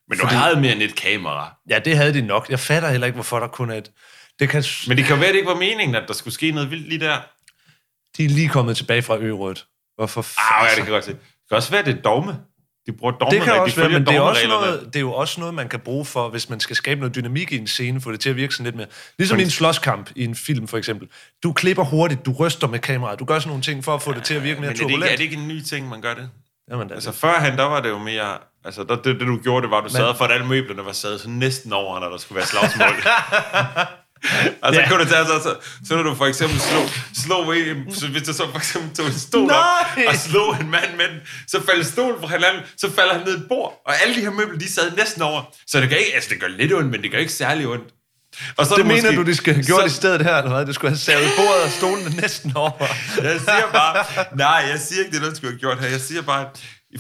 Men 0.10 0.18
du 0.18 0.26
havde 0.26 0.62
mere 0.62 0.72
end 0.72 0.82
et 0.82 0.96
kamera. 0.96 1.54
Ja, 1.70 1.80
det 1.80 1.98
havde 1.98 2.14
de 2.14 2.22
nok. 2.22 2.50
Jeg 2.50 2.60
fatter 2.60 2.90
heller 2.90 3.08
ikke, 3.08 3.16
hvorfor 3.16 3.40
der 3.40 3.48
kun 3.48 3.70
er 3.72 3.76
et... 3.76 3.92
Det 4.40 4.50
kan... 4.50 4.64
Men 4.88 4.98
det 4.98 5.06
kan 5.06 5.20
være, 5.20 5.30
det 5.30 5.36
ikke 5.36 5.48
var 5.50 5.56
meningen, 5.56 5.96
at 5.96 6.04
der 6.08 6.14
skulle 6.14 6.34
ske 6.34 6.52
noget 6.52 6.72
vildt 6.72 6.90
lige 6.90 7.00
der. 7.00 7.18
De 8.18 8.26
er 8.26 8.30
lige 8.30 8.50
kommet 8.50 8.78
tilbage 8.78 9.02
fra 9.02 9.18
Ørødt. 9.18 9.66
Hvorfor 9.96 10.26
Ah, 10.38 10.66
ja, 10.70 10.76
det 10.76 10.84
kan 10.84 10.94
godt 10.94 11.06
se. 11.06 11.12
Det 11.12 11.20
kan 11.50 11.56
også 11.58 11.72
være, 11.72 11.86
det 11.86 11.98
er 11.98 12.02
dogme. 12.02 12.40
De 12.88 12.92
bruger 12.92 13.12
dogme, 13.14 13.38
det 13.38 13.44
kan 13.44 13.54
også 13.54 13.76
de 13.76 13.82
være, 13.82 13.90
men 14.00 14.06
det 14.08 14.16
er, 14.16 14.20
også 14.20 14.48
noget, 14.48 14.86
det 14.86 14.96
er 14.96 15.00
jo 15.00 15.14
også 15.14 15.40
noget, 15.40 15.56
man 15.56 15.70
kan 15.70 15.80
bruge 15.80 16.06
for, 16.06 16.30
hvis 16.30 16.50
man 16.50 16.60
skal 16.60 16.76
skabe 16.76 17.00
noget 17.00 17.16
dynamik 17.16 17.52
i 17.52 17.58
en 17.58 17.68
scene, 17.68 18.02
få 18.02 18.12
det 18.12 18.20
til 18.20 18.30
at 18.30 18.36
virke 18.36 18.54
sådan 18.54 18.64
lidt 18.64 18.76
mere. 18.76 18.88
Ligesom 19.18 19.36
Fordi- 19.36 19.42
i 19.44 19.46
en 19.46 19.52
slåskamp 19.52 20.10
i 20.16 20.24
en 20.24 20.36
film, 20.36 20.68
for 20.68 20.78
eksempel. 20.78 21.08
Du 21.44 21.54
klipper 21.54 21.84
hurtigt, 21.84 22.26
du 22.26 22.32
ryster 22.40 22.68
med 22.68 22.80
kameraet, 22.80 23.20
du 23.20 23.26
gør 23.26 23.40
sådan 23.40 23.50
nogle 23.50 23.64
ting 23.64 23.84
for 23.84 23.96
at 23.96 24.02
få 24.02 24.14
det 24.14 24.24
til 24.24 24.34
at 24.34 24.44
virke 24.44 24.60
mere 24.62 24.70
Men 24.70 24.78
det, 24.78 24.82
turbulent. 24.82 25.12
er 25.12 25.16
det 25.16 25.24
ikke 25.24 25.36
en 25.36 25.48
ny 25.48 25.62
ting, 25.62 25.90
man 25.90 26.02
gør 26.02 26.14
det? 26.14 26.30
Jamen, 26.72 26.88
da, 26.88 26.94
Altså 26.94 27.12
førhen, 27.12 27.58
der 27.58 27.64
var 27.64 27.80
det 27.82 27.90
jo 27.90 27.98
mere... 27.98 28.38
Altså, 28.66 28.84
der, 28.84 28.96
det, 28.96 29.06
det, 29.20 29.28
du 29.28 29.38
gjorde, 29.44 29.62
det 29.64 29.72
var, 29.72 29.78
at 29.78 29.84
du 29.84 29.90
Men- 29.90 29.96
sad 29.96 30.16
for, 30.18 30.26
at 30.26 30.32
alle 30.32 30.46
møblerne 30.48 30.86
var 30.86 30.92
sad 30.92 31.18
sådan 31.20 31.34
næsten 31.34 31.74
over, 31.74 32.00
når 32.00 32.10
der 32.10 32.18
skulle 32.18 32.38
være 32.38 32.46
slagsmål. 32.48 32.88
Og 34.62 34.74
så 34.74 34.80
Ja. 34.82 34.90
kunne 34.90 35.04
du 35.04 35.10
tage, 35.10 35.26
så, 35.26 35.40
så, 35.44 35.56
så 35.88 35.96
når 35.96 36.04
du 36.04 36.16
for 36.16 36.26
eksempel 36.26 36.60
slog, 36.60 36.84
slog 37.26 37.58
en, 37.58 37.94
så 37.96 38.08
hvis 38.08 38.24
du 38.24 38.34
så 38.34 38.48
for 38.52 38.58
eksempel 38.58 38.96
tog 38.96 39.06
en 39.06 39.14
stol 39.14 39.48
Nej! 39.48 39.58
op 39.58 39.98
og 40.08 40.16
slog 40.16 40.56
en 40.62 40.72
mand 40.72 40.96
med 40.98 41.08
den, 41.08 41.20
så 41.48 41.62
faldt 41.66 41.88
stolen 41.88 42.20
fra 42.22 42.28
hinanden, 42.28 42.62
så 42.78 42.92
falder 42.92 43.14
han 43.14 43.24
ned 43.26 43.38
i 43.38 43.40
et 43.42 43.48
bord, 43.50 43.82
og 43.86 43.94
alle 44.02 44.16
de 44.16 44.22
her 44.22 44.32
møbler, 44.32 44.60
de 44.60 44.74
sad 44.74 44.92
næsten 44.98 45.22
over. 45.22 45.42
Så 45.68 45.82
det 45.82 45.90
gør 45.90 45.96
ikke, 45.96 46.14
altså 46.16 46.30
det 46.30 46.40
gør 46.42 46.48
lidt 46.48 46.74
ondt, 46.74 46.92
men 46.92 47.02
det 47.04 47.12
gør 47.12 47.18
ikke 47.18 47.32
særlig 47.34 47.68
ondt. 47.68 47.94
Og 48.58 48.66
så 48.66 48.76
det 48.76 48.86
mener 48.86 49.02
måske- 49.02 49.16
du, 49.16 49.24
de 49.24 49.36
skal 49.36 49.54
have 49.54 49.66
gjort 49.66 49.80
så- 49.82 49.86
i 49.86 49.90
stedet 49.90 50.22
her, 50.22 50.36
eller 50.38 50.52
hvad? 50.56 50.66
Du 50.66 50.74
skulle 50.74 50.92
have 50.92 50.98
savet 51.00 51.30
bordet 51.38 51.64
og 51.64 51.70
stolene 51.72 52.16
næsten 52.22 52.58
over. 52.58 52.72
Jeg 53.24 53.40
siger 53.40 53.72
bare, 53.74 54.06
nej, 54.38 54.66
jeg 54.72 54.80
siger 54.80 55.00
ikke, 55.00 55.12
det 55.12 55.20
noget, 55.20 55.32
du 55.32 55.38
skulle 55.38 55.52
have 55.54 55.60
gjort 55.60 55.80
her. 55.80 55.88
Jeg 55.88 56.02
siger 56.02 56.22
bare, 56.22 56.46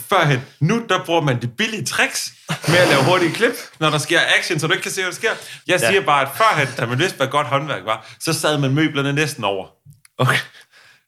førhen, 0.09 0.41
nu 0.59 0.85
der 0.89 1.03
bruger 1.05 1.21
man 1.21 1.41
de 1.41 1.47
billige 1.47 1.85
tricks 1.85 2.31
med 2.67 2.77
at 2.77 2.87
lave 2.87 3.03
hurtige 3.03 3.31
klip, 3.33 3.53
når 3.79 3.89
der 3.89 3.97
sker 3.97 4.19
action, 4.39 4.59
så 4.59 4.67
du 4.67 4.73
ikke 4.73 4.83
kan 4.83 4.91
se, 4.91 5.01
hvad 5.01 5.11
der 5.11 5.15
sker. 5.15 5.29
Jeg 5.67 5.79
Ja. 5.81 5.89
siger 5.89 6.01
bare, 6.01 6.21
at 6.21 6.27
førhen, 6.37 6.67
da 6.77 6.85
man 6.85 6.99
vidste, 6.99 7.17
hvad 7.17 7.27
godt 7.27 7.47
håndværk 7.47 7.81
var, 7.85 8.07
så 8.19 8.33
sad 8.33 8.57
man 8.57 8.73
møblerne 8.73 9.13
næsten 9.13 9.43
over. 9.43 9.67
Okay. 10.17 10.37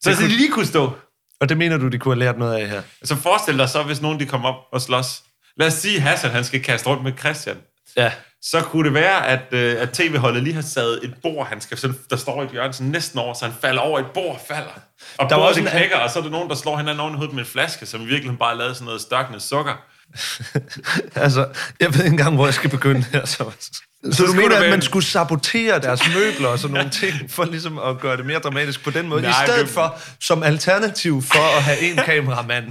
Så 0.03 0.09
Det 0.09 0.17
de 0.17 0.23
kunne- 0.23 0.27
lige 0.35 0.51
kunne 0.51 0.65
stå. 0.65 0.97
Og 1.41 1.49
det 1.49 1.57
mener 1.57 1.77
du, 1.77 1.87
de 1.87 1.97
kunne 1.99 2.13
have 2.13 2.19
lært 2.19 2.37
noget 2.39 2.55
af 2.55 2.67
her? 2.69 2.81
Så 3.03 3.15
forestil 3.15 3.57
dig 3.57 3.69
så, 3.69 3.83
hvis 3.83 4.01
nogen 4.01 4.19
de 4.19 4.25
kommer 4.25 4.49
op 4.49 4.55
og 4.73 4.81
slås. 4.81 5.21
Lad 5.57 5.67
os 5.67 5.73
sige, 5.73 5.99
Hassan 5.99 6.31
han 6.31 6.43
skal 6.43 6.63
kaste 6.63 6.87
rundt 6.87 7.03
med 7.03 7.11
Christian. 7.19 7.57
Ja. 7.97 8.11
Så 8.41 8.61
kunne 8.61 8.83
det 8.85 8.93
være, 8.93 9.27
at, 9.27 9.41
øh, 9.51 9.75
at 9.81 9.89
tv-holdet 9.89 10.43
lige 10.43 10.53
har 10.53 10.61
sat 10.61 10.99
et 11.03 11.13
bord, 11.21 11.47
han 11.47 11.61
skal, 11.61 11.77
sådan, 11.77 11.97
der 12.09 12.15
står 12.15 12.41
i 12.41 12.45
et 12.45 12.51
hjørne 12.51 12.73
sådan 12.73 12.87
næsten 12.87 13.19
over, 13.19 13.33
så 13.33 13.45
han 13.45 13.53
falder 13.61 13.81
over 13.81 13.99
et 13.99 14.05
bord 14.13 14.41
falder. 14.47 14.79
Og 15.17 15.29
Der 15.29 15.35
var 15.35 15.43
også 15.43 15.59
en- 15.61 15.67
knækker, 15.67 15.97
og 15.97 16.09
så 16.09 16.19
er 16.19 16.23
der 16.23 16.29
nogen, 16.29 16.49
der 16.49 16.55
slår 16.55 16.77
hinanden 16.77 16.99
oven 16.99 17.13
i 17.13 17.17
hovedet 17.17 17.35
med 17.35 17.43
en 17.43 17.49
flaske, 17.49 17.85
som 17.85 18.01
i 18.01 18.05
virkeligheden 18.05 18.37
bare 18.37 18.57
lavede 18.57 18.75
sådan 18.75 18.85
noget 18.85 19.01
størkende 19.01 19.39
sukker. 19.39 19.73
Altså, 21.15 21.47
jeg 21.79 21.93
ved 21.93 21.99
ikke 22.03 22.11
engang, 22.11 22.35
hvor 22.35 22.45
jeg 22.45 22.53
skal 22.53 22.69
begynde 22.69 23.05
her. 23.11 23.25
Så, 23.25 23.51
så, 23.59 23.71
så 24.11 24.23
du 24.25 24.33
mener, 24.33 24.55
at 24.55 24.61
man 24.61 24.73
en- 24.73 24.81
skulle 24.81 25.05
sabotere 25.05 25.79
deres 25.79 26.01
møbler 26.15 26.47
og 26.49 26.59
sådan 26.59 26.73
nogle 26.73 26.89
ting, 26.89 27.31
for 27.31 27.45
ligesom 27.45 27.77
at 27.79 27.99
gøre 27.99 28.17
det 28.17 28.25
mere 28.25 28.39
dramatisk 28.39 28.83
på 28.83 28.89
den 28.89 29.07
måde, 29.07 29.21
Nej, 29.21 29.43
i 29.43 29.47
stedet 29.47 29.65
det- 29.65 29.69
for 29.73 29.99
som 30.21 30.43
alternativ 30.43 31.21
for 31.21 31.57
at 31.57 31.63
have 31.63 31.79
en 31.79 31.95
kameramand. 31.97 32.65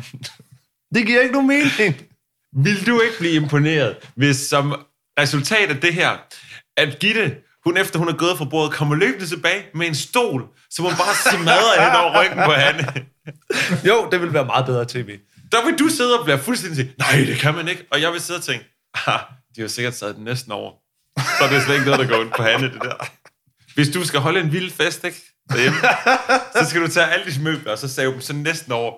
Det 0.94 1.06
giver 1.06 1.20
ikke 1.20 1.32
nogen 1.32 1.48
mening. 1.48 2.00
Vil 2.64 2.86
du 2.86 3.00
ikke 3.00 3.18
blive 3.18 3.32
imponeret, 3.32 3.96
hvis 4.16 4.36
som 4.36 4.74
resultat 5.18 5.70
af 5.70 5.80
det 5.80 5.94
her, 5.94 6.10
at 6.76 6.98
Gitte, 6.98 7.36
hun 7.64 7.76
efter 7.76 7.98
hun 7.98 8.08
er 8.08 8.12
gået 8.16 8.38
fra 8.38 8.44
bordet, 8.44 8.72
kommer 8.72 8.94
løbende 8.94 9.26
tilbage 9.26 9.64
med 9.74 9.86
en 9.86 9.94
stol, 9.94 10.44
som 10.70 10.84
hun 10.84 10.94
bare 10.94 11.14
smadrer 11.14 11.84
hen 11.84 11.96
over 11.96 12.20
ryggen 12.22 12.38
på 12.44 12.52
Hanne. 12.52 12.86
Jo, 13.88 14.08
det 14.12 14.20
vil 14.20 14.32
være 14.32 14.44
meget 14.44 14.66
bedre 14.66 14.84
tv. 14.88 15.18
Der 15.52 15.64
vil 15.64 15.78
du 15.78 15.88
sidde 15.88 16.18
og 16.18 16.24
blive 16.24 16.38
fuldstændig 16.38 16.76
sige, 16.76 16.94
nej, 16.98 17.24
det 17.26 17.36
kan 17.38 17.54
man 17.54 17.68
ikke. 17.68 17.84
Og 17.90 18.00
jeg 18.00 18.12
vil 18.12 18.20
sidde 18.20 18.38
og 18.38 18.42
tænke, 18.44 18.64
ah, 19.06 19.20
de 19.56 19.60
har 19.60 19.68
sikkert 19.68 20.00
den 20.16 20.24
næsten 20.24 20.52
over. 20.52 20.72
Så 21.38 21.44
er 21.44 21.48
det 21.48 21.62
slet 21.62 21.74
ikke 21.74 21.86
noget, 21.86 22.00
der 22.00 22.06
går 22.06 22.20
ondt 22.20 22.36
på 22.36 22.42
Hanne, 22.42 22.70
det 22.72 22.82
der. 22.82 23.10
Hvis 23.74 23.88
du 23.88 24.04
skal 24.06 24.20
holde 24.20 24.40
en 24.40 24.52
vild 24.52 24.70
fest, 24.70 25.04
ikke? 25.04 25.22
Derhjemme, 25.50 25.78
så 26.56 26.70
skal 26.70 26.82
du 26.82 26.88
tage 26.88 27.06
alle 27.06 27.32
de 27.32 27.40
møbler, 27.42 27.72
og 27.72 27.78
så 27.78 27.88
save 27.88 28.12
dem 28.12 28.20
så 28.20 28.32
næsten 28.32 28.72
over. 28.72 28.92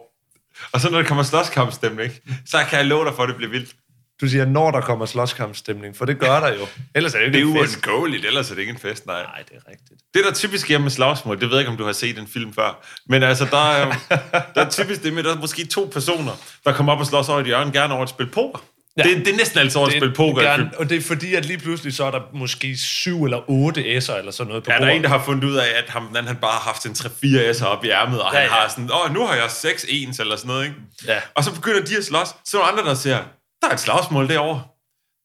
Og 0.72 0.80
så 0.80 0.90
når 0.90 0.98
der 1.00 1.08
kommer 1.08 1.24
slåskampstemning, 1.24 2.12
så 2.46 2.64
kan 2.68 2.78
jeg 2.78 2.86
love 2.86 3.04
dig 3.04 3.14
for, 3.14 3.22
at 3.22 3.28
det 3.28 3.36
bliver 3.36 3.50
vildt. 3.50 3.74
Du 4.20 4.28
siger, 4.28 4.44
når 4.44 4.70
der 4.70 4.80
kommer 4.80 5.06
slåskampstemning, 5.06 5.96
for 5.96 6.04
det 6.04 6.18
gør 6.18 6.40
der 6.40 6.48
jo. 6.54 6.66
Ellers 6.94 7.14
er 7.14 7.18
det 7.18 7.32
Det 7.32 7.40
er 7.42 7.46
ikke 7.46 7.58
en 7.60 7.64
fest. 7.66 7.86
uundgåeligt, 7.86 8.24
ellers 8.26 8.50
er 8.50 8.54
det 8.54 8.60
ikke 8.60 8.70
en 8.72 8.78
fest, 8.78 9.06
nej. 9.06 9.22
Nej, 9.22 9.42
det 9.48 9.56
er 9.56 9.70
rigtigt. 9.70 10.00
Det, 10.14 10.24
der 10.24 10.30
er 10.30 10.34
typisk 10.34 10.70
er 10.70 10.78
med 10.78 10.90
slagsmål, 10.90 11.40
det 11.40 11.48
ved 11.48 11.56
jeg 11.56 11.60
ikke, 11.60 11.70
om 11.70 11.76
du 11.76 11.84
har 11.84 11.92
set 11.92 12.18
en 12.18 12.26
film 12.26 12.54
før, 12.54 12.84
men 13.08 13.22
altså, 13.22 13.44
der 13.50 13.70
er, 13.70 13.92
der 14.54 14.64
er 14.64 14.70
typisk 14.70 15.02
det 15.02 15.12
med, 15.12 15.22
der 15.22 15.34
er 15.36 15.40
måske 15.40 15.66
to 15.66 15.90
personer, 15.92 16.32
der 16.64 16.72
kommer 16.72 16.92
op 16.92 17.00
og 17.00 17.06
slås 17.06 17.28
over 17.28 17.40
et 17.40 17.46
hjørne, 17.46 17.72
gerne 17.72 17.94
over 17.94 18.02
et 18.02 18.08
spil 18.08 18.26
poker. 18.30 18.58
Ja. 18.98 19.02
Det, 19.02 19.16
det 19.16 19.28
er 19.32 19.36
næsten 19.36 19.58
altid 19.58 19.76
over 19.76 19.88
et 19.88 19.92
spil 19.96 20.12
poker. 20.14 20.42
Gerne, 20.42 20.70
og 20.78 20.90
det 20.90 20.96
er 20.96 21.00
fordi, 21.02 21.34
at 21.34 21.44
lige 21.44 21.58
pludselig 21.58 21.94
så 21.94 22.04
er 22.04 22.10
der 22.10 22.20
måske 22.34 22.76
syv 22.76 23.24
eller 23.24 23.50
otte 23.50 23.80
S'er 23.80 24.18
eller 24.18 24.30
sådan 24.32 24.48
noget 24.48 24.64
på 24.64 24.70
Ja, 24.70 24.74
der 24.76 24.80
er 24.82 24.86
bordet. 24.86 24.96
en, 24.96 25.02
der 25.02 25.08
har 25.08 25.22
fundet 25.24 25.44
ud 25.44 25.54
af, 25.56 25.66
at 25.78 25.84
ham, 25.90 26.08
den, 26.14 26.24
han 26.26 26.36
bare 26.36 26.50
har 26.50 26.60
haft 26.60 26.86
en 26.86 26.92
3-4 26.92 27.56
S'er 27.56 27.64
op 27.64 27.84
i 27.84 27.88
ærmet, 27.90 28.22
og 28.22 28.30
ja, 28.32 28.38
han 28.38 28.48
ja. 28.48 28.54
har 28.54 28.68
sådan, 28.68 28.90
åh, 29.04 29.14
nu 29.14 29.26
har 29.26 29.34
jeg 29.34 29.50
6 29.50 29.86
ens 29.88 30.18
eller 30.20 30.36
sådan 30.36 30.48
noget, 30.48 30.64
ikke? 30.64 30.76
Ja. 31.06 31.18
Og 31.34 31.44
så 31.44 31.54
begynder 31.54 31.84
de 31.84 31.96
at 31.96 32.04
slås, 32.04 32.28
så 32.44 32.58
er 32.60 32.62
der 32.62 32.72
andre, 32.72 32.84
der 32.84 32.94
siger, 32.94 33.18
der 33.66 33.70
er 33.70 33.74
et 33.74 33.80
slagsmål 33.80 34.28
derovre. 34.28 34.62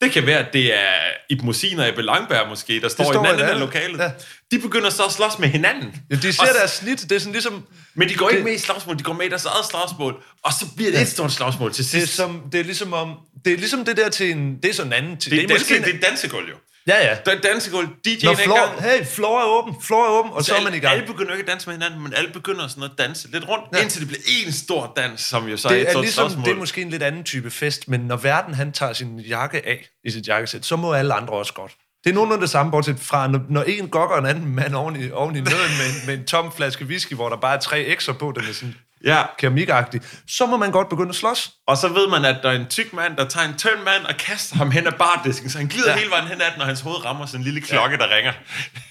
Det 0.01 0.11
kan 0.11 0.25
være, 0.25 0.39
at 0.39 0.53
det 0.53 0.73
er 0.79 0.93
Ib 1.29 1.41
Mosin 1.41 1.79
og 1.79 1.89
Ebbe 1.89 2.01
Langberg 2.01 2.49
måske, 2.49 2.81
der 2.81 2.89
står, 2.89 3.03
står 3.03 3.13
i 3.13 3.17
den 3.17 3.25
anden 3.25 3.41
andet. 3.45 3.59
lokalet. 3.59 3.97
Ja. 3.99 4.03
Ja. 4.03 4.11
De 4.51 4.59
begynder 4.59 4.89
så 4.89 5.03
at 5.03 5.11
slås 5.11 5.39
med 5.39 5.47
hinanden. 5.49 5.95
Ja, 6.11 6.15
de 6.15 6.33
ser 6.33 6.41
Og- 6.41 6.47
deres 6.59 6.71
snit, 6.71 7.01
det 7.01 7.11
er 7.11 7.19
sådan 7.19 7.31
ligesom... 7.31 7.67
Men 7.93 8.09
de 8.09 8.15
går 8.15 8.29
ikke 8.29 8.37
Det- 8.37 8.45
med 8.45 8.53
i 8.53 8.57
slagsmål, 8.57 8.97
de 8.99 9.03
går 9.03 9.13
med 9.13 9.25
i 9.25 9.29
deres 9.29 9.45
eget 9.45 9.65
slagsmål, 9.65 10.23
og 10.43 10.53
så 10.53 10.65
bliver 10.75 10.91
det 10.91 11.01
et 11.01 11.07
stort 11.07 11.31
slagsmål 11.31 11.73
til 11.73 11.83
Det 11.85 11.93
er, 11.93 11.99
sidst. 11.99 12.15
som, 12.15 12.41
det 12.51 12.59
er 12.59 12.63
ligesom 12.63 12.93
om, 12.93 13.15
det 13.45 13.53
er 13.53 13.57
ligesom 13.57 13.85
det 13.85 13.97
der 13.97 14.09
til 14.09 14.31
en... 14.31 14.55
Det 14.63 14.69
er 14.69 14.73
sådan 14.73 14.93
en 14.93 15.03
anden... 15.03 15.17
Til, 15.17 15.31
Det 15.31 15.43
er, 15.43 15.47
måske 15.53 15.73
danse, 15.73 15.89
en- 15.91 15.95
det 15.97 16.03
er 16.05 16.09
dansegulv 16.09 16.49
jo. 16.49 16.55
Ja, 16.87 16.97
ja. 17.07 17.17
Er 17.31 17.39
dansegulv. 17.43 17.87
DJ'en 18.07 18.25
Når 18.25 18.31
er 18.31 18.35
floor, 18.35 18.67
gang. 18.67 18.81
hey, 18.81 19.05
floor 19.05 19.39
er 19.39 19.45
åben, 19.45 19.75
floor 19.81 20.05
er 20.05 20.09
åben, 20.19 20.31
og 20.31 20.43
så 20.43 20.55
er 20.55 20.61
man 20.61 20.73
i 20.73 20.79
gang. 20.79 20.93
Alle 20.93 21.07
begynder 21.07 21.31
ikke 21.31 21.41
at 21.43 21.47
danse 21.47 21.67
med 21.69 21.75
hinanden, 21.75 22.03
men 22.03 22.13
alle 22.13 22.29
begynder 22.33 22.67
sådan 22.67 22.83
at 22.83 22.91
danse 22.97 23.31
lidt 23.31 23.47
rundt, 23.49 23.65
ja. 23.73 23.81
indtil 23.81 23.99
det 24.01 24.07
bliver 24.07 24.21
en 24.45 24.51
stor 24.51 24.93
dans, 24.97 25.21
som 25.21 25.47
jo 25.47 25.57
så 25.57 25.67
er 25.67 25.71
et 25.73 25.79
det 25.87 25.95
er 25.95 26.01
ligesom, 26.01 26.23
spørgsmål. 26.23 26.45
det 26.45 26.51
er 26.51 26.55
måske 26.55 26.81
en 26.81 26.89
lidt 26.89 27.03
anden 27.03 27.23
type 27.23 27.51
fest, 27.51 27.87
men 27.87 27.99
når 27.99 28.15
verden 28.15 28.53
han 28.53 28.71
tager 28.71 28.93
sin 28.93 29.19
jakke 29.19 29.65
af 29.67 29.87
i 30.03 30.11
sit 30.11 30.27
jakkesæt, 30.27 30.65
så 30.65 30.75
må 30.75 30.93
alle 30.93 31.13
andre 31.13 31.33
også 31.33 31.53
godt. 31.53 31.71
Det 32.03 32.09
er 32.09 32.13
nogenlunde 32.13 32.41
det 32.41 32.49
samme, 32.49 32.71
bortset 32.71 32.99
fra, 32.99 33.27
når, 33.27 33.39
når 33.49 33.63
en 33.63 33.87
gokker 33.89 34.17
en 34.17 34.25
anden 34.25 34.55
mand 34.55 34.75
oven 34.75 35.03
i, 35.03 35.11
oven 35.11 35.35
i 35.35 35.39
nøden 35.41 35.71
med, 35.77 35.85
en- 36.01 36.05
med 36.05 36.13
en 36.13 36.25
tom 36.25 36.51
flaske 36.55 36.85
whisky, 36.85 37.13
hvor 37.13 37.29
der 37.29 37.35
bare 37.37 37.55
er 37.55 37.59
tre 37.59 37.79
ekser 37.85 38.13
på, 38.13 38.33
den 38.39 38.49
er 38.49 38.53
sådan 38.53 38.75
ja. 39.05 39.23
keramikagtig, 39.39 40.01
så 40.29 40.45
må 40.45 40.57
man 40.57 40.71
godt 40.71 40.89
begynde 40.89 41.09
at 41.09 41.15
slås. 41.15 41.51
Og 41.67 41.77
så 41.77 41.87
ved 41.87 42.07
man, 42.09 42.25
at 42.25 42.35
der 42.43 42.49
er 42.49 42.55
en 42.55 42.65
tyk 42.69 42.93
mand, 42.93 43.17
der 43.17 43.27
tager 43.27 43.47
en 43.47 43.57
tynd 43.57 43.79
mand 43.85 44.05
og 44.05 44.17
kaster 44.17 44.55
ham 44.55 44.71
hen 44.71 44.87
ad 44.87 44.91
bardisken, 44.91 45.49
så 45.49 45.57
han 45.57 45.67
glider 45.67 45.91
Ja. 45.91 45.97
hele 45.97 46.11
vejen 46.11 46.27
hen 46.27 46.41
ad 46.41 46.45
den, 46.53 46.61
og 46.61 46.67
hans 46.67 46.81
hoved 46.81 47.05
rammer 47.05 47.25
sådan 47.25 47.39
en 47.39 47.43
lille 47.43 47.61
klokke, 47.61 47.97
ja. 47.99 48.05
der 48.07 48.15
ringer. 48.15 48.33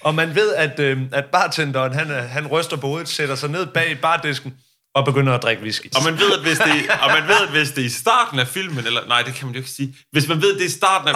Og 0.01 0.15
man 0.15 0.35
ved, 0.35 0.53
at, 0.53 0.79
øh, 0.79 0.99
at 1.13 1.25
bartenderen, 1.25 1.93
han, 1.93 2.11
er- 2.11 2.21
han 2.27 2.47
ryster 2.47 2.77
på 2.77 2.87
hovedet, 2.87 3.09
sætter 3.09 3.35
sig 3.35 3.49
ned 3.49 3.65
bag 3.65 3.99
bardisken 4.01 4.53
og 4.95 5.05
begynder 5.05 5.33
at 5.33 5.43
drikke 5.43 5.61
whisky. 5.63 5.85
Og 5.95 6.03
man 6.03 6.19
ved, 6.19 6.33
at 6.33 6.39
hvis 6.41 6.57
det, 6.57 6.89
og 7.01 7.09
man 7.19 7.27
ved, 7.27 7.41
at 7.43 7.49
hvis 7.49 7.71
det 7.71 7.81
er 7.81 7.85
i 7.85 7.89
starten 7.89 8.39
af 8.39 8.47
filmen, 8.47 8.85
eller 8.87 9.01
nej, 9.07 9.21
det 9.21 9.33
kan 9.33 9.45
man 9.45 9.55
jo 9.55 9.59
ikke 9.59 9.71
sige. 9.71 9.95
Hvis 10.11 10.27
man 10.27 10.41
ved, 10.41 10.49
at 10.53 10.55
det 10.55 10.63
er 10.63 10.67
i 10.69 10.71
starten 10.71 11.07
af 11.09 11.15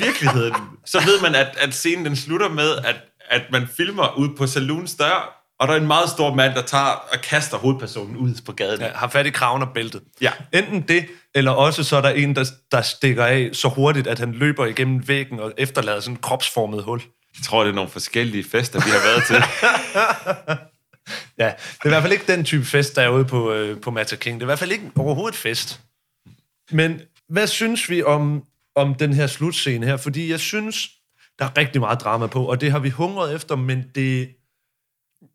virkeligheden, 0.00 0.54
så 0.86 1.00
ved 1.00 1.20
man, 1.22 1.34
at, 1.34 1.56
at 1.60 1.74
scenen 1.74 2.04
den 2.04 2.16
slutter 2.16 2.48
med, 2.48 2.76
at, 2.76 2.96
at 3.30 3.42
man 3.52 3.68
filmer 3.76 4.16
ud 4.18 4.28
på 4.38 4.46
saloons 4.46 4.94
dør, 4.94 5.37
og 5.60 5.68
der 5.68 5.74
er 5.74 5.80
en 5.80 5.86
meget 5.86 6.10
stor 6.10 6.34
mand, 6.34 6.54
der 6.54 6.62
tager 6.62 6.84
og 6.84 7.20
kaster 7.22 7.56
hovedpersonen 7.58 8.16
ud 8.16 8.34
på 8.46 8.52
gaden. 8.52 8.80
Ja, 8.80 8.88
har 8.94 9.08
fat 9.08 9.26
i 9.26 9.30
kraven 9.30 9.62
og 9.62 9.68
bæltet. 9.74 10.02
Ja. 10.20 10.32
Enten 10.52 10.82
det, 10.82 11.06
eller 11.34 11.50
også 11.50 11.84
så 11.84 11.96
er 11.96 12.00
der 12.00 12.10
en, 12.10 12.36
der, 12.36 12.44
der 12.72 12.82
stikker 12.82 13.24
af 13.24 13.50
så 13.52 13.68
hurtigt, 13.68 14.06
at 14.06 14.18
han 14.18 14.32
løber 14.32 14.66
igennem 14.66 15.08
væggen 15.08 15.40
og 15.40 15.52
efterlader 15.58 16.00
sådan 16.00 16.14
en 16.14 16.20
kropsformet 16.20 16.82
hul. 16.82 17.00
Jeg 17.38 17.44
tror, 17.44 17.64
det 17.64 17.70
er 17.70 17.74
nogle 17.74 17.90
forskellige 17.90 18.44
fester, 18.44 18.84
vi 18.84 18.90
har 18.90 18.98
været 18.98 19.24
til. 19.26 19.36
Ja, 21.38 21.44
det 21.46 21.82
er 21.82 21.86
i 21.86 21.88
hvert 21.88 22.02
fald 22.02 22.12
ikke 22.12 22.32
den 22.32 22.44
type 22.44 22.64
fest, 22.64 22.96
der 22.96 23.02
er 23.02 23.08
ude 23.08 23.24
på, 23.24 23.52
øh, 23.52 23.80
på 23.80 23.90
Mata 23.90 24.16
King. 24.16 24.34
Det 24.34 24.42
er 24.42 24.44
i 24.44 24.48
hvert 24.48 24.58
fald 24.58 24.72
ikke 24.72 24.90
overhovedet 24.96 25.36
fest. 25.38 25.80
Men 26.70 27.00
hvad 27.28 27.46
synes 27.46 27.90
vi 27.90 28.02
om, 28.02 28.42
om 28.76 28.94
den 28.94 29.12
her 29.12 29.26
slutscene 29.26 29.86
her? 29.86 29.96
Fordi 29.96 30.30
jeg 30.30 30.40
synes, 30.40 30.88
der 31.38 31.44
er 31.44 31.58
rigtig 31.58 31.80
meget 31.80 32.00
drama 32.00 32.26
på, 32.26 32.44
og 32.44 32.60
det 32.60 32.70
har 32.70 32.78
vi 32.78 32.88
hungret 32.88 33.34
efter, 33.34 33.56
men 33.56 33.84
det, 33.94 34.28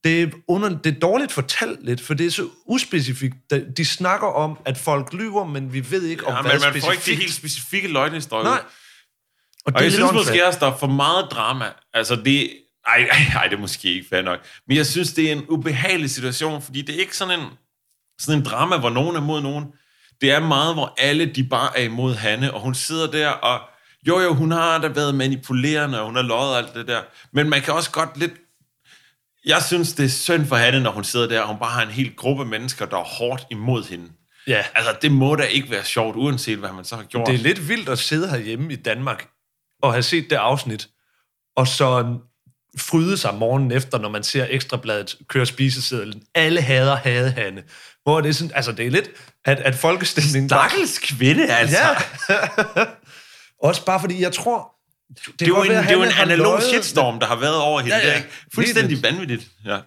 det, 0.04 0.24
er, 0.24 0.28
under, 0.47 0.70
det 0.70 0.95
er 0.95 0.99
dårligt 0.99 1.32
fortalt 1.32 1.86
lidt, 1.86 2.01
for 2.01 2.14
det 2.14 2.26
er 2.26 2.32
så 2.32 2.47
uspecifikt. 2.66 3.36
De- 3.78 3.86
snakker 3.86 4.28
om, 4.28 4.58
at 4.66 4.78
folk 4.78 5.14
lyver, 5.14 5.45
men 5.45 5.74
vi 5.74 5.91
ved 5.91 6.04
ikke 6.04 6.28
om 6.28 6.34
Ja, 6.36 6.41
hvad 6.41 6.51
men 6.51 6.62
man 6.62 6.74
får 6.74 6.80
specifikt. 6.80 7.08
ikke 7.08 7.18
de 7.18 7.22
helt 7.22 7.34
specifikke 7.34 7.88
løgnhistorier. 7.88 8.43
Nej. 8.43 8.54
ud. 8.54 8.60
Og 9.66 9.72
det 9.72 9.78
Og, 9.78 9.84
jeg 9.84 9.91
synes 9.91 10.12
måske 10.14 10.45
også, 10.47 10.60
der 10.60 10.68
er 10.72 10.78
for 10.78 10.88
meget 10.88 11.28
drama. 11.32 11.66
Altså 11.93 12.16
det... 12.16 12.49
Ej, 12.88 13.08
ej, 13.12 13.18
ej, 13.36 13.47
det 13.47 13.54
er 13.56 13.60
måske 13.62 13.93
ikke 13.93 14.10
fair 14.10 14.22
nok. 14.22 14.39
Men 14.68 14.78
jeg 14.78 14.86
synes, 14.86 15.14
det 15.14 15.28
er 15.28 15.32
en 15.32 15.45
ubehagelig 15.49 16.10
situation, 16.10 16.62
fordi 16.62 16.82
det 16.82 16.95
er 16.95 16.99
ikke 16.99 17.18
sådan 17.18 17.39
en, 17.39 17.45
sådan 18.20 18.39
en 18.39 18.45
drama, 18.45 18.78
hvor 18.78 18.89
nogen 18.89 19.16
er 19.16 19.22
mod 19.22 19.41
nogen. 19.41 19.66
Det 20.22 20.32
er 20.32 20.39
meget, 20.39 20.76
hvor 20.76 20.93
alle 20.97 21.26
de 21.26 21.43
bare 21.43 21.78
er 21.80 21.84
imod 21.84 22.16
Hanne, 22.16 22.54
og 22.54 22.62
hun 22.62 22.76
sidder 22.76 23.12
der, 23.12 23.30
og 23.30 23.62
jo 24.08 24.20
jo, 24.20 24.34
hun 24.34 24.51
har 24.51 24.78
da 24.78 24.88
været 24.88 25.16
manipulerende, 25.16 25.99
og 25.99 26.06
hun 26.06 26.16
har 26.16 26.24
løjet 26.24 26.51
og 26.51 26.58
alt 26.58 26.74
det 26.74 26.88
der. 26.88 27.01
Men 27.34 27.49
man 27.49 27.62
kan 27.62 27.74
også 27.74 27.91
godt 27.91 28.18
lidt... 28.18 28.32
Jeg 29.46 29.64
synes, 29.64 29.94
det 29.94 30.06
er 30.06 30.10
synd 30.10 30.46
for 30.46 30.56
Hanne, 30.56 30.80
når 30.80 30.91
hun 30.91 31.04
sidder 31.04 31.28
der, 31.28 31.41
og 31.41 31.48
hun 31.48 31.60
bare 31.60 31.72
har 31.72 31.82
en 31.82 31.89
hel 31.91 32.16
gruppe 32.16 32.46
mennesker, 32.46 32.86
der 32.86 32.98
er 32.98 33.04
hårdt 33.04 33.46
imod 33.52 33.84
hende. 33.89 34.12
Ja. 34.48 34.64
Altså, 34.76 34.96
det 35.02 35.12
må 35.12 35.36
da 35.36 35.44
ikke 35.44 35.72
være 35.72 35.84
sjovt, 35.84 36.16
uanset 36.16 36.58
hvad 36.58 36.72
man 36.72 36.86
så 36.86 36.96
har 36.96 37.04
gjort. 37.04 37.28
Det 37.28 37.36
er 37.36 37.39
lidt 37.39 37.70
vildt 37.70 37.89
at 37.89 38.00
sidde 38.00 38.30
herhjemme 38.30 38.74
i 38.74 38.76
Danmark 38.76 39.28
og 39.82 39.94
have 39.94 40.04
set 40.04 40.30
det 40.30 40.36
afsnit, 40.36 40.89
og 41.56 41.68
så 41.68 42.18
fryde 42.78 43.18
sig 43.18 43.36
morgenen 43.36 43.72
efter, 43.72 43.98
når 43.98 44.10
man 44.10 44.24
ser 44.24 44.48
Ekstrabladet 44.50 45.18
køre 45.28 45.46
spisesedlen. 45.46 46.24
Alle 46.36 46.62
hader 46.62 46.96
hadehanne. 46.96 47.64
Hvor 48.04 48.22
det 48.22 48.30
er 48.30 48.34
sådan, 48.34 48.56
altså 48.56 48.72
det 48.72 48.88
er 48.88 48.91
lidt, 48.91 49.10
at, 49.46 49.60
at 49.60 49.76
folkestemningen... 49.76 50.50
Stakkels 50.50 51.00
kvinde, 51.00 51.48
altså. 51.48 51.78
Ja. 52.30 52.86
Også 53.68 53.86
bare 53.86 54.00
fordi, 54.00 54.22
jeg 54.22 54.34
tror... 54.34 54.73
Det, 55.16 55.39
det 55.39 55.45
er 55.45 55.47
jo 55.49 55.61
en, 55.64 55.70
det 55.72 55.78
er 55.78 55.91
jo 55.93 56.03
en 56.03 56.09
analog 56.22 56.38
løjet. 56.38 56.64
shitstorm, 56.64 57.20
der 57.20 57.28
har 57.28 57.36
været 57.36 57.55
over 57.61 57.80
hende. 57.82 57.95
Ja, 57.95 58.01
Ja, 58.01 58.07
ja. 58.07 58.14
ja. 58.14 58.20
Det 58.20 58.26
er 58.26 58.55
fuldstændig 58.55 59.03
vanvittigt. 59.03 59.47
Ja. 59.66 59.80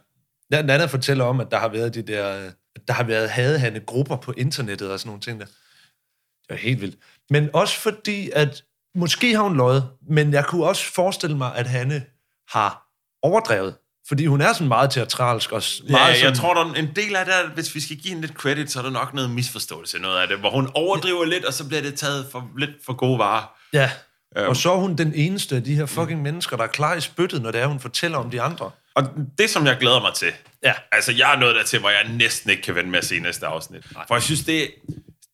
Ja, 0.53 0.63
Nana 0.63 0.85
fortæller 0.85 1.25
om, 1.25 1.41
at 1.41 1.47
der 1.51 1.59
har 1.59 1.69
været 1.69 1.95
de 1.95 2.03
der, 2.03 2.51
der 2.89 2.93
har 2.95 3.05
været 3.05 3.31
hadehanne 3.31 3.81
grupper 3.81 4.17
på 4.17 4.33
internettet 4.37 4.91
og 4.91 4.99
sådan 5.01 5.09
nogle 5.09 5.21
ting 5.21 5.41
der. 5.41 5.47
Det 5.47 6.55
er 6.55 6.57
helt 6.57 6.81
vildt. 6.81 6.97
Men 7.31 7.51
også 7.53 7.79
fordi, 7.81 8.31
at 8.35 8.63
måske 8.95 9.35
har 9.37 9.43
hun 9.43 9.57
løjet, 9.57 9.89
men 10.11 10.33
jeg 10.33 10.45
kunne 10.47 10.65
også 10.67 10.93
forestille 10.93 11.37
mig, 11.37 11.55
at 11.55 11.67
Hanne 11.67 12.05
har 12.51 12.83
overdrevet. 13.23 13.75
Fordi 14.09 14.27
hun 14.27 14.41
er 14.41 14.53
sådan 14.53 14.69
meget 14.69 14.91
teatralsk 14.91 15.53
og 15.53 15.63
s- 15.63 15.83
Ja, 15.87 15.91
meget 15.93 16.09
jeg 16.09 16.17
sådan, 16.19 16.35
tror, 16.37 16.55
der 16.55 16.71
er 16.71 16.75
en 16.75 16.89
del 16.97 17.17
af 17.17 17.25
det, 17.25 17.35
hvis 17.55 17.75
vi 17.75 17.81
skal 17.81 17.97
give 17.97 18.09
hende 18.15 18.27
lidt 18.27 18.39
credit, 18.39 18.71
så 18.71 18.79
er 18.79 18.83
der 18.83 18.91
nok 18.91 19.15
noget 19.15 19.31
misforståelse 19.31 19.99
noget 19.99 20.19
af 20.21 20.29
det, 20.29 20.39
hvor 20.39 20.51
hun 20.51 20.71
overdriver 20.75 21.25
lidt, 21.25 21.45
og 21.45 21.53
så 21.53 21.69
bliver 21.69 21.83
det 21.83 21.95
taget 21.95 22.27
for 22.33 22.51
lidt 22.59 22.71
for 22.87 22.93
gode 22.93 23.19
varer. 23.19 23.57
Ja, 23.73 23.91
Øhm. 24.37 24.49
og 24.49 24.57
så 24.57 24.73
er 24.73 24.77
hun 24.77 24.97
den 24.97 25.13
eneste 25.15 25.57
af 25.57 25.65
de 25.65 25.75
her 25.75 25.87
fucking 25.87 26.23
mennesker, 26.23 26.57
der 26.57 26.65
er 26.65 26.69
klar 26.69 26.95
i 26.95 27.01
spyttet, 27.01 27.43
når 27.43 27.51
det 27.51 27.61
er, 27.61 27.67
hun 27.67 27.81
fortæller 27.81 28.19
om 28.19 28.31
de 28.31 28.43
andre. 28.43 28.71
Og 28.95 29.05
det, 29.39 29.51
som 29.51 29.67
jeg 29.67 29.77
glæder 29.81 30.01
mig 30.01 30.15
til, 30.15 30.33
ja. 30.65 30.73
altså 30.93 31.13
jeg 31.13 31.35
er 31.35 31.39
nået 31.39 31.55
der 31.55 31.65
til, 31.65 31.79
hvor 31.79 31.91
jeg 31.91 32.09
næsten 32.11 32.51
ikke 32.51 32.63
kan 32.63 32.75
vente 32.75 32.91
med 32.91 32.99
at 32.99 33.05
se 33.05 33.19
næste 33.19 33.47
afsnit. 33.47 33.85
For 34.09 34.15
jeg 34.15 34.23
synes, 34.23 34.45
det, 34.45 34.71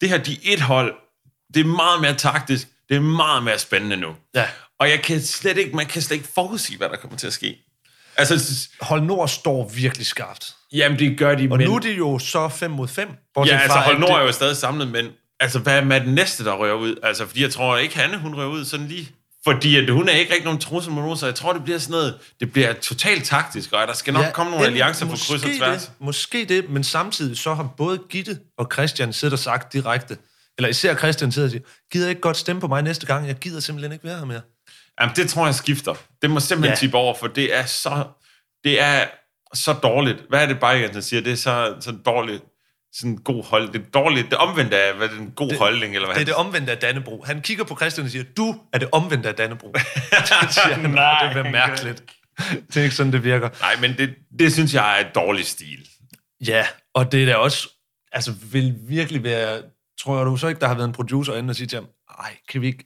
det 0.00 0.08
her, 0.08 0.18
de 0.18 0.36
et 0.42 0.60
hold, 0.60 0.94
det 1.54 1.60
er 1.60 1.64
meget 1.64 2.00
mere 2.00 2.14
taktisk, 2.14 2.68
det 2.88 2.96
er 2.96 3.00
meget 3.00 3.42
mere 3.42 3.58
spændende 3.58 3.96
nu. 3.96 4.14
Ja. 4.34 4.46
Og 4.78 4.90
jeg 4.90 5.02
kan 5.02 5.22
slet 5.22 5.58
ikke, 5.58 5.76
man 5.76 5.86
kan 5.86 6.02
slet 6.02 6.16
ikke 6.16 6.28
forudsige, 6.34 6.76
hvad 6.76 6.88
der 6.88 6.96
kommer 6.96 7.16
til 7.16 7.26
at 7.26 7.32
ske. 7.32 7.58
Altså, 8.16 8.68
Hold 8.80 9.02
Nord 9.02 9.28
står 9.28 9.68
virkelig 9.68 10.06
skarpt. 10.06 10.54
Jamen, 10.72 10.98
det 10.98 11.18
gør 11.18 11.34
de, 11.34 11.48
Og 11.50 11.58
men... 11.58 11.68
nu 11.68 11.74
er 11.74 11.78
de 11.78 11.92
jo 11.92 12.18
så 12.18 12.48
5 12.48 12.70
mod 12.70 12.88
5. 12.88 13.08
Ja, 13.36 13.58
altså 13.58 13.78
Hold 13.78 13.98
Nord 13.98 14.10
er 14.10 14.18
det, 14.18 14.26
jo 14.26 14.32
stadig 14.32 14.56
samlet, 14.56 14.88
men 14.88 15.08
altså, 15.42 15.58
hvad 15.58 15.82
med 15.82 16.00
den 16.00 16.14
næste, 16.14 16.44
der 16.44 16.52
rører 16.52 16.74
ud? 16.74 16.96
Altså, 17.02 17.26
fordi 17.26 17.42
jeg 17.42 17.50
tror 17.50 17.76
ikke, 17.76 17.96
Hanne, 17.98 18.18
hun 18.18 18.34
rører 18.34 18.48
ud 18.48 18.64
sådan 18.64 18.88
lige. 18.88 19.10
Fordi 19.44 19.76
at 19.76 19.90
hun 19.90 20.08
er 20.08 20.12
ikke 20.12 20.30
rigtig 20.32 20.44
nogen 20.44 20.60
trussel 20.60 20.92
mod 20.92 21.02
nogen, 21.02 21.16
så 21.16 21.26
jeg 21.26 21.34
tror, 21.34 21.52
det 21.52 21.64
bliver 21.64 21.78
sådan 21.78 21.90
noget, 21.92 22.18
det 22.40 22.52
bliver 22.52 22.72
totalt 22.72 23.24
taktisk, 23.24 23.72
og 23.72 23.86
der 23.88 23.94
skal 23.94 24.14
nok 24.14 24.24
ja, 24.24 24.30
komme 24.30 24.50
nogle 24.52 24.66
alliancer 24.66 25.06
på 25.06 25.10
kryds 25.10 25.30
og 25.30 25.34
måske 25.34 25.58
tværs. 25.58 25.82
Det, 25.86 25.92
måske 26.00 26.44
det, 26.44 26.70
men 26.70 26.84
samtidig 26.84 27.38
så 27.38 27.54
har 27.54 27.74
både 27.76 27.98
Gitte 28.10 28.38
og 28.58 28.68
Christian 28.72 29.12
siddet 29.12 29.32
og 29.32 29.38
sagt 29.38 29.72
direkte, 29.72 30.16
eller 30.58 30.68
især 30.68 30.94
Christian 30.94 31.32
sidder 31.32 31.48
og 31.48 31.50
siger, 31.50 31.62
gider 31.92 32.08
ikke 32.08 32.20
godt 32.20 32.36
stemme 32.36 32.60
på 32.60 32.66
mig 32.66 32.82
næste 32.82 33.06
gang, 33.06 33.26
jeg 33.26 33.36
gider 33.36 33.60
simpelthen 33.60 33.92
ikke 33.92 34.04
være 34.04 34.18
her 34.18 34.24
mere. 34.24 34.40
Jamen, 35.00 35.16
det 35.16 35.30
tror 35.30 35.46
jeg 35.46 35.54
skifter. 35.54 35.94
Det 36.22 36.30
må 36.30 36.40
simpelthen 36.40 36.72
Ja. 36.72 36.76
tippe 36.76 36.96
over, 36.96 37.14
for 37.14 37.26
det 37.26 37.56
er 37.56 37.64
så, 37.66 38.04
det 38.64 38.80
er 38.80 39.06
så 39.54 39.72
dårligt. 39.72 40.18
Hvad 40.28 40.42
er 40.42 40.46
det 40.46 40.60
bare, 40.60 40.90
jeg 40.94 41.02
siger? 41.04 41.22
Det 41.22 41.32
er 41.32 41.36
så, 41.36 41.74
så 41.80 41.92
dårligt. 42.06 42.42
Sådan 42.94 43.10
en 43.10 43.18
god 43.22 43.44
hold. 43.44 43.72
Det 43.72 43.80
er 43.80 43.84
dårligt. 43.94 44.30
Det 44.30 44.38
omvendte 44.38 44.76
af, 44.82 44.94
hvad 44.96 45.08
er 45.08 45.12
det, 45.12 45.20
en 45.20 45.30
god 45.36 45.48
Det- 45.48 45.58
holdning, 45.58 45.94
eller 45.94 46.06
hvad 46.08 46.14
Det 46.14 46.20
er 46.20 46.24
det 46.24 46.34
omvendte 46.34 46.72
af 46.72 46.78
Dannebro. 46.78 47.24
Han 47.26 47.40
kigger 47.42 47.64
på 47.64 47.76
Christian 47.76 48.04
og 48.04 48.10
siger, 48.10 48.24
du 48.36 48.54
er 48.72 48.78
det 48.78 48.88
omvendte 48.92 49.28
af 49.28 49.34
Dannebro. 49.34 49.72
det 49.72 49.82
siger 50.54 50.74
han, 50.74 50.90
Nej, 50.90 51.32
det 51.32 51.46
er 51.46 51.50
mærkeligt. 51.50 52.02
Det 52.68 52.76
er 52.76 52.82
ikke 52.82 52.94
sådan, 52.96 53.12
det 53.12 53.24
virker. 53.24 53.48
Nej, 53.60 53.76
men 53.80 53.98
det, 53.98 54.14
det 54.38 54.52
synes 54.52 54.74
jeg 54.74 54.96
er 55.00 55.06
et 55.08 55.14
dårlig 55.14 55.46
stil. 55.46 55.88
Ja, 56.46 56.66
og 56.94 57.12
det 57.12 57.22
er 57.22 57.26
da 57.26 57.34
også, 57.36 57.68
altså 58.12 58.32
vil 58.52 58.74
virkelig 58.88 59.22
være, 59.24 59.62
tror 60.00 60.16
jeg 60.16 60.26
du 60.26 60.36
så 60.36 60.48
ikke, 60.48 60.60
der 60.60 60.68
har 60.68 60.74
været 60.74 60.86
en 60.88 60.92
producer 60.94 61.34
inde 61.36 61.50
og 61.50 61.56
sige 61.56 61.66
til 61.66 61.76
ham, 61.76 61.86
ej, 62.18 62.36
kan 62.48 62.60
vi 62.60 62.66
ikke, 62.66 62.84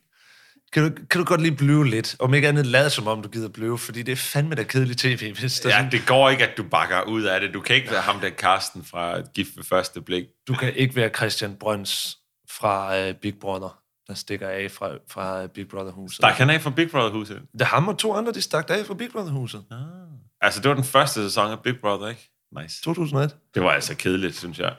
kan 0.72 0.82
du, 0.82 1.02
kan 1.10 1.18
du 1.20 1.24
godt 1.24 1.42
lige 1.42 1.56
blive 1.56 1.86
lidt? 1.86 2.16
Om 2.18 2.34
ikke 2.34 2.48
andet 2.48 2.66
lade 2.66 2.90
som 2.90 3.06
om, 3.06 3.22
du 3.22 3.28
gider 3.28 3.48
blive, 3.48 3.78
fordi 3.78 4.02
det 4.02 4.12
er 4.12 4.16
fandme 4.16 4.54
da 4.54 4.62
kedeligt 4.62 4.98
tv, 4.98 5.34
hvis 5.38 5.60
der 5.60 5.68
Ja, 5.68 5.76
sådan, 5.76 5.90
det 5.90 6.06
går 6.06 6.30
ikke, 6.30 6.46
at 6.48 6.56
du 6.56 6.62
bakker 6.62 7.02
ud 7.02 7.22
af 7.22 7.40
det. 7.40 7.54
Du 7.54 7.60
kan 7.60 7.76
ikke 7.76 7.90
være 7.90 8.00
ham 8.00 8.20
der 8.20 8.30
Karsten 8.30 8.84
fra 8.84 9.20
Gift 9.34 9.56
ved 9.56 9.64
første 9.64 10.00
blik. 10.00 10.24
du 10.48 10.54
kan 10.54 10.74
ikke 10.74 10.96
være 10.96 11.08
Christian 11.08 11.56
Brøns 11.60 12.18
fra 12.50 13.08
uh, 13.08 13.14
Big 13.14 13.34
Brother, 13.40 13.78
der 14.08 14.14
stikker 14.14 14.48
af 14.48 14.70
fra, 14.70 14.90
fra 15.10 15.42
uh, 15.42 15.48
Big 15.48 15.68
Brother-huset. 15.68 16.16
Stak 16.16 16.34
han 16.34 16.50
af 16.50 16.62
fra 16.62 16.70
Big 16.70 16.90
Brother-huset? 16.90 17.42
Det 17.52 17.60
er 17.60 17.64
ham 17.64 17.88
og 17.88 17.98
to 17.98 18.14
andre, 18.14 18.32
de 18.32 18.42
stak 18.42 18.70
af 18.70 18.86
fra 18.86 18.94
Big 18.94 19.10
Brother-huset. 19.12 19.64
Ah. 19.70 19.76
Altså, 20.40 20.60
det 20.60 20.68
var 20.68 20.74
den 20.74 20.84
første 20.84 21.22
sæson 21.22 21.50
af 21.50 21.60
Big 21.60 21.80
Brother, 21.80 22.08
ikke? 22.08 22.30
Nice. 22.62 22.82
2001. 22.82 23.36
Det 23.54 23.62
var 23.62 23.70
altså 23.70 23.96
kedeligt, 23.96 24.36
synes 24.36 24.58
jeg. 24.58 24.74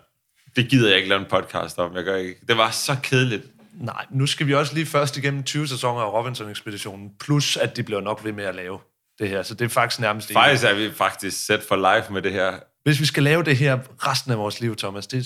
Det 0.56 0.70
gider 0.70 0.88
jeg 0.88 0.98
ikke 0.98 1.10
lave 1.10 1.22
en 1.22 1.28
podcast 1.30 1.80
om. 1.80 1.96
Jeg 1.96 2.04
gør 2.04 2.16
ikke. 2.16 2.36
Det 2.48 2.58
var 2.58 2.72
så 2.72 2.96
kedeligt. 3.04 3.44
Nej, 3.82 4.06
nu 4.12 4.26
skal 4.26 4.48
vi 4.48 4.54
også 4.54 4.74
lige 4.74 4.86
først 4.86 5.18
igennem 5.18 5.44
20 5.44 5.68
sæsoner 5.68 6.02
af 6.02 6.14
Robinson-ekspeditionen, 6.14 7.10
plus 7.20 7.58
at 7.58 7.78
de 7.78 7.84
bliver 7.84 8.02
nok 8.02 8.24
ved 8.24 8.32
med 8.32 8.44
at 8.44 8.56
lave 8.56 8.80
det 9.20 9.30
her, 9.30 9.44
så 9.44 9.54
det 9.54 9.66
er 9.66 9.70
faktisk 9.70 10.00
nærmest 10.00 10.34
Faktisk 10.34 10.64
er 10.64 10.74
vi 10.74 10.92
faktisk 10.92 11.46
set 11.46 11.64
for 11.68 11.76
live 11.76 12.14
med 12.14 12.22
det 12.22 12.32
her. 12.32 12.54
Hvis 12.84 13.00
vi 13.00 13.06
skal 13.06 13.24
lave 13.24 13.44
det 13.44 13.58
her 13.58 13.80
resten 14.08 14.32
af 14.32 14.38
vores 14.38 14.60
liv, 14.60 14.76
Thomas, 14.76 15.08
det 15.08 15.20
er, 15.20 15.24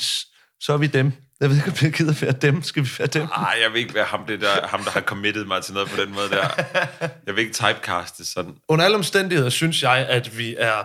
så 0.60 0.74
er 0.74 0.78
vi 0.78 0.88
dem. 0.88 1.12
Jeg 1.40 1.50
ved 1.50 1.56
ikke, 1.58 1.70
om 1.70 1.76
jeg 1.82 1.92
gider 1.92 2.14
være 2.22 2.32
dem. 2.32 2.64
Skal 2.64 2.84
vi 2.84 2.90
være 3.00 3.08
dem? 3.08 3.22
Nej, 3.22 3.58
jeg 3.64 3.74
vil 3.74 3.80
ikke 3.80 3.94
være 3.94 4.06
ham, 4.06 4.26
det 4.26 4.42
der, 4.42 4.68
ham, 4.68 4.84
der 4.84 4.92
har 4.92 5.02
committed 5.02 5.46
mig 5.46 5.64
til 5.64 5.74
noget 5.74 5.90
på 5.90 6.02
den 6.02 6.14
måde 6.14 6.30
der. 6.30 6.48
Jeg 7.28 7.36
vil 7.36 7.42
ikke 7.42 7.54
typecaste 7.54 8.26
sådan. 8.26 8.54
Under 8.70 8.86
alle 8.86 8.98
omstændigheder 8.98 9.50
synes 9.50 9.84
jeg, 9.84 10.08
at 10.10 10.38
vi 10.38 10.56
er 10.60 10.84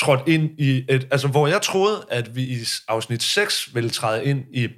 trådt 0.00 0.20
ind 0.26 0.50
i 0.58 0.84
et... 0.88 1.08
Altså, 1.10 1.28
hvor 1.28 1.46
jeg 1.46 1.62
troede, 1.62 2.04
at 2.10 2.36
vi 2.36 2.42
i 2.42 2.56
afsnit 2.88 3.22
6 3.22 3.74
ville 3.74 3.90
træde 3.90 4.24
ind 4.24 4.44
i 4.54 4.68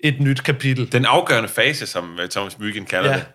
et 0.00 0.20
nyt 0.20 0.42
kapitel. 0.42 0.92
Den 0.92 1.04
afgørende 1.04 1.48
fase, 1.48 1.86
som 1.86 2.18
øh, 2.20 2.28
Thomas 2.28 2.58
Myggen 2.58 2.84
kalder 2.86 3.10
Ja. 3.10 3.16
det. 3.16 3.26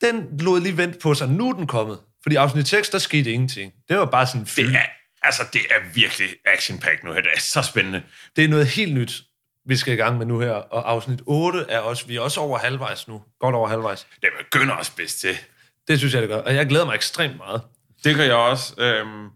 Den 0.00 0.38
lod 0.40 0.60
lige 0.60 0.76
vente 0.76 0.98
på 0.98 1.14
sig. 1.14 1.28
Nu 1.28 1.48
er 1.48 1.52
den 1.52 1.66
kommet. 1.66 1.98
Fordi 2.22 2.36
afsnit 2.36 2.68
6, 2.68 2.90
der 2.90 2.98
skete 2.98 3.32
ingenting. 3.32 3.72
Det 3.88 3.98
var 3.98 4.04
bare 4.04 4.26
sådan 4.26 4.44
Det 4.56 4.64
er, 4.74 4.82
altså, 5.22 5.42
det 5.52 5.60
er 5.70 5.94
virkelig 5.94 6.28
action 6.46 6.78
pack 6.78 7.04
nu 7.04 7.12
her. 7.12 7.20
Det 7.20 7.30
er 7.34 7.40
så 7.40 7.62
spændende. 7.62 8.02
Det 8.36 8.44
er 8.44 8.48
noget 8.48 8.66
helt 8.66 8.94
nyt, 8.94 9.22
vi 9.66 9.76
skal 9.76 9.92
i 9.94 9.96
gang 9.96 10.18
med 10.18 10.26
nu 10.26 10.40
her. 10.40 10.50
Og 10.52 10.90
afsnit 10.90 11.20
8 11.26 11.64
er 11.68 11.78
også, 11.78 12.06
vi 12.06 12.16
er 12.16 12.20
også 12.20 12.40
over 12.40 12.58
halvvejs 12.58 13.08
nu. 13.08 13.22
Godt 13.40 13.54
over 13.54 13.68
halvvejs. 13.68 14.06
Det 14.22 14.28
begynder 14.38 14.74
også 14.74 14.92
bedst 14.96 15.20
til. 15.20 15.36
Det 15.88 15.98
synes 15.98 16.14
jeg, 16.14 16.22
det 16.22 16.30
gør. 16.30 16.38
Og 16.38 16.54
jeg 16.54 16.66
glæder 16.66 16.84
mig 16.84 16.94
ekstremt 16.94 17.36
meget. 17.36 17.62
Det 18.04 18.16
gør 18.16 18.24
jeg 18.24 18.34
også. 18.34 18.74
Øhm, 18.78 19.28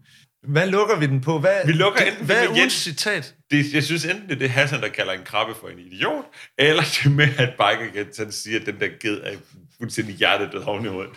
Hvad 0.43 0.67
lukker 0.67 0.99
vi 0.99 1.05
den 1.05 1.21
på? 1.21 1.39
Hvad, 1.39 1.65
vi 1.65 1.71
lukker 1.71 2.01
enten 2.01 2.25
hvad 2.25 2.43
er 2.43 2.49
ugens 2.49 2.73
citat? 2.73 3.35
Det, 3.51 3.73
jeg 3.73 3.83
synes 3.83 4.05
enten 4.05 4.29
det 4.29 4.35
er 4.35 4.39
det 4.39 4.49
Hassan, 4.49 4.81
der 4.81 4.87
kalder 4.87 5.13
en 5.13 5.23
krabbe 5.25 5.53
for 5.61 5.67
en 5.67 5.79
idiot, 5.79 6.25
eller 6.57 6.83
det 7.03 7.11
med, 7.11 7.27
at 7.37 7.49
Biker 7.49 8.23
han 8.23 8.31
siger, 8.31 8.59
at 8.59 8.65
den 8.65 8.79
der 8.79 8.87
ged 8.99 9.21
er 9.23 9.31
fuldstændig 9.77 10.15
hjertedød 10.15 10.63
oven 10.63 10.85
i 10.85 10.87
hovedet. 10.87 11.11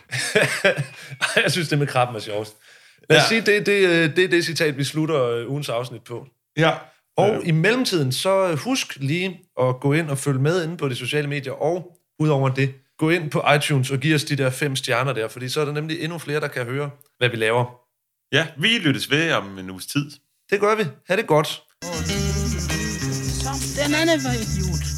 jeg 1.37 1.53
synes, 1.53 1.68
det 1.68 1.78
med 1.78 1.87
krabben 1.87 2.16
er 2.16 2.20
sjovest. 2.20 2.57
Lad 3.11 3.18
os 3.18 3.22
Ja. 3.22 3.28
sige, 3.28 3.41
det, 3.41 3.66
det, 3.66 3.89
øh, 3.89 4.16
det 4.16 4.24
er 4.24 4.28
det 4.28 4.45
citat, 4.45 4.78
vi 4.78 4.85
slutter 4.85 5.24
øh, 5.24 5.51
ugens 5.51 5.68
afsnit 5.68 6.03
på. 6.03 6.26
Ja. 6.57 6.70
Og 7.16 7.45
i 7.45 7.51
mellemtiden, 7.51 8.12
så 8.12 8.55
husk 8.55 8.97
lige 8.97 9.41
at 9.61 9.80
gå 9.80 9.93
ind 9.93 10.11
og 10.11 10.18
følge 10.18 10.39
med 10.41 10.64
inde 10.64 10.76
på 10.76 10.89
de 10.89 10.95
sociale 10.97 11.28
medier, 11.28 11.53
og 11.53 11.99
udover 12.18 12.49
det, 12.49 12.74
gå 12.99 13.11
ind 13.11 13.30
på 13.30 13.43
iTunes 13.57 13.91
og 13.91 13.99
giv 13.99 14.14
os 14.14 14.24
de 14.24 14.37
der 14.37 14.51
fem 14.51 14.76
stjerner 14.76 15.12
der, 15.12 15.28
fordi 15.28 15.49
så 15.49 15.61
er 15.61 15.64
der 15.64 15.72
nemlig 15.72 16.01
endnu 16.01 16.18
flere, 16.18 16.41
der 16.41 16.49
kan 16.49 16.64
høre, 16.64 16.91
hvad 17.18 17.28
vi 17.28 17.37
laver. 17.37 17.64
Ja, 18.33 18.47
vi 18.59 18.68
lyttes 18.68 19.11
ved 19.11 19.33
om 19.33 19.59
en 19.59 19.70
uges 19.70 19.87
tid. 19.87 20.11
Det 20.51 20.61
gør 20.61 20.74
vi. 20.74 20.85
Ha' 21.09 21.16
det 21.16 21.26
godt. 21.26 21.62
Den 23.76 23.95
anden 23.95 24.24
var 24.24 24.33
idiot. 24.33 24.91